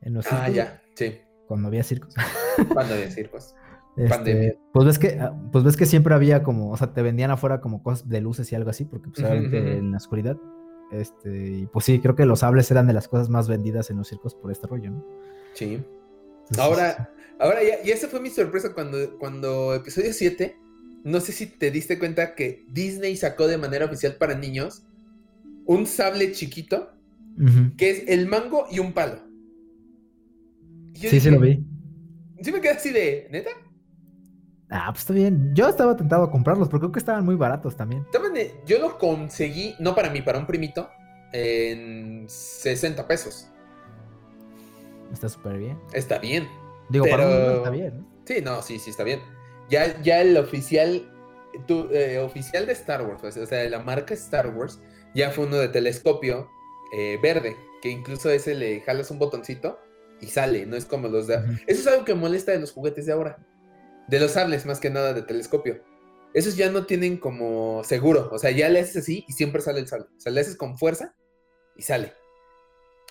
En 0.01 0.15
los 0.15 0.25
circos, 0.25 0.41
Ah, 0.45 0.49
ya, 0.51 0.83
sí. 0.95 1.21
cuando 1.47 1.69
había 1.69 1.83
circos. 1.85 2.15
Cuando 2.73 2.95
había 2.95 3.11
circos. 3.11 3.55
Este, 3.97 4.09
Pandemia. 4.09 4.55
pues 4.73 4.87
ves 4.87 4.99
que, 4.99 5.19
ah, 5.21 5.35
pues 5.53 5.65
ves 5.65 5.77
que 5.77 5.87
siempre 5.87 6.15
había 6.15 6.43
como, 6.43 6.71
o 6.71 6.77
sea, 6.77 6.93
te 6.93 7.03
vendían 7.03 7.31
afuera 7.31 7.61
como 7.61 7.83
cosas 7.83 8.09
de 8.09 8.21
luces 8.21 8.51
y 8.51 8.55
algo 8.55 8.71
así, 8.71 8.85
porque 8.85 9.09
pues 9.11 9.25
obviamente 9.27 9.77
en 9.79 9.91
la 9.93 9.97
oscuridad. 9.99 10.37
Este, 10.93 11.31
y 11.59 11.67
pues 11.67 11.85
sí, 11.87 11.99
creo 12.01 12.15
que 12.15 12.27
los 12.27 12.41
sables 12.41 12.71
eran 12.71 12.87
de 12.87 12.93
las 12.95 13.09
cosas 13.09 13.29
más 13.31 13.49
vendidas 13.49 13.91
en 13.91 13.97
los 13.99 14.09
circos 14.09 14.35
por 14.35 14.51
este 14.53 14.67
rollo, 14.67 14.91
¿no? 14.91 15.05
Sí. 15.55 15.83
Entonces, 16.51 16.59
Ahora, 16.59 17.11
ahora 17.39 17.63
ya, 17.63 17.77
y 17.85 17.91
esa 17.91 18.09
fue 18.09 18.21
mi 18.21 18.29
sorpresa 18.31 18.73
cuando, 18.75 19.19
cuando 19.19 19.75
episodio 19.75 20.13
7, 20.13 20.57
no 21.05 21.21
sé 21.21 21.33
si 21.33 21.47
te 21.47 21.71
diste 21.71 21.99
cuenta 21.99 22.35
que 22.35 22.65
Disney 22.69 23.17
sacó 23.17 23.47
de 23.47 23.59
manera 23.59 23.87
oficial 23.87 24.17
para 24.17 24.35
niños 24.35 24.85
un 25.67 25.87
sable 25.87 26.33
chiquito 26.33 26.91
que 27.77 27.91
es 27.91 28.05
el 28.09 28.27
mango 28.27 28.67
y 28.71 28.79
un 28.79 28.93
palo. 28.93 29.19
Y 30.95 30.99
Sí, 30.99 31.09
sí 31.09 31.17
dije- 31.17 31.31
lo 31.31 31.41
vi. 31.41 31.65
Sí 32.43 32.53
me 32.53 32.61
quedé 32.61 32.73
así 32.73 32.91
de, 32.91 33.29
¿neta? 33.31 33.51
Ah, 34.69 34.89
pues 34.91 35.01
está 35.01 35.13
bien. 35.13 35.55
Yo 35.55 35.69
estaba 35.69 35.97
tentado 35.97 36.25
a 36.25 36.31
comprarlos, 36.31 36.69
porque 36.69 36.83
creo 36.85 36.93
que 36.93 36.99
estaban 36.99 37.25
muy 37.25 37.35
baratos 37.37 37.77
también. 37.77 38.05
Yo 38.67 38.79
lo 38.79 38.99
conseguí, 38.99 39.75
no 39.79 39.95
para 39.95 40.11
mí, 40.11 40.23
para 40.23 40.39
un 40.39 40.47
primito, 40.47 40.89
en 41.33 42.25
60 42.29 43.07
pesos. 43.07 43.49
Está 45.13 45.29
súper 45.29 45.59
bien. 45.59 45.79
Está 45.93 46.19
bien. 46.19 46.49
Digo, 46.89 47.07
para 47.07 47.27
un 47.27 47.33
niño 47.33 47.57
está 47.57 47.71
bien. 47.71 47.99
¿no? 47.99 48.07
Sí, 48.25 48.35
no, 48.43 48.63
sí, 48.63 48.79
sí, 48.79 48.91
está 48.91 49.05
bien. 49.05 49.21
Ya, 49.73 50.01
ya 50.03 50.21
el 50.21 50.37
oficial, 50.37 51.11
tu- 51.67 51.89
eh, 51.93 52.19
oficial 52.19 52.67
de 52.67 52.73
Star 52.75 53.01
Wars, 53.07 53.21
pues, 53.23 53.39
o 53.39 53.47
sea, 53.47 53.59
de 53.59 53.71
la 53.71 53.79
marca 53.79 54.13
Star 54.13 54.49
Wars, 54.55 54.81
ya 55.15 55.31
fue 55.31 55.47
uno 55.47 55.57
de 55.57 55.69
telescopio 55.69 56.51
eh, 56.95 57.19
verde, 57.23 57.57
que 57.81 57.89
incluso 57.89 58.29
ese 58.31 58.55
le 58.55 58.83
jalas 58.83 59.11
un 59.11 59.19
botoncito 59.19 59.81
y 60.21 60.27
sale, 60.27 60.67
no 60.67 60.77
es 60.77 60.85
como 60.85 61.09
los 61.09 61.27
de... 61.27 61.37
Eso 61.67 61.81
es 61.81 61.87
algo 61.87 62.05
que 62.05 62.15
molesta 62.15 62.53
de 62.53 62.61
los 62.61 62.71
juguetes 62.73 63.07
de 63.07 63.13
ahora. 63.13 63.39
De 64.09 64.21
los 64.21 64.33
sables, 64.33 64.67
más 64.67 64.79
que 64.79 64.91
nada, 64.91 65.15
de 65.15 65.23
telescopio. 65.23 65.83
Esos 66.35 66.55
ya 66.57 66.71
no 66.71 66.85
tienen 66.85 67.17
como 67.17 67.83
seguro. 67.83 68.29
O 68.31 68.39
sea, 68.39 68.51
ya 68.51 68.69
le 68.69 68.81
haces 68.81 68.99
así 68.99 69.25
y 69.27 69.33
siempre 69.33 69.63
sale 69.63 69.81
el 69.81 69.89
sable. 69.89 70.07
O 70.17 70.21
sea, 70.21 70.31
le 70.33 70.43
haces 70.43 70.57
con 70.57 70.77
fuerza 70.77 71.15
y 71.77 71.83
sale. 71.83 72.13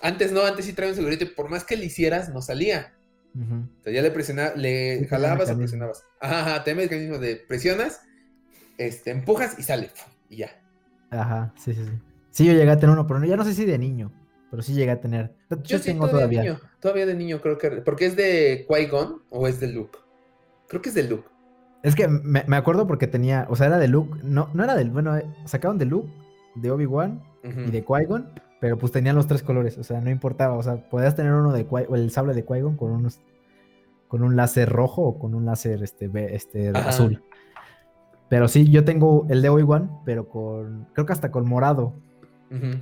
Antes 0.00 0.30
no, 0.32 0.42
antes 0.42 0.64
sí 0.64 0.72
traía 0.74 0.92
un 0.92 0.96
segurito 0.96 1.24
y 1.24 1.28
por 1.28 1.48
más 1.50 1.64
que 1.64 1.76
le 1.76 1.86
hicieras, 1.86 2.28
no 2.30 2.40
salía. 2.40 2.96
O 3.34 3.82
sea, 3.84 3.92
ya 3.92 4.02
le 4.02 4.10
presionabas, 4.10 4.56
le 4.56 4.98
Sí, 5.00 5.06
jalabas 5.06 5.50
o 5.50 5.56
presionabas. 5.56 6.04
Ajá, 6.20 6.40
ajá, 6.40 6.64
tiene 6.64 6.82
mecanismo 6.82 7.18
de 7.18 7.36
presionas, 7.36 8.02
este, 8.78 9.10
empujas 9.10 9.58
y 9.58 9.62
sale. 9.62 9.90
Y 10.28 10.36
ya. 10.38 10.50
Ajá, 11.10 11.52
sí, 11.56 11.72
sí, 11.74 11.84
sí. 11.84 11.92
Sí, 12.30 12.46
yo 12.46 12.52
llegué 12.52 12.70
a 12.70 12.76
tener 12.78 12.92
uno, 12.94 13.06
pero 13.06 13.24
ya 13.24 13.36
no 13.36 13.44
sé 13.44 13.54
si 13.54 13.64
de 13.64 13.78
niño, 13.78 14.12
pero 14.50 14.62
sí 14.62 14.74
llegué 14.74 14.90
a 14.92 15.00
tener. 15.00 15.34
Yo, 15.50 15.56
Yo 15.62 15.78
sí, 15.78 15.84
tengo 15.84 16.08
todavía, 16.08 16.40
todavía. 16.40 16.42
de 16.42 16.48
niño. 16.58 16.70
Todavía 16.80 17.06
de 17.06 17.14
niño 17.14 17.40
creo 17.40 17.58
que... 17.58 17.70
Porque 17.82 18.06
es 18.06 18.16
de 18.16 18.66
Qui-Gon 18.68 19.22
o 19.30 19.46
es 19.48 19.60
de 19.60 19.68
Luke. 19.68 19.98
Creo 20.68 20.80
que 20.82 20.88
es 20.88 20.94
de 20.94 21.02
Luke. 21.04 21.28
Es 21.82 21.94
que 21.94 22.08
me, 22.08 22.44
me 22.46 22.56
acuerdo 22.56 22.86
porque 22.86 23.06
tenía, 23.06 23.46
o 23.50 23.56
sea, 23.56 23.66
era 23.66 23.78
de 23.78 23.88
Luke, 23.88 24.20
no, 24.22 24.48
no 24.54 24.64
era 24.64 24.74
del, 24.76 24.90
bueno, 24.90 25.16
eh, 25.16 25.26
sacaron 25.46 25.78
de 25.78 25.84
Luke, 25.86 26.08
de 26.54 26.70
Obi-Wan 26.70 27.22
y 27.44 27.70
de 27.70 27.84
Qui-Gon, 27.84 28.32
pero 28.62 28.78
pues 28.78 28.92
tenían 28.92 29.16
los 29.16 29.26
tres 29.26 29.42
colores, 29.42 29.76
o 29.76 29.82
sea, 29.82 30.00
no 30.00 30.08
importaba, 30.08 30.54
o 30.54 30.62
sea, 30.62 30.76
podías 30.88 31.16
tener 31.16 31.32
uno 31.32 31.52
de 31.52 31.68
Qui- 31.68 31.86
o 31.88 31.96
el 31.96 32.12
sable 32.12 32.32
de 32.32 32.46
Qui-Gon 32.46 32.76
con 32.76 32.92
unos 32.92 33.20
con 34.06 34.22
un 34.22 34.36
láser 34.36 34.68
rojo 34.68 35.02
o 35.02 35.18
con 35.18 35.34
un 35.34 35.44
láser 35.46 35.82
este, 35.82 36.08
este 36.36 36.68
Ajá. 36.68 36.90
azul. 36.90 37.24
Pero 38.28 38.46
sí, 38.46 38.70
yo 38.70 38.84
tengo 38.84 39.26
el 39.30 39.42
de 39.42 39.48
Obi-Wan, 39.48 39.90
pero 40.04 40.28
con 40.28 40.86
creo 40.92 41.06
que 41.06 41.12
hasta 41.12 41.32
con 41.32 41.48
morado. 41.48 41.92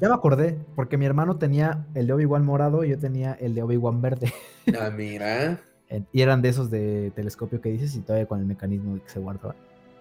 Ya 0.01 0.09
me 0.09 0.15
acordé, 0.15 0.59
porque 0.75 0.99
mi 0.99 1.07
hermano 1.07 1.39
tenía 1.39 1.87
el 1.95 2.09
de 2.09 2.13
Obi-Wan 2.13 2.45
morado 2.45 2.85
y 2.85 2.91
yo 2.91 2.99
tenía 2.99 3.33
el 3.41 3.55
de 3.55 3.63
Obi-Wan 3.63 4.03
verde. 4.03 4.33
Ah, 4.79 4.91
mira. 4.91 5.61
Y 6.13 6.21
eran 6.21 6.43
de 6.43 6.51
esos 6.51 6.71
de 6.71 7.11
telescopio 7.17 7.61
que 7.63 7.71
dices 7.71 7.97
y 7.97 8.01
todavía 8.01 8.27
con 8.27 8.39
el 8.41 8.45
mecanismo 8.47 8.97
que 9.03 9.09
se 9.09 9.19
guardaba. 9.19 9.55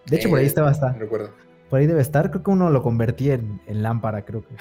De 0.08 0.18
hecho, 0.18 0.30
por 0.30 0.40
ahí 0.40 0.46
Eh, 0.46 0.48
estaba 0.48 0.70
hasta. 0.72 0.92
Recuerdo. 0.94 1.30
Por 1.70 1.80
ahí 1.80 1.88
debe 1.88 2.02
estar. 2.02 2.30
Creo 2.32 2.44
que 2.44 2.52
uno 2.52 2.70
lo 2.70 2.82
convertí 2.82 3.32
en, 3.32 3.62
en 3.68 3.84
lámpara, 3.84 4.26
creo 4.26 4.44
que. 4.48 4.56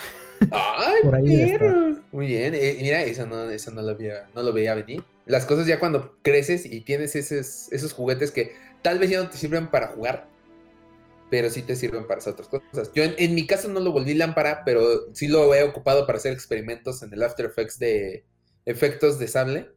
¡Ay, 0.50 1.02
Por 1.02 1.14
ahí 1.14 1.26
debe 1.26 1.52
estar. 1.52 1.76
Muy 2.12 2.26
bien. 2.26 2.54
eh, 2.54 2.78
mira, 2.80 3.02
eso 3.02 3.26
no, 3.26 3.48
eso 3.50 3.70
no 3.70 3.82
lo 3.82 3.90
había, 3.90 4.28
no 4.34 4.42
lo 4.42 4.52
veía 4.52 4.74
venir. 4.74 5.02
Las 5.26 5.44
cosas 5.46 5.66
ya 5.66 5.78
cuando 5.78 6.16
creces 6.22 6.64
y 6.66 6.80
tienes 6.80 7.16
esos, 7.16 7.70
esos 7.72 7.92
juguetes 7.92 8.30
que 8.30 8.52
tal 8.82 8.98
vez 8.98 9.10
ya 9.10 9.22
no 9.22 9.28
te 9.28 9.36
sirven 9.36 9.70
para 9.70 9.88
jugar, 9.88 10.26
pero 11.30 11.50
sí 11.50 11.62
te 11.62 11.76
sirven 11.76 12.06
para 12.06 12.18
hacer 12.18 12.32
otras 12.32 12.48
cosas. 12.48 12.90
Yo 12.94 13.02
en, 13.04 13.14
en 13.18 13.34
mi 13.34 13.46
caso 13.46 13.68
no 13.68 13.80
lo 13.80 13.92
volví 13.92 14.14
lámpara, 14.14 14.62
pero 14.64 15.12
sí 15.14 15.28
lo 15.28 15.54
he 15.54 15.62
ocupado 15.62 16.06
para 16.06 16.18
hacer 16.18 16.32
experimentos 16.32 17.02
en 17.02 17.12
el 17.12 17.22
After 17.22 17.44
Effects 17.46 17.78
de 17.78 18.24
efectos 18.64 19.18
de 19.18 19.28
sable. 19.28 19.70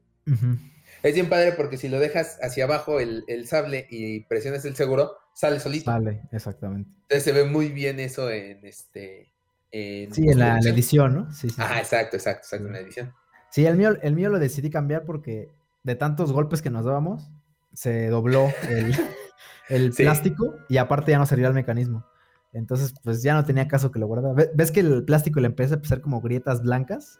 Es 1.04 1.16
bien 1.16 1.30
padre 1.30 1.54
porque 1.54 1.78
si 1.78 1.90
lo 1.90 2.00
dejas 2.00 2.38
hacia 2.42 2.64
abajo 2.66 3.00
el, 3.00 3.24
el 3.28 3.48
sable 3.48 3.88
y 3.90 4.22
presionas 4.22 4.64
el 4.66 4.76
seguro, 4.76 5.18
sale 5.34 5.60
solito. 5.60 5.92
Sale, 5.92 6.22
exactamente. 6.32 6.90
Entonces 7.04 7.24
se 7.24 7.32
ve 7.32 7.46
muy 7.46 7.70
bien 7.70 8.00
eso 8.00 8.30
en 8.30 8.66
este. 8.66 9.32
En 9.72 10.14
Sí, 10.14 10.28
en 10.28 10.40
la, 10.40 10.60
edición, 10.60 11.14
¿no? 11.16 11.32
Sí, 11.34 11.50
sí. 11.50 11.56
Ajá, 11.62 11.80
exacto, 11.80 12.18
exacto, 12.18 12.42
exacto, 12.44 12.68
en 12.68 12.74
la 12.74 12.80
edición. 12.80 13.14
Sí, 13.52 13.66
el 13.66 13.78
mío, 13.78 13.96
el 14.02 14.16
mío 14.16 14.30
lo 14.30 14.40
decidí 14.40 14.70
cambiar 14.70 15.04
porque 15.06 15.50
de 15.84 15.96
tantos 15.96 16.32
golpes 16.34 16.62
que 16.62 16.70
nos 16.70 16.86
dábamos, 16.86 17.30
se 17.74 18.08
dobló 18.10 18.50
el, 18.70 18.94
el 19.70 19.94
Sí. 19.94 20.04
plástico 20.04 20.56
y 20.70 20.78
aparte 20.78 21.12
ya 21.12 21.18
no 21.20 21.26
servía 21.26 21.48
el 21.48 21.54
mecanismo. 21.54 22.06
Entonces, 22.54 22.94
pues 23.02 23.24
ya 23.24 23.34
no 23.34 23.46
tenía 23.46 23.68
caso 23.70 23.92
que 23.92 24.00
lo 24.00 24.08
guardara. 24.08 24.34
Ve- 24.34 24.52
¿Ves 24.54 24.72
que 24.72 24.82
el 24.82 25.06
plástico 25.06 25.40
le 25.40 25.48
empieza 25.48 25.76
a 25.76 25.78
empezar 25.78 26.02
como 26.02 26.20
grietas 26.22 26.62
blancas? 26.62 27.20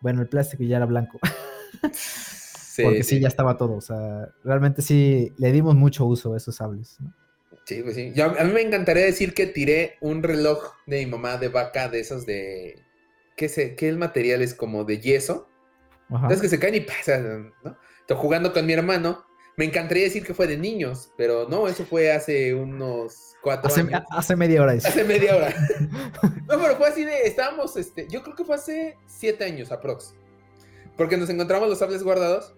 Bueno, 0.00 0.22
el 0.22 0.28
plástico 0.28 0.64
ya 0.64 0.76
era 0.78 0.86
blanco. 0.86 1.20
Sí, 2.72 2.82
porque 2.84 3.02
sí, 3.02 3.18
ya 3.18 3.26
estaba 3.28 3.56
todo. 3.56 3.74
O 3.74 3.80
sea, 3.80 4.28
realmente 4.44 4.80
sí 4.80 5.32
le 5.38 5.50
dimos 5.50 5.74
mucho 5.74 6.04
uso 6.04 6.34
a 6.34 6.36
esos 6.36 6.54
sables. 6.56 6.96
¿no? 7.00 7.12
Sí, 7.64 7.82
pues 7.82 7.96
sí. 7.96 8.12
Yo- 8.14 8.26
a 8.38 8.44
mí 8.44 8.52
me 8.52 8.60
encantaría 8.62 9.04
decir 9.04 9.34
que 9.34 9.46
tiré 9.46 9.96
un 10.00 10.22
reloj 10.22 10.74
de 10.86 10.98
mi 11.04 11.06
mamá 11.10 11.36
de 11.36 11.48
vaca 11.48 11.88
de 11.88 12.00
esos 12.00 12.26
de. 12.26 12.80
¿Qué, 13.36 13.48
sé, 13.48 13.74
qué 13.74 13.88
el 13.88 13.96
material 13.98 14.40
es 14.42 14.54
como 14.54 14.84
de 14.84 14.98
yeso? 15.00 15.48
Ajá. 16.10 16.26
Entonces 16.26 16.42
que 16.42 16.48
se 16.48 16.58
caen 16.60 16.74
y 16.76 16.80
pasan, 16.80 17.52
¿no? 17.64 17.76
Estoy 18.00 18.16
jugando 18.16 18.52
con 18.52 18.64
mi 18.66 18.72
hermano. 18.72 19.24
Me 19.56 19.64
encantaría 19.64 20.04
decir 20.04 20.24
que 20.24 20.32
fue 20.32 20.46
de 20.46 20.56
niños, 20.56 21.12
pero 21.16 21.48
no, 21.48 21.66
eso 21.68 21.84
fue 21.84 22.12
hace 22.12 22.54
unos 22.54 23.34
cuatro 23.42 23.68
Hace, 23.68 23.80
años. 23.80 24.02
hace 24.10 24.36
media 24.36 24.62
hora. 24.62 24.72
dice. 24.74 24.88
Hace 24.88 25.04
media 25.04 25.36
hora. 25.36 25.52
no, 26.48 26.60
pero 26.60 26.76
fue 26.76 26.88
así 26.88 27.04
de. 27.04 27.22
Estábamos, 27.24 27.76
este. 27.76 28.06
Yo 28.08 28.22
creo 28.22 28.36
que 28.36 28.44
fue 28.44 28.54
hace 28.54 28.96
siete 29.06 29.44
años 29.44 29.72
aprox. 29.72 30.14
Porque 30.96 31.16
nos 31.16 31.30
encontramos 31.30 31.68
los 31.68 31.78
sables 31.78 32.02
guardados. 32.02 32.54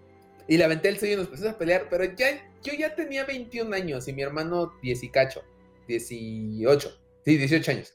Y 0.47 0.57
le 0.57 0.63
aventé 0.65 0.89
el 0.89 0.97
sello 0.97 1.13
y 1.13 1.17
nos 1.17 1.27
pusimos 1.27 1.51
a 1.51 1.57
pelear. 1.57 1.87
Pero 1.89 2.03
ya, 2.03 2.27
yo 2.61 2.73
ya 2.73 2.95
tenía 2.95 3.25
21 3.25 3.73
años 3.75 4.07
y 4.07 4.13
mi 4.13 4.21
hermano 4.21 4.73
10 4.81 5.03
y 5.03 5.09
cacho. 5.09 5.41
18. 5.87 6.89
Sí, 7.25 7.37
18 7.37 7.71
años. 7.71 7.93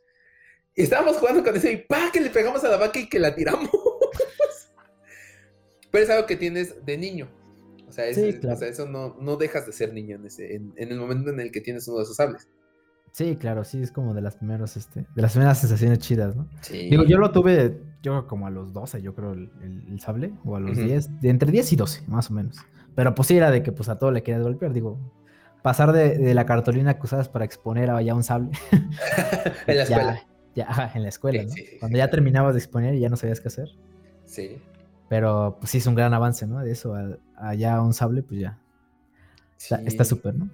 Y 0.75 0.83
estábamos 0.83 1.17
jugando 1.17 1.43
con 1.43 1.57
eso 1.57 1.69
y 1.69 1.77
¡pa! 1.79 2.11
que 2.13 2.21
le 2.21 2.31
pegamos 2.31 2.63
a 2.65 2.69
la 2.69 2.77
vaca 2.77 2.99
y 2.99 3.09
que 3.09 3.19
la 3.19 3.35
tiramos. 3.35 3.69
pero 5.91 6.05
es 6.05 6.11
algo 6.11 6.27
que 6.27 6.37
tienes 6.37 6.85
de 6.85 6.99
niño. 6.99 7.29
O 7.89 7.93
sea, 7.93 8.07
es- 8.07 8.17
Sí, 8.17 8.29
es- 8.29 8.37
o 8.37 8.41
claro. 8.41 8.57
sea, 8.59 8.69
eso 8.69 8.87
no, 8.87 9.17
no 9.21 9.37
dejas 9.37 9.67
de 9.67 9.73
ser 9.73 9.93
niño 9.93 10.17
en, 10.17 10.27
ese, 10.27 10.55
en, 10.55 10.73
en 10.77 10.93
el 10.93 10.99
momento 10.99 11.31
en 11.31 11.41
el 11.41 11.51
que 11.51 11.61
tienes 11.61 11.89
uno 11.89 11.99
de 11.99 12.05
esos 12.05 12.17
sables. 12.17 12.49
Sí, 13.13 13.37
claro, 13.37 13.65
sí, 13.65 13.81
es 13.83 13.91
como 13.91 14.15
de 14.15 14.21
las 14.21 14.37
primeras, 14.37 14.77
este, 14.77 15.01
de 15.15 15.23
las 15.23 15.33
primeras 15.33 15.59
sensaciones 15.61 15.99
chidas, 15.99 16.37
¿no? 16.37 16.49
Sí. 16.61 16.89
Digo, 16.91 17.05
yo 17.05 17.17
lo 17.19 17.33
tuve, 17.33 17.81
yo 18.03 18.13
creo 18.13 18.27
como 18.27 18.47
a 18.47 18.51
los 18.51 18.73
12, 18.73 19.03
yo 19.03 19.15
creo, 19.15 19.33
el, 19.33 19.51
el- 19.63 19.85
el 19.89 20.01
sable, 20.01 20.33
o 20.45 20.57
a 20.57 20.61
los 20.61 20.77
Ujú. 20.77 20.87
10, 20.87 21.21
de 21.21 21.31
entre 21.31 21.51
10 21.51 21.73
y 21.73 21.77
12, 21.77 22.03
más 22.07 22.31
o 22.31 22.35
menos. 22.35 22.57
Pero 22.95 23.15
pues 23.15 23.29
sí 23.29 23.37
era 23.37 23.51
de 23.51 23.63
que 23.63 23.73
pues 23.73 23.89
a 23.89 23.99
todo 23.99 24.11
le 24.11 24.23
querías 24.23 24.43
golpear, 24.43 24.73
digo, 24.73 24.99
pasar 25.63 25.93
de, 25.93 26.19
de 26.19 26.35
la 26.35 26.47
cartulina 26.47 26.99
que 26.99 27.05
usabas 27.07 27.29
para 27.29 27.45
exponer 27.45 27.91
a 27.91 28.01
ya 28.03 28.15
un 28.15 28.25
sable. 28.25 28.51
en 29.67 29.77
la 29.77 29.83
escuela. 29.83 30.23
Ya, 30.55 30.93
en 30.95 31.03
la 31.03 31.09
escuela, 31.09 31.43
Sí, 31.43 31.49
¿no? 31.49 31.55
sí, 31.55 31.65
sí, 31.71 31.79
Cuando 31.79 31.99
ya 31.99 32.11
terminabas 32.11 32.55
de 32.55 32.59
exponer 32.61 32.95
y 32.95 33.01
ya 33.01 33.09
no 33.09 33.17
sabías 33.17 33.41
qué 33.41 33.49
hacer. 33.49 33.69
Sí. 34.27 34.57
Pero 35.09 35.57
pues 35.61 35.71
sí 35.71 35.79
es 35.79 35.87
un 35.87 35.95
gran 35.95 36.13
avance, 36.15 36.47
¿no? 36.47 36.59
De 36.61 36.71
eso 36.73 36.95
a, 36.95 37.17
a 37.37 37.55
ya 37.55 37.81
un 37.81 37.95
sable, 37.95 38.23
pues 38.23 38.41
ya. 38.41 38.59
Está 39.85 40.05
súper, 40.05 40.35
¿no? 40.35 40.49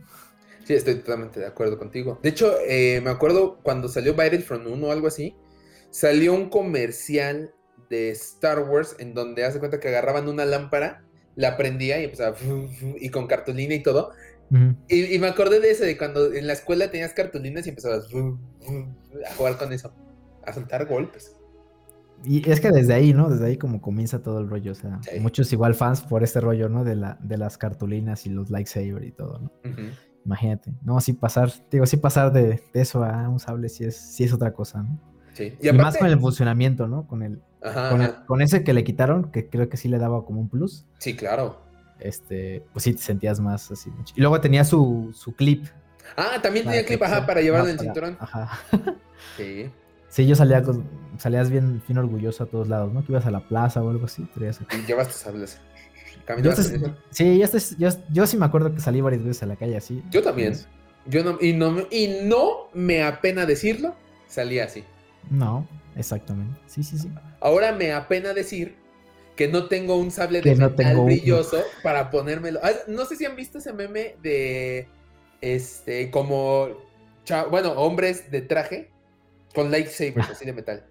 Sí, 0.65 0.75
estoy 0.75 0.95
totalmente 0.97 1.41
de 1.41 1.47
acuerdo 1.47 1.79
contigo. 1.79 2.19
De 2.23 2.31
hecho, 2.31 2.55
eh, 2.67 3.01
me 3.03 3.11
acuerdo 3.11 3.59
cuando 3.63 3.89
salió 3.89 4.15
Battlefront 4.15 4.67
1 4.67 4.87
o 4.87 4.93
algo 4.93 5.07
así, 5.07 5.35
salió 5.95 6.35
un 6.35 6.49
comercial 6.51 7.55
de 7.89 8.11
Star 8.11 8.59
Wars 8.69 8.97
en 8.99 9.15
donde 9.15 9.45
hace 9.45 9.61
cuenta 9.61 9.79
que 9.79 9.87
agarraban 9.87 10.27
una 10.29 10.45
lámpara, 10.45 11.05
la 11.37 11.57
prendía 11.57 12.01
y 12.01 12.05
empezaba 12.05 12.37
y 13.01 13.09
con 13.11 13.29
cartulina 13.29 13.75
y 13.75 13.83
todo. 13.83 14.11
Y, 14.89 15.15
y 15.15 15.19
me 15.21 15.29
acordé 15.29 15.61
de 15.61 15.71
ese, 15.71 15.85
de 15.85 15.97
cuando 15.97 16.33
en 16.33 16.47
la 16.49 16.53
escuela 16.53 16.91
tenías 16.91 17.13
cartulinas 17.13 17.67
y 17.67 17.71
empezabas 17.71 18.09
a 19.31 19.35
jugar 19.37 19.57
con 19.57 19.73
eso, 19.73 19.93
a 20.45 20.53
soltar 20.53 20.87
golpes. 20.87 21.37
Y 22.25 22.49
es 22.51 22.61
que 22.61 22.71
desde 22.71 22.95
ahí, 22.95 23.13
¿no? 23.13 23.29
Desde 23.31 23.47
ahí 23.47 23.57
como 23.57 23.81
comienza 23.81 24.21
todo 24.23 24.41
el 24.41 24.49
rollo. 24.49 24.73
O 24.73 24.75
sea, 24.75 24.99
Sí. 25.03 25.21
muchos 25.21 25.53
igual 25.53 25.75
fans 25.77 26.01
por 26.03 26.25
este 26.25 26.41
rollo, 26.41 26.69
¿no? 26.69 26.83
De, 26.83 26.97
la, 26.97 27.19
de 27.23 27.37
las 27.37 27.57
cartulinas 27.57 28.27
y 28.27 28.31
los 28.31 28.51
lightsaber 28.51 29.05
y 29.05 29.13
todo, 29.13 29.39
¿no? 29.39 29.53
Imagínate. 30.25 30.73
No, 30.83 31.01
sí 31.01 31.13
pasar, 31.13 31.53
digo, 31.71 31.87
sí 31.87 31.99
pasar 31.99 32.33
de, 32.33 32.63
de 32.73 32.81
eso 32.81 33.05
a 33.05 33.29
un 33.29 33.39
sable 33.39 33.69
sí 33.69 33.85
es, 33.85 33.97
sí 33.97 34.25
es 34.25 34.33
otra 34.33 34.53
cosa, 34.53 34.83
¿no? 34.83 35.14
Sí. 35.35 35.57
Y, 35.61 35.73
más 35.73 35.97
con 35.99 36.07
el 36.09 36.19
funcionamiento, 36.19 36.87
¿no? 36.89 37.07
Con 37.07 37.23
el, 37.23 37.41
Ajá, 37.63 37.91
con, 37.91 38.01
el- 38.03 38.11
ajá. 38.11 38.25
con 38.27 38.41
ese 38.43 38.65
que 38.65 38.73
le 38.73 38.83
quitaron, 38.85 39.31
que 39.31 39.49
creo 39.49 39.69
que 39.69 39.77
sí 39.77 39.89
le 39.89 39.99
daba 39.99 40.25
como 40.25 40.41
un 40.41 40.49
plus, 40.49 40.87
Sí, 40.99 41.15
claro. 41.15 41.61
este, 42.01 42.65
pues 42.73 42.85
sí 42.85 42.93
te 42.95 43.03
sentías 43.03 43.41
más 43.41 43.71
así. 43.71 43.91
mucho. 43.91 44.15
Y 44.17 44.21
luego 44.21 44.41
tenía 44.41 44.65
su, 44.65 45.11
su 45.15 45.35
clip. 45.35 45.67
Ah, 46.17 46.39
también 46.43 46.65
tenía 46.67 46.85
clip, 46.87 47.03
ajá, 47.03 47.27
para 47.27 47.41
llevarlo 47.41 47.69
en 47.69 47.75
el 47.75 47.81
cinturón. 47.81 48.17
Ajá. 48.21 48.59
Sí. 49.37 49.71
Sí, 50.09 50.27
yo 50.27 50.37
salía 50.37 50.63
con, 50.63 50.85
salías 51.19 51.51
bien, 51.51 51.83
bien 51.89 51.99
orgulloso 51.99 52.45
a 52.45 52.47
todos 52.47 52.69
lados, 52.69 52.93
¿no? 52.93 53.05
Que 53.05 53.11
ibas 53.13 53.27
a 53.27 53.31
la 53.33 53.41
plaza 53.49 53.83
o 53.83 53.91
algo 53.91 54.05
así. 54.05 54.29
Y 54.37 54.87
llevas 54.87 55.09
tus 55.09 55.17
sables. 55.17 55.61
Yo, 56.43 56.53
eso. 56.53 56.63
sí, 57.11 57.39
yo, 57.39 57.45
este- 57.45 57.75
yo, 57.79 57.89
yo 58.11 58.27
sí 58.27 58.37
me 58.37 58.47
acuerdo 58.47 58.73
que 58.75 58.81
salí 58.81 59.01
varias 59.01 59.25
veces 59.25 59.43
a 59.43 59.47
la 59.47 59.57
calle 59.57 59.77
así. 59.77 60.03
Yo 60.11 60.23
también. 60.23 60.55
Yo 61.07 61.25
no, 61.25 61.37
y 61.41 61.53
no, 61.55 61.71
me- 61.73 61.87
y 61.91 62.21
no 62.25 62.69
me 62.75 63.03
apena 63.03 63.45
decirlo, 63.45 63.95
salí 64.29 64.59
así. 64.59 64.85
No, 65.31 65.69
exactamente. 65.97 66.59
Sí, 66.67 66.83
sí, 66.83 66.99
sí. 66.99 67.11
Ahora 67.41 67.73
me 67.73 67.93
apena 67.93 68.33
decir 68.33 68.77
que 69.37 69.49
no 69.49 69.69
tengo 69.69 69.97
un 69.99 70.11
sable 70.11 70.43
Que 70.43 70.51
de 70.51 70.57
no 70.57 70.71
metal 70.71 70.77
tengo 70.77 71.03
uno. 71.05 71.05
brilloso 71.05 71.77
para 71.83 72.11
ponérmelo. 72.11 72.61
Ah, 72.63 72.71
No 72.89 73.05
sé 73.05 73.17
si 73.17 73.25
han 73.25 73.37
visto 73.37 73.59
ese 73.59 73.73
meme 73.73 74.17
de 74.23 74.89
este 75.41 76.11
como 76.11 76.69
bueno, 77.51 77.73
hombres 77.73 78.31
de 78.31 78.43
traje 78.43 78.91
con 79.55 79.71
lightsabers 79.71 80.31
así 80.31 80.45
de 80.47 80.53
metal. 80.53 80.87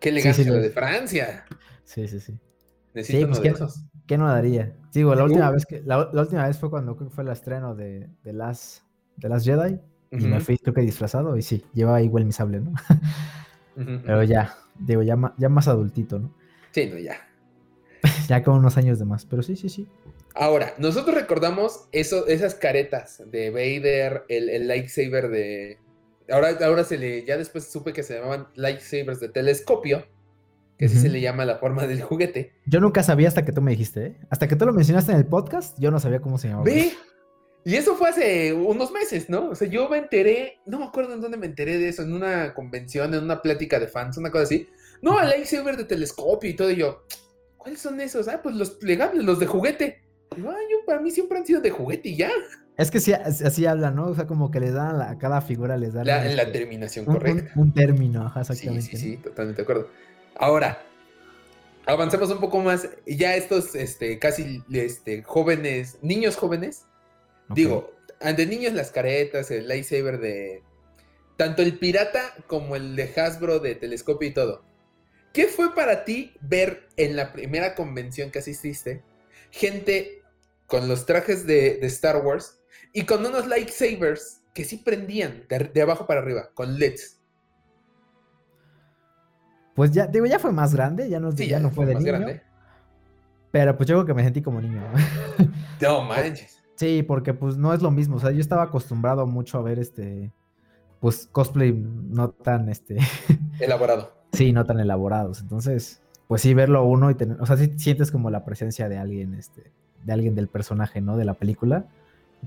Qué 0.00 0.10
Sí, 0.16 0.16
elegancia 0.20 0.44
sí, 0.44 0.50
de 0.60 0.70
Francia. 0.70 1.46
Sí, 1.84 2.08
sí, 2.08 2.20
sí. 2.20 2.38
Necesito 2.94 3.20
Sí, 3.20 3.26
pues 3.26 3.40
de 3.40 3.42
¿qué, 3.42 3.48
esos. 3.50 3.84
qué 4.06 4.18
no 4.18 4.28
daría? 4.28 4.76
Digo, 4.92 5.14
la 5.14 5.24
última 5.24 5.50
Uh. 5.50 5.52
vez 5.52 5.66
que 5.66 5.82
la, 5.82 6.10
la 6.12 6.22
última 6.22 6.46
vez 6.46 6.58
fue 6.58 6.70
cuando 6.70 6.96
fue 7.10 7.24
el 7.24 7.30
estreno 7.30 7.74
de, 7.74 8.10
de 8.24 8.32
las 8.32 8.84
de 9.16 9.28
las 9.28 9.44
Jedi 9.44 9.80
y 10.16 10.26
me 10.28 10.40
fui 10.40 10.58
creo 10.58 10.74
que 10.74 10.80
disfrazado 10.82 11.36
y 11.36 11.42
sí, 11.42 11.64
llevaba 11.74 12.02
igual 12.02 12.24
mi 12.24 12.32
sable, 12.32 12.60
¿no? 12.60 12.72
Pero 13.76 14.22
ya, 14.22 14.56
digo, 14.78 15.02
ya, 15.02 15.16
ya 15.36 15.48
más 15.48 15.68
adultito, 15.68 16.18
¿no? 16.18 16.34
Sí, 16.72 16.86
no, 16.86 16.98
ya. 16.98 17.16
ya 18.28 18.42
con 18.42 18.56
unos 18.58 18.76
años 18.76 18.98
de 18.98 19.04
más, 19.04 19.26
pero 19.26 19.42
sí, 19.42 19.56
sí, 19.56 19.68
sí. 19.68 19.88
Ahora, 20.34 20.74
nosotros 20.78 21.14
recordamos 21.14 21.88
eso, 21.92 22.26
esas 22.26 22.54
caretas 22.54 23.22
de 23.30 23.50
Vader, 23.50 24.24
el, 24.28 24.50
el 24.50 24.68
lightsaber 24.68 25.28
de... 25.28 25.78
Ahora, 26.30 26.56
ahora 26.64 26.84
se 26.84 26.98
le, 26.98 27.24
ya 27.24 27.36
después 27.36 27.70
supe 27.70 27.92
que 27.92 28.02
se 28.02 28.14
llamaban 28.14 28.48
lightsabers 28.54 29.20
de 29.20 29.28
telescopio, 29.28 30.04
que 30.76 30.86
así 30.86 30.98
se 30.98 31.08
le 31.08 31.20
llama 31.20 31.44
la 31.44 31.56
forma 31.56 31.86
del 31.86 32.02
juguete. 32.02 32.52
Yo 32.66 32.80
nunca 32.80 33.02
sabía 33.02 33.28
hasta 33.28 33.44
que 33.44 33.52
tú 33.52 33.62
me 33.62 33.70
dijiste, 33.70 34.06
¿eh? 34.06 34.16
Hasta 34.28 34.46
que 34.46 34.56
tú 34.56 34.66
lo 34.66 34.74
mencionaste 34.74 35.12
en 35.12 35.18
el 35.18 35.26
podcast, 35.26 35.78
yo 35.78 35.90
no 35.90 36.00
sabía 36.00 36.20
cómo 36.20 36.36
se 36.36 36.48
llamaba. 36.48 36.64
Ve, 36.64 36.92
y 37.68 37.74
eso 37.74 37.96
fue 37.96 38.10
hace 38.10 38.52
unos 38.52 38.92
meses, 38.92 39.28
¿no? 39.28 39.50
O 39.50 39.54
sea, 39.56 39.66
yo 39.66 39.88
me 39.88 39.98
enteré, 39.98 40.60
no 40.66 40.78
me 40.78 40.84
acuerdo 40.84 41.14
en 41.14 41.20
dónde 41.20 41.36
me 41.36 41.46
enteré 41.46 41.78
de 41.78 41.88
eso, 41.88 42.02
en 42.02 42.12
una 42.12 42.54
convención, 42.54 43.12
en 43.12 43.24
una 43.24 43.42
plática 43.42 43.80
de 43.80 43.88
fans, 43.88 44.16
una 44.18 44.30
cosa 44.30 44.44
así. 44.44 44.68
No, 45.02 45.20
el 45.20 45.28
lightsaber 45.28 45.76
de 45.76 45.84
telescopio 45.84 46.48
y 46.48 46.54
todo, 46.54 46.70
y 46.70 46.76
yo, 46.76 47.04
¿cuáles 47.56 47.80
son 47.80 48.00
esos? 48.00 48.28
Ah, 48.28 48.40
pues 48.40 48.54
los 48.54 48.70
plegables, 48.70 49.24
los 49.24 49.40
de 49.40 49.46
juguete. 49.46 50.00
Ah, 50.30 50.56
yo 50.70 50.86
para 50.86 51.00
mí 51.00 51.10
siempre 51.10 51.38
han 51.38 51.44
sido 51.46 51.60
de 51.60 51.70
juguete 51.70 52.10
y 52.10 52.16
ya. 52.18 52.30
Es 52.76 52.90
que 52.90 53.00
sí, 53.00 53.12
as- 53.12 53.42
así 53.42 53.66
hablan, 53.66 53.96
¿no? 53.96 54.06
O 54.06 54.14
sea, 54.14 54.26
como 54.28 54.50
que 54.52 54.60
les 54.60 54.72
dan 54.74 55.00
a 55.00 55.18
cada 55.18 55.40
figura, 55.40 55.76
les 55.76 55.92
dan 55.92 56.06
La, 56.06 56.24
en 56.24 56.36
la 56.36 56.42
este, 56.44 56.58
terminación 56.60 57.04
un, 57.08 57.14
un- 57.14 57.18
correcta. 57.18 57.52
un 57.56 57.74
término, 57.74 58.26
ajá, 58.26 58.44
Sí, 58.44 58.52
exactamente. 58.52 58.90
sí, 58.90 58.96
sí, 58.96 59.16
totalmente 59.16 59.56
de 59.56 59.62
acuerdo. 59.64 59.90
Ahora, 60.36 60.82
avancemos 61.86 62.30
un 62.30 62.38
poco 62.40 62.60
más. 62.60 62.88
Ya 63.06 63.34
estos 63.34 63.74
este, 63.74 64.18
casi 64.18 64.62
este, 64.72 65.22
jóvenes, 65.22 65.98
niños 66.02 66.36
jóvenes, 66.36 66.86
¿no? 67.48 67.54
Digo, 67.54 67.92
de 68.20 68.46
niños 68.46 68.72
las 68.72 68.90
caretas, 68.90 69.50
el 69.50 69.68
lightsaber 69.68 70.18
de... 70.18 70.62
Tanto 71.36 71.62
el 71.62 71.78
pirata 71.78 72.34
como 72.46 72.76
el 72.76 72.96
de 72.96 73.12
Hasbro 73.14 73.58
de 73.58 73.74
telescopio 73.74 74.28
y 74.28 74.32
todo. 74.32 74.64
¿Qué 75.34 75.48
fue 75.48 75.74
para 75.74 76.04
ti 76.04 76.34
ver 76.40 76.88
en 76.96 77.14
la 77.14 77.32
primera 77.32 77.74
convención 77.74 78.30
que 78.30 78.38
asististe 78.38 79.02
gente 79.50 80.22
con 80.66 80.88
los 80.88 81.04
trajes 81.04 81.46
de, 81.46 81.76
de 81.76 81.86
Star 81.88 82.24
Wars 82.24 82.58
y 82.94 83.04
con 83.04 83.24
unos 83.26 83.46
lightsabers 83.46 84.40
que 84.54 84.64
sí 84.64 84.78
prendían 84.78 85.44
de, 85.50 85.58
de 85.58 85.82
abajo 85.82 86.06
para 86.06 86.20
arriba, 86.20 86.50
con 86.54 86.78
LEDs? 86.78 87.20
Pues 89.74 89.90
ya, 89.90 90.06
digo, 90.06 90.24
ya 90.24 90.38
fue 90.38 90.52
más 90.52 90.74
grande, 90.74 91.08
ya 91.10 91.20
no, 91.20 91.32
Sí, 91.32 91.48
ya 91.48 91.60
no 91.60 91.70
fue 91.70 91.84
de 91.84 91.92
más 91.94 92.02
niño. 92.02 92.12
grande. 92.14 92.42
Pero 93.50 93.76
pues 93.76 93.86
yo 93.88 93.96
creo 93.96 94.06
que 94.06 94.14
me 94.14 94.24
sentí 94.24 94.40
como 94.40 94.60
niño. 94.60 94.82
No 95.82 96.00
manches. 96.08 96.55
Sí, 96.76 97.02
porque 97.02 97.34
pues 97.34 97.56
no 97.56 97.72
es 97.74 97.82
lo 97.82 97.90
mismo. 97.90 98.16
O 98.16 98.20
sea, 98.20 98.30
yo 98.30 98.40
estaba 98.40 98.62
acostumbrado 98.64 99.26
mucho 99.26 99.58
a 99.58 99.62
ver 99.62 99.78
este, 99.78 100.32
pues 101.00 101.28
cosplay 101.32 101.72
no 101.72 102.30
tan, 102.30 102.68
este, 102.68 102.98
Elaborado. 103.60 104.12
sí, 104.32 104.52
no 104.52 104.64
tan 104.64 104.80
elaborados. 104.80 105.40
Entonces, 105.40 106.00
pues 106.28 106.42
sí, 106.42 106.54
verlo 106.54 106.84
uno 106.84 107.10
y 107.10 107.14
tener, 107.14 107.40
o 107.40 107.46
sea, 107.46 107.56
sí 107.56 107.72
sientes 107.78 108.10
como 108.10 108.30
la 108.30 108.44
presencia 108.44 108.88
de 108.88 108.98
alguien, 108.98 109.34
este, 109.34 109.72
de 110.04 110.12
alguien 110.12 110.34
del 110.34 110.48
personaje, 110.48 111.00
¿no? 111.00 111.16
De 111.16 111.24
la 111.24 111.34
película. 111.34 111.86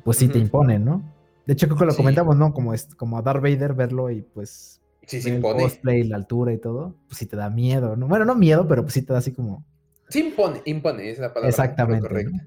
Pues 0.03 0.17
sí 0.17 0.27
te 0.29 0.39
impone, 0.39 0.79
¿no? 0.79 1.01
De 1.45 1.53
hecho, 1.53 1.67
creo 1.67 1.79
que 1.79 1.85
lo 1.85 1.91
Sí. 1.91 1.97
comentamos, 1.97 2.35
¿no? 2.37 2.53
Como, 2.53 2.73
es, 2.73 2.93
como 2.95 3.17
a 3.17 3.21
Darth 3.21 3.41
Vader 3.41 3.73
verlo 3.73 4.09
y 4.11 4.21
pues 4.21 4.79
Sí, 5.07 5.17
ver 5.17 5.27
el 5.27 5.33
impone. 5.37 5.63
cosplay, 5.63 6.03
la 6.03 6.15
altura 6.17 6.53
y 6.53 6.59
todo, 6.59 6.93
pues 7.07 7.17
sí 7.17 7.25
te 7.25 7.35
da 7.35 7.49
miedo, 7.49 7.95
¿no? 7.95 8.07
Bueno, 8.07 8.23
no 8.25 8.35
miedo, 8.35 8.67
pero 8.67 8.83
pues 8.83 8.93
sí 8.93 9.01
te 9.01 9.13
da 9.13 9.19
así 9.19 9.31
como... 9.33 9.65
Sí 10.09 10.19
impone, 10.27 10.61
impone, 10.65 11.09
es 11.09 11.17
la 11.19 11.29
palabra 11.29 11.49
Exactamente, 11.49 12.07
correcta. 12.07 12.37
¿no? 12.37 12.43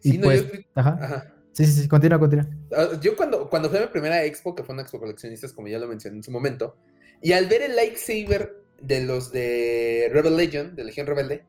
Sí, 0.00 0.18
no, 0.18 0.24
pues, 0.24 0.50
yo, 0.50 0.58
ajá. 0.74 0.98
ajá. 1.00 1.34
Sí, 1.52 1.66
sí, 1.66 1.72
sí, 1.82 1.88
continúa, 1.88 2.18
continúa. 2.18 2.46
Ah, 2.76 2.90
Yo 3.00 3.16
cuando, 3.16 3.48
cuando 3.50 3.68
fui 3.68 3.78
a 3.78 3.82
mi 3.82 3.88
primera 3.88 4.24
expo, 4.24 4.54
que 4.54 4.62
fue 4.62 4.74
una 4.74 4.82
expo 4.82 5.00
coleccionistas, 5.00 5.52
como 5.52 5.68
ya 5.68 5.78
lo 5.78 5.88
mencioné 5.88 6.18
en 6.18 6.22
su 6.22 6.30
momento, 6.30 6.76
y 7.20 7.32
al 7.32 7.46
ver 7.46 7.62
el 7.62 7.74
lightsaber 7.74 8.62
de 8.80 9.02
los 9.02 9.32
de 9.32 10.08
Rebel 10.12 10.36
Legion, 10.36 10.76
de 10.76 10.84
Legión 10.84 11.06
Rebelde, 11.06 11.44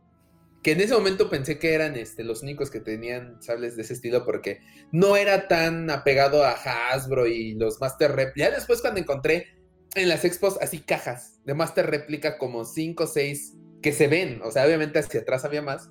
que 0.64 0.72
en 0.72 0.82
ese 0.82 0.94
momento 0.94 1.30
pensé 1.30 1.58
que 1.58 1.74
eran 1.74 1.96
este, 1.96 2.24
los 2.24 2.42
únicos 2.42 2.70
que 2.70 2.80
tenían 2.80 3.42
sables 3.42 3.76
de 3.76 3.84
ese 3.84 3.94
estilo, 3.94 4.26
porque 4.26 4.60
no 4.92 5.16
era 5.16 5.48
tan 5.48 5.90
apegado 5.90 6.44
a 6.44 6.52
Hasbro 6.54 7.28
y 7.28 7.54
los 7.54 7.80
Master 7.80 8.12
Rep. 8.14 8.36
Ya 8.36 8.52
después 8.52 8.82
cuando 8.82 9.00
encontré 9.00 9.48
en 9.96 10.10
las 10.10 10.26
expos 10.26 10.58
así 10.62 10.80
cajas 10.80 11.40
de 11.46 11.54
Master 11.54 11.90
Réplica 11.90 12.38
como 12.38 12.66
5 12.66 13.04
o 13.04 13.08
6 13.08 13.56
que 13.82 13.94
se 13.94 14.08
ven, 14.08 14.42
o 14.44 14.52
sea, 14.52 14.66
obviamente 14.66 15.00
hacia 15.00 15.22
atrás 15.22 15.46
había 15.46 15.62
más. 15.62 15.90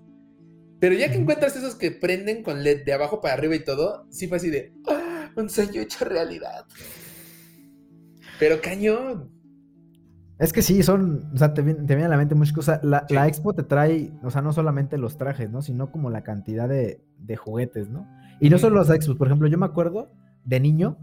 Pero 0.81 0.95
ya 0.95 1.11
que 1.11 1.19
encuentras 1.19 1.57
esos 1.57 1.75
que 1.75 1.91
prenden 1.91 2.43
con 2.43 2.63
LED 2.63 2.85
de 2.85 2.93
abajo 2.93 3.21
para 3.21 3.35
arriba 3.35 3.57
y 3.57 3.65
todo, 3.65 4.07
sí 4.11 4.29
fue 4.29 4.37
así 4.37 4.49
de, 4.51 4.73
¡ah! 4.89 5.31
Un 5.37 5.49
sueño 5.51 5.81
hecho 5.81 6.05
realidad. 6.05 6.65
Pero 8.39 8.61
cañón. 8.61 9.31
Es 10.39 10.53
que 10.53 10.63
sí, 10.63 10.83
son, 10.85 11.31
o 11.35 11.37
sea, 11.37 11.53
te, 11.53 11.63
viene- 11.63 11.81
te 11.81 11.95
viene 11.97 12.05
a 12.05 12.09
la 12.09 12.17
mente 12.17 12.37
muchas 12.37 12.55
cosas. 12.55 12.85
La, 12.85 13.05
Sí. 13.09 13.15
la 13.15 13.27
expo 13.27 13.55
te 13.55 13.65
trae, 13.65 14.13
o 14.23 14.31
sea, 14.31 14.41
no 14.41 14.53
solamente 14.53 14.97
los 14.99 15.17
trajes, 15.19 15.51
¿no? 15.51 15.63
Sino 15.63 15.91
como 15.91 16.11
la 16.11 16.23
cantidad 16.23 16.69
de, 16.69 17.03
de 17.19 17.37
juguetes, 17.37 17.89
¿no? 17.89 18.07
Y 18.41 18.49
no 18.51 18.59
solo 18.59 18.77
los 18.77 18.91
expos, 18.91 19.17
por 19.17 19.27
ejemplo, 19.27 19.49
yo 19.49 19.59
me 19.59 19.67
acuerdo 19.67 20.13
de 20.45 20.61
niño, 20.61 20.97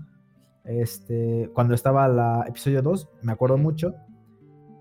este, 0.64 1.50
cuando 1.54 1.74
estaba 1.76 2.08
la 2.08 2.46
episodio 2.48 2.82
2, 2.82 3.10
me 3.24 3.34
acuerdo 3.34 3.58
mucho, 3.58 3.94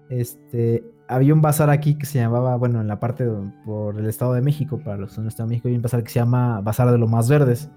este, 0.09 0.85
había 1.09 1.35
un 1.35 1.43
bazar 1.43 1.71
aquí 1.71 1.97
que 1.97 2.07
se 2.07 2.19
llamaba, 2.19 2.57
bueno, 2.57 2.81
en 2.81 2.89
la 2.89 2.99
parte 3.01 3.25
de- 3.27 3.51
por 3.65 3.99
el 3.99 4.07
Estado 4.07 4.33
de 4.35 4.41
México, 4.41 4.79
para 4.79 4.97
los 4.97 5.11
que 5.11 5.15
son 5.17 5.25
del 5.25 5.29
Estado 5.29 5.49
de 5.49 5.53
México, 5.55 5.69
hay 5.69 5.77
un 5.77 5.83
bazar 5.83 6.03
que 6.03 6.11
se 6.11 6.19
llama 6.19 6.61
Bazar 6.61 6.91
de 6.91 6.99
lo 6.99 7.07
Más 7.07 7.29
Verdes. 7.29 7.69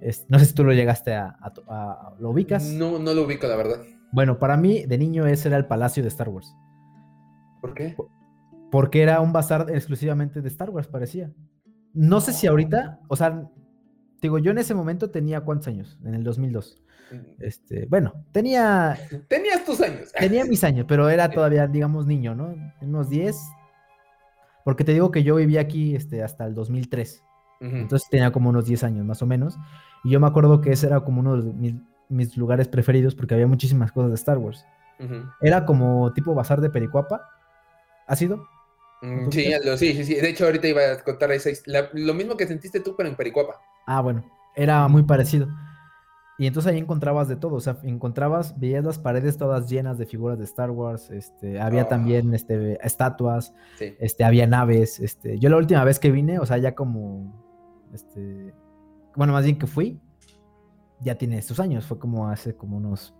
Es- 0.00 0.26
no 0.28 0.38
sé 0.38 0.44
si 0.46 0.54
tú 0.54 0.64
lo 0.64 0.72
llegaste 0.72 1.14
a, 1.14 1.36
a 1.40 1.50
to- 1.52 1.64
a- 1.68 2.14
¿lo 2.18 2.30
ubicas? 2.30 2.64
No, 2.64 2.98
no 2.98 3.14
lo 3.14 3.22
ubico, 3.24 3.46
la 3.46 3.56
verdad. 3.56 3.78
Bueno, 4.12 4.38
para 4.38 4.56
mí, 4.56 4.84
de 4.86 4.98
niño, 4.98 5.26
ese 5.26 5.48
era 5.48 5.56
el 5.56 5.66
palacio 5.66 6.02
de 6.02 6.08
Star 6.08 6.28
Wars. 6.28 6.54
¿Por 7.60 7.74
qué? 7.74 7.96
Porque 8.70 9.02
era 9.02 9.20
un 9.20 9.32
bazar 9.32 9.66
exclusivamente 9.70 10.40
de 10.42 10.48
Star 10.48 10.70
Wars, 10.70 10.86
parecía. 10.88 11.30
No 11.94 12.20
sé 12.20 12.32
si 12.32 12.46
ahorita, 12.46 13.00
o 13.08 13.16
sea, 13.16 13.48
digo, 14.20 14.38
yo 14.38 14.50
en 14.50 14.58
ese 14.58 14.74
momento 14.74 15.10
tenía 15.10 15.40
cuántos 15.42 15.68
años, 15.68 15.98
en 16.04 16.14
el 16.14 16.24
2002. 16.24 16.82
Este, 17.38 17.86
bueno, 17.86 18.12
tenía, 18.32 18.98
Tenías 19.28 19.64
tus 19.64 19.80
años. 19.80 20.10
tenía 20.18 20.44
mis 20.44 20.64
años, 20.64 20.86
pero 20.88 21.08
era 21.08 21.30
todavía, 21.30 21.66
digamos, 21.66 22.06
niño, 22.06 22.34
¿no? 22.34 22.54
Unos 22.80 23.08
10. 23.10 23.36
Porque 24.64 24.84
te 24.84 24.92
digo 24.92 25.10
que 25.10 25.22
yo 25.22 25.34
vivía 25.36 25.60
aquí 25.60 25.94
este, 25.94 26.22
hasta 26.22 26.46
el 26.46 26.54
2003. 26.54 27.22
Ujú. 27.60 27.76
Entonces 27.76 28.08
tenía 28.10 28.32
como 28.32 28.48
unos 28.50 28.64
10 28.66 28.82
años 28.84 29.04
más 29.04 29.20
o 29.22 29.26
menos. 29.26 29.56
Y 30.02 30.10
yo 30.10 30.20
me 30.20 30.26
acuerdo 30.26 30.60
que 30.60 30.72
ese 30.72 30.86
era 30.86 31.00
como 31.00 31.20
uno 31.20 31.36
de 31.42 31.52
mis, 31.52 31.74
mis 32.08 32.36
lugares 32.36 32.68
preferidos 32.68 33.14
porque 33.14 33.34
había 33.34 33.46
muchísimas 33.46 33.92
cosas 33.92 34.10
de 34.10 34.14
Star 34.16 34.38
Wars. 34.38 34.64
Era 35.42 35.66
como 35.66 36.12
tipo 36.14 36.34
bazar 36.34 36.60
de 36.60 36.70
Pericuapa. 36.70 37.28
¿Ha 38.06 38.16
sido? 38.16 38.46
Mm, 39.02 39.24
¿Tú 39.24 39.32
Sí, 39.32 39.52
lo- 39.64 39.76
sí, 39.76 39.92
sí, 39.92 40.04
sí. 40.04 40.14
De 40.14 40.30
hecho, 40.30 40.46
ahorita 40.46 40.66
iba 40.68 40.80
a 40.92 41.02
contar 41.02 41.30
esa 41.32 41.50
la- 41.66 41.90
lo 41.92 42.14
mismo 42.14 42.36
que 42.36 42.46
sentiste 42.46 42.80
tú, 42.80 42.94
pero 42.96 43.08
en 43.08 43.16
Pericuapa. 43.16 43.60
Ah, 43.86 44.00
bueno, 44.00 44.24
era 44.56 44.88
muy 44.88 45.02
parecido. 45.02 45.48
Y 46.38 46.46
entonces 46.48 46.72
ahí 46.72 46.78
encontrabas 46.78 47.28
de 47.28 47.36
todo, 47.36 47.54
o 47.54 47.60
sea, 47.60 47.78
encontrabas, 47.84 48.58
veías 48.58 48.84
las 48.84 48.98
paredes 48.98 49.36
todas 49.38 49.68
llenas 49.70 49.98
de 49.98 50.06
figuras 50.06 50.36
de 50.38 50.44
Star 50.44 50.70
Wars, 50.72 51.10
este, 51.10 51.60
había 51.60 51.84
Oh. 51.84 51.86
también 51.86 52.34
este, 52.34 52.84
estatuas, 52.84 53.54
Sí. 53.78 53.94
este, 54.00 54.24
había 54.24 54.46
naves, 54.46 54.98
este, 54.98 55.38
yo 55.38 55.48
la 55.48 55.56
última 55.58 55.84
vez 55.84 56.00
que 56.00 56.10
vine, 56.10 56.40
o 56.40 56.46
sea, 56.46 56.58
ya 56.58 56.74
como, 56.74 57.32
este, 57.92 58.52
bueno, 59.14 59.32
más 59.32 59.44
bien 59.44 59.58
que 59.58 59.68
fui, 59.68 60.00
ya 61.00 61.14
tiene 61.16 61.38
estos 61.38 61.60
años, 61.60 61.86
fue 61.86 61.98
como 62.00 62.28
hace 62.28 62.56
como 62.56 62.78
unos 62.78 63.14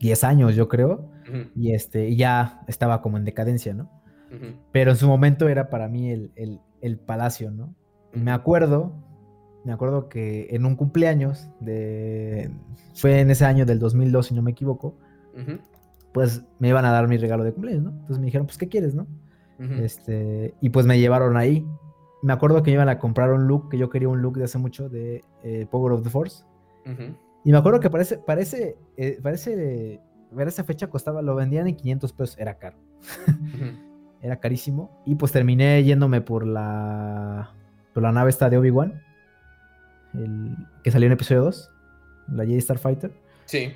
10 0.00 0.24
años, 0.24 0.56
yo 0.56 0.66
creo, 0.68 1.08
y 1.54 1.72
este, 1.74 2.16
ya 2.16 2.62
estaba 2.66 3.00
como 3.00 3.16
en 3.16 3.24
decadencia, 3.24 3.74
¿no? 3.74 3.90
Pero 4.72 4.90
en 4.92 4.96
su 4.96 5.06
momento 5.06 5.48
era 5.48 5.70
para 5.70 5.86
mí 5.88 6.10
el, 6.10 6.32
el- 6.34 6.60
el 6.80 6.98
palacio, 6.98 7.50
¿no? 7.50 7.74
Me 8.12 8.30
acuerdo, 8.32 8.92
me 9.64 9.72
acuerdo 9.72 10.08
que 10.08 10.48
en 10.50 10.64
un 10.64 10.76
cumpleaños 10.76 11.48
de, 11.60 12.50
fue 12.94 13.20
en 13.20 13.30
ese 13.30 13.44
año 13.44 13.66
del 13.66 13.78
2002, 13.78 14.26
si 14.26 14.34
no 14.34 14.42
me 14.42 14.52
equivoco, 14.52 14.94
pues 16.12 16.42
me 16.58 16.68
iban 16.68 16.84
a 16.84 16.92
dar 16.92 17.08
mi 17.08 17.16
regalo 17.16 17.44
de 17.44 17.52
cumpleaños, 17.52 17.84
¿no? 17.84 17.90
Entonces 17.90 18.18
me 18.18 18.26
dijeron, 18.26 18.46
pues, 18.46 18.58
¿qué 18.58 18.68
quieres, 18.68 18.94
no? 18.94 19.06
Este, 19.58 20.54
y 20.62 20.70
pues 20.70 20.86
me 20.86 20.98
llevaron 20.98 21.36
ahí. 21.36 21.66
Me 22.22 22.32
acuerdo 22.32 22.62
que 22.62 22.70
me 22.70 22.76
iban 22.76 22.88
a 22.88 22.98
comprar 22.98 23.30
un 23.30 23.46
look, 23.46 23.68
que 23.68 23.76
yo 23.76 23.90
quería 23.90 24.08
un 24.08 24.22
look 24.22 24.38
de 24.38 24.44
hace 24.44 24.56
mucho, 24.56 24.88
de 24.88 25.22
eh, 25.42 25.66
Power 25.70 25.92
of 25.92 26.02
the 26.02 26.10
Force. 26.10 26.44
Y 27.44 27.52
me 27.52 27.58
acuerdo 27.58 27.78
que 27.80 27.90
parece, 27.90 28.18
parece, 28.18 28.76
eh, 28.96 29.18
parece, 29.22 30.00
ver 30.32 30.48
esa 30.48 30.64
fecha 30.64 30.88
costaba, 30.88 31.20
lo 31.20 31.34
vendían 31.34 31.66
en 31.68 31.76
500 31.76 32.12
pesos, 32.12 32.38
era 32.38 32.54
caro. 32.54 32.78
Era 34.22 34.36
carísimo. 34.36 35.02
Y 35.06 35.14
pues 35.14 35.32
terminé 35.32 35.82
yéndome 35.82 36.20
por 36.20 36.46
la, 36.46 37.54
por 37.94 38.02
la 38.02 38.12
nave 38.12 38.28
esta 38.28 38.50
de 38.50 38.58
Obi-Wan, 38.58 39.02
el 40.14 40.56
que 40.82 40.90
salió 40.90 41.06
en 41.06 41.12
episodio 41.12 41.42
2, 41.44 41.70
la 42.32 42.44
Jedi 42.44 42.60
Starfighter. 42.60 43.12
Sí. 43.44 43.74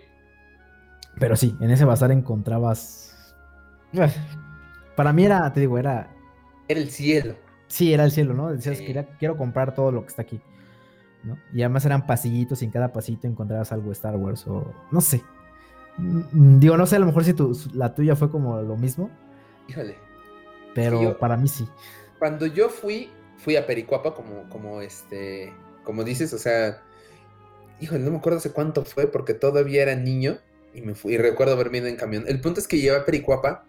Pero 1.19 1.37
sí, 1.37 1.57
en 1.61 1.71
ese 1.71 1.85
bazar 1.85 2.11
encontrabas... 2.13 3.35
Para 4.97 5.13
mí 5.13 5.25
era, 5.25 5.53
te 5.53 5.61
digo, 5.61 5.79
era... 5.79 6.11
Era 6.69 6.81
el 6.81 6.91
cielo. 6.91 7.37
Sí, 7.67 7.93
era 7.93 8.05
el 8.05 8.11
cielo, 8.11 8.35
¿no? 8.35 8.51
Decías, 8.51 8.79
Sí. 8.79 8.87
"Quería- 8.87 9.07
quiero 9.19 9.37
comprar 9.37 9.75
todo 9.75 9.93
lo 9.93 10.03
que 10.03 10.09
está 10.09 10.23
aquí. 10.23 10.41
¿no? 11.23 11.39
Y 11.55 11.63
además 11.63 11.85
eran 11.87 12.07
pasillitos 12.07 12.61
y 12.61 12.67
en 12.67 12.71
cada 12.71 12.93
pasito 12.93 13.27
encontrabas 13.27 13.73
algo 13.73 13.87
de 13.87 13.93
Star 13.93 14.15
Wars 14.17 14.47
o 14.47 14.75
no 14.91 15.01
sé. 15.01 15.23
Mm, 15.97 16.59
Digo, 16.59 16.77
no 16.77 16.85
sé, 16.87 16.97
a 16.97 16.99
lo 16.99 17.07
mejor 17.07 17.25
si 17.25 17.33
tu, 17.33 17.57
la 17.73 17.95
tuya 17.95 18.15
fue 18.15 18.31
como 18.31 18.61
lo 18.61 18.77
mismo, 18.77 19.09
Híjole. 19.69 19.97
pero 20.75 21.01
yo- 21.03 21.19
para 21.19 21.37
mí 21.39 21.49
sí. 21.49 21.67
cuando 22.19 22.45
yo 22.47 22.69
fui, 22.69 23.09
fui 23.39 23.57
a 23.57 23.67
Pericuapa, 23.67 24.13
como, 24.15 24.49
como 24.51 24.83
este, 24.83 25.55
como 25.85 26.05
dices, 26.05 26.33
o 26.33 26.39
sea, 26.39 26.83
híjole, 27.81 28.01
no 28.01 28.11
me 28.11 28.19
acuerdo 28.19 28.39
hace 28.39 28.53
cuánto 28.53 28.85
fue, 28.85 29.07
porque 29.11 29.35
todavía 29.35 29.83
era 29.83 29.95
niño 29.95 30.39
y 30.75 30.81
me 30.83 30.95
fui, 30.95 31.15
y 31.15 31.19
recuerdo 31.19 31.53
haberme 31.55 31.79
ido 31.79 31.87
en 31.87 31.97
camión. 31.97 32.25
El 32.27 32.41
punto 32.41 32.61
es 32.61 32.67
que 32.67 32.81
lleva 32.81 33.05
Pericuapa. 33.05 33.67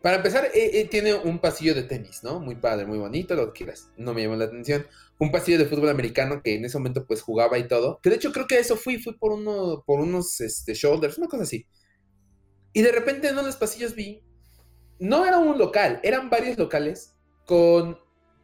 Para 0.00 0.16
empezar, 0.16 0.46
eh, 0.46 0.80
eh, 0.80 0.88
tiene 0.88 1.14
un 1.14 1.38
pasillo 1.38 1.74
de 1.74 1.84
tenis, 1.84 2.24
¿no? 2.24 2.40
Muy 2.40 2.56
padre, 2.56 2.86
muy 2.86 2.98
bonito, 2.98 3.34
lo 3.34 3.52
que 3.52 3.58
quieras. 3.58 3.90
No 3.96 4.14
me 4.14 4.22
llamó 4.22 4.34
la 4.34 4.46
atención. 4.46 4.86
Un 5.18 5.30
pasillo 5.30 5.58
de 5.58 5.66
fútbol 5.66 5.90
americano 5.90 6.42
que 6.42 6.56
en 6.56 6.64
ese 6.64 6.76
momento 6.78 7.06
pues 7.06 7.22
jugaba 7.22 7.56
y 7.58 7.68
todo. 7.68 8.00
Que 8.02 8.10
de 8.10 8.16
hecho 8.16 8.32
creo 8.32 8.48
que 8.48 8.58
eso 8.58 8.76
fui, 8.76 8.98
fui 8.98 9.14
por 9.14 9.32
uno, 9.32 9.84
por 9.86 10.00
unos 10.00 10.40
este, 10.40 10.74
shoulders, 10.74 11.18
una 11.18 11.28
cosa 11.28 11.44
así. 11.44 11.66
Y 12.72 12.82
de 12.82 12.90
repente 12.90 13.28
en 13.28 13.34
uno 13.34 13.42
de 13.42 13.48
los 13.48 13.56
pasillos 13.56 13.94
vi, 13.94 14.24
no 14.98 15.24
era 15.24 15.38
un 15.38 15.58
local, 15.58 16.00
eran 16.02 16.30
varios 16.30 16.58
locales 16.58 17.14
con 17.46 17.98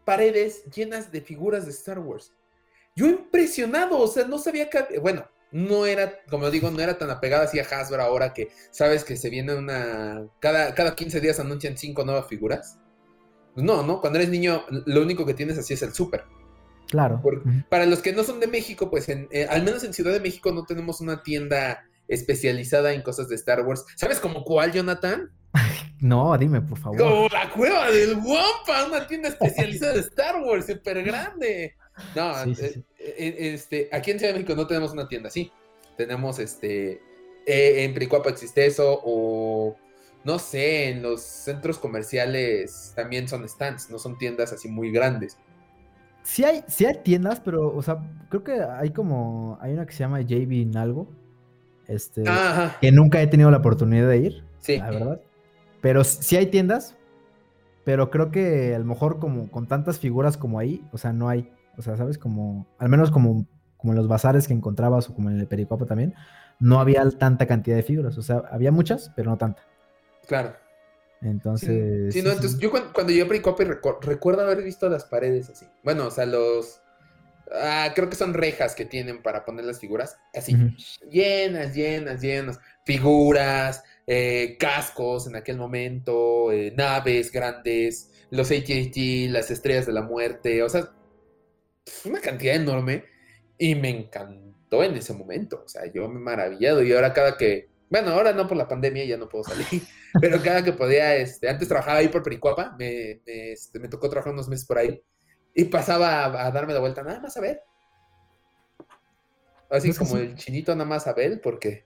paredes 0.05 0.65
llenas 0.75 1.11
de 1.11 1.21
figuras 1.21 1.65
de 1.65 1.73
Star 1.73 1.99
Wars. 1.99 2.35
Yo 2.99 3.07
impresionado, 3.07 3.97
o 3.97 4.09
sea, 4.09 4.27
no 4.27 4.39
sabía 4.39 4.69
que, 4.69 4.99
bueno, 4.99 5.25
no 5.53 5.87
era, 5.87 6.15
como 6.29 6.51
digo, 6.51 6.69
no 6.73 6.81
era 6.81 6.99
tan 6.99 7.09
apegada 7.11 7.45
así 7.45 7.61
a 7.61 7.63
Hasbro 7.63 8.03
ahora 8.03 8.35
que 8.35 8.49
sabes 8.73 9.05
que 9.05 9.17
se 9.17 9.31
viene 9.31 9.55
una, 9.55 10.27
cada, 10.41 10.75
cada 10.75 10.97
15 10.97 11.21
días 11.21 11.39
anuncian 11.39 11.79
cinco 11.79 12.05
nuevas 12.05 12.27
figuras. 12.27 12.81
Pues 13.55 13.65
no, 13.65 13.85
¿no? 13.85 14.01
Cuando 14.01 14.19
eres 14.19 14.31
niño, 14.31 14.65
lo 14.87 15.01
único 15.01 15.25
que 15.25 15.35
tienes 15.35 15.57
así 15.59 15.75
es 15.75 15.83
el 15.83 15.95
súper. 15.95 16.25
Claro. 16.89 17.23
Para 17.69 17.87
los 17.87 18.01
que 18.01 18.13
no 18.13 18.25
son 18.25 18.41
de 18.41 18.49
México, 18.49 18.91
pues 18.91 19.09
en, 19.09 19.29
eh, 19.31 19.47
al 19.49 19.63
menos 19.63 19.85
en 19.85 19.95
Ciudad 19.95 20.13
de 20.13 20.21
México 20.21 20.51
no 20.51 20.65
tenemos 20.65 21.01
una 21.01 21.23
tienda 21.23 21.85
especializada 22.09 22.95
en 22.95 23.03
cosas 23.03 23.29
de 23.29 23.37
Star 23.37 23.65
Wars. 23.65 23.85
¿Sabes 23.95 24.19
como 24.19 24.43
cuál, 24.43 24.73
Jonathan? 24.73 25.31
No, 26.01 26.39
dime, 26.39 26.61
por 26.63 26.79
favor. 26.79 26.97
Como 26.97 27.29
la 27.29 27.51
cueva 27.51 27.91
del 27.91 28.15
Wampa, 28.19 28.87
una 28.87 29.05
tienda 29.09 29.31
especializada 29.31 29.95
de 29.95 30.01
Star 30.01 30.37
Wars, 30.41 30.67
súper 30.67 31.03
grande. 31.03 31.75
No, 32.15 32.45
eh, 32.45 32.83
eh, 32.99 33.37
este, 33.55 33.89
aquí 33.93 34.11
en 34.11 34.19
Ciudad 34.19 34.33
de 34.33 34.41
México 34.41 34.57
no 34.57 34.67
tenemos 34.67 34.93
una 34.93 35.09
tienda 35.09 35.29
así. 35.29 35.51
Tenemos 35.97 36.39
este. 36.39 37.01
Eh, 37.47 37.85
en 37.85 37.95
Pericuapa 37.95 38.31
existe 38.31 38.67
eso, 38.67 39.01
o 39.05 39.77
no 40.25 40.39
sé, 40.39 40.91
en 40.91 41.03
los 41.03 41.23
centros 41.23 41.79
comerciales 41.79 42.93
también 42.95 43.27
son 43.29 43.49
stands, 43.49 43.89
no 43.91 43.99
son 43.99 44.19
tiendas 44.19 44.53
así 44.53 44.69
muy 44.69 44.91
grandes. 44.91 45.39
Sí 46.23 46.45
hay, 46.45 46.63
sí 46.69 46.85
hay 46.85 46.99
tiendas, 47.03 47.41
pero, 47.41 47.75
o 47.75 47.83
sea, 47.83 47.99
creo 48.29 48.45
que 48.45 48.61
hay 48.61 48.91
como. 48.91 49.59
Hay 49.61 49.73
una 49.73 49.87
que 49.87 49.93
se 49.93 50.01
llama 50.01 50.21
JB 50.21 50.77
algo. 50.77 51.09
Este. 51.87 52.23
Que 52.81 52.93
nunca 52.93 53.23
he 53.23 53.27
tenido 53.27 53.51
la 53.51 53.57
oportunidad 53.59 54.09
de 54.09 54.19
ir. 54.19 54.45
Sí. 54.61 54.77
La 54.77 54.91
verdad. 54.91 55.21
Pero 55.81 56.05
sí 56.05 56.37
hay 56.37 56.47
tiendas, 56.47 56.97
pero 57.85 58.11
creo 58.11 58.31
que 58.31 58.75
a 58.75 58.79
lo 58.79 58.85
mejor 58.85 59.19
como 59.19 59.51
con 59.51 59.67
tantas 59.67 59.99
figuras 59.99 60.37
como 60.37 60.59
ahí, 60.59 60.85
o 60.93 60.99
sea, 60.99 61.13
no 61.13 61.29
hay. 61.29 61.51
O 61.79 61.83
sea, 61.83 61.97
¿sabes? 61.97 62.19
Como, 62.19 62.67
al 62.79 62.89
menos 62.89 63.11
como, 63.11 63.47
como 63.77 63.93
en 63.93 63.97
los 63.97 64.09
bazares 64.09 64.47
que 64.49 64.55
encontrabas 64.55 65.09
o 65.09 65.15
como 65.15 65.31
en 65.31 65.39
el 65.39 65.47
Pericopo 65.47 65.87
también, 65.87 66.15
no 66.59 66.81
había 66.81 67.09
tanta 67.11 67.47
cantidad 67.47 67.77
de 67.77 67.83
figuras. 67.83 68.19
O 68.19 68.23
sea, 68.23 68.43
había 68.51 68.73
muchas, 68.73 69.13
pero 69.15 69.31
no 69.31 69.39
tanta. 69.39 69.63
Claro. 70.27 70.55
Entonces. 71.23 72.13
Sí, 72.15 72.23
no, 72.23 72.31
entonces 72.31 72.59
yo 72.59 72.71
cuando, 72.71 72.93
cuando, 72.93 73.13
yo 73.13 73.25
a 73.25 73.29
Pericopo 73.29 73.63
recuerdo 74.03 74.43
haber 74.43 74.63
visto 74.63 74.89
las 74.89 75.05
paredes 75.05 75.51
así. 75.51 75.67
Bueno, 75.83 76.07
o 76.07 76.11
sea, 76.11 76.27
los. 76.27 76.81
Ah, 77.51 77.93
creo 77.95 78.11
que 78.11 78.17
son 78.17 78.35
rejas 78.35 78.75
que 78.75 78.85
tienen 78.85 79.23
para 79.23 79.45
poner 79.45 79.65
las 79.65 79.81
figuras. 79.81 80.19
Así, 80.35 80.55
llenas, 81.11 81.75
llenas, 81.75 82.21
llenas. 82.21 82.61
Figuras, 82.85 83.83
eh, 84.07 84.57
cascos 84.59 85.27
en 85.27 85.37
aquel 85.37 85.57
momento, 85.57 86.53
eh, 86.53 86.75
naves 86.77 87.33
grandes, 87.33 88.11
los 88.31 88.51
AT-AT, 88.51 89.31
las 89.31 89.51
estrellas 89.51 89.87
de 89.87 89.93
la 89.93 90.03
muerte. 90.03 90.63
O 90.63 90.69
sea, 90.69 90.91
una 92.05 92.21
cantidad 92.21 92.55
enorme 92.55 93.05
y 93.59 93.75
me 93.75 93.91
encantó 93.91 94.83
en 94.83 94.97
ese 94.97 95.13
momento. 95.15 95.63
O 95.65 95.69
sea, 95.69 95.91
yo 95.93 96.09
me 96.09 96.21
he 96.21 96.23
maravillado 96.23 96.83
y 96.83 96.93
ahora 96.93 97.13
cada 97.13 97.37
que, 97.37 97.69
bueno, 97.91 98.11
ahora 98.11 98.33
no 98.33 98.47
por 98.47 98.57
la 98.57 98.69
pandemia, 98.69 99.05
ya 99.05 99.17
no 99.17 99.29
puedo 99.29 99.45
salir, 99.45 99.67
pero 100.21 100.43
cada 100.43 100.63
que 100.63 100.73
podía, 100.73 101.17
este, 101.17 101.49
antes 101.49 101.69
trabajaba 101.69 101.99
ahí 101.99 102.09
por 102.09 102.23
Pericuapa, 102.23 102.77
me, 102.79 103.21
me, 103.27 103.53
este, 103.53 103.79
me 103.79 103.89
tocó 103.89 104.09
trabajar 104.09 104.33
unos 104.33 104.49
meses 104.49 104.67
por 104.67 104.79
ahí 104.79 105.03
y 105.55 105.65
pasaba 105.65 106.47
a, 106.47 106.51
darme 106.53 106.73
la 106.73 106.79
vuelta, 106.79 107.03
nada 107.03 107.21
más 107.21 107.37
a 107.37 107.41
ver. 107.41 107.63
Así 109.71 109.93
como 109.93 110.17
el 110.17 110.37
chinito 110.37 110.73
nada 110.75 110.89
más 110.89 111.07
a 111.09 111.13
ver, 111.13 111.41
porque... 111.43 111.85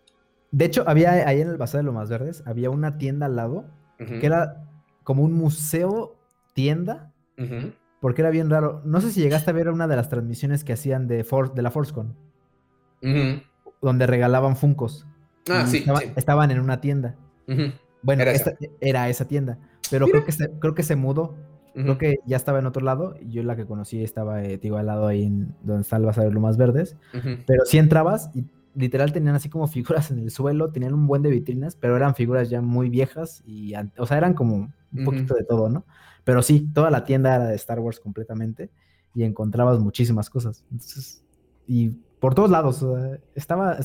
De 0.50 0.66
hecho, 0.66 0.84
había 0.86 1.26
ahí 1.26 1.40
en 1.40 1.48
el 1.48 1.56
Bazar 1.56 1.80
de 1.80 1.84
Lomas 1.84 2.10
Verdes, 2.10 2.42
había 2.44 2.68
una 2.68 2.98
tienda 2.98 3.26
al 3.26 3.36
lado, 3.36 3.64
que 3.96 4.26
era 4.26 4.68
como 5.04 5.22
un 5.22 5.32
museo 5.32 6.18
tienda, 6.52 7.14
porque 8.02 8.20
era 8.20 8.30
bien 8.30 8.50
raro. 8.50 8.82
No 8.84 9.00
sé 9.00 9.12
si 9.12 9.20
llegaste 9.20 9.48
a 9.48 9.54
ver 9.54 9.68
una 9.68 9.86
de 9.86 9.94
las 9.94 10.08
transmisiones 10.08 10.64
que 10.64 10.72
hacían 10.72 11.06
de, 11.06 11.24
de 11.54 11.62
la 11.62 11.70
ForceCon. 11.70 12.16
Donde 13.80 14.06
regalaban 14.08 14.56
Funcos. 14.56 15.06
Ah, 15.48 15.66
sí, 15.68 15.84
Estaban 16.16 16.50
en 16.50 16.58
una 16.58 16.80
tienda. 16.80 17.14
Bueno, 18.02 18.24
era 18.80 19.08
esa. 19.08 19.28
tienda. 19.28 19.58
Pero 19.88 20.08
creo 20.08 20.24
que, 20.24 20.32
se, 20.32 20.50
creo 20.58 20.74
que 20.74 20.82
se 20.82 20.96
mudó. 20.96 21.36
Creo 21.74 21.96
que 21.96 22.16
ya 22.26 22.36
estaba 22.36 22.58
en 22.58 22.66
otro 22.66 22.84
lado. 22.84 23.14
Y 23.20 23.30
yo 23.30 23.44
la 23.44 23.54
que 23.54 23.66
conocí 23.66 24.02
estaba, 24.02 24.42
eh, 24.42 24.58
digo, 24.58 24.78
al 24.78 24.86
lado 24.86 25.06
ahí 25.06 25.22
en, 25.22 25.54
donde 25.62 25.82
está 25.82 25.96
el 25.96 26.04
Bazar 26.04 26.28
de 26.28 26.40
más 26.40 26.56
Verdes. 26.56 26.96
Pero 27.46 27.64
sí 27.64 27.78
entrabas 27.78 28.32
y 28.34 28.46
literal 28.74 29.12
tenían 29.12 29.36
así 29.36 29.48
como 29.48 29.68
figuras 29.68 30.10
en 30.10 30.18
el 30.18 30.32
suelo. 30.32 30.72
Tenían 30.72 30.94
un 30.94 31.06
buen 31.06 31.22
de 31.22 31.30
vitrinas, 31.30 31.76
pero 31.76 31.96
eran 31.96 32.16
figuras 32.16 32.50
ya 32.50 32.60
muy 32.62 32.88
viejas. 32.88 33.44
y 33.46 33.74
O 33.96 34.06
sea, 34.06 34.18
eran 34.18 34.34
como 34.34 34.72
un 34.92 35.04
poquito 35.04 35.34
de 35.34 35.44
todo, 35.44 35.68
¿no? 35.68 35.84
Pero 36.24 36.42
sí, 36.42 36.68
toda 36.72 36.90
la 36.90 37.04
tienda 37.04 37.34
era 37.34 37.46
de 37.46 37.56
Star 37.56 37.80
Wars 37.80 38.00
completamente 38.00 38.70
y 39.14 39.24
encontrabas 39.24 39.78
muchísimas 39.78 40.30
cosas. 40.30 40.64
Entonces, 40.70 41.22
y 41.66 41.90
por 42.20 42.34
todos 42.34 42.50
lados, 42.50 42.84
estaba, 43.34 43.78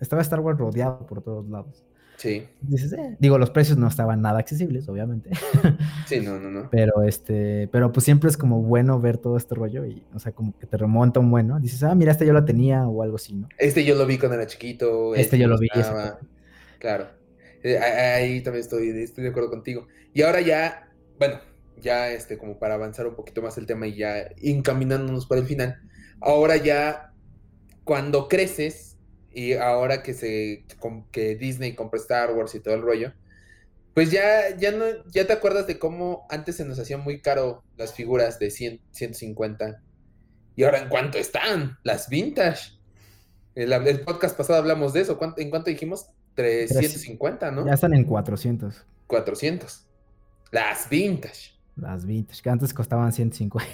estaba 0.00 0.22
Star 0.22 0.40
Wars 0.40 0.58
rodeado 0.58 1.06
por 1.06 1.22
todos 1.22 1.48
lados. 1.48 1.84
Sí. 2.20 2.46
Dices, 2.60 2.92
eh, 2.92 3.16
digo, 3.18 3.38
los 3.38 3.48
precios 3.48 3.78
no 3.78 3.88
estaban 3.88 4.20
nada 4.20 4.38
accesibles, 4.40 4.86
obviamente. 4.88 5.30
Sí, 6.06 6.20
no, 6.20 6.40
no, 6.40 6.50
no. 6.50 6.68
Pero 6.70 7.04
este, 7.04 7.68
pero 7.70 7.92
pues 7.92 8.04
siempre 8.04 8.28
es 8.28 8.36
como 8.36 8.62
bueno 8.62 9.00
ver 9.00 9.16
todo 9.16 9.36
este 9.36 9.54
rollo 9.54 9.86
y, 9.86 10.02
o 10.12 10.18
sea, 10.18 10.32
como 10.32 10.58
que 10.58 10.66
te 10.66 10.76
remonta 10.76 11.20
un 11.20 11.30
bueno. 11.30 11.60
Dices, 11.60 11.84
ah, 11.84 11.94
mira, 11.94 12.12
este 12.12 12.26
yo 12.26 12.32
lo 12.32 12.44
tenía 12.44 12.86
o 12.88 13.02
algo 13.02 13.16
así, 13.16 13.34
¿no? 13.34 13.48
Este 13.56 13.84
yo 13.84 13.94
lo 13.94 14.06
vi 14.06 14.18
cuando 14.18 14.34
era 14.34 14.46
chiquito. 14.46 15.14
Este, 15.14 15.38
yo 15.38 15.46
lo 15.46 15.56
vi. 15.56 15.68
Claro. 16.78 17.06
Eh, 17.62 17.78
ahí 17.78 18.42
también 18.42 18.64
estoy, 18.64 18.88
estoy 18.88 19.24
de 19.24 19.30
acuerdo 19.30 19.50
contigo. 19.50 19.86
Y 20.12 20.22
ahora 20.22 20.40
ya, 20.40 20.92
bueno, 21.18 21.38
ya 21.80 22.10
este, 22.10 22.38
como 22.38 22.58
para 22.58 22.74
avanzar 22.74 23.06
un 23.06 23.14
poquito 23.14 23.42
más 23.42 23.58
el 23.58 23.66
tema 23.66 23.86
y 23.86 23.96
ya 23.96 24.28
encaminándonos 24.38 25.26
para 25.26 25.40
el 25.40 25.46
final, 25.46 25.80
ahora 26.20 26.56
ya 26.56 27.12
cuando 27.84 28.28
creces 28.28 28.96
y 29.32 29.54
ahora 29.54 30.02
que 30.02 30.14
se 30.14 30.64
que 31.12 31.36
Disney 31.36 31.74
compra 31.74 32.00
Star 32.00 32.32
Wars 32.32 32.54
y 32.54 32.60
todo 32.60 32.74
el 32.74 32.82
rollo, 32.82 33.12
pues 33.94 34.10
ya, 34.10 34.56
ya 34.56 34.72
no, 34.72 34.84
ya 35.10 35.26
te 35.26 35.32
acuerdas 35.32 35.66
de 35.66 35.78
cómo 35.78 36.26
antes 36.30 36.56
se 36.56 36.64
nos 36.64 36.78
hacían 36.78 37.00
muy 37.00 37.20
caro 37.20 37.64
las 37.76 37.94
figuras 37.94 38.38
de 38.38 38.50
100, 38.50 38.80
150 38.90 39.82
y 40.56 40.64
ahora 40.64 40.78
en 40.80 40.88
cuánto 40.88 41.18
están 41.18 41.78
las 41.82 42.08
vintage. 42.08 42.78
El, 43.54 43.72
el 43.72 44.00
podcast 44.00 44.36
pasado 44.36 44.58
hablamos 44.58 44.92
de 44.92 45.00
eso. 45.00 45.18
¿En 45.36 45.50
cuánto 45.50 45.70
dijimos? 45.70 46.06
350, 46.34 47.50
¿no? 47.50 47.66
Ya 47.66 47.74
están 47.74 47.94
en 47.94 48.04
400. 48.04 48.84
400. 49.06 49.86
Las 50.50 50.88
vintage. 50.88 51.59
Las 51.80 52.06
vintage, 52.06 52.42
que 52.42 52.50
antes 52.50 52.74
costaban 52.74 53.12
150. 53.12 53.64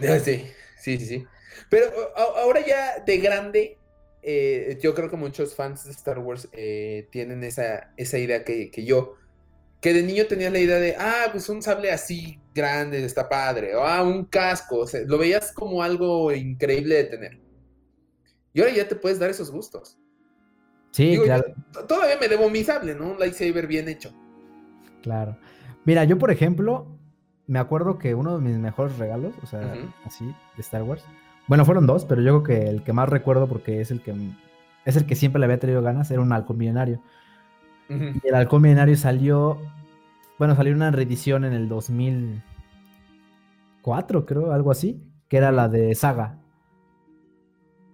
Sí, 0.00 0.44
sí, 0.78 0.98
sí, 0.98 1.06
sí. 1.06 1.26
Pero 1.70 1.86
ahora 2.16 2.64
ya 2.66 3.02
de 3.04 3.18
grande, 3.18 3.78
eh, 4.22 4.78
yo 4.82 4.94
creo 4.94 5.10
que 5.10 5.16
muchos 5.16 5.54
fans 5.54 5.84
de 5.84 5.92
Star 5.92 6.18
Wars 6.18 6.48
eh, 6.52 7.08
tienen 7.10 7.44
esa, 7.44 7.92
esa 7.96 8.18
idea 8.18 8.44
que, 8.44 8.70
yo, 8.84 9.14
que 9.80 9.92
de 9.92 10.02
niño 10.02 10.26
tenía 10.26 10.50
la 10.50 10.58
idea 10.58 10.78
de, 10.78 10.96
ah, 10.98 11.28
pues 11.30 11.48
un 11.48 11.62
sable 11.62 11.90
así 11.90 12.40
grande 12.54 13.04
está 13.04 13.28
padre, 13.28 13.74
o 13.74 13.84
ah, 13.84 14.02
un 14.02 14.24
casco, 14.24 14.78
o 14.80 14.86
sea, 14.86 15.02
lo 15.06 15.18
veías 15.18 15.52
como 15.52 15.82
algo 15.82 16.32
increíble 16.32 16.96
de 16.96 17.04
tener. 17.04 17.40
Y 18.52 18.60
ahora 18.60 18.72
ya 18.72 18.88
te 18.88 18.96
puedes 18.96 19.18
dar 19.18 19.30
esos 19.30 19.50
gustos. 19.50 19.98
Sí, 20.92 21.18
claro. 21.24 21.52
todavía 21.88 22.16
me 22.20 22.28
debo 22.28 22.48
mi 22.48 22.62
sable, 22.62 22.94
¿no? 22.94 23.10
Un 23.10 23.18
lightsaber 23.18 23.66
bien 23.66 23.88
hecho. 23.88 24.12
Claro. 25.02 25.36
Mira, 25.84 26.04
yo 26.04 26.18
por 26.18 26.30
ejemplo, 26.30 26.93
me 27.46 27.58
acuerdo 27.58 27.98
que 27.98 28.14
uno 28.14 28.38
de 28.38 28.42
mis 28.42 28.56
mejores 28.56 28.96
regalos, 28.98 29.34
o 29.42 29.46
sea, 29.46 29.74
así, 30.04 30.24
de 30.24 30.60
Star 30.60 30.82
Wars, 30.82 31.04
bueno, 31.46 31.64
fueron 31.64 31.86
dos, 31.86 32.04
pero 32.04 32.22
yo 32.22 32.42
creo 32.42 32.42
que 32.42 32.70
el 32.70 32.82
que 32.82 32.92
más 32.92 33.08
recuerdo 33.08 33.46
porque 33.46 33.80
es 33.80 33.90
el 33.90 34.00
que 34.00 34.14
es 34.84 34.96
el 34.96 35.06
que 35.06 35.14
siempre 35.14 35.40
le 35.40 35.46
había 35.46 35.58
tenido 35.58 35.80
ganas, 35.82 36.10
era 36.10 36.20
un 36.20 36.32
halcón 36.32 36.58
milenario. 36.58 37.00
Y 37.88 38.26
el 38.26 38.34
halcón 38.34 38.62
milenario 38.62 38.96
salió, 38.96 39.58
bueno, 40.38 40.56
salió 40.56 40.74
una 40.74 40.90
reedición 40.90 41.44
en 41.44 41.52
el 41.52 41.68
2004, 41.68 44.26
creo, 44.26 44.52
algo 44.52 44.70
así, 44.70 45.02
que 45.28 45.36
era 45.36 45.52
la 45.52 45.68
de 45.68 45.94
Saga. 45.94 46.38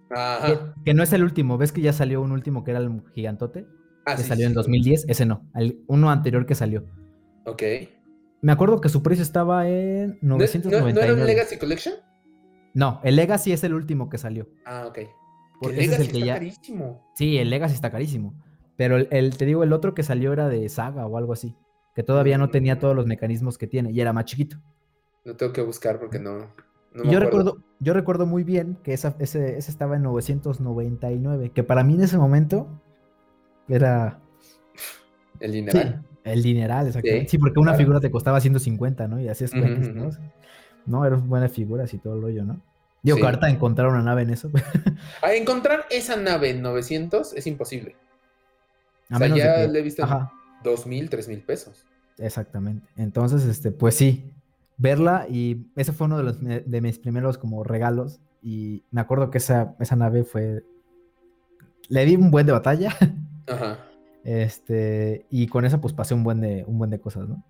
Ajá. 0.09 0.73
Que, 0.83 0.93
no 0.93 1.03
es 1.03 1.13
el 1.13 1.23
último, 1.23 1.57
ves 1.57 1.71
que 1.71 1.81
ya 1.81 1.93
salió 1.93 2.21
un 2.21 2.31
último 2.31 2.63
que 2.63 2.71
era 2.71 2.79
el 2.79 3.03
gigantote, 3.13 3.67
ah, 4.05 4.15
que 4.15 4.23
salió 4.23 4.47
en 4.47 4.53
2010, 4.53 5.05
ese 5.07 5.25
no, 5.25 5.49
el, 5.55 5.83
uno 5.87 6.09
anterior 6.09 6.45
que 6.45 6.55
salió. 6.55 6.85
Ok. 7.45 7.63
Me 8.41 8.51
acuerdo 8.51 8.81
que 8.81 8.89
su 8.89 9.01
precio 9.03 9.23
estaba 9.23 9.67
en 9.69 10.17
¿No, 10.21 10.35
999. 10.37 10.93
no, 10.93 10.99
no 10.99 11.01
era 11.05 11.13
un 11.13 11.25
Legacy 11.27 11.57
Collection? 11.57 11.95
No, 12.73 12.99
el 13.03 13.15
Legacy 13.15 13.51
es 13.51 13.63
el 13.63 13.73
último 13.73 14.09
que 14.09 14.17
salió. 14.17 14.47
Ah, 14.65 14.85
ok. 14.87 14.99
Porque 15.61 15.77
Que 15.77 15.83
ese 15.85 15.91
es 15.93 15.99
Legacy 15.99 16.01
el 16.07 16.11
que 16.11 16.17
está 16.19 16.25
ya- 16.25 16.33
carísimo. 16.35 17.11
Sí, 17.15 17.37
el 17.37 17.49
Legacy 17.49 17.73
está 17.75 17.91
carísimo. 17.91 18.33
Pero 18.77 18.97
el, 18.97 19.07
el- 19.11 19.37
te 19.37 19.45
digo, 19.45 19.63
el 19.63 19.73
otro 19.73 19.93
que 19.93 20.03
salió 20.03 20.33
era 20.33 20.47
de 20.47 20.67
Saga 20.69 21.05
o 21.05 21.17
algo 21.17 21.33
así. 21.33 21.55
Que 21.93 22.03
todavía 22.03 22.37
no 22.37 22.49
tenía 22.49 22.79
todos 22.79 22.95
los 22.95 23.05
mecanismos 23.05 23.57
que 23.57 23.67
tiene 23.67 23.91
y 23.91 23.99
era 24.01 24.13
más 24.13 24.25
chiquito. 24.25 24.57
Lo 25.25 25.35
tengo 25.35 25.51
que 25.53 25.61
buscar 25.61 25.99
porque 25.99 26.17
no. 26.19 26.39
no 26.93 27.03
me 27.03 27.11
yo 27.11 27.17
acuerdo. 27.19 27.25
recuerdo, 27.25 27.57
yo 27.79 27.93
recuerdo 27.93 28.25
muy 28.25 28.43
bien 28.45 28.77
que 28.81 28.93
esa, 28.93 29.15
ese, 29.19 29.57
ese 29.57 29.69
estaba 29.69 29.97
en 29.97 30.03
999, 30.03 31.51
que 31.53 31.63
para 31.63 31.83
mí 31.83 31.93
en 31.95 32.01
ese 32.01 32.17
momento 32.17 32.81
era 33.67 34.19
El 35.39 35.51
sí, 35.51 35.57
dineral. 35.57 36.03
El 36.23 36.43
dineral, 36.43 36.87
exactamente. 36.87 37.25
Sí, 37.25 37.31
Sí, 37.31 37.37
porque 37.37 37.59
una 37.59 37.71
claro. 37.71 37.77
figura 37.79 37.99
te 37.99 38.11
costaba 38.11 38.39
150, 38.41 39.07
¿no? 39.07 39.19
Y 39.19 39.27
hacías. 39.29 39.53
¿no? 39.53 40.09
No, 40.85 41.05
eran 41.05 41.27
buenas 41.29 41.51
figuras 41.51 41.93
y 41.93 41.97
todo 41.99 42.15
el 42.15 42.21
rollo, 42.21 42.43
¿no? 42.45 42.61
Digo, 43.03 43.17
Sí. 43.17 43.21
que 43.21 43.27
ahorita 43.27 43.49
encontrar 43.49 43.87
una 43.87 44.01
nave 44.03 44.21
en 44.23 44.29
eso. 44.31 44.51
A 45.23 45.33
encontrar 45.33 45.85
esa 45.89 46.15
nave 46.17 46.51
en 46.51 46.61
900 46.61 47.33
es 47.33 47.47
imposible. 47.47 47.95
a 49.09 49.15
o 49.15 49.17
sea, 49.17 49.19
menos 49.19 49.37
de 49.39 49.43
ya 49.43 49.55
que- 49.55 49.67
le 49.67 49.79
he 49.79 49.81
visto 49.81 50.03
Ajá. 50.03 50.31
2 50.63 50.85
mil, 50.87 51.09
3 51.09 51.27
mil 51.27 51.41
pesos. 51.41 51.85
Exactamente. 52.17 52.87
Entonces, 52.95 53.43
este, 53.45 53.71
pues 53.71 53.95
sí, 53.95 54.31
verla 54.77 55.25
y 55.29 55.65
ese 55.75 55.91
fue 55.93 56.05
uno 56.07 56.17
de, 56.17 56.23
los, 56.23 56.39
de 56.41 56.81
mis 56.81 56.97
primeros 56.99 57.37
como 57.37 57.63
regalos 57.63 58.19
y 58.43 58.83
me 58.91 59.01
acuerdo 59.01 59.29
que 59.31 59.39
esa, 59.39 59.75
esa 59.79 59.95
nave 59.95 60.23
fue, 60.23 60.63
le 61.89 62.05
di 62.05 62.15
un 62.15 62.31
buen 62.31 62.45
de 62.45 62.51
batalla, 62.53 62.95
Ajá. 63.47 63.79
Este, 64.23 65.25
y 65.29 65.47
con 65.47 65.65
esa 65.65 65.81
pues 65.81 65.93
pasé 65.93 66.13
un 66.13 66.23
buen 66.23 66.41
de, 66.41 66.63
un 66.67 66.77
buen 66.77 66.89
de 66.89 66.99
cosas, 66.99 67.27
¿no? 67.27 67.43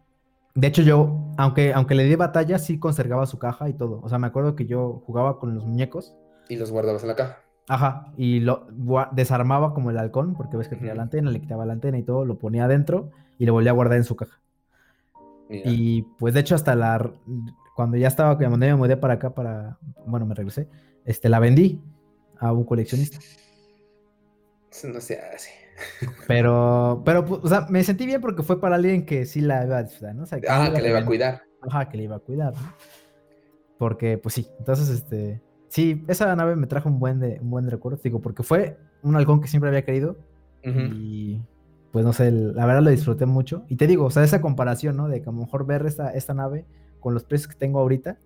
De 0.53 0.67
hecho 0.67 0.81
yo, 0.81 1.31
aunque, 1.37 1.73
aunque 1.73 1.95
le 1.95 2.03
di 2.03 2.15
batalla, 2.15 2.59
sí 2.59 2.77
conservaba 2.77 3.25
su 3.25 3.39
caja 3.39 3.69
y 3.69 3.73
todo. 3.73 4.01
O 4.03 4.09
sea, 4.09 4.19
me 4.19 4.27
acuerdo 4.27 4.55
que 4.55 4.65
yo 4.65 5.01
jugaba 5.05 5.39
con 5.39 5.55
los 5.55 5.65
muñecos, 5.65 6.13
Y 6.49 6.57
los 6.57 6.71
guardabas 6.71 7.03
en 7.03 7.07
la 7.09 7.15
caja. 7.15 7.37
ajá, 7.69 8.11
y 8.17 8.41
lo 8.41 8.67
desarmaba 9.13 9.73
como 9.73 9.91
el 9.91 9.97
halcón, 9.97 10.33
porque 10.35 10.57
ves 10.57 10.67
que 10.67 10.75
tenía 10.75 10.91
Ujú. 10.91 10.97
la 10.97 11.03
antena, 11.03 11.31
le 11.31 11.39
quitaba 11.39 11.65
la 11.65 11.73
antena 11.73 11.97
y 11.97 12.03
todo, 12.03 12.25
lo 12.25 12.37
ponía 12.37 12.65
adentro 12.65 13.11
y 13.37 13.45
lo 13.45 13.53
volvía 13.53 13.71
a 13.71 13.73
guardar 13.75 13.97
en 13.97 14.03
su 14.03 14.15
caja. 14.17 14.41
Mira. 15.49 15.69
Y 15.69 16.01
pues 16.19 16.33
de 16.33 16.41
hecho 16.41 16.55
hasta 16.55 16.75
la 16.75 17.11
cuando 17.75 17.95
ya 17.97 18.07
estaba 18.09 18.37
cuando 18.37 18.57
me 18.57 18.75
mudé 18.75 18.97
para 18.97 19.13
acá 19.15 19.33
para 19.33 19.77
bueno, 20.05 20.25
me 20.25 20.35
regresé, 20.35 20.67
este 21.05 21.29
la 21.29 21.39
vendí 21.39 21.81
a 22.39 22.51
un 22.51 22.65
coleccionista. 22.65 23.19
Eso 24.69 24.87
no 24.89 24.99
se 25.01 25.19
hace. 25.19 25.49
Pero 26.27 27.01
pero 27.05 27.25
o 27.41 27.47
sea, 27.47 27.67
me 27.69 27.83
sentí 27.83 28.05
bien 28.05 28.21
porque 28.21 28.43
fue 28.43 28.59
para 28.59 28.75
alguien 28.75 29.05
que 29.05 29.25
sí 29.25 29.41
la 29.41 29.65
iba 29.65 29.77
a 29.77 29.83
disfrutar, 29.83 30.15
¿no? 30.15 30.23
O 30.23 30.25
sea, 30.25 30.37
no 30.39 30.43
Ah, 30.49 30.65
iba 30.67 30.75
que 30.75 30.81
le 30.81 30.93
va 30.93 30.99
a 30.99 31.05
cuidar. 31.05 31.41
Ajá, 31.61 31.89
que 31.89 31.97
le 31.97 32.03
iba 32.03 32.15
a 32.15 32.19
cuidar, 32.19 32.53
¿no? 32.53 32.73
Porque 33.77 34.17
pues 34.17 34.35
sí, 34.35 34.47
entonces 34.59 34.89
este 34.89 35.41
sí, 35.69 36.03
esa 36.07 36.35
nave 36.35 36.55
me 36.55 36.67
trajo 36.67 36.89
un 36.89 36.99
buen 36.99 37.19
de 37.19 37.39
un 37.41 37.49
buen 37.49 37.69
recuerdo, 37.69 37.99
digo, 38.03 38.21
porque 38.21 38.43
fue 38.43 38.77
un 39.03 39.15
halcón 39.15 39.41
que 39.41 39.47
siempre 39.47 39.69
había 39.69 39.83
querido 39.83 40.17
Ujú. 40.63 40.79
y 40.79 41.41
pues 41.91 42.05
no 42.05 42.13
sé, 42.13 42.31
la 42.31 42.65
verdad 42.65 42.81
lo 42.83 42.89
disfruté 42.89 43.25
mucho. 43.25 43.65
Y 43.67 43.75
te 43.75 43.85
digo, 43.85 44.05
o 44.05 44.11
sea, 44.11 44.23
esa 44.23 44.39
comparación, 44.39 44.95
¿no? 44.95 45.09
De 45.09 45.21
que 45.21 45.29
a 45.29 45.33
lo 45.33 45.39
mejor 45.39 45.65
ver 45.65 45.85
esta, 45.85 46.11
esta 46.11 46.33
nave 46.33 46.65
con 47.01 47.13
los 47.13 47.23
precios 47.25 47.49
que 47.49 47.57
tengo 47.59 47.79
ahorita, 47.79 48.17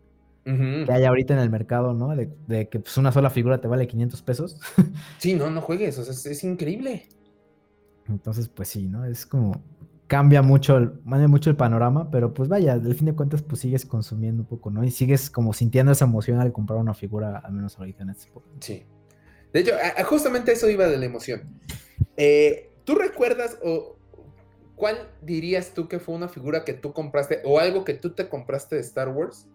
que 0.44 0.92
hay 0.92 1.04
ahorita 1.04 1.34
en 1.34 1.40
el 1.40 1.50
mercado, 1.50 1.96
¿no? 1.96 2.16
De, 2.16 2.30
de 2.48 2.70
que 2.70 2.80
pues, 2.80 2.96
una 2.98 3.12
sola 3.12 3.32
figura 3.32 3.60
te 3.60 3.68
vale 3.68 3.88
500 3.88 4.22
pesos. 4.22 4.60
Sí, 5.18 5.34
no, 5.34 5.50
no 5.50 5.62
juegues. 5.62 5.98
O 5.98 6.04
sea, 6.04 6.14
es, 6.14 6.26
es 6.28 6.44
increíble. 6.44 7.08
Entonces, 8.08 8.48
pues 8.50 8.70
sí, 8.70 8.88
¿no? 8.88 9.06
Es 9.06 9.26
como 9.26 9.64
cambia 10.08 10.42
mucho 10.42 10.78
el, 10.78 10.92
mucho 11.04 11.50
el 11.50 11.56
panorama, 11.56 12.12
pero 12.12 12.34
pues 12.34 12.48
vaya, 12.48 12.74
al 12.74 12.94
fin 12.94 13.08
de 13.08 13.16
cuentas, 13.16 13.42
pues 13.42 13.62
sigues 13.62 13.86
consumiendo 13.86 14.44
un 14.44 14.48
poco, 14.48 14.70
¿no? 14.70 14.84
Y 14.84 14.92
sigues 14.92 15.30
como 15.30 15.54
sintiendo 15.54 15.92
esa 15.92 16.06
emoción 16.06 16.40
al 16.40 16.52
comprar 16.52 16.80
una 16.80 16.94
figura, 16.94 17.40
al 17.40 17.54
menos 17.54 17.78
ahorita 17.78 18.04
en 18.04 18.10
este 18.10 18.30
época. 18.30 18.48
Sí. 18.60 18.86
De 19.52 19.62
hecho, 19.62 19.74
justamente 20.06 20.52
eso 20.52 20.70
iba 20.70 20.88
de 20.88 20.98
la 20.98 21.06
emoción. 21.06 21.60
Eh, 22.18 22.72
¿Tú 22.84 22.96
recuerdas 22.96 23.58
o 23.64 23.98
cuál 24.76 25.10
dirías 25.22 25.74
tú 25.74 25.88
que 25.88 26.00
fue 26.00 26.14
una 26.14 26.28
figura 26.28 26.66
que 26.66 26.74
tú 26.74 26.94
compraste 26.94 27.42
o 27.46 27.60
algo 27.60 27.84
que 27.84 27.94
tú 27.94 28.12
te 28.12 28.28
compraste 28.28 28.76
de 28.76 28.82
Star 28.82 29.10
Wars? 29.10 29.48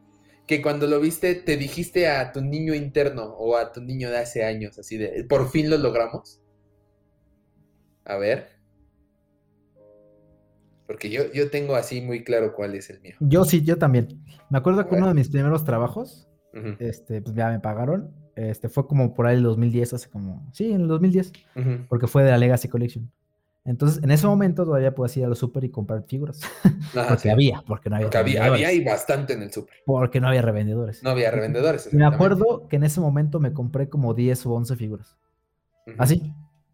Que 0.46 0.62
cuando 0.62 0.88
lo 0.88 0.98
viste 0.98 1.34
te 1.36 1.56
dijiste 1.56 2.08
a 2.08 2.32
tu 2.32 2.40
niño 2.40 2.74
interno 2.74 3.24
o 3.24 3.56
a 3.56 3.72
tu 3.72 3.82
niño 3.82 4.10
de 4.10 4.18
hace 4.18 4.44
años, 4.44 4.78
así 4.78 4.96
de, 4.96 5.24
por 5.28 5.48
fin 5.50 5.70
lo 5.70 5.78
logramos. 5.78 6.39
A 8.04 8.16
ver. 8.16 8.48
Porque 10.86 11.08
yo, 11.08 11.30
yo 11.32 11.50
tengo 11.50 11.76
así 11.76 12.00
muy 12.00 12.24
claro 12.24 12.52
cuál 12.54 12.74
es 12.74 12.90
el 12.90 13.00
mío. 13.00 13.14
Yo 13.20 13.44
sí, 13.44 13.62
yo 13.62 13.78
también. 13.78 14.24
Me 14.50 14.58
acuerdo 14.58 14.80
A 14.80 14.84
que 14.86 14.90
ver. 14.92 15.00
uno 15.00 15.08
de 15.08 15.14
mis 15.14 15.28
primeros 15.28 15.64
trabajos, 15.64 16.28
este, 16.80 17.22
pues 17.22 17.34
ya 17.36 17.48
me 17.50 17.60
pagaron. 17.60 18.12
Este, 18.34 18.68
fue 18.68 18.86
como 18.86 19.14
por 19.14 19.26
ahí 19.26 19.36
el 19.36 19.42
2010, 19.42 19.92
hace 19.92 20.08
como, 20.08 20.48
sí, 20.52 20.72
en 20.72 20.80
el 20.82 20.88
2010. 20.88 21.32
ujú. 21.56 21.86
porque 21.88 22.06
fue 22.06 22.24
de 22.24 22.30
la 22.30 22.38
Legacy 22.38 22.68
Collection. 22.68 23.10
Entonces, 23.64 24.02
en 24.02 24.10
ese 24.10 24.26
momento 24.26 24.64
todavía 24.64 24.94
podías 24.94 25.16
ir 25.18 25.24
a 25.26 25.28
los 25.28 25.38
super 25.38 25.62
y 25.62 25.70
comprar 25.70 26.02
figuras. 26.08 26.40
Ajá, 26.96 27.08
porque 27.08 27.22
sí. 27.22 27.28
había, 27.28 27.62
porque 27.66 27.90
no 27.90 27.96
había 27.96 28.06
Porque 28.06 28.38
había, 28.40 28.72
y 28.72 28.82
bastante 28.82 29.34
en 29.34 29.42
el 29.42 29.52
súper. 29.52 29.76
Porque 29.84 30.20
no 30.20 30.28
había 30.28 30.42
revendedores. 30.42 31.02
No 31.04 31.10
había 31.10 31.30
revendedores. 31.30 31.92
Me 31.92 32.04
acuerdo 32.06 32.66
que 32.68 32.76
en 32.76 32.84
ese 32.84 33.00
momento 33.00 33.38
me 33.38 33.52
compré 33.52 33.88
como 33.88 34.14
10 34.14 34.46
o 34.46 34.54
11 34.54 34.74
figuras. 34.76 35.16
Así. 35.98 36.32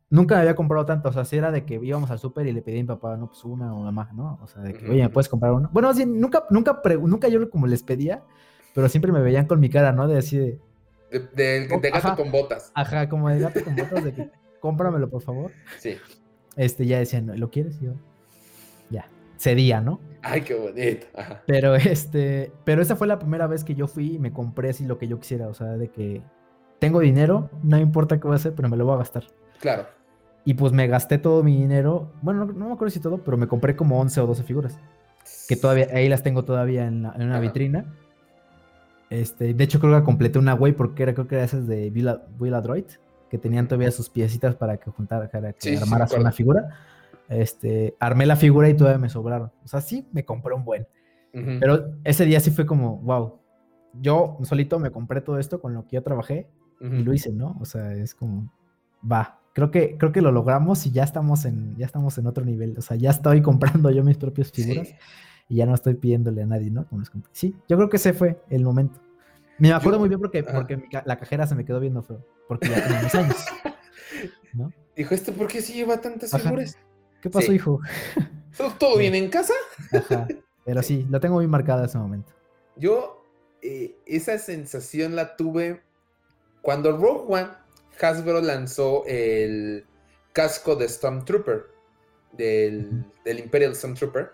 Nunca 0.09 0.37
me 0.37 0.43
había 0.43 0.55
comprado 0.55 0.87
tanto. 0.87 1.09
O 1.09 1.13
sea, 1.13 1.25
si 1.25 1.37
era 1.37 1.51
de 1.51 1.65
que 1.65 1.75
íbamos 1.83 2.11
al 2.11 2.19
súper 2.19 2.47
y 2.47 2.53
le 2.53 2.63
pedí 2.63 2.79
a 2.79 2.83
mi 2.83 2.87
papá, 2.87 3.17
no, 3.17 3.27
pues 3.29 3.45
una 3.45 3.75
o 3.75 3.91
más, 3.93 4.15
¿no? 4.15 4.39
O 4.43 4.47
sea, 4.47 4.63
de 4.63 4.73
que, 4.73 4.89
oye, 4.89 5.03
¿me 5.03 5.09
puedes 5.09 5.29
comprar 5.29 5.53
una? 5.53 5.69
Bueno, 5.73 5.89
así, 5.89 6.07
nunca, 6.07 6.45
nunca, 6.51 6.81
nunca 7.01 7.29
yo 7.29 7.51
como 7.51 7.67
les 7.67 7.83
pedía, 7.83 8.23
pero 8.75 8.89
siempre 8.89 9.11
me 9.11 9.21
veían 9.21 9.47
con 9.47 9.59
mi 9.59 9.69
cara, 9.69 9.93
¿no? 9.93 10.07
De 10.07 10.19
así 10.19 10.39
de, 10.39 10.61
De, 11.11 11.19
de- 11.21 11.69
de 11.69 11.91
gato 11.91 12.09
Ajá. 12.09 12.17
con 12.17 12.31
botas. 12.31 12.71
ajá, 12.75 13.09
como 13.09 13.29
de 13.29 13.41
gato 13.41 13.65
con 13.65 13.75
botas, 13.75 14.05
de 14.05 14.15
que 14.15 14.31
cómpramelo, 14.61 15.09
por 15.11 15.23
favor. 15.23 15.51
Sí. 15.79 15.97
Este, 16.57 16.87
ya 16.87 16.99
decían, 16.99 17.31
¿lo 17.39 17.51
quieres? 17.51 17.77
Y 17.83 17.87
yo, 17.87 17.93
ya, 18.91 19.09
cedía, 19.39 19.81
¿no? 19.81 20.01
Ay, 20.23 20.43
qué 20.43 20.55
bonito. 20.55 21.07
Ajá. 21.17 21.43
Pero 21.47 21.75
este, 21.75 22.53
pero 22.65 22.81
esa 22.81 22.95
fue 22.97 23.07
la 23.09 23.19
primera 23.19 23.47
vez 23.49 23.65
que 23.65 23.75
yo 23.75 23.87
fui 23.89 24.15
y 24.15 24.19
me 24.19 24.33
compré 24.33 24.71
así 24.71 24.85
lo 24.87 24.99
que 24.99 25.09
yo 25.09 25.19
quisiera, 25.19 25.49
o 25.49 25.55
sea, 25.55 25.67
de 25.73 25.89
que 25.91 26.23
tengo 26.79 27.01
dinero, 27.01 27.51
no 27.63 27.79
importa 27.79 28.19
qué 28.21 28.27
voy 28.29 28.35
a 28.35 28.37
hacer, 28.37 28.55
pero 28.55 28.69
me 28.69 28.77
lo 28.77 28.85
voy 28.85 28.95
a 28.95 28.99
gastar. 28.99 29.25
Claro. 29.61 29.87
Y 30.45 30.55
pues 30.55 30.73
me 30.73 30.87
gasté 30.87 31.19
todo 31.19 31.43
mi 31.43 31.57
dinero, 31.57 32.13
bueno, 32.23 32.45
no, 32.45 32.53
no 32.53 32.67
me 32.69 32.73
acuerdo 32.75 32.91
si 32.91 33.01
todo, 33.01 33.19
pero 33.19 33.37
me 33.37 33.49
compré 33.49 33.75
como 33.75 34.01
11 34.01 34.21
o 34.21 34.27
12 34.27 34.45
figuras, 34.45 34.79
que 35.49 35.57
todavía, 35.57 35.89
ahí 35.93 36.09
las 36.09 36.23
tengo 36.23 36.45
todavía 36.45 36.87
en, 36.87 37.03
la- 37.03 37.13
en 37.17 37.23
una 37.23 37.33
Ajá. 37.35 37.41
vitrina. 37.41 37.85
Este, 39.11 39.55
de 39.55 39.65
hecho 39.65 39.79
creo 39.81 39.97
que 39.99 40.05
completé 40.05 40.39
una 40.39 40.55
way 40.55 40.73
porque 40.73 41.03
era, 41.05 41.15
creo 41.15 41.29
que 41.29 41.37
era 41.37 41.45
esas 41.45 41.67
de 41.67 41.91
Villa, 41.91 42.23
Villa 42.39 42.61
Droid, 42.61 42.85
que 43.31 43.39
tenían 43.39 43.69
todavía 43.69 43.91
sus 43.91 44.09
piecitas 44.09 44.55
para 44.57 44.77
que 44.79 44.91
juntara, 44.91 45.29
para 45.29 45.53
que 45.53 45.61
Sí, 45.61 45.71
sí, 45.71 45.77
sí, 45.77 45.83
armaras 45.83 46.13
una 46.13 46.33
figura. 46.33 46.69
Este, 47.29 47.97
armé 47.99 48.25
la 48.27 48.37
figura 48.37 48.69
y 48.69 48.75
todavía 48.75 48.99
me 48.99 49.09
sobraron. 49.09 49.51
O 49.65 49.69
sea, 49.69 49.81
sí, 49.81 50.07
me 50.13 50.25
compré 50.25 50.55
un 50.55 50.65
buen. 50.65 50.87
Ujú. 51.35 51.57
Pero 51.61 51.91
ese 52.05 52.25
día 52.25 52.39
sí 52.41 52.51
fue 52.51 52.67
como, 52.67 52.99
wow. 52.99 53.41
Yo 54.01 54.39
solito 54.43 54.79
me 54.79 54.91
compré 54.91 55.21
todo 55.21 55.39
esto 55.39 55.61
con 55.61 55.75
lo 55.75 55.87
que 55.87 55.97
yo 55.97 56.03
trabajé 56.03 56.49
Ujú. 56.81 56.95
y 56.95 57.03
lo 57.03 57.13
hice, 57.15 57.33
¿no? 57.33 57.57
O 57.61 57.65
sea, 57.65 57.93
es 57.95 58.15
como, 58.15 58.53
va. 59.11 59.41
Creo 59.57 59.71
que, 59.71 59.97
creo 59.97 60.13
que 60.13 60.21
lo 60.21 60.33
logramos 60.33 60.85
y 60.85 60.91
ya 60.91 61.03
estamos 61.03 61.47
en, 61.47 61.75
ya 61.79 61.87
estamos 61.87 62.19
en 62.19 62.27
otro 62.27 62.45
nivel. 62.45 62.77
O 62.77 62.83
sea, 62.83 62.95
ya 62.99 63.09
estoy 63.09 63.41
comprando 63.81 63.91
yo 63.91 64.05
mis 64.05 64.19
propias 64.19 64.53
figuras 64.53 64.89
Sí. 64.89 64.95
y 65.49 65.57
ya 65.57 65.65
no 65.65 65.75
estoy 65.75 65.95
pidiéndole 65.95 66.43
a 66.43 66.47
nadie, 66.47 66.71
¿no? 66.71 66.87
Como. 66.87 67.03
Sí, 67.33 67.57
yo 67.67 67.79
creo 67.79 67.89
que 67.89 67.97
ese 67.97 68.13
fue 68.13 68.39
el 68.51 68.63
momento. 68.65 69.01
Me 69.59 69.73
acuerdo 69.73 69.93
Yo- 69.97 70.01
muy 70.01 70.09
bien 70.11 70.21
porque, 70.21 70.41
Ajá. 70.41 70.53
porque 70.53 70.77
mi 70.77 70.85
la 71.07 71.19
cajera 71.19 71.47
se 71.47 71.55
me 71.55 71.65
quedó 71.65 71.81
viendo 71.81 72.03
feo. 72.03 72.23
Porque 72.47 72.69
ya 72.69 72.85
teníamos 72.85 73.15
años. 73.15 73.37
¿No? 74.53 74.71
Dijo, 74.95 75.15
¿esto 75.15 75.33
por 75.33 75.47
qué 75.49 75.63
sí 75.63 75.73
lleva 75.73 76.03
tantas 76.03 76.35
Ajá. 76.35 76.45
figuras? 76.45 76.79
¿Qué 77.23 77.31
pasó, 77.31 77.47
Sí. 77.47 77.55
hijo? 77.55 77.81
¿Todo, 78.59 78.71
todo 78.79 78.99
bien 78.99 79.15
en 79.15 79.31
casa? 79.31 79.55
Ajá. 79.93 80.29
Pero 80.67 80.83
sí, 80.83 81.07
lo 81.09 81.19
tengo 81.19 81.37
muy 81.37 81.47
marcado 81.47 81.83
ese 81.83 81.97
momento. 81.97 82.33
Yo 82.77 83.25
eh, 83.63 83.97
esa 84.05 84.37
sensación 84.39 85.17
la 85.17 85.35
tuve 85.37 85.81
cuando 86.61 86.95
Rogue 86.97 87.25
One, 87.35 87.49
Hasbro 88.01 88.41
lanzó 88.41 89.05
el 89.07 89.87
casco 90.33 90.77
de 90.77 90.89
Stormtrooper, 90.89 91.67
del, 92.33 93.05
del 93.25 93.39
Imperial 93.39 93.75
Stormtrooper. 93.75 94.31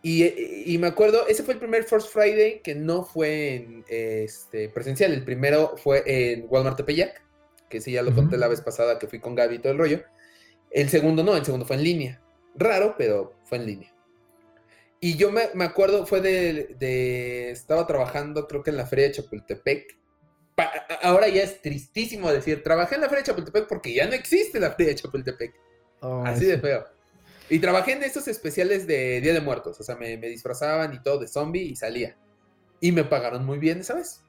Y, 0.00 0.72
y 0.72 0.78
me 0.78 0.86
acuerdo, 0.86 1.26
ese 1.26 1.42
fue 1.42 1.54
el 1.54 1.60
primer 1.60 1.84
First 1.84 2.10
Friday 2.12 2.62
que 2.62 2.74
no 2.74 3.04
fue 3.04 3.54
en, 3.56 3.84
este, 3.88 4.68
presencial. 4.68 5.12
El 5.12 5.24
primero 5.24 5.76
fue 5.76 6.02
en 6.06 6.46
Walmart 6.48 6.76
Tepeyac, 6.76 7.20
que 7.68 7.80
sí, 7.80 7.92
ya 7.92 8.02
lo 8.02 8.14
conté 8.14 8.38
la 8.38 8.48
vez 8.48 8.60
pasada 8.60 8.98
que 8.98 9.08
fui 9.08 9.18
con 9.20 9.34
Gaby 9.34 9.56
y 9.56 9.58
todo 9.58 9.72
el 9.72 9.78
rollo. 9.78 10.02
El 10.70 10.88
segundo 10.88 11.24
no, 11.24 11.36
el 11.36 11.44
segundo 11.44 11.66
fue 11.66 11.76
en 11.76 11.82
línea. 11.82 12.22
Raro, 12.54 12.94
pero 12.96 13.34
fue 13.44 13.58
en 13.58 13.66
línea. 13.66 13.94
Y 15.00 15.16
yo 15.16 15.30
me, 15.30 15.50
me 15.54 15.64
acuerdo, 15.64 16.06
fue 16.06 16.20
de, 16.20 16.76
de- 16.78 17.50
Estaba 17.50 17.86
trabajando, 17.86 18.46
creo 18.46 18.62
que 18.62 18.70
en 18.70 18.76
la 18.76 18.86
feria 18.86 19.06
de 19.06 19.12
Chapultepec. 19.12 19.97
Ahora 21.02 21.28
ya 21.28 21.42
es 21.42 21.62
tristísimo 21.62 22.30
decir, 22.32 22.62
trabajé 22.62 22.96
en 22.96 23.02
la 23.02 23.08
feria 23.08 23.22
de 23.22 23.26
Chapultepec 23.26 23.66
porque 23.68 23.92
ya 23.92 24.06
no 24.06 24.14
existe 24.14 24.58
la 24.58 24.72
feria 24.72 24.92
de 24.92 25.00
Chapultepec. 25.00 25.54
Oh, 26.00 26.24
Así 26.24 26.40
sí. 26.40 26.46
de 26.46 26.58
feo. 26.58 26.84
Y 27.50 27.60
trabajé 27.60 27.92
en 27.92 28.02
esos 28.02 28.28
especiales 28.28 28.86
de 28.86 29.20
Día 29.20 29.32
de 29.32 29.40
Muertos. 29.40 29.80
O 29.80 29.82
sea, 29.82 29.96
me, 29.96 30.16
me 30.16 30.28
disfrazaban 30.28 30.92
y 30.94 31.02
todo 31.02 31.18
de 31.18 31.28
zombie 31.28 31.62
y 31.62 31.76
salía. 31.76 32.16
Y 32.80 32.92
me 32.92 33.04
pagaron 33.04 33.44
muy 33.44 33.58
bien 33.58 33.82
¿sabes? 33.82 34.20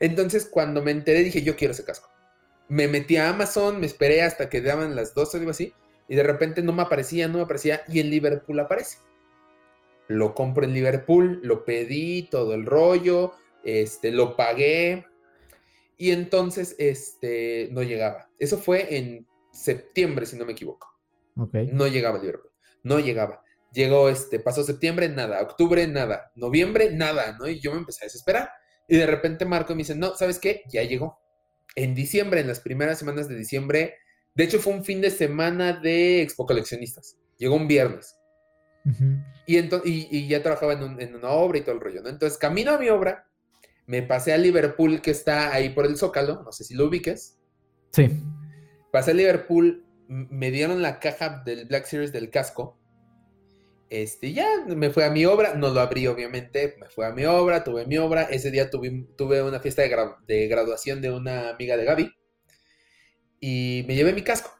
Entonces, 0.00 0.46
cuando 0.50 0.82
me 0.82 0.90
enteré, 0.90 1.20
dije, 1.20 1.42
yo 1.42 1.56
quiero 1.56 1.72
ese 1.72 1.84
casco. 1.84 2.08
Me 2.68 2.88
metí 2.88 3.16
a 3.16 3.28
Amazon, 3.28 3.80
me 3.80 3.86
esperé 3.86 4.22
hasta 4.22 4.48
que 4.48 4.60
daban 4.60 4.96
las 4.96 5.14
12 5.14 5.36
o 5.36 5.40
algo 5.40 5.50
así. 5.50 5.72
Y 6.08 6.16
de 6.16 6.22
repente 6.22 6.62
no 6.62 6.72
me 6.72 6.82
aparecía, 6.82 7.28
no 7.28 7.38
me 7.38 7.44
aparecía. 7.44 7.82
Y 7.88 8.00
en 8.00 8.10
Liverpool 8.10 8.60
aparece. 8.60 8.98
Lo 10.08 10.34
compro 10.34 10.64
en 10.64 10.74
Liverpool, 10.74 11.40
lo 11.42 11.64
pedí, 11.64 12.28
todo 12.30 12.54
el 12.54 12.66
rollo. 12.66 13.32
Este, 13.64 14.10
lo 14.10 14.36
pagué. 14.36 15.06
Y 16.04 16.12
entonces, 16.12 16.76
este, 16.78 17.70
no 17.72 17.82
llegaba. 17.82 18.28
Eso 18.38 18.58
fue 18.58 18.98
en 18.98 19.26
septiembre, 19.50 20.26
si 20.26 20.36
no 20.36 20.44
me 20.44 20.52
equivoco. 20.52 20.86
No 21.34 21.86
llegaba 21.86 22.18
Liverpool. 22.18 22.50
No 22.82 23.00
llegaba. 23.00 23.42
Llegó 23.72 24.10
este, 24.10 24.38
pasó 24.38 24.64
septiembre, 24.64 25.08
nada. 25.08 25.40
Octubre, 25.40 25.86
nada. 25.86 26.30
Noviembre, 26.34 26.90
nada, 26.92 27.38
¿no? 27.38 27.48
Y 27.48 27.58
yo 27.58 27.72
me 27.72 27.78
empecé 27.78 28.04
a 28.04 28.08
desesperar. 28.08 28.50
Y 28.86 28.98
de 28.98 29.06
repente 29.06 29.46
Marco 29.46 29.72
me 29.72 29.78
dice, 29.78 29.94
no, 29.94 30.14
¿sabes 30.14 30.38
qué? 30.38 30.64
Ya 30.70 30.82
llegó. 30.82 31.18
En 31.74 31.94
diciembre, 31.94 32.42
en 32.42 32.48
las 32.48 32.60
primeras 32.60 32.98
semanas 32.98 33.26
de 33.26 33.36
diciembre, 33.36 33.94
de 34.34 34.44
hecho 34.44 34.58
fue 34.58 34.74
un 34.74 34.84
fin 34.84 35.00
de 35.00 35.10
semana 35.10 35.72
de 35.72 36.20
Expo 36.20 36.44
Coleccionistas. 36.44 37.16
Llegó 37.38 37.56
un 37.56 37.66
viernes. 37.66 38.14
y, 39.46 39.56
y, 39.86 40.28
ya 40.28 40.42
trabajaba 40.42 40.74
en, 40.74 41.00
en, 41.00 41.14
una 41.14 41.30
obra 41.30 41.56
y 41.56 41.62
todo 41.62 41.76
el 41.76 41.80
rollo, 41.80 42.02
¿no? 42.02 42.10
Entonces, 42.10 42.36
camino 42.36 42.72
a 42.72 42.78
mi 42.78 42.90
obra, 42.90 43.26
me 43.86 44.02
pasé 44.02 44.32
a 44.32 44.38
Liverpool, 44.38 45.00
que 45.02 45.10
está 45.10 45.52
ahí 45.52 45.70
por 45.70 45.86
el 45.86 45.96
Zócalo, 45.96 46.42
no 46.42 46.52
sé 46.52 46.64
si 46.64 46.74
lo 46.74 46.86
ubiques. 46.86 47.38
Sí. 47.92 48.10
Pasé 48.90 49.10
a 49.12 49.14
Liverpool, 49.14 49.84
me 50.08 50.50
dieron 50.50 50.82
la 50.82 51.00
caja 51.00 51.42
del 51.44 51.66
Black 51.66 51.86
Series 51.86 52.12
del 52.12 52.30
casco. 52.30 52.78
Este, 53.90 54.32
ya 54.32 54.46
me 54.66 54.90
fue 54.90 55.04
a 55.04 55.10
mi 55.10 55.24
obra, 55.26 55.54
no 55.54 55.68
lo 55.68 55.80
abrí 55.80 56.06
obviamente, 56.06 56.76
me 56.80 56.88
fue 56.88 57.06
a 57.06 57.12
mi 57.12 57.24
obra, 57.26 57.62
tuve 57.62 57.86
mi 57.86 57.98
obra. 57.98 58.22
Ese 58.22 58.50
día 58.50 58.70
tuve, 58.70 59.06
tuve 59.16 59.42
una 59.42 59.60
fiesta 59.60 59.82
de, 59.82 59.96
de 60.26 60.48
graduación 60.48 61.00
de 61.00 61.10
una 61.10 61.50
amiga 61.50 61.76
de 61.76 61.84
Gaby 61.84 62.12
y 63.46 63.84
me 63.86 63.94
llevé 63.94 64.14
mi 64.14 64.22
casco. 64.22 64.50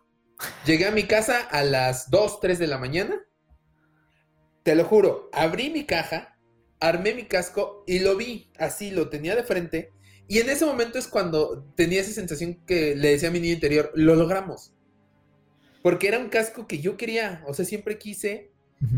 Llegué 0.66 0.86
a 0.86 0.90
mi 0.90 1.04
casa 1.04 1.40
a 1.40 1.64
las 1.64 2.10
2, 2.10 2.40
3 2.40 2.58
de 2.58 2.66
la 2.66 2.76
mañana. 2.76 3.18
Te 4.62 4.74
lo 4.74 4.84
juro, 4.84 5.30
abrí 5.32 5.70
mi 5.70 5.84
caja 5.84 6.33
armé 6.80 7.14
mi 7.14 7.24
casco 7.24 7.84
y 7.86 8.00
lo 8.00 8.16
vi 8.16 8.50
así, 8.58 8.90
lo 8.90 9.08
tenía 9.08 9.34
de 9.36 9.44
frente. 9.44 9.90
Y 10.28 10.38
en 10.38 10.48
ese 10.48 10.64
momento 10.64 10.98
es 10.98 11.06
cuando 11.06 11.64
tenía 11.76 12.00
esa 12.00 12.12
sensación 12.12 12.54
que 12.66 12.94
le 12.94 13.10
decía 13.10 13.28
a 13.28 13.32
mi 13.32 13.40
niño 13.40 13.54
interior, 13.54 13.90
lo 13.94 14.14
logramos. 14.14 14.72
Porque 15.82 16.08
era 16.08 16.18
un 16.18 16.30
casco 16.30 16.66
que 16.66 16.78
yo 16.78 16.96
quería, 16.96 17.42
o 17.46 17.52
sea, 17.52 17.64
siempre 17.64 17.98
quise 17.98 18.50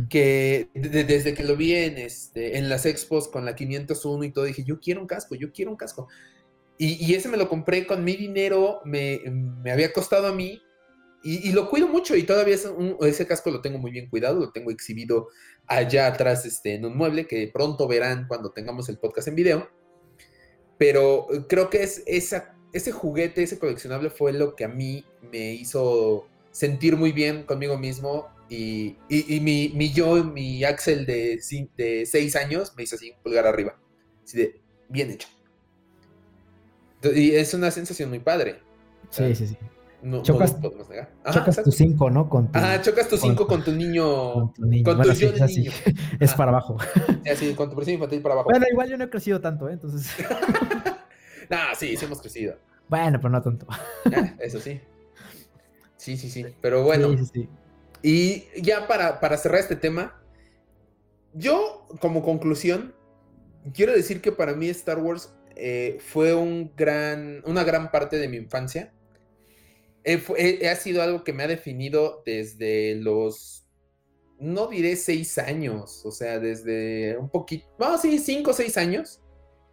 que 0.09 0.69
desde 0.75 1.35
que 1.35 1.45
lo 1.45 1.57
vi 1.57 1.75
en, 1.75 1.99
este, 1.99 2.59
en 2.59 2.69
las 2.69 2.87
expos 2.87 3.29
con 3.29 3.45
la 3.45 3.55
501 3.55 4.25
y 4.25 4.33
todo, 4.33 4.45
dije, 4.45 4.65
yo 4.65 4.81
quiero 4.81 5.01
un 5.01 5.07
casco, 5.07 5.35
yo 5.35 5.53
quiero 5.53 5.71
un 5.71 5.77
casco. 5.77 6.09
Y, 6.79 7.15
ese 7.15 7.29
me 7.29 7.37
lo 7.37 7.49
compré 7.49 7.87
con 7.87 8.05
mi 8.05 8.17
dinero, 8.17 8.81
me, 8.85 9.21
me 9.31 9.73
había 9.73 9.93
costado 9.93 10.27
a 10.27 10.33
mí 10.33 10.61
y, 11.29 11.51
lo 11.51 11.69
cuido 11.69 11.89
mucho 11.89 12.15
y 12.15 12.23
todavía 12.23 12.55
ese 12.55 13.27
casco 13.27 13.51
lo 13.51 13.61
tengo 13.61 13.79
muy 13.79 13.91
bien 13.91 14.09
cuidado, 14.09 14.39
lo 14.39 14.53
tengo 14.53 14.71
exhibido 14.71 15.29
allá 15.67 16.07
atrás 16.07 16.47
este, 16.47 16.75
en 16.75 16.85
un 16.85 16.97
mueble 16.97 17.27
que 17.27 17.51
pronto 17.53 17.89
verán 17.89 18.27
cuando 18.29 18.53
tengamos 18.53 18.89
el 18.89 18.99
podcast 18.99 19.27
en 19.27 19.35
video. 19.35 19.69
Pero 20.79 21.27
creo 21.49 21.69
que 21.69 21.83
es 21.83 22.05
esa, 22.07 22.55
ese 22.73 22.93
juguete, 22.93 23.43
ese 23.43 23.59
coleccionable 23.59 24.11
fue 24.11 24.33
lo 24.33 24.55
que 24.55 24.65
a 24.65 24.69
mí 24.69 25.05
me 25.33 25.53
hizo 25.55 26.29
sentir 26.53 26.97
muy 26.97 27.11
bien 27.11 27.43
conmigo 27.43 27.77
mismo 27.77 28.29
y, 28.49 28.97
mi, 29.09 29.73
mi, 29.75 29.93
yo, 29.93 30.23
mi 30.23 30.63
Axel 30.63 31.07
de, 31.07 31.41
de 31.77 32.07
seis 32.07 32.37
años 32.37 32.73
me 32.77 32.85
hizo 32.85 32.95
así 32.95 33.13
pulgar 33.25 33.49
arriba. 33.49 33.77
Así 34.23 34.39
de, 34.39 34.61
bien 34.89 35.11
hecho. 35.11 35.27
Y 37.03 37.33
es 37.33 37.53
una 37.53 37.73
sensación 37.73 38.11
muy 38.11 38.21
padre. 38.21 38.61
Sí, 39.11 39.35
sí, 39.35 39.49
sí 39.49 39.57
chocas, 40.23 40.61
tu 41.65 41.73
5, 41.73 42.11
¿no? 42.11 42.29
Con 42.29 42.51
Ajá, 42.53 42.81
chocas 42.81 43.09
tu 43.09 43.17
5 43.17 43.47
con, 43.47 43.65
tu 43.65 43.73
niño. 43.73 44.33
Con 44.33 44.53
tu 44.53 44.67
niño. 44.67 44.85
Con 44.85 45.03
tu. 45.03 45.11
Es 46.21 46.35
para 46.35 46.51
abajo. 46.51 46.79
Sí, 47.37 47.55
con 47.55 47.71
tu 47.71 47.77
presión 47.77 47.95
infantil 47.95 48.23
para 48.23 48.35
abajo. 48.35 48.51
Bueno, 48.51 48.67
igual 48.71 48.89
yo 48.89 48.97
no 48.97 49.05
he 49.05 49.11
crecido 49.11 49.41
tanto, 49.41 49.69
¿eh? 49.69 49.75
Entonces. 49.75 50.11
no, 51.51 51.57
sí, 51.77 51.97
sí 51.97 52.05
hemos 52.05 52.21
crecido. 52.21 52.57
Bueno, 52.89 53.19
pero 53.19 53.31
no 53.31 53.43
tanto. 53.43 53.67
eso 54.39 54.61
sí. 54.61 54.81
Sí, 55.97 56.17
sí, 56.17 56.31
sí. 56.31 56.47
Pero 56.61 56.85
bueno. 56.85 57.11
Sí, 57.11 57.19
sí, 57.19 57.31
sí. 57.33 57.49
Y 58.03 58.63
ya 58.63 58.87
para, 58.87 59.21
para 59.21 59.37
cerrar 59.37 59.61
este 59.61 59.77
tema, 59.77 60.21
yo, 61.33 61.87
como 62.01 62.23
conclusión, 62.23 62.95
quiero 63.75 63.93
decir 63.93 64.21
que 64.21 64.33
para 64.33 64.55
mí 64.55 64.69
Star 64.69 64.99
Wars 64.99 65.35
eh, 65.57 65.99
fue 66.01 66.35
un 66.35 66.73
gran, 66.77 67.43
una 67.47 67.65
gran 67.65 67.91
parte 67.91 68.19
de 68.19 68.29
mi 68.29 68.37
infancia 68.37 68.93
ha 70.07 70.77
sido 70.77 71.03
algo 71.03 71.25
que 71.25 71.33
me 71.33 71.43
ha 71.43 71.49
definido 71.49 72.23
desde 72.25 72.95
los, 72.97 73.67
no 74.39 74.69
diré 74.69 74.97
seis 74.97 75.39
años, 75.39 76.05
o 76.05 76.11
sea, 76.11 76.39
desde 76.39 77.17
un 77.19 77.31
poquito, 77.31 77.67
vamos 77.79 78.03
sí, 78.03 78.19
cinco 78.19 78.51
o 78.51 78.55
seis 78.55 78.77
años, 78.77 79.21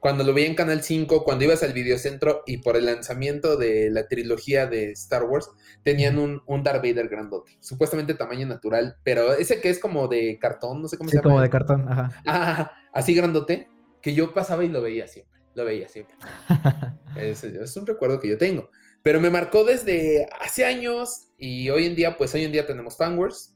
cuando 0.03 0.26
lo 0.26 0.34
vi 0.34 0.43
en 0.43 0.53
Canal 0.53 0.84
5, 0.84 1.23
cuando 1.23 1.45
ibas 1.45 1.64
al 1.64 1.72
videocentro 1.72 2.43
y 2.45 2.57
por 2.57 2.76
el 2.76 2.88
lanzamiento 2.88 3.55
de 3.55 3.89
la 3.89 4.10
trilogía 4.10 4.68
de 4.68 4.91
Star 4.91 5.23
Wars, 5.23 5.49
tenían 5.81 6.19
un, 6.19 6.41
un 6.45 6.61
Darth 6.61 6.84
Vader 6.84 7.07
grandote, 7.07 7.55
supuestamente 7.61 8.14
tamaño 8.14 8.45
natural, 8.45 8.97
pero 9.03 9.31
ese 9.31 9.61
que 9.61 9.69
es 9.69 9.80
como 9.80 10.10
de 10.10 10.38
cartón, 10.39 10.81
no 10.81 10.89
sé 10.89 10.97
cómo 10.97 11.10
se 11.10 11.15
llama. 11.15 11.23
como 11.23 11.41
de 11.41 11.49
cartón, 11.49 11.88
ajá. 11.88 12.22
Ah, 12.27 12.72
así 12.91 13.15
grandote, 13.15 13.69
que 14.01 14.14
yo 14.14 14.34
pasaba 14.34 14.65
y 14.65 14.68
lo 14.68 14.81
veía 14.81 15.07
siempre, 15.07 15.39
lo 15.55 15.64
veía 15.64 15.88
siempre. 15.88 16.18
es 17.15 17.77
un 17.77 17.85
recuerdo 17.88 18.19
que 18.19 18.27
yo 18.27 18.38
tengo. 18.38 18.69
Pero 19.03 19.19
me 19.19 19.30
marcó 19.30 19.65
desde 19.65 20.27
hace 20.39 20.65
años 20.65 21.27
y 21.38 21.69
hoy 21.69 21.85
en 21.85 21.95
día, 21.95 22.17
pues 22.17 22.34
hoy 22.34 22.45
en 22.45 22.53
día 22.53 22.65
tenemos 22.65 22.95
Fan 22.97 23.19
Wars, 23.19 23.53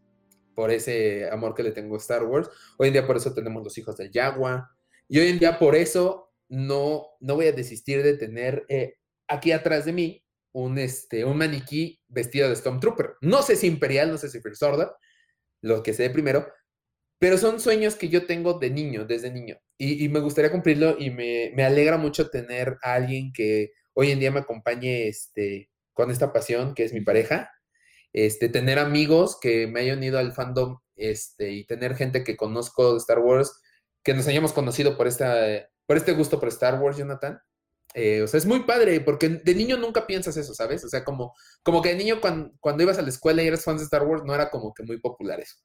por 0.54 0.72
ese 0.72 1.30
amor 1.30 1.56
que 1.56 1.64
le 1.64 1.72
tengo 1.72 1.96
a 1.96 2.00
Star 2.00 2.24
Wars. 2.24 2.50
Hoy 2.78 2.88
en 2.88 2.94
día 2.94 3.08
por 3.08 3.16
eso 3.16 3.34
tenemos 3.34 3.64
los 3.64 3.78
hijos 3.78 3.96
del 3.96 4.12
Jaguar. 4.12 4.66
Y 5.08 5.20
hoy 5.20 5.30
en 5.30 5.40
día 5.40 5.58
por 5.58 5.76
eso 5.76 6.34
no, 6.50 7.06
no 7.22 7.36
voy 7.36 7.48
a 7.48 7.54
desistir 7.54 8.04
de 8.04 8.18
tener 8.18 8.66
eh, 8.68 8.96
aquí 9.28 9.54
atrás 9.54 9.86
de 9.86 9.94
mí 9.94 10.26
un, 10.52 10.78
este, 10.80 11.24
un 11.24 11.38
maniquí 11.38 12.02
vestido 12.08 12.50
de 12.50 12.56
Stormtrooper. 12.56 13.16
No 13.22 13.42
sé 13.42 13.56
si 13.56 13.68
Imperial, 13.68 14.12
no 14.12 14.18
sé 14.18 14.30
si 14.30 14.40
Order, 14.62 14.90
lo 15.62 15.82
que 15.82 15.94
sé 15.94 16.10
primero, 16.10 16.48
pero 17.20 17.38
son 17.38 17.60
sueños 17.60 17.96
que 17.96 18.10
yo 18.10 18.26
tengo 18.26 18.60
de 18.60 18.70
niño, 18.70 19.06
desde 19.06 19.32
niño. 19.32 19.58
Y, 19.78 20.10
me 20.10 20.20
gustaría 20.20 20.52
cumplirlo 20.52 20.98
y 21.00 21.12
me, 21.12 21.52
me, 21.56 21.64
alegra 21.64 21.98
mucho 21.98 22.30
tener 22.30 22.78
a 22.82 22.96
alguien 22.96 23.32
que 23.32 23.74
hoy 24.00 24.12
en 24.12 24.20
día 24.20 24.30
me 24.30 24.42
acompañe 24.42 25.08
este, 25.08 25.72
con 25.92 26.12
esta 26.12 26.32
pasión 26.32 26.76
que 26.76 26.84
es 26.84 26.94
mi 26.94 27.02
pareja, 27.02 27.52
este, 28.14 28.48
tener 28.48 28.78
amigos 28.78 29.40
que 29.42 29.66
me 29.66 29.80
hayan 29.80 30.04
ido 30.04 30.20
al 30.20 30.34
fandom 30.34 30.78
este, 30.96 31.52
y 31.52 31.66
tener 31.66 31.96
gente 31.96 32.24
que 32.24 32.38
conozco 32.38 32.94
de 32.94 33.00
Star 33.00 33.18
Wars, 33.18 33.60
que 34.04 34.14
nos 34.14 34.28
hayamos 34.28 34.54
conocido 34.54 34.98
por, 34.98 35.08
esta, 35.08 35.68
por 35.88 35.98
este 35.98 36.12
gusto 36.14 36.40
por 36.40 36.50
Star 36.50 36.80
Wars, 36.80 36.98
Jonathan. 36.98 37.40
Eh, 37.96 38.22
o 38.22 38.28
sea, 38.28 38.38
es 38.38 38.46
muy 38.46 38.60
padre, 38.66 39.02
porque 39.02 39.30
de 39.30 39.56
niño 39.56 39.78
nunca 39.78 40.06
piensas 40.06 40.38
eso, 40.38 40.54
¿sabes? 40.54 40.86
O 40.86 40.90
sea, 40.90 41.04
como, 41.04 41.34
como 41.64 41.82
que 41.82 41.90
de 41.90 41.96
niño 41.96 42.22
cuando, 42.22 42.52
cuando 42.60 42.84
ibas 42.84 43.00
a 43.00 43.02
la 43.02 43.10
escuela 43.10 43.42
y 43.42 43.48
eras 43.48 43.64
fan 43.64 43.78
de 43.78 43.84
Star 43.84 44.04
Wars, 44.04 44.22
no 44.24 44.36
era 44.36 44.52
como 44.52 44.76
que 44.76 44.84
muy 44.84 45.00
popular 45.00 45.40
eso. 45.40 45.56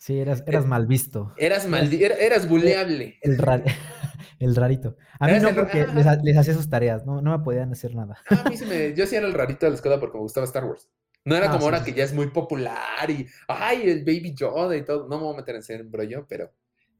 Sí, 0.00 0.18
eras, 0.18 0.42
eras 0.46 0.64
mal 0.64 0.86
visto. 0.86 1.34
Eras 1.36 1.68
mal, 1.68 1.92
eras 1.92 2.48
buleable. 2.48 3.18
El, 3.20 3.32
el, 4.38 4.56
rarito. 4.56 4.96
A 5.18 5.28
mí 5.28 5.38
no, 5.40 5.54
porque 5.54 5.86
les, 6.22 6.36
hacía 6.38 6.54
sus 6.54 6.70
tareas, 6.70 7.04
no, 7.04 7.20
no 7.20 7.36
me 7.36 7.44
podían 7.44 7.70
hacer 7.70 7.94
nada. 7.94 8.16
A 8.30 8.48
mí 8.48 8.56
sí 8.56 8.64
me, 8.64 8.94
yo 8.94 9.06
sí 9.06 9.16
era 9.16 9.26
el 9.26 9.34
rarito 9.34 9.66
de 9.66 9.70
la 9.70 9.76
escuela 9.76 10.00
porque 10.00 10.16
me 10.16 10.22
gustaba 10.22 10.46
Star 10.46 10.64
Wars. 10.64 10.88
No 11.26 11.36
era 11.36 11.48
ah, 11.48 11.52
como 11.52 11.66
ahora 11.66 11.84
que 11.84 11.92
ya 11.92 12.04
es 12.04 12.14
muy 12.14 12.28
popular 12.28 13.10
y, 13.10 13.26
ay, 13.46 13.90
el 13.90 13.98
Baby 13.98 14.34
Yoda 14.34 14.74
y 14.74 14.86
todo. 14.86 15.06
No 15.06 15.18
me 15.18 15.24
voy 15.24 15.34
a 15.34 15.36
meter 15.36 15.56
en 15.56 15.60
ese 15.60 15.74
embrollo, 15.74 16.26
pero 16.26 16.50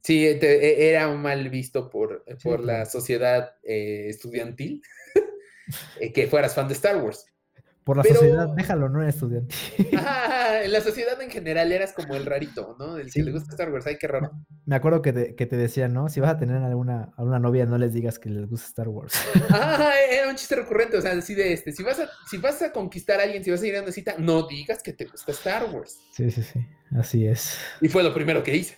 sí, 0.03 0.27
e, 0.27 0.89
era 0.91 1.07
mal 1.07 1.49
visto 1.49 1.89
por, 1.89 2.23
por 2.43 2.59
la 2.59 2.85
sociedad 2.85 3.55
eh, 3.63 4.09
estudiantil 4.09 4.79
eh, 5.99 6.13
que 6.13 6.27
fueras 6.27 6.53
fan 6.53 6.67
de 6.67 6.75
Star 6.75 7.03
Wars. 7.03 7.25
Por 7.83 7.97
la 7.97 8.03
sociedad, 8.03 8.47
déjalo, 8.49 8.89
no 8.89 9.01
eres 9.01 9.15
estudiante. 9.15 9.55
Ah, 9.97 10.61
en 10.63 10.71
la 10.71 10.81
sociedad 10.81 11.19
en 11.21 11.29
general 11.29 11.71
eras 11.71 11.93
como 11.93 12.15
el 12.15 12.25
rarito, 12.25 12.75
¿no? 12.79 12.97
El 12.97 13.11
que 13.11 13.23
le 13.23 13.31
gusta 13.31 13.51
Star 13.51 13.71
Wars, 13.71 13.85
ay, 13.87 13.97
qué 13.97 14.07
raro. 14.07 14.31
Me 14.65 14.75
acuerdo 14.75 15.01
que 15.01 15.13
te, 15.13 15.35
que 15.35 15.45
te 15.45 15.57
decían, 15.57 15.93
¿no? 15.93 16.09
Si 16.09 16.19
vas 16.19 16.31
a 16.31 16.37
tener 16.37 16.57
alguna, 16.57 17.11
alguna 17.17 17.39
novia, 17.39 17.65
no 17.65 17.77
les 17.77 17.93
digas 17.93 18.19
que 18.19 18.29
les 18.29 18.47
gusta 18.47 18.67
Star 18.67 18.87
Wars. 18.87 19.13
Ah, 19.53 19.93
era 20.09 20.29
un 20.29 20.35
chiste 20.35 20.55
recurrente, 20.55 20.97
o 20.97 21.01
sea, 21.01 21.11
así 21.11 21.35
de 21.35 21.53
este, 21.53 21.71
si 21.71 21.83
vas 21.83 21.99
a, 21.99 22.09
si 22.29 22.37
vas 22.37 22.61
a 22.61 22.71
conquistar 22.71 23.19
a 23.19 23.23
alguien, 23.23 23.43
si 23.43 23.51
vas 23.51 23.61
a 23.61 23.67
ir 23.67 23.75
a 23.75 23.81
una 23.81 23.91
cita, 23.91 24.15
no 24.17 24.47
digas 24.47 24.81
que 24.81 24.93
te 24.93 25.05
gusta 25.05 25.31
Star 25.31 25.65
Wars. 25.65 25.99
Sí, 26.11 26.29
sí, 26.31 26.41
sí, 26.43 26.59
así 26.97 27.27
es. 27.27 27.57
Y 27.81 27.89
fue 27.89 28.03
lo 28.03 28.13
primero 28.13 28.43
que 28.43 28.55
hice. 28.55 28.77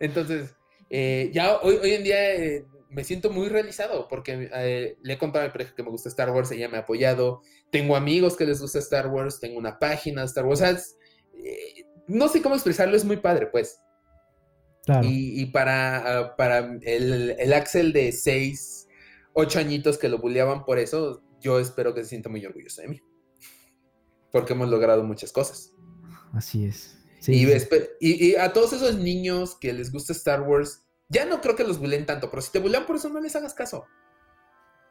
Entonces, 0.00 0.54
eh, 0.90 1.30
ya 1.32 1.58
hoy, 1.58 1.76
hoy 1.82 1.92
en 1.92 2.04
día... 2.04 2.34
Eh, 2.34 2.66
me 2.96 3.04
siento 3.04 3.28
muy 3.30 3.50
realizado 3.50 4.08
porque 4.08 4.48
eh, 4.54 4.96
le 5.02 5.12
he 5.12 5.18
contado 5.18 5.44
a 5.44 5.48
mi 5.48 5.52
pareja 5.52 5.74
que 5.76 5.82
me 5.82 5.90
gusta 5.90 6.08
Star 6.08 6.30
Wars, 6.30 6.50
ella 6.50 6.70
me 6.70 6.78
ha 6.78 6.80
apoyado, 6.80 7.42
tengo 7.70 7.94
amigos 7.94 8.38
que 8.38 8.46
les 8.46 8.58
gusta 8.58 8.78
Star 8.78 9.08
Wars, 9.08 9.38
tengo 9.38 9.58
una 9.58 9.78
página 9.78 10.22
de 10.22 10.26
Star 10.28 10.46
Wars, 10.46 10.62
eh, 11.34 11.84
no 12.08 12.28
sé 12.28 12.40
cómo 12.40 12.54
expresarlo, 12.54 12.96
es 12.96 13.04
muy 13.04 13.18
padre, 13.18 13.48
pues. 13.48 13.78
Y, 15.02 15.44
para, 15.46 16.20
ah, 16.20 16.36
para 16.36 16.58
el, 16.82 17.34
el, 17.38 17.52
Axel 17.52 17.92
de 17.92 18.12
6, 18.12 18.86
8 19.34 19.58
añitos 19.58 19.98
que 19.98 20.08
lo 20.08 20.18
bulleaban 20.18 20.64
por 20.64 20.78
eso, 20.78 21.22
yo 21.40 21.58
espero 21.58 21.92
que 21.92 22.02
se 22.04 22.10
sienta 22.10 22.28
muy 22.28 22.46
orgulloso 22.46 22.82
de 22.82 22.88
mí. 22.88 23.00
Porque 24.30 24.52
hemos 24.52 24.70
logrado 24.70 25.02
muchas 25.02 25.32
cosas. 25.32 25.72
Así 26.32 26.64
es. 26.64 26.96
y, 27.26 27.46
y, 28.00 28.36
a 28.36 28.52
todos 28.52 28.72
esos 28.74 28.96
niños 28.96 29.56
que 29.56 29.72
les 29.72 29.90
gusta 29.90 30.12
Star 30.12 30.42
Wars, 30.42 30.85
ya 31.08 31.24
no 31.24 31.40
creo 31.40 31.56
que 31.56 31.64
los 31.64 31.78
bullen 31.78 32.06
tanto, 32.06 32.30
pero 32.30 32.42
si 32.42 32.50
te 32.50 32.58
bullean 32.58 32.86
por 32.86 32.96
eso, 32.96 33.08
no 33.08 33.20
les 33.20 33.36
hagas 33.36 33.54
caso. 33.54 33.84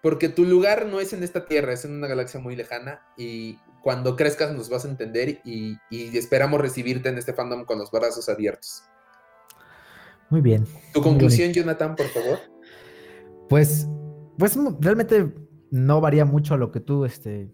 Porque 0.01 0.29
tu 0.29 0.45
lugar 0.45 0.85
no 0.85 0.99
es 0.99 1.13
en 1.13 1.23
esta 1.23 1.45
tierra, 1.45 1.73
es 1.73 1.83
en 1.83 1.93
una 1.93 2.07
galaxia 2.07 2.39
muy 2.39 2.55
lejana 2.55 3.01
y 3.17 3.57
cuando 3.81 4.15
crezcas 4.15 4.53
nos 4.53 4.69
vas 4.69 4.85
a 4.85 4.89
entender 4.89 5.41
y, 5.43 5.77
esperamos 5.91 6.61
recibirte 6.61 7.09
en 7.09 7.17
este 7.17 7.33
fandom 7.33 7.65
con 7.65 7.79
los 7.79 7.91
brazos 7.91 8.29
abiertos. 8.29 8.83
Muy 10.29 10.41
bien. 10.41 10.65
Tu 10.93 11.01
conclusión, 11.01 11.53
Jonathan, 11.53 11.95
por 11.95 12.07
favor. 12.07 12.39
Pues, 13.49 13.87
pues 14.37 14.57
realmente 14.79 15.33
no 15.69 16.01
varía 16.01 16.25
mucho 16.25 16.53
a 16.53 16.57
lo 16.57 16.71
que 16.71 16.79
tú, 16.79 17.05
este, 17.05 17.51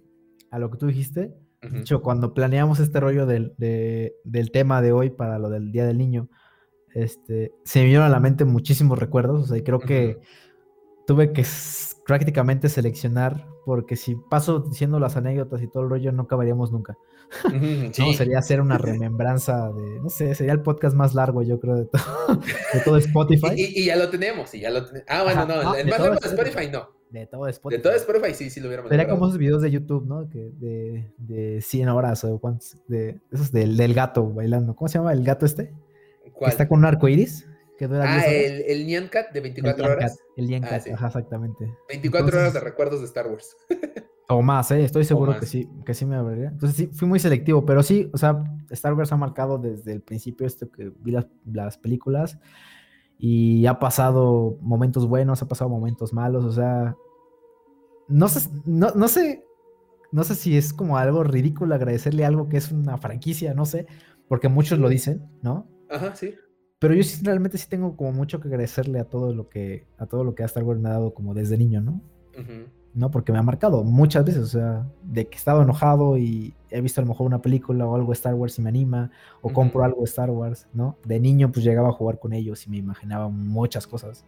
a 0.52 0.60
lo 0.60 0.70
que 0.72 0.78
tú 0.78 0.88
dijiste. 0.88 1.34
De 1.62 1.80
hecho, 1.80 2.02
cuando 2.02 2.34
planeamos 2.34 2.80
este 2.80 3.00
rollo 3.00 3.26
del, 3.26 3.54
del 3.58 4.52
tema 4.52 4.82
de 4.82 4.92
hoy 4.92 5.10
para 5.10 5.38
lo 5.38 5.50
del 5.50 5.72
Día 5.72 5.86
del 5.86 5.98
Niño, 5.98 6.30
este, 6.94 7.54
se 7.64 7.80
me 7.80 7.86
vinieron 7.86 8.06
a 8.06 8.10
la 8.10 8.20
mente 8.20 8.46
muchísimos 8.46 9.00
recuerdos, 9.00 9.44
o 9.44 9.48
sea, 9.48 9.58
y 9.58 9.64
creo 9.64 9.80
que 9.80 10.20
tuve 11.08 11.34
que 11.34 11.46
prácticamente 12.06 12.70
seleccionar, 12.70 13.48
porque 13.66 13.96
si 13.96 14.16
paso 14.16 14.60
diciendo 14.60 15.00
las 15.00 15.16
anécdotas 15.18 15.62
y 15.62 15.68
todo 15.68 15.84
el 15.84 15.90
rollo, 15.90 16.12
no 16.12 16.24
acabaríamos 16.24 16.72
nunca. 16.72 16.98
no, 18.00 18.14
sería 18.14 18.40
hacer 18.40 18.60
una 18.62 18.78
remembranza 18.78 19.72
de, 19.72 20.00
no 20.02 20.10
sé, 20.10 20.36
sería 20.36 20.54
el 20.54 20.62
podcast 20.62 20.96
más 20.96 21.14
largo, 21.14 21.44
yo 21.44 21.60
creo, 21.60 21.76
de 21.76 21.86
todo, 21.86 22.42
de 22.74 22.80
todo 22.84 22.98
Spotify. 22.98 23.54
y, 23.56 23.86
ya 23.86 23.96
lo 23.96 24.10
tenemos, 24.10 24.54
y 24.54 24.62
ya 24.62 24.70
lo 24.70 24.86
tenemos. 24.86 25.08
Ah, 25.10 25.24
bueno, 25.24 25.46
no, 25.46 25.76
el 25.76 25.88
más 25.88 26.00
largo 26.00 26.16
de 26.16 26.28
Spotify 26.28 26.70
no. 26.72 26.90
De 27.10 27.28
todo 27.28 27.48
Spotify. 27.48 27.78
De 27.78 27.84
todo 27.84 27.94
Spotify, 27.94 28.34
sí, 28.34 28.50
sí 28.50 28.62
lo 28.62 28.68
hubiéramos 28.68 28.90
Sería 28.90 29.08
como 29.08 29.26
esos 29.26 29.38
videos 29.38 29.62
de 29.62 29.70
YouTube, 29.70 30.06
¿no? 30.08 30.30
Que 30.30 30.50
de, 30.60 31.12
de 31.18 31.62
100 31.62 31.90
horas 31.90 32.24
o 32.24 32.40
cuántos, 32.40 32.78
de 32.88 33.20
esos 33.32 33.52
del, 33.52 33.76
del 33.76 33.94
gato 33.94 34.32
bailando. 34.32 34.76
¿Cómo 34.76 34.88
se 34.88 34.98
llama 34.98 35.12
el 35.12 35.24
gato 35.24 35.46
este? 35.46 35.74
Está 36.48 36.68
con 36.68 36.80
un 36.80 36.86
arco 36.86 37.08
iris. 37.08 37.48
ah, 37.82 38.26
el, 38.26 38.62
el 38.62 38.88
Nyan 38.88 39.08
Cat 39.08 39.32
de 39.32 39.42
24 39.42 39.86
horas. 39.86 40.20
el 40.38 40.48
Nyan 40.48 40.62
Cat, 40.62 40.84
ah, 40.88 40.94
ajá, 40.94 41.08
exactamente. 41.08 41.74
24 41.90 42.40
horas 42.40 42.54
de 42.54 42.60
recuerdos 42.60 43.00
de 43.00 43.06
Star 43.06 43.28
Wars. 43.28 43.56
o 44.30 44.42
más, 44.42 44.72
¿eh? 44.72 44.84
Estoy 44.84 45.04
seguro 45.04 45.40
que 45.40 45.46
sí, 45.46 45.70
que 45.86 45.94
sí 45.94 46.06
me 46.06 46.16
abriría. 46.16 46.50
Entonces 46.50 46.78
sí, 46.78 46.88
fui 46.94 47.08
muy 47.08 47.20
selectivo, 47.20 47.66
pero 47.66 47.84
sí, 47.84 48.10
o 48.14 48.18
sea, 48.18 48.44
Star 48.70 48.94
Wars 48.94 49.12
ha 49.12 49.18
marcado 49.18 49.58
desde 49.58 49.92
el 49.94 50.02
principio 50.02 50.48
esto 50.48 50.70
que 50.72 50.92
vi 51.00 51.12
las, 51.12 51.28
las 51.46 51.78
películas 51.78 52.38
y 53.18 53.66
ha 53.68 53.78
pasado 53.78 54.58
momentos 54.62 55.08
buenos, 55.08 55.42
ha 55.42 55.48
pasado 55.48 55.70
momentos 55.70 56.12
malos, 56.14 56.44
o 56.44 56.52
sea, 56.52 56.96
no 58.08 58.28
sé, 58.28 58.50
no, 58.66 58.92
no 58.96 59.08
sé, 59.08 59.46
no 60.12 60.24
sé 60.24 60.36
si 60.36 60.58
es 60.58 60.74
como 60.74 60.98
algo 60.98 61.24
ridículo 61.24 61.76
agradecerle 61.76 62.26
algo 62.26 62.50
que 62.50 62.58
es 62.58 62.72
una 62.72 62.98
franquicia, 62.98 63.54
no 63.54 63.66
sé, 63.66 63.86
porque 64.28 64.50
muchos 64.50 64.80
lo 64.80 64.90
dicen, 64.90 65.30
¿no? 65.42 65.68
Ajá, 65.92 66.16
sí. 66.16 66.34
Pero 66.80 66.96
yo 66.96 67.04
sí, 67.04 67.24
realmente 67.24 67.58
sí 67.58 67.70
tengo 67.70 67.96
como 67.96 68.12
mucho 68.12 68.40
que 68.40 68.48
agradecerle 68.48 69.00
a 69.00 69.06
todo 69.06 69.34
lo 69.34 69.50
que, 69.50 69.86
a 69.98 70.08
todo 70.08 70.24
lo 70.24 70.34
que 70.34 70.44
Star 70.44 70.64
Wars 70.64 70.80
me 70.80 70.90
ha 70.90 70.94
dado 70.94 71.14
como 71.14 71.34
desde 71.34 71.58
niño, 71.58 71.82
¿no? 71.82 72.02
¿no? 72.94 73.12
Porque 73.12 73.32
me 73.32 73.38
ha 73.38 73.44
marcado 73.44 73.84
muchas 73.84 74.26
veces, 74.26 74.44
o 74.44 74.48
sea, 74.48 74.86
de 75.04 75.28
que 75.28 75.36
he 75.36 75.38
estado 75.38 75.62
enojado 75.62 76.18
y 76.18 76.54
he 76.70 76.82
visto 76.82 77.00
a 77.00 77.04
lo 77.04 77.10
mejor 77.10 77.28
una 77.28 77.42
película 77.42 77.86
o 77.86 77.96
algo 77.96 78.08
de 78.08 78.14
Star 78.14 78.34
Wars 78.34 78.58
y 78.60 78.62
me 78.62 78.70
anima, 78.70 79.12
o 79.42 79.52
compro 79.52 79.84
algo 79.84 80.00
de 80.00 80.06
Star 80.06 80.30
Wars, 80.30 80.68
¿no? 80.74 80.98
De 81.06 81.20
niño 81.20 81.52
pues 81.52 81.64
llegaba 81.64 81.90
a 81.90 81.94
jugar 81.94 82.20
con 82.20 82.34
ellos 82.34 82.66
y 82.68 82.70
me 82.70 82.78
imaginaba 82.78 83.30
muchas 83.30 83.88
cosas. 83.88 84.26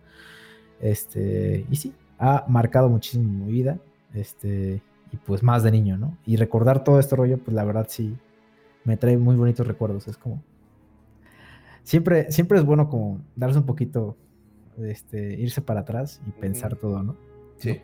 Este, 0.79 1.65
y 1.69 1.75
sí, 1.75 1.93
ha 2.19 2.45
marcado 2.47 2.89
muchísimo 2.89 3.45
mi 3.45 3.51
vida, 3.51 3.79
este, 4.13 4.81
y 5.11 5.17
pues 5.17 5.43
más 5.43 5.63
de 5.63 5.71
niño, 5.71 5.97
¿no? 5.97 6.17
Y 6.25 6.35
recordar 6.35 6.83
todo 6.83 6.99
este 6.99 7.15
rollo, 7.15 7.37
pues 7.37 7.55
la 7.55 7.63
verdad 7.63 7.87
sí, 7.89 8.15
me 8.83 8.97
trae 8.97 9.17
muy 9.17 9.35
bonitos 9.35 9.67
recuerdos, 9.67 10.07
es 10.07 10.17
como, 10.17 10.41
siempre, 11.83 12.31
siempre 12.31 12.57
es 12.57 12.65
bueno 12.65 12.89
como 12.89 13.21
darse 13.35 13.59
un 13.59 13.65
poquito, 13.65 14.17
este, 14.79 15.35
irse 15.35 15.61
para 15.61 15.81
atrás 15.81 16.21
y 16.27 16.31
pensar 16.31 16.75
todo, 16.75 17.03
¿no? 17.03 17.15
Sí. 17.57 17.81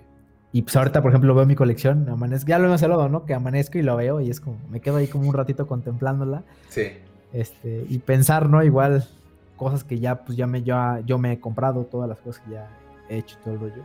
Y 0.51 0.63
pues 0.63 0.75
ahorita, 0.75 1.01
por 1.01 1.11
ejemplo, 1.11 1.35
veo 1.35 1.45
mi 1.45 1.55
colección, 1.55 2.09
amanezco, 2.09 2.49
ya 2.49 2.57
lo 2.57 2.65
hemos 2.65 2.81
hablado, 2.81 3.07
¿no? 3.07 3.25
Que 3.25 3.35
amanezco 3.35 3.77
y 3.77 3.83
lo 3.83 3.95
veo 3.95 4.19
y 4.19 4.29
es 4.29 4.39
como, 4.39 4.57
me 4.69 4.79
quedo 4.79 4.97
ahí 4.97 5.07
como 5.07 5.27
un 5.27 5.33
ratito 5.33 5.67
contemplándola. 5.67 6.43
Sí. 6.69 6.87
Este, 7.31 7.85
y 7.87 7.99
pensar, 7.99 8.49
¿no? 8.49 8.63
Igual 8.63 9.07
cosas 9.55 9.83
que 9.83 9.99
ya, 9.99 10.23
pues 10.23 10.37
ya 10.37 10.47
me, 10.47 10.63
yo, 10.63 10.75
yo 11.05 11.19
me 11.19 11.33
he 11.33 11.39
comprado, 11.39 11.83
todas 11.85 12.09
las 12.09 12.19
cosas 12.19 12.41
que 12.41 12.51
ya 12.53 12.69
he 13.09 13.17
hecho, 13.17 13.37
todo 13.43 13.53
el 13.53 13.59
rollo. 13.59 13.83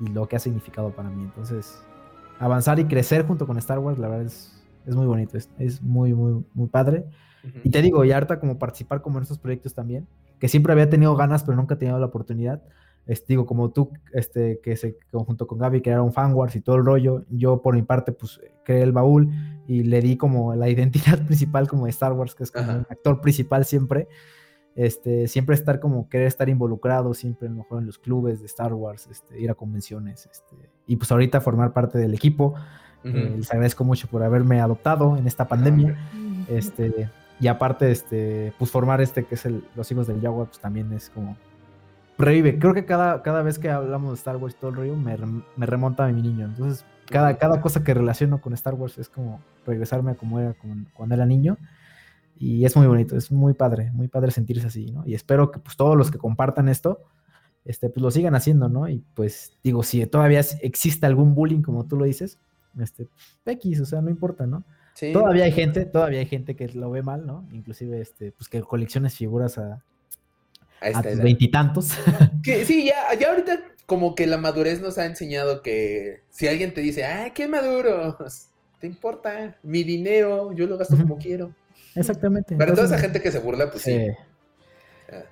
Y 0.00 0.08
lo 0.10 0.28
que 0.28 0.36
ha 0.36 0.38
significado 0.38 0.90
para 0.90 1.10
mí. 1.10 1.24
Entonces, 1.24 1.82
avanzar 2.38 2.78
y 2.78 2.84
crecer 2.84 3.26
junto 3.26 3.46
con 3.46 3.58
Star 3.58 3.80
Wars, 3.80 3.98
la 3.98 4.06
verdad 4.06 4.26
es, 4.26 4.62
es 4.86 4.94
muy 4.94 5.06
bonito, 5.06 5.36
es, 5.36 5.50
es 5.58 5.82
muy, 5.82 6.14
muy, 6.14 6.44
muy 6.54 6.68
padre. 6.68 7.06
Y 7.64 7.70
te 7.70 7.82
digo, 7.82 8.04
y 8.04 8.12
harta 8.12 8.40
como 8.40 8.58
participar 8.58 9.02
como 9.02 9.18
en 9.18 9.22
estos 9.22 9.38
proyectos 9.38 9.74
también, 9.74 10.06
que 10.38 10.48
siempre 10.48 10.72
había 10.72 10.90
tenido 10.90 11.16
ganas, 11.16 11.44
pero 11.44 11.56
nunca 11.56 11.74
he 11.74 11.78
tenido 11.78 11.98
la 11.98 12.06
oportunidad. 12.06 12.62
Este, 13.06 13.26
digo, 13.28 13.46
como 13.46 13.70
tú, 13.70 13.90
este, 14.12 14.60
que 14.62 14.76
se 14.76 14.98
junto 15.10 15.46
con 15.46 15.58
Gaby 15.58 15.80
crearon 15.80 16.12
Fanwars 16.12 16.54
y 16.56 16.60
todo 16.60 16.76
el 16.76 16.84
rollo, 16.84 17.24
yo 17.30 17.62
por 17.62 17.74
mi 17.74 17.82
parte, 17.82 18.12
pues 18.12 18.38
creé 18.64 18.82
el 18.82 18.92
baúl 18.92 19.30
y 19.66 19.82
le 19.82 20.02
di 20.02 20.16
como 20.18 20.54
la 20.54 20.68
identidad 20.68 21.24
principal 21.26 21.68
como 21.68 21.86
de 21.86 21.90
Star 21.90 22.12
Wars, 22.12 22.34
que 22.34 22.44
es 22.44 22.52
como 22.52 22.70
un 22.70 22.86
actor 22.90 23.20
principal 23.20 23.64
siempre. 23.64 24.08
Este, 24.74 25.26
siempre 25.26 25.56
estar 25.56 25.80
como 25.80 26.08
querer 26.08 26.28
estar 26.28 26.48
involucrado, 26.48 27.12
siempre 27.12 27.48
a 27.48 27.50
lo 27.50 27.56
mejor 27.56 27.80
en 27.80 27.86
los 27.86 27.98
clubes 27.98 28.40
de 28.40 28.46
Star 28.46 28.74
Wars, 28.74 29.08
este, 29.10 29.40
ir 29.40 29.50
a 29.50 29.54
convenciones, 29.54 30.28
este, 30.30 30.54
y 30.86 30.94
pues 30.94 31.10
ahorita 31.10 31.40
formar 31.40 31.72
parte 31.72 31.98
del 31.98 32.14
equipo. 32.14 32.54
Eh, 33.02 33.34
les 33.36 33.50
agradezco 33.50 33.84
mucho 33.84 34.06
por 34.06 34.22
haberme 34.22 34.60
adoptado 34.60 35.16
en 35.16 35.26
esta 35.26 35.48
pandemia. 35.48 35.96
Este, 36.48 37.08
y 37.40 37.46
aparte, 37.46 37.90
este, 37.90 38.52
pues 38.58 38.70
formar 38.70 39.00
este 39.00 39.24
que 39.24 39.36
es 39.36 39.46
el, 39.46 39.64
los 39.76 39.90
hijos 39.92 40.06
del 40.06 40.20
Jaguar, 40.20 40.48
pues 40.48 40.60
también 40.60 40.92
es 40.92 41.10
como 41.10 41.36
revive. 42.18 42.58
Creo 42.58 42.74
que 42.74 42.84
cada, 42.84 43.22
cada 43.22 43.42
vez 43.42 43.58
que 43.58 43.70
hablamos 43.70 44.10
de 44.10 44.16
Star 44.16 44.36
Wars 44.36 44.56
todo 44.56 44.70
el 44.70 44.76
rollo 44.76 44.96
me, 44.96 45.16
me 45.56 45.66
remonta 45.66 46.04
a 46.04 46.12
mi 46.12 46.20
niño. 46.20 46.46
Entonces, 46.46 46.84
cada, 47.06 47.38
cada 47.38 47.60
cosa 47.60 47.84
que 47.84 47.94
relaciono 47.94 48.40
con 48.40 48.52
Star 48.54 48.74
Wars 48.74 48.98
es 48.98 49.08
como 49.08 49.40
regresarme 49.64 50.12
a 50.12 50.14
como 50.14 50.40
era 50.40 50.54
cuando 50.94 51.14
era 51.14 51.26
niño. 51.26 51.58
Y 52.36 52.64
es 52.64 52.76
muy 52.76 52.86
bonito, 52.86 53.16
es 53.16 53.32
muy 53.32 53.54
padre, 53.54 53.90
muy 53.92 54.08
padre 54.08 54.30
sentirse 54.30 54.66
así, 54.66 54.86
¿no? 54.92 55.04
Y 55.06 55.14
espero 55.14 55.50
que 55.50 55.58
pues 55.58 55.76
todos 55.76 55.96
los 55.96 56.10
que 56.10 56.18
compartan 56.18 56.68
esto, 56.68 57.00
este, 57.64 57.88
pues 57.90 58.00
lo 58.00 58.10
sigan 58.12 58.36
haciendo, 58.36 58.68
¿no? 58.68 58.88
Y 58.88 59.04
pues 59.14 59.52
digo, 59.64 59.82
si 59.82 60.06
todavía 60.06 60.40
existe 60.62 61.06
algún 61.06 61.34
bullying, 61.34 61.62
como 61.62 61.86
tú 61.86 61.96
lo 61.96 62.04
dices, 62.04 62.38
este, 62.78 63.08
X, 63.44 63.80
o 63.80 63.86
sea, 63.86 64.02
no 64.02 64.10
importa, 64.10 64.46
¿no? 64.46 64.64
Todavía 65.12 65.44
hay 65.44 65.52
gente, 65.52 65.84
todavía 65.84 66.20
hay 66.20 66.26
gente 66.26 66.56
que 66.56 66.68
lo 66.68 66.90
ve 66.90 67.02
mal, 67.02 67.26
¿no? 67.26 67.46
Inclusive, 67.52 68.00
este, 68.00 68.32
pues 68.32 68.48
que 68.48 68.60
colecciones 68.62 69.14
figuras 69.14 69.58
a, 69.58 69.82
a 70.80 71.02
veintitantos. 71.02 71.92
sí, 72.64 72.86
ya, 72.86 73.18
ya 73.18 73.30
ahorita 73.30 73.60
como 73.86 74.14
que 74.14 74.26
la 74.26 74.38
madurez 74.38 74.80
nos 74.80 74.98
ha 74.98 75.06
enseñado 75.06 75.62
que 75.62 76.22
si 76.30 76.46
alguien 76.46 76.74
te 76.74 76.80
dice, 76.80 77.04
ay, 77.04 77.30
qué 77.30 77.48
maduro, 77.48 78.18
te 78.80 78.86
importa, 78.86 79.56
mi 79.62 79.82
dinero, 79.82 80.52
yo 80.52 80.66
lo 80.66 80.76
gasto 80.76 80.96
como 80.96 81.16
quiero. 81.16 81.54
Exactamente. 81.94 82.56
Para 82.56 82.74
toda 82.74 82.86
esa 82.86 82.98
gente 82.98 83.20
que 83.20 83.32
se 83.32 83.38
burla, 83.38 83.70
pues 83.70 83.84
sí. 83.84 84.08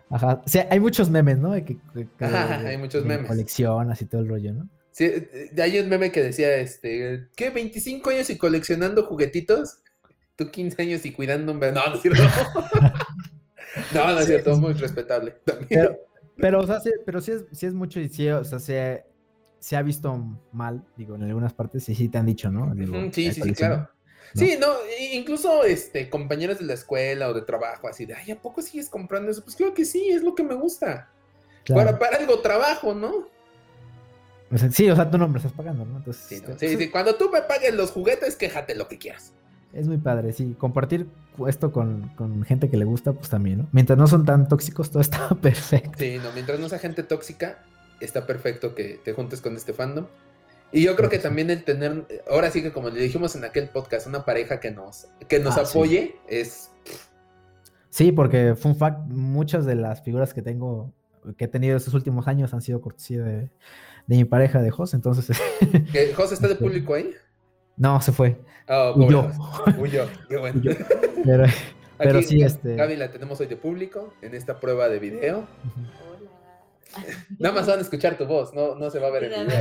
Ajá. 0.08 0.42
O 0.44 0.48
sea, 0.48 0.66
hay 0.70 0.80
muchos 0.80 1.10
memes, 1.10 1.38
¿no? 1.38 1.52
Que, 1.52 1.76
Ajá, 2.20 2.60
hay 2.60 2.78
muchos 2.78 3.04
memes. 3.04 3.28
Coleccionas 3.28 4.00
y 4.00 4.06
todo 4.06 4.22
el 4.22 4.28
rollo, 4.28 4.52
¿no? 4.54 4.68
Sí, 4.96 5.12
hay 5.58 5.78
un 5.78 5.90
meme 5.90 6.10
que 6.10 6.22
decía, 6.22 6.56
este, 6.56 7.28
¿qué? 7.36 7.52
¿25 7.52 8.14
años 8.14 8.30
y 8.30 8.38
coleccionando 8.38 9.04
juguetitos? 9.04 9.80
Tú 10.36 10.50
15 10.50 10.80
años 10.80 11.04
y 11.04 11.12
cuidando 11.12 11.52
un... 11.52 11.60
No, 11.60 11.86
no 11.86 11.94
es 11.96 12.00
cierto. 12.00 12.22
no, 13.92 14.06
no 14.14 14.18
es 14.18 14.26
cierto, 14.26 14.56
muy 14.56 14.72
respetable. 14.72 15.36
Pero, 15.68 15.98
pero, 16.38 16.60
o 16.60 16.66
sea, 16.66 16.80
sí, 16.80 16.92
pero 17.04 17.20
sí 17.20 17.32
es, 17.32 17.44
sí 17.52 17.66
es 17.66 17.74
mucho 17.74 18.00
y 18.00 18.08
sí, 18.08 18.26
o 18.30 18.42
sea, 18.42 18.58
se, 18.58 19.04
se 19.58 19.76
ha 19.76 19.82
visto 19.82 20.18
mal, 20.52 20.82
digo, 20.96 21.16
en 21.16 21.24
algunas 21.24 21.52
partes 21.52 21.84
sí, 21.84 21.94
sí 21.94 22.08
te 22.08 22.16
han 22.16 22.24
dicho, 22.24 22.50
¿no? 22.50 22.74
sí, 23.12 23.30
sí, 23.32 23.42
sí, 23.42 23.52
claro. 23.52 23.90
Sí, 24.34 24.56
no, 24.58 24.68
incluso 25.12 25.62
este, 25.64 26.08
compañeros 26.08 26.58
de 26.58 26.64
la 26.64 26.72
escuela 26.72 27.28
o 27.28 27.34
de 27.34 27.42
trabajo, 27.42 27.86
así 27.86 28.06
de, 28.06 28.14
ay, 28.14 28.30
¿a 28.30 28.40
poco 28.40 28.62
sigues 28.62 28.88
comprando 28.88 29.30
eso? 29.30 29.44
Pues 29.44 29.56
creo 29.56 29.74
que 29.74 29.84
sí, 29.84 30.08
es 30.08 30.22
lo 30.22 30.34
que 30.34 30.42
me 30.42 30.54
gusta. 30.54 31.10
Para, 31.68 31.98
para 31.98 32.16
algo 32.16 32.38
trabajo, 32.38 32.94
¿no? 32.94 33.35
Sí, 34.70 34.90
o 34.90 34.96
sea, 34.96 35.10
tú 35.10 35.18
no 35.18 35.28
me 35.28 35.38
estás 35.38 35.52
pagando, 35.52 35.84
¿no? 35.84 35.98
Entonces, 35.98 36.24
sí, 36.26 36.42
sí, 36.58 36.76
sí, 36.76 36.88
cuando 36.90 37.16
tú 37.16 37.30
me 37.30 37.42
pagues 37.42 37.74
los 37.74 37.90
juguetes, 37.90 38.36
quéjate 38.36 38.74
lo 38.74 38.88
que 38.88 38.98
quieras. 38.98 39.32
Es 39.72 39.88
muy 39.88 39.98
padre, 39.98 40.32
sí. 40.32 40.54
Compartir 40.58 41.06
esto 41.46 41.70
con, 41.72 42.44
gente 42.46 42.70
que 42.70 42.76
le 42.76 42.84
gusta, 42.84 43.12
pues 43.12 43.28
también, 43.28 43.58
¿no? 43.58 43.68
Mientras 43.72 43.98
no 43.98 44.06
son 44.06 44.24
tan 44.24 44.48
tóxicos, 44.48 44.90
todo 44.90 45.02
está 45.02 45.28
perfecto. 45.42 45.98
Sí, 45.98 46.18
no, 46.22 46.32
mientras 46.32 46.58
no 46.60 46.68
sea 46.68 46.78
gente 46.78 47.02
tóxica, 47.02 47.62
está 48.00 48.26
perfecto 48.26 48.74
que 48.74 49.00
te 49.04 49.12
juntes 49.12 49.40
con 49.40 49.56
este 49.56 49.72
fandom. 49.72 50.06
Y 50.72 50.82
yo 50.82 50.96
creo 50.96 51.10
que 51.10 51.18
también 51.18 51.50
el 51.50 51.62
tener, 51.62 52.06
ahora 52.30 52.50
sí 52.50 52.62
que 52.62 52.72
como 52.72 52.90
le 52.90 53.00
dijimos 53.00 53.36
en 53.36 53.44
aquel 53.44 53.68
podcast, 53.68 54.06
una 54.06 54.24
pareja 54.24 54.60
que 54.60 54.70
nos, 54.70 55.08
que 55.28 55.38
nos 55.38 55.56
Ah, 55.56 55.64
sí. 55.64 55.78
apoye 55.78 56.16
es... 56.28 56.70
Sí, 57.90 58.12
porque 58.12 58.54
fun 58.54 58.76
fact, 58.76 59.06
muchas 59.08 59.64
de 59.64 59.74
las 59.74 60.02
figuras 60.02 60.34
que 60.34 60.42
tengo, 60.42 60.92
que 61.36 61.44
he 61.44 61.48
tenido 61.48 61.76
estos 61.76 61.94
últimos 61.94 62.28
años 62.28 62.52
han 62.52 62.60
sido 62.60 62.80
cortesía 62.80 63.22
de, 63.22 63.50
de 64.06 64.16
mi 64.16 64.24
pareja 64.24 64.62
de 64.62 64.70
Jos, 64.70 64.94
entonces 64.94 65.26
José 66.16 66.34
está 66.34 66.46
de 66.46 66.54
Este- 66.54 66.64
público 66.64 66.94
ahí. 66.94 67.10
no 67.76 68.00
se 68.00 68.12
fue. 68.12 68.38
Pobre 68.66 69.06
Huyó. 69.06 69.30
Huyó, 69.78 70.04
qué 70.28 70.36
bueno. 70.38 70.60
Huyó. 70.60 70.72
Pero, 71.24 71.44
pero 71.98 72.18
Aquí 72.18 72.26
sí, 72.26 72.42
este. 72.42 72.74
Gaby 72.76 72.96
la 72.96 73.10
tenemos 73.10 73.40
hoy 73.40 73.46
de 73.46 73.56
público 73.56 74.12
en 74.22 74.34
esta 74.34 74.58
prueba 74.60 74.88
de 74.88 74.98
video. 74.98 75.38
Hola. 75.38 76.30
Nada 77.38 77.54
más 77.54 77.66
van 77.66 77.78
a 77.78 77.82
escuchar 77.82 78.16
tu 78.16 78.24
voz, 78.26 78.54
no, 78.54 78.74
no 78.76 78.90
se 78.90 78.98
va 78.98 79.08
a 79.08 79.10
ver 79.10 79.24
el 79.24 79.30
video. 79.30 79.60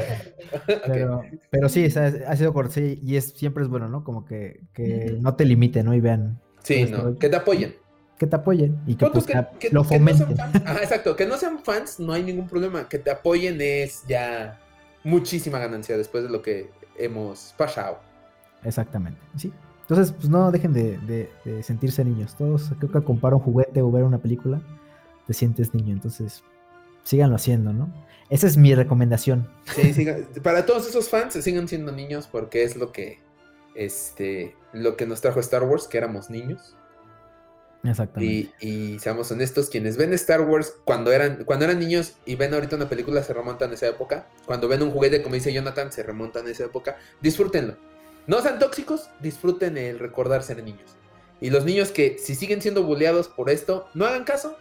Pero, 0.87 1.21
pero 1.49 1.69
sí, 1.69 1.85
ha 1.85 2.35
sido 2.37 2.53
cortesía 2.53 2.95
y 3.01 3.17
es, 3.17 3.31
siempre 3.31 3.63
es 3.63 3.69
bueno, 3.69 3.89
¿no? 3.89 4.03
Como 4.03 4.25
que, 4.25 4.61
que 4.73 5.17
no 5.19 5.35
te 5.35 5.43
limite, 5.45 5.83
¿no? 5.83 5.93
Y 5.93 5.99
vean, 5.99 6.39
Sí, 6.63 6.85
Pues, 6.87 6.91
no, 6.91 7.17
que 7.19 7.27
te 7.29 7.35
apoyen. 7.35 7.75
Que 8.17 8.27
te 8.27 8.35
apoyen 8.35 8.79
y 8.87 8.95
que, 8.95 9.05
pues, 9.07 9.25
que, 9.25 9.33
que- 9.59 9.69
lo 9.71 9.85
que 9.87 9.99
no 9.99 10.13
sean 10.13 10.27
fomenten. 10.35 10.67
Ajá, 10.67 10.79
exacto, 10.81 11.15
que 11.15 11.25
no 11.25 11.37
sean 11.37 11.59
fans, 11.63 11.99
no 11.99 12.13
hay 12.13 12.23
ningún 12.23 12.47
problema. 12.47 12.87
Que 12.87 12.97
te 12.99 13.11
apoyen 13.11 13.59
es 13.61 14.03
ya 14.07 14.59
muchísima 15.03 15.59
ganancia 15.59 15.97
después 15.97 16.23
de 16.23 16.29
lo 16.29 16.41
que 16.41 16.69
hemos 16.97 17.53
pasado. 17.57 17.99
Exactamente, 18.63 19.19
sí. 19.37 19.51
Entonces, 19.81 20.11
pues 20.13 20.29
no 20.29 20.49
dejen 20.51 20.73
de, 20.73 20.97
de- 20.99 21.29
de 21.43 21.61
sentirse 21.61 22.03
niños. 22.03 22.35
Todos, 22.35 22.71
creo 22.79 22.91
que 22.91 23.03
comprar 23.03 23.33
un 23.33 23.39
juguete 23.41 23.81
o 23.81 23.91
ver 23.91 24.03
una 24.03 24.17
película, 24.17 24.59
te 25.27 25.33
sientes 25.33 25.73
niño. 25.75 25.93
Entonces, 25.93 26.43
síganlo 27.03 27.35
haciendo, 27.35 27.71
¿no? 27.73 27.93
Esa 28.29 28.47
es 28.47 28.57
mi 28.57 28.73
recomendación. 28.73 29.47
Sí, 29.75 29.93
siga- 29.93 30.17
para 30.41 30.65
todos 30.65 30.87
esos 30.87 31.09
fans, 31.09 31.33
sigan 31.33 31.67
siendo 31.67 31.91
niños 31.91 32.27
porque 32.31 32.63
es 32.63 32.75
lo 32.77 32.91
que, 32.91 33.19
este, 33.75 34.55
lo 34.73 34.95
que 34.97 35.05
nos 35.05 35.21
trajo 35.21 35.39
Star 35.39 35.63
Wars, 35.63 35.87
que 35.87 35.97
éramos 35.99 36.29
niños. 36.31 36.75
Exactamente. 37.85 38.51
Y, 38.59 38.93
y 38.95 38.99
seamos 38.99 39.31
honestos, 39.31 39.69
quienes 39.69 39.97
ven 39.97 40.13
Star 40.13 40.41
Wars 40.41 40.73
cuando 40.83 41.11
eran, 41.11 41.43
cuando 41.45 41.65
eran 41.65 41.79
niños 41.79 42.15
y 42.25 42.35
ven 42.35 42.53
ahorita 42.53 42.75
una 42.75 42.89
película, 42.89 43.23
se 43.23 43.33
remontan 43.33 43.71
a 43.71 43.75
esa 43.75 43.87
época. 43.87 44.27
Cuando 44.45 44.67
ven 44.67 44.81
un 44.81 44.91
juguete, 44.91 45.21
como 45.21 45.35
dice 45.35 45.53
Jonathan, 45.53 45.91
se 45.91 46.03
remontan 46.03 46.47
a 46.47 46.51
esa 46.51 46.65
época. 46.65 46.97
Disfrútenlo. 47.21 47.75
No 48.27 48.41
sean 48.41 48.57
tóxicos, 48.57 49.09
disfruten 49.21 49.77
el 49.77 49.99
recordar 49.99 50.41
ser 50.41 50.63
niños. 50.63 50.95
Y 51.41 51.49
los 51.49 51.65
niños 51.65 51.91
que 51.91 52.17
si 52.17 52.33
siguen 52.33 52.61
siendo 52.61 52.83
bulleados 52.83 53.27
por 53.27 53.49
esto, 53.49 53.87
no 53.93 54.05
hagan 54.05 54.23
caso, 54.23 54.57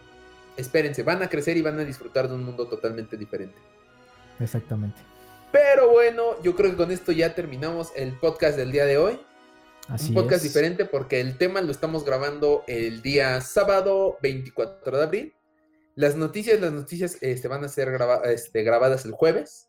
espérense, 0.57 1.03
van 1.03 1.23
a 1.23 1.29
crecer 1.29 1.57
y 1.57 1.61
van 1.61 1.79
a 1.79 1.83
disfrutar 1.83 2.27
de 2.27 2.35
un 2.35 2.43
mundo 2.43 2.67
totalmente 2.67 3.17
diferente. 3.17 3.57
Exactamente. 4.39 5.01
Pero 5.51 5.89
bueno, 5.89 6.41
yo 6.43 6.55
creo 6.55 6.71
que 6.71 6.77
con 6.77 6.91
esto 6.91 7.11
ya 7.11 7.33
terminamos 7.33 7.91
el 7.95 8.13
podcast 8.19 8.57
del 8.57 8.71
día 8.71 8.85
de 8.85 8.97
hoy. 8.97 9.19
Así 9.87 10.09
un 10.09 10.15
podcast 10.15 10.43
es. 10.43 10.53
diferente 10.53 10.85
porque 10.85 11.19
el 11.19 11.37
tema 11.37 11.61
lo 11.61 11.71
estamos 11.71 12.03
grabando 12.05 12.63
el 12.67 13.01
día 13.01 13.39
sábado 13.41 14.17
24 14.21 14.97
de 14.97 15.03
abril. 15.03 15.33
Las 15.95 16.15
noticias, 16.15 16.59
las 16.59 16.71
noticias 16.73 17.17
este, 17.21 17.47
van 17.47 17.63
a 17.63 17.69
ser 17.69 17.91
graba- 17.91 18.23
este, 18.25 18.63
grabadas 18.63 19.05
el 19.05 19.11
jueves 19.11 19.67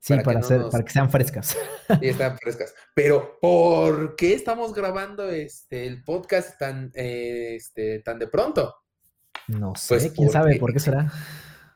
Sí, 0.00 0.14
para 0.14 0.22
que 0.22 0.32
no 0.34 0.38
hacer, 0.40 0.58
nos- 0.60 0.70
para 0.72 0.84
que 0.84 0.92
sean 0.92 1.10
frescas. 1.10 1.56
y 2.00 2.08
están 2.08 2.38
frescas. 2.38 2.74
Pero 2.94 3.38
¿por 3.40 4.16
qué 4.16 4.32
estamos 4.34 4.72
grabando 4.72 5.28
este, 5.28 5.86
el 5.86 6.02
podcast 6.04 6.58
tan, 6.58 6.90
eh, 6.94 7.54
este, 7.56 7.98
tan 8.00 8.18
de 8.18 8.28
pronto? 8.28 8.74
No 9.48 9.74
sé, 9.74 9.88
Pues, 9.94 10.02
quién 10.12 10.26
¿por 10.28 10.32
sabe 10.32 10.56
por 10.58 10.72
qué 10.72 10.78
será. 10.80 11.12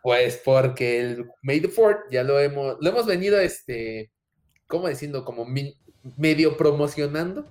Pues 0.02 0.40
porque 0.44 1.00
el 1.00 1.30
May 1.42 1.60
the 1.60 1.68
Fourth 1.68 2.00
ya 2.10 2.22
lo 2.24 2.40
hemos, 2.40 2.76
lo 2.80 2.90
hemos 2.90 3.06
venido, 3.06 3.38
este, 3.38 4.10
¿cómo 4.66 4.88
diciendo? 4.88 5.24
Como 5.24 5.44
medio 6.16 6.56
promocionando, 6.56 7.44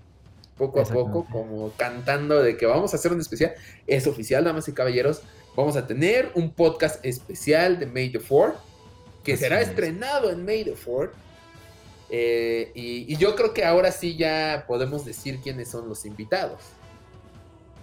poco 0.57 0.81
a 0.81 0.83
poco, 0.85 1.25
como 1.31 1.71
cantando 1.77 2.41
de 2.41 2.57
que 2.57 2.65
vamos 2.65 2.93
a 2.93 2.97
hacer 2.97 3.11
un 3.13 3.19
especial. 3.21 3.53
Es 3.87 4.07
oficial, 4.07 4.43
damas 4.43 4.67
y 4.67 4.73
caballeros. 4.73 5.21
Vamos 5.55 5.75
a 5.75 5.87
tener 5.87 6.31
un 6.35 6.51
podcast 6.51 7.03
especial 7.05 7.79
de 7.79 7.85
May 7.85 8.09
the 8.11 8.19
Fourth, 8.19 8.55
que 9.23 9.33
Así 9.33 9.43
será 9.43 9.59
es. 9.61 9.69
estrenado 9.69 10.29
en 10.31 10.45
May 10.45 10.63
the 10.63 10.75
Fourth. 10.75 11.11
Eh, 12.09 12.71
y, 12.75 13.11
y 13.11 13.15
yo 13.17 13.35
creo 13.35 13.53
que 13.53 13.63
ahora 13.63 13.91
sí 13.91 14.17
ya 14.17 14.65
podemos 14.67 15.05
decir 15.05 15.39
quiénes 15.41 15.69
son 15.69 15.87
los 15.87 16.05
invitados. 16.05 16.59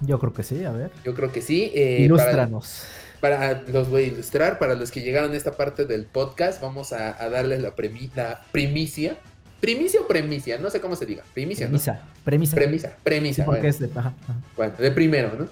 Yo 0.02 0.18
creo 0.18 0.32
que 0.32 0.42
sí, 0.42 0.64
a 0.64 0.70
ver. 0.70 0.90
Yo 1.04 1.14
creo 1.14 1.32
que 1.32 1.42
sí. 1.42 1.72
eh, 1.74 1.94
para- 1.94 2.04
Ilústranos. 2.04 2.82
para 3.20 3.62
los 3.62 3.88
voy 3.90 4.04
a 4.04 4.06
ilustrar, 4.08 4.58
para 4.58 4.74
los 4.74 4.90
que 4.90 5.00
llegaron 5.02 5.32
a 5.32 5.36
esta 5.36 5.52
parte 5.56 5.86
del 5.86 6.06
podcast, 6.06 6.60
vamos 6.62 6.92
a, 6.92 7.20
a 7.22 7.28
darles 7.30 7.60
la, 7.62 7.74
premi- 7.74 8.10
la 8.14 8.44
primicia. 8.52 9.18
¿Primicia 9.60 10.00
o 10.00 10.06
premicia? 10.06 10.58
No 10.58 10.70
sé 10.70 10.80
cómo 10.80 10.94
se 10.94 11.04
diga. 11.06 11.24
Primicia, 11.34 11.66
¿no? 11.66 11.78
Premisa. 11.78 12.02
Premisa. 12.24 12.56
Premisa, 12.56 12.96
premisa. 13.02 13.42
Sí, 13.42 13.46
porque 13.46 13.60
bueno. 13.60 13.68
es 13.70 13.78
de. 13.80 13.90
Ajá, 13.98 14.14
Bueno, 14.56 14.74
de 14.78 14.90
primero, 14.92 15.32
¿no? 15.38 15.48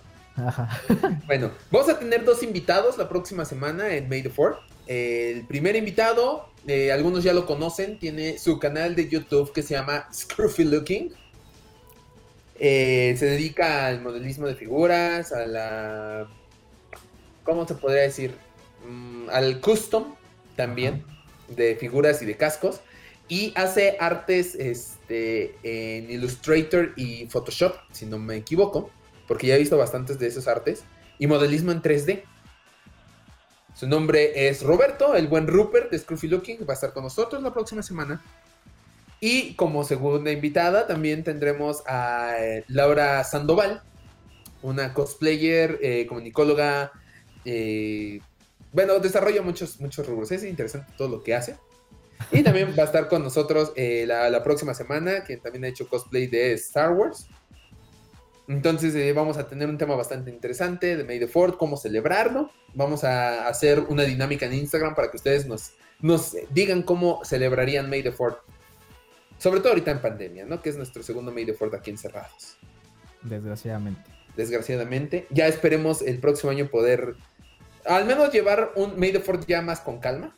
ajá. 0.47 0.69
Ajá. 0.89 1.21
Bueno, 1.27 1.51
vamos 1.71 1.89
a 1.89 1.99
tener 1.99 2.25
dos 2.25 2.43
invitados 2.43 2.99
la 2.99 3.09
próxima 3.09 3.45
semana 3.45 3.95
en 3.95 4.09
May 4.09 4.23
the 4.23 4.31
4 4.31 4.59
El 4.87 5.45
primer 5.47 5.75
invitado, 5.77 6.49
eh, 6.67 6.93
algunos 6.93 7.25
ya 7.25 7.33
lo 7.33 7.47
conocen, 7.47 7.99
tiene 7.99 8.39
su 8.39 8.59
canal 8.59 8.95
de 8.95 9.09
YouTube 9.09 9.53
que 9.53 9.63
se 9.63 9.75
llama 9.75 10.09
Scruffy 10.13 10.65
Looking. 10.65 11.13
Eh, 12.59 13.15
se 13.19 13.27
dedica 13.27 13.87
al 13.87 14.01
modelismo 14.03 14.47
de 14.47 14.55
figuras, 14.55 15.33
a 15.33 15.47
la... 15.47 16.29
¿Cómo 17.43 17.67
se 17.67 17.75
podría 17.75 18.03
decir? 18.03 18.35
Mm, 18.89 19.29
al 19.31 19.61
custom 19.61 20.15
también 20.55 21.05
de 21.49 21.77
figuras 21.77 22.23
y 22.23 22.27
de 22.27 22.37
cascos. 22.37 22.81
Y 23.29 23.53
hace 23.57 23.97
artes 23.99 24.55
este, 24.55 25.57
en 25.63 26.11
Illustrator 26.11 26.93
y 26.97 27.27
Photoshop, 27.27 27.75
si 27.91 28.07
no 28.07 28.19
me 28.19 28.37
equivoco, 28.37 28.91
porque 29.27 29.49
ya 29.49 29.57
he 29.57 29.59
visto 29.59 29.77
bastantes 29.77 30.19
de 30.19 30.29
esos 30.29 30.47
artes. 30.47 30.85
Y 31.19 31.27
modelismo 31.27 31.73
en 31.73 31.83
3D. 31.83 32.23
Su 33.75 33.87
nombre 33.87 34.49
es 34.49 34.63
Roberto, 34.63 35.15
el 35.15 35.29
buen 35.29 35.47
Rupert 35.47 35.91
de 35.91 35.99
Scruffy 35.99 36.29
Looking, 36.29 36.61
va 36.61 36.73
a 36.73 36.75
estar 36.75 36.93
con 36.93 37.03
nosotros 37.05 37.43
la 37.43 37.53
próxima 37.53 37.83
semana. 37.83 38.23
Y 39.21 39.55
como 39.55 39.85
segunda 39.85 40.31
invitada 40.31 40.87
también 40.87 41.25
tendremos 41.25 41.83
a 41.87 42.37
eh, 42.39 42.65
Laura 42.69 43.25
Sandoval, 43.25 43.83
una 44.63 44.95
cosplayer, 44.95 45.79
eh, 45.83 46.07
comunicóloga, 46.07 46.93
eh, 47.45 48.21
bueno, 48.73 48.99
desarrolla 48.99 49.43
muchos, 49.43 49.81
muchos 49.81 50.07
rubros, 50.07 50.33
es 50.33 50.45
interesante 50.45 50.93
todo 50.97 51.09
lo 51.09 51.23
que 51.23 51.35
hace. 51.35 51.57
Y 52.33 52.43
también 52.43 52.75
va 52.77 52.83
a 52.83 52.87
estar 52.87 53.09
con 53.09 53.23
nosotros 53.23 53.73
eh, 53.77 54.05
la, 54.07 54.31
la 54.31 54.43
próxima 54.43 54.75
semana, 54.75 55.25
que 55.25 55.37
también 55.37 55.65
ha 55.65 55.69
hecho 55.69 55.89
cosplay 55.89 56.27
de 56.27 56.53
Star 56.55 56.93
Wars. 56.93 57.29
Entonces 58.49 58.95
eh, 58.95 59.13
vamos 59.13 59.39
a 59.39 59.49
tener 59.49 59.69
un 59.69 59.77
tema 59.77 59.97
bastante 59.97 60.31
interesante 60.31 60.97
de 60.97 61.05
May 61.05 61.19
the 61.19 61.27
Fourth, 61.27 61.57
cómo 61.57 61.77
celebrarlo. 61.77 62.51
Vamos 62.75 63.03
a 63.05 63.49
hacer 63.49 63.81
una 63.81 64.05
dinámica 64.05 64.47
en 64.47 64.55
Instagram 64.55 64.95
para 64.95 65.11
que 65.11 65.17
ustedes 65.17 65.47
nos, 65.47 65.73
nos 66.01 66.37
digan 66.51 66.83
cómo 66.83 67.25
celebrarían 67.25 67.91
May 67.91 68.03
the 68.03 68.13
Fourth. 68.13 68.39
Sobre 69.39 69.61
todo 69.61 69.71
ahorita 69.71 69.91
en 69.91 70.01
pandemia, 70.01 70.47
¿no? 70.47 70.63
Que 70.63 70.71
es 70.71 70.77
nuestro 70.77 71.03
segundo 71.03 71.33
May 71.33 71.45
the 71.45 71.55
Fourth 71.55 71.75
aquí 71.75 71.91
encerrados. 71.91 72.57
Desgraciadamente. 73.23 74.11
Desgraciadamente. 74.37 75.27
Ya 75.31 75.49
esperemos 75.49 76.01
el 76.03 76.21
próximo 76.21 76.51
año 76.53 76.69
poder 76.69 77.17
al 77.85 78.05
menos 78.05 78.33
llevar 78.33 78.73
un 78.77 78.99
May 78.99 79.13
the 79.13 79.21
Fourth 79.21 79.47
ya 79.47 79.61
más 79.61 79.81
con 79.81 79.99
calma. 79.99 80.37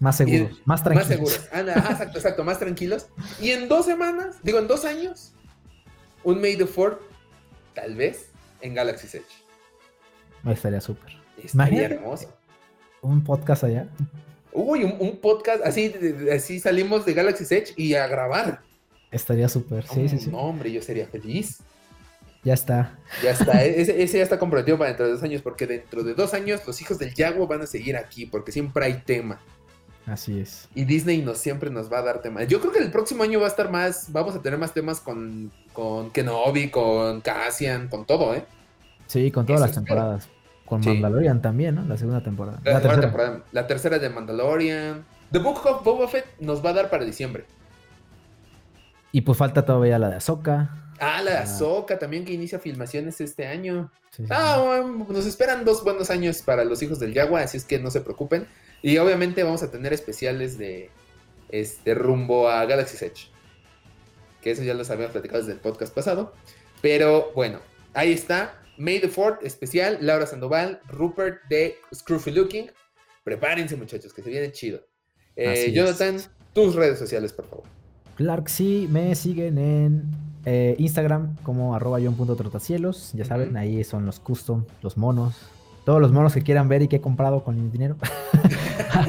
Más 0.00 0.16
seguros, 0.16 0.60
más 0.64 0.82
tranquilos. 0.84 1.08
Más 1.08 1.32
seguros. 1.32 1.48
Ah, 1.52 1.64
ah, 1.88 1.88
exacto, 1.92 2.18
exacto, 2.18 2.44
más 2.44 2.58
tranquilos. 2.58 3.06
Y 3.40 3.50
en 3.50 3.68
dos 3.68 3.86
semanas, 3.86 4.36
digo, 4.42 4.58
en 4.58 4.68
dos 4.68 4.84
años, 4.84 5.32
un 6.22 6.40
May 6.40 6.56
the 6.56 6.66
Fourth, 6.66 7.00
tal 7.74 7.94
vez, 7.96 8.30
en 8.60 8.74
Galaxy 8.74 9.08
Edge. 9.16 9.24
Estaría 10.52 10.80
súper. 10.80 11.12
Estaría 11.42 11.86
hermoso. 11.86 12.32
Un 13.02 13.22
podcast 13.24 13.64
allá. 13.64 13.88
Uy, 14.52 14.84
un, 14.84 14.96
un 15.00 15.18
podcast, 15.18 15.64
así, 15.64 15.92
así 16.32 16.60
salimos 16.60 17.04
de 17.04 17.14
Galaxy 17.14 17.44
Edge 17.54 17.72
y 17.76 17.94
a 17.94 18.06
grabar. 18.06 18.62
Estaría 19.10 19.48
súper. 19.48 19.84
Sí, 19.86 20.08
sí, 20.08 20.16
Oh, 20.16 20.20
sí. 20.20 20.30
No, 20.30 20.38
hombre, 20.38 20.70
yo 20.72 20.82
sería 20.82 21.06
feliz. 21.06 21.58
Ya 22.44 22.54
está. 22.54 22.98
Ya 23.22 23.30
está, 23.32 23.64
e-, 23.64 23.80
ese, 23.80 24.00
ese 24.02 24.18
ya 24.18 24.22
está 24.22 24.38
comprometido 24.38 24.78
para 24.78 24.88
dentro 24.90 25.06
de 25.06 25.12
dos 25.12 25.22
años, 25.22 25.42
porque 25.42 25.66
dentro 25.66 26.02
de 26.04 26.14
dos 26.14 26.34
años 26.34 26.64
los 26.66 26.80
hijos 26.80 26.98
del 26.98 27.14
Yago 27.14 27.46
van 27.46 27.62
a 27.62 27.66
seguir 27.66 27.96
aquí, 27.96 28.26
porque 28.26 28.52
siempre 28.52 28.84
hay 28.84 29.02
tema. 29.04 29.40
Así 30.08 30.40
es. 30.40 30.68
Y 30.74 30.84
Disney 30.84 31.20
nos, 31.22 31.38
siempre 31.38 31.70
nos 31.70 31.92
va 31.92 31.98
a 31.98 32.02
dar 32.02 32.22
temas. 32.22 32.48
Yo 32.48 32.60
creo 32.60 32.72
que 32.72 32.78
el 32.78 32.90
próximo 32.90 33.22
año 33.24 33.40
va 33.40 33.46
a 33.46 33.50
estar 33.50 33.70
más, 33.70 34.10
vamos 34.10 34.34
a 34.34 34.40
tener 34.40 34.58
más 34.58 34.72
temas 34.72 35.00
con, 35.00 35.52
con 35.72 36.10
Kenobi, 36.10 36.70
con 36.70 37.20
Cassian, 37.20 37.88
con 37.88 38.06
todo, 38.06 38.34
¿eh? 38.34 38.44
Sí, 39.06 39.30
con 39.30 39.44
todas 39.46 39.60
Eso 39.60 39.66
las 39.66 39.76
espero. 39.76 39.84
temporadas. 39.86 40.28
Con 40.64 40.82
Sí. 40.82 40.88
Mandalorian 40.90 41.40
también, 41.42 41.74
¿no? 41.74 41.82
La 41.84 41.96
segunda 41.96 42.22
temporada. 42.22 42.60
La, 42.64 42.80
tercera. 42.80 43.00
temporada, 43.00 43.42
la 43.52 43.66
tercera 43.66 43.98
de 43.98 44.08
Mandalorian. 44.10 45.04
The 45.32 45.38
Book 45.38 45.64
of 45.66 45.84
Boba 45.84 46.08
Fett 46.08 46.26
nos 46.40 46.64
va 46.64 46.70
a 46.70 46.72
dar 46.74 46.90
para 46.90 47.04
diciembre. 47.04 47.44
Y 49.12 49.22
pues 49.22 49.38
falta 49.38 49.64
todavía 49.64 49.98
la 49.98 50.10
de 50.10 50.16
Ahsoka. 50.16 50.84
Ah, 51.00 51.22
la 51.22 51.42
Azoka 51.42 51.98
también 51.98 52.24
que 52.24 52.32
inicia 52.32 52.58
filmaciones 52.58 53.20
este 53.20 53.46
año. 53.46 53.90
ah, 54.30 54.82
nos 55.08 55.26
esperan 55.26 55.64
dos 55.64 55.84
buenos 55.84 56.10
años 56.10 56.42
para 56.42 56.64
los 56.64 56.82
hijos 56.82 56.98
del 56.98 57.14
Yagua, 57.14 57.42
así 57.42 57.56
es 57.56 57.64
que 57.64 57.78
no 57.78 57.90
se 57.90 58.00
preocupen. 58.00 58.46
Y 58.82 58.98
obviamente 58.98 59.42
vamos 59.42 59.62
a 59.62 59.70
tener 59.70 59.92
especiales 59.92 60.58
de 60.58 60.90
este 61.48 61.94
rumbo 61.94 62.48
a 62.48 62.64
Galaxy's 62.64 63.02
Edge. 63.02 63.30
Que 64.40 64.52
eso 64.52 64.62
ya 64.62 64.74
lo 64.74 64.82
habíamos 64.82 65.12
platicado 65.12 65.40
desde 65.40 65.52
el 65.52 65.60
podcast 65.60 65.94
pasado. 65.94 66.32
Pero 66.80 67.32
bueno, 67.34 67.60
ahí 67.94 68.12
está. 68.12 68.62
May 68.76 69.00
the 69.00 69.08
Ford 69.08 69.38
especial, 69.42 69.98
Laura 70.00 70.26
Sandoval, 70.26 70.80
Rupert 70.88 71.42
de 71.48 71.76
Scruffy 71.92 72.30
Looking. 72.30 72.70
Prepárense 73.24 73.76
muchachos, 73.76 74.12
que 74.12 74.22
se 74.22 74.30
viene 74.30 74.52
chido. 74.52 74.80
Eh, 75.34 75.72
Jonathan, 75.72 76.18
tus 76.52 76.74
redes 76.74 76.98
sociales, 76.98 77.32
por 77.32 77.46
favor. 77.46 77.64
Claro 78.14 78.44
sí, 78.46 78.88
me 78.90 79.14
siguen 79.14 79.58
en 79.58 80.02
eh, 80.44 80.74
Instagram 80.78 81.36
como 81.42 81.74
arroba 81.74 81.98
trotacielos. 82.36 83.12
Ya 83.14 83.24
saben, 83.24 83.56
ahí 83.56 83.82
son 83.84 84.06
los 84.06 84.20
custom, 84.20 84.64
los 84.82 84.96
monos. 84.96 85.34
Todos 85.88 86.02
los 86.02 86.12
monos 86.12 86.34
que 86.34 86.42
quieran 86.42 86.68
ver 86.68 86.82
y 86.82 86.88
que 86.88 86.96
he 86.96 87.00
comprado 87.00 87.42
con 87.42 87.56
mi 87.56 87.70
dinero. 87.70 87.96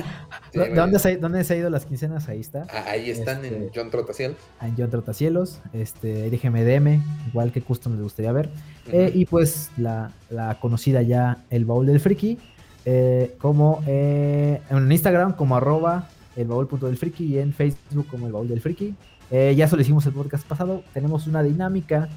¿Dónde, 0.54 0.98
se, 0.98 1.18
¿Dónde, 1.18 1.44
se, 1.44 1.54
ha 1.54 1.58
ido 1.58 1.70
las 1.70 1.86
quincenas? 1.86 2.30
Ahí 2.30 2.40
está. 2.40 2.68
Ah, 2.72 2.86
ahí 2.92 3.10
están 3.10 3.44
en 3.44 3.64
este, 3.64 3.72
John 3.78 3.90
Trotacielos. 3.90 4.38
En 4.62 4.76
John 4.78 4.90
Trotacielos. 4.90 5.60
Este, 5.74 6.30
déjeme 6.30 6.64
DM, 6.64 7.04
igual 7.28 7.52
que 7.52 7.62
custom 7.62 7.96
les 7.96 8.04
gustaría 8.04 8.32
ver. 8.32 8.50
Eh, 8.94 9.12
y 9.14 9.26
pues 9.26 9.72
la, 9.76 10.14
la, 10.30 10.58
conocida 10.62 11.02
ya, 11.02 11.44
el 11.50 11.66
baúl 11.66 11.86
del 11.86 12.00
friki. 12.00 12.38
Eh, 12.86 13.36
como 13.40 13.84
en 13.86 14.90
Instagram 14.90 15.34
como 15.34 15.58
arroba 15.58 16.08
el 16.38 16.48
baúl 16.48 16.70
punto 16.70 16.86
del 16.86 16.96
friki 16.96 17.26
y 17.26 17.40
en 17.40 17.52
Facebook 17.52 18.08
como 18.08 18.26
el 18.26 18.32
baúl 18.32 18.48
del 18.48 18.62
friki. 18.62 18.96
Eh, 19.32 19.54
ya 19.54 19.66
eso 19.66 19.76
lo 19.76 19.82
hicimos 19.82 20.06
el 20.06 20.14
podcast 20.14 20.48
pasado. 20.48 20.86
Tenemos 20.94 21.28
una 21.28 21.44
dinámica, 21.44 22.08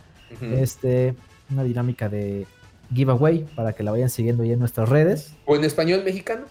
este, 0.41 1.17
una 1.51 1.65
dinámica 1.65 2.09
de 2.09 2.47
giveaway 2.95 3.45
para 3.55 3.73
que 3.73 3.83
la 3.83 3.91
vayan 3.91 4.11
siguiendo 4.11 4.45
ya 4.45 4.55
en 4.55 4.59
nuestras 4.59 4.89
redes. 4.89 5.35
¿O 5.47 5.57
en 5.57 5.65
español 5.65 6.03
mexicano? 6.05 6.47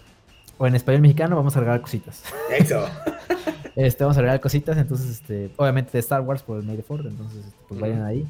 O 0.58 0.66
en 0.66 0.74
español 0.74 1.02
mexicano 1.02 1.36
vamos 1.36 1.56
a 1.56 1.60
regalar 1.60 1.80
cositas. 1.80 2.22
Eso. 2.56 2.86
este, 3.76 4.04
vamos 4.04 4.16
a 4.16 4.20
regalar 4.20 4.40
cositas, 4.40 4.76
entonces, 4.76 5.10
este, 5.10 5.50
obviamente 5.56 5.92
de 5.92 5.98
Star 6.00 6.20
Wars 6.20 6.42
por 6.42 6.58
el 6.58 6.64
May 6.64 6.76
the 6.76 6.82
Ford, 6.82 7.06
entonces, 7.06 7.46
este, 7.46 7.56
pues 7.68 7.80
vayan 7.80 8.02
ahí 8.04 8.28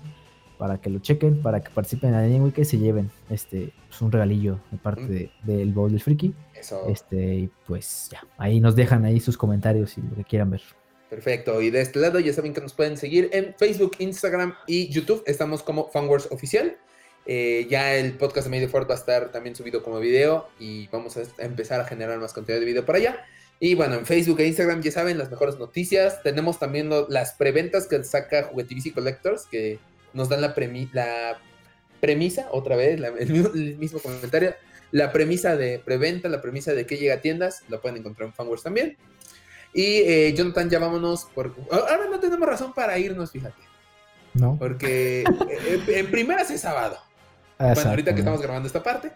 para 0.62 0.80
que 0.80 0.90
lo 0.90 1.00
chequen, 1.00 1.42
para 1.42 1.60
que 1.60 1.70
participen 1.70 2.14
en 2.14 2.32
la 2.32 2.44
Week 2.44 2.56
y 2.56 2.64
se 2.64 2.78
lleven 2.78 3.10
este 3.30 3.72
pues, 3.88 4.00
un 4.00 4.12
regalillo 4.12 4.60
de 4.70 4.78
parte 4.78 5.32
del 5.42 5.72
Bowl 5.72 5.90
del 5.90 6.00
Friki. 6.00 6.32
Eso. 6.54 6.86
Este, 6.88 7.34
y 7.34 7.50
pues 7.66 8.10
ya, 8.12 8.24
ahí 8.38 8.60
nos 8.60 8.76
dejan 8.76 9.04
ahí 9.04 9.18
sus 9.18 9.36
comentarios 9.36 9.98
y 9.98 10.02
lo 10.02 10.14
que 10.14 10.22
quieran 10.22 10.50
ver. 10.50 10.62
Perfecto. 11.10 11.60
Y 11.60 11.70
de 11.70 11.80
este 11.80 11.98
lado 11.98 12.20
ya 12.20 12.32
saben 12.32 12.54
que 12.54 12.60
nos 12.60 12.74
pueden 12.74 12.96
seguir 12.96 13.28
en 13.32 13.54
Facebook, 13.58 13.96
Instagram 13.98 14.54
y 14.68 14.88
YouTube. 14.88 15.24
Estamos 15.26 15.64
como 15.64 15.88
Fanwars 15.88 16.28
Oficial. 16.30 16.78
Eh, 17.24 17.66
ya 17.70 17.94
el 17.94 18.14
podcast 18.14 18.46
de 18.46 18.50
Medio 18.50 18.68
Ford 18.68 18.88
va 18.88 18.94
a 18.94 18.98
estar 18.98 19.30
también 19.30 19.54
subido 19.54 19.82
como 19.82 20.00
video 20.00 20.48
y 20.58 20.88
vamos 20.88 21.16
a 21.16 21.22
empezar 21.38 21.80
a 21.80 21.84
generar 21.84 22.18
más 22.18 22.32
contenido 22.32 22.60
de 22.60 22.66
video 22.66 22.84
para 22.84 22.98
allá. 22.98 23.26
Y 23.60 23.74
bueno, 23.74 23.94
en 23.94 24.06
Facebook 24.06 24.40
e 24.40 24.46
Instagram 24.46 24.82
ya 24.82 24.90
saben 24.90 25.18
las 25.18 25.30
mejores 25.30 25.56
noticias. 25.56 26.22
Tenemos 26.22 26.58
también 26.58 26.90
las 27.08 27.34
preventas 27.34 27.86
que 27.86 28.02
saca 28.02 28.44
Juguetivici 28.44 28.90
Collectors, 28.90 29.46
que 29.46 29.78
nos 30.12 30.28
dan 30.28 30.40
la, 30.40 30.54
la 30.92 31.38
premisa, 32.00 32.48
otra 32.50 32.74
vez, 32.74 33.00
el, 33.00 33.76
mismo, 33.78 34.00
comentario, 34.00 34.56
la 34.90 35.12
premisa 35.12 35.56
de 35.56 35.78
preventa, 35.78 36.28
la 36.28 36.42
premisa 36.42 36.74
de 36.74 36.86
que 36.86 36.96
llega 36.96 37.14
a 37.14 37.20
tiendas, 37.20 37.62
la 37.68 37.80
pueden 37.80 37.98
encontrar 37.98 38.28
en 38.28 38.34
Fanworks 38.34 38.64
también. 38.64 38.96
Y 39.72 39.98
eh, 39.98 40.34
Jonathan, 40.36 40.68
ya 40.68 40.80
vámonos, 40.80 41.26
por... 41.32 41.54
ahora 41.70 42.08
no 42.10 42.18
tenemos 42.18 42.46
razón 42.46 42.74
para 42.74 42.98
irnos, 42.98 43.30
fíjate. 43.30 43.62
No. 44.34 44.56
Porque 44.58 45.20
eh, 45.20 45.82
en, 45.86 46.10
primeras 46.10 46.50
es 46.50 46.62
sábado. 46.62 46.98
Bueno, 47.62 47.90
ahorita 47.90 48.12
que 48.12 48.20
estamos 48.20 48.42
grabando 48.42 48.66
esta 48.66 48.82
parte. 48.82 49.12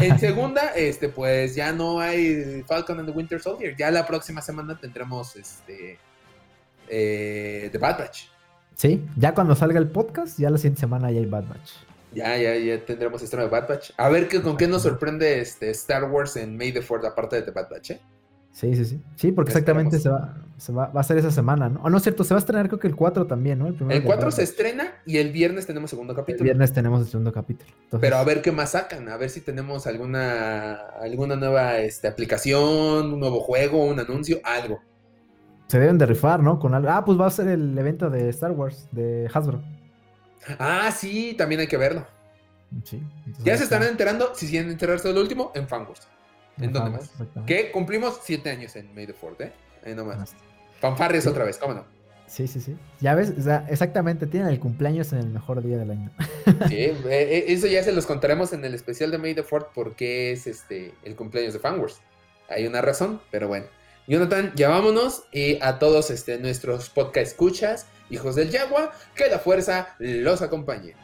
En 0.00 0.18
segunda, 0.18 0.74
este, 0.74 1.08
pues 1.08 1.54
ya 1.54 1.72
no 1.72 2.00
hay 2.00 2.62
Falcon 2.66 2.98
and 2.98 3.08
the 3.08 3.14
Winter 3.14 3.40
Soldier. 3.40 3.74
Ya 3.76 3.90
la 3.90 4.06
próxima 4.06 4.42
semana 4.42 4.78
tendremos 4.78 5.34
este 5.36 5.98
eh, 6.88 7.68
The 7.72 7.78
Bad 7.78 7.98
Batch. 7.98 8.24
Sí, 8.74 9.04
ya 9.16 9.34
cuando 9.34 9.54
salga 9.54 9.78
el 9.78 9.88
podcast, 9.88 10.38
ya 10.38 10.50
la 10.50 10.58
siguiente 10.58 10.80
semana 10.80 11.10
ya 11.10 11.20
hay 11.20 11.26
Bad 11.26 11.44
Batch. 11.48 11.72
Ya, 12.12 12.36
ya, 12.36 12.56
ya 12.56 12.84
tendremos 12.84 13.22
estreno 13.22 13.44
de 13.44 13.50
Bad 13.50 13.68
Batch. 13.68 13.90
A 13.96 14.08
ver 14.08 14.28
con 14.42 14.56
qué 14.56 14.66
nos 14.66 14.82
sorprende 14.82 15.40
este 15.40 15.70
Star 15.70 16.04
Wars 16.04 16.36
en 16.36 16.56
May 16.56 16.72
the 16.72 16.82
Fourth, 16.82 17.04
aparte 17.04 17.36
de 17.36 17.42
The 17.42 17.50
Bad 17.50 17.70
Batch, 17.70 17.90
¿eh? 17.92 18.00
Sí, 18.56 18.74
sí, 18.74 18.86
sí. 18.86 19.02
Sí, 19.16 19.32
porque 19.32 19.50
exactamente 19.50 19.98
se 19.98 20.08
va, 20.08 20.34
se 20.56 20.72
va, 20.72 20.86
va, 20.86 21.02
a 21.02 21.04
ser 21.04 21.18
esa 21.18 21.30
semana, 21.30 21.68
¿no? 21.68 21.82
O 21.82 21.90
no 21.90 21.98
es 21.98 22.02
cierto, 22.02 22.24
se 22.24 22.32
va 22.32 22.38
a 22.38 22.40
estrenar 22.40 22.68
creo 22.68 22.78
que 22.78 22.86
el 22.86 22.96
4 22.96 23.26
también, 23.26 23.58
¿no? 23.58 23.66
El, 23.66 24.02
4 24.02 24.30
se 24.30 24.44
estrena 24.44 24.94
y 25.04 25.18
el 25.18 25.30
viernes 25.30 25.66
tenemos 25.66 25.90
segundo 25.90 26.14
capítulo. 26.14 26.38
El 26.38 26.44
viernes 26.44 26.72
tenemos 26.72 27.02
el 27.02 27.06
segundo 27.06 27.34
capítulo. 27.34 27.70
Pero 28.00 28.16
a 28.16 28.24
ver 28.24 28.40
qué 28.40 28.52
más 28.52 28.70
sacan, 28.70 29.10
a 29.10 29.18
ver 29.18 29.28
si 29.28 29.42
tenemos 29.42 29.86
alguna, 29.86 30.72
alguna 30.98 31.36
nueva 31.36 31.80
este, 31.80 32.08
aplicación, 32.08 33.12
un 33.12 33.20
nuevo 33.20 33.40
juego, 33.40 33.84
un 33.84 34.00
anuncio, 34.00 34.40
algo 34.42 34.80
se 35.66 35.80
deben 35.80 35.98
de 35.98 36.06
rifar, 36.06 36.42
¿no? 36.42 36.58
Con 36.58 36.74
algo. 36.74 36.88
Ah, 36.90 37.04
pues 37.04 37.20
va 37.20 37.26
a 37.26 37.30
ser 37.30 37.48
el 37.48 37.76
evento 37.76 38.08
de 38.08 38.28
Star 38.28 38.52
Wars, 38.52 38.88
de 38.92 39.28
Hasbro. 39.32 39.62
Ah, 40.58 40.92
sí, 40.96 41.34
también 41.36 41.60
hay 41.60 41.66
que 41.66 41.76
verlo. 41.76 42.06
Sí. 42.84 43.02
Ya 43.42 43.56
se 43.56 43.64
están 43.64 43.82
enterando, 43.82 44.32
si 44.34 44.48
quieren 44.48 44.70
enterarse 44.70 45.08
del 45.08 45.18
último, 45.18 45.50
en 45.54 45.66
Fanwars. 45.66 46.08
¿En, 46.58 46.72
dónde 46.72 46.90
más? 46.90 47.10
Que 47.46 47.70
cumplimos 47.70 48.20
siete 48.22 48.50
años 48.50 48.76
en 48.76 48.94
May 48.94 49.06
the 49.06 49.12
Fourth, 49.12 49.40
¿eh? 49.40 49.52
Ahí 49.84 49.94
nomás. 49.94 50.34
Fanfarres 50.80 51.26
otra 51.26 51.44
vez, 51.44 51.58
¿cómo 51.58 51.74
no? 51.74 51.96
Sí, 52.26 52.48
sí, 52.48 52.60
sí. 52.60 52.76
Ya 53.00 53.14
ves, 53.14 53.32
o 53.38 53.42
sea, 53.42 53.64
exactamente, 53.68 54.26
tienen 54.26 54.48
el 54.48 54.58
cumpleaños 54.58 55.12
en 55.12 55.20
el 55.20 55.28
mejor 55.28 55.62
día 55.62 55.78
del 55.78 55.90
año. 55.92 56.10
sí, 56.68 56.76
eh, 56.76 56.96
eh, 57.08 57.44
eso 57.48 57.66
ya 57.66 57.82
se 57.82 57.92
los 57.92 58.06
contaremos 58.06 58.52
en 58.52 58.64
el 58.64 58.74
especial 58.74 59.10
de 59.10 59.18
May 59.18 59.34
the 59.34 59.42
Fourth 59.42 59.68
porque 59.74 60.32
es 60.32 60.46
este 60.46 60.92
el 61.04 61.14
cumpleaños 61.14 61.52
de 61.52 61.60
Fanwars. 61.60 62.00
Hay 62.48 62.66
una 62.66 62.80
razón, 62.80 63.20
pero 63.30 63.48
bueno. 63.48 63.66
Jonathan, 64.08 64.52
ya 64.54 64.68
vámonos 64.68 65.24
y 65.32 65.58
a 65.62 65.78
todos 65.78 66.10
este, 66.10 66.38
nuestros 66.38 66.90
podcast 66.90 67.32
escuchas, 67.32 67.86
hijos 68.08 68.36
del 68.36 68.50
Yagua, 68.50 68.92
que 69.16 69.28
la 69.28 69.40
fuerza 69.40 69.96
los 69.98 70.42
acompañe. 70.42 70.94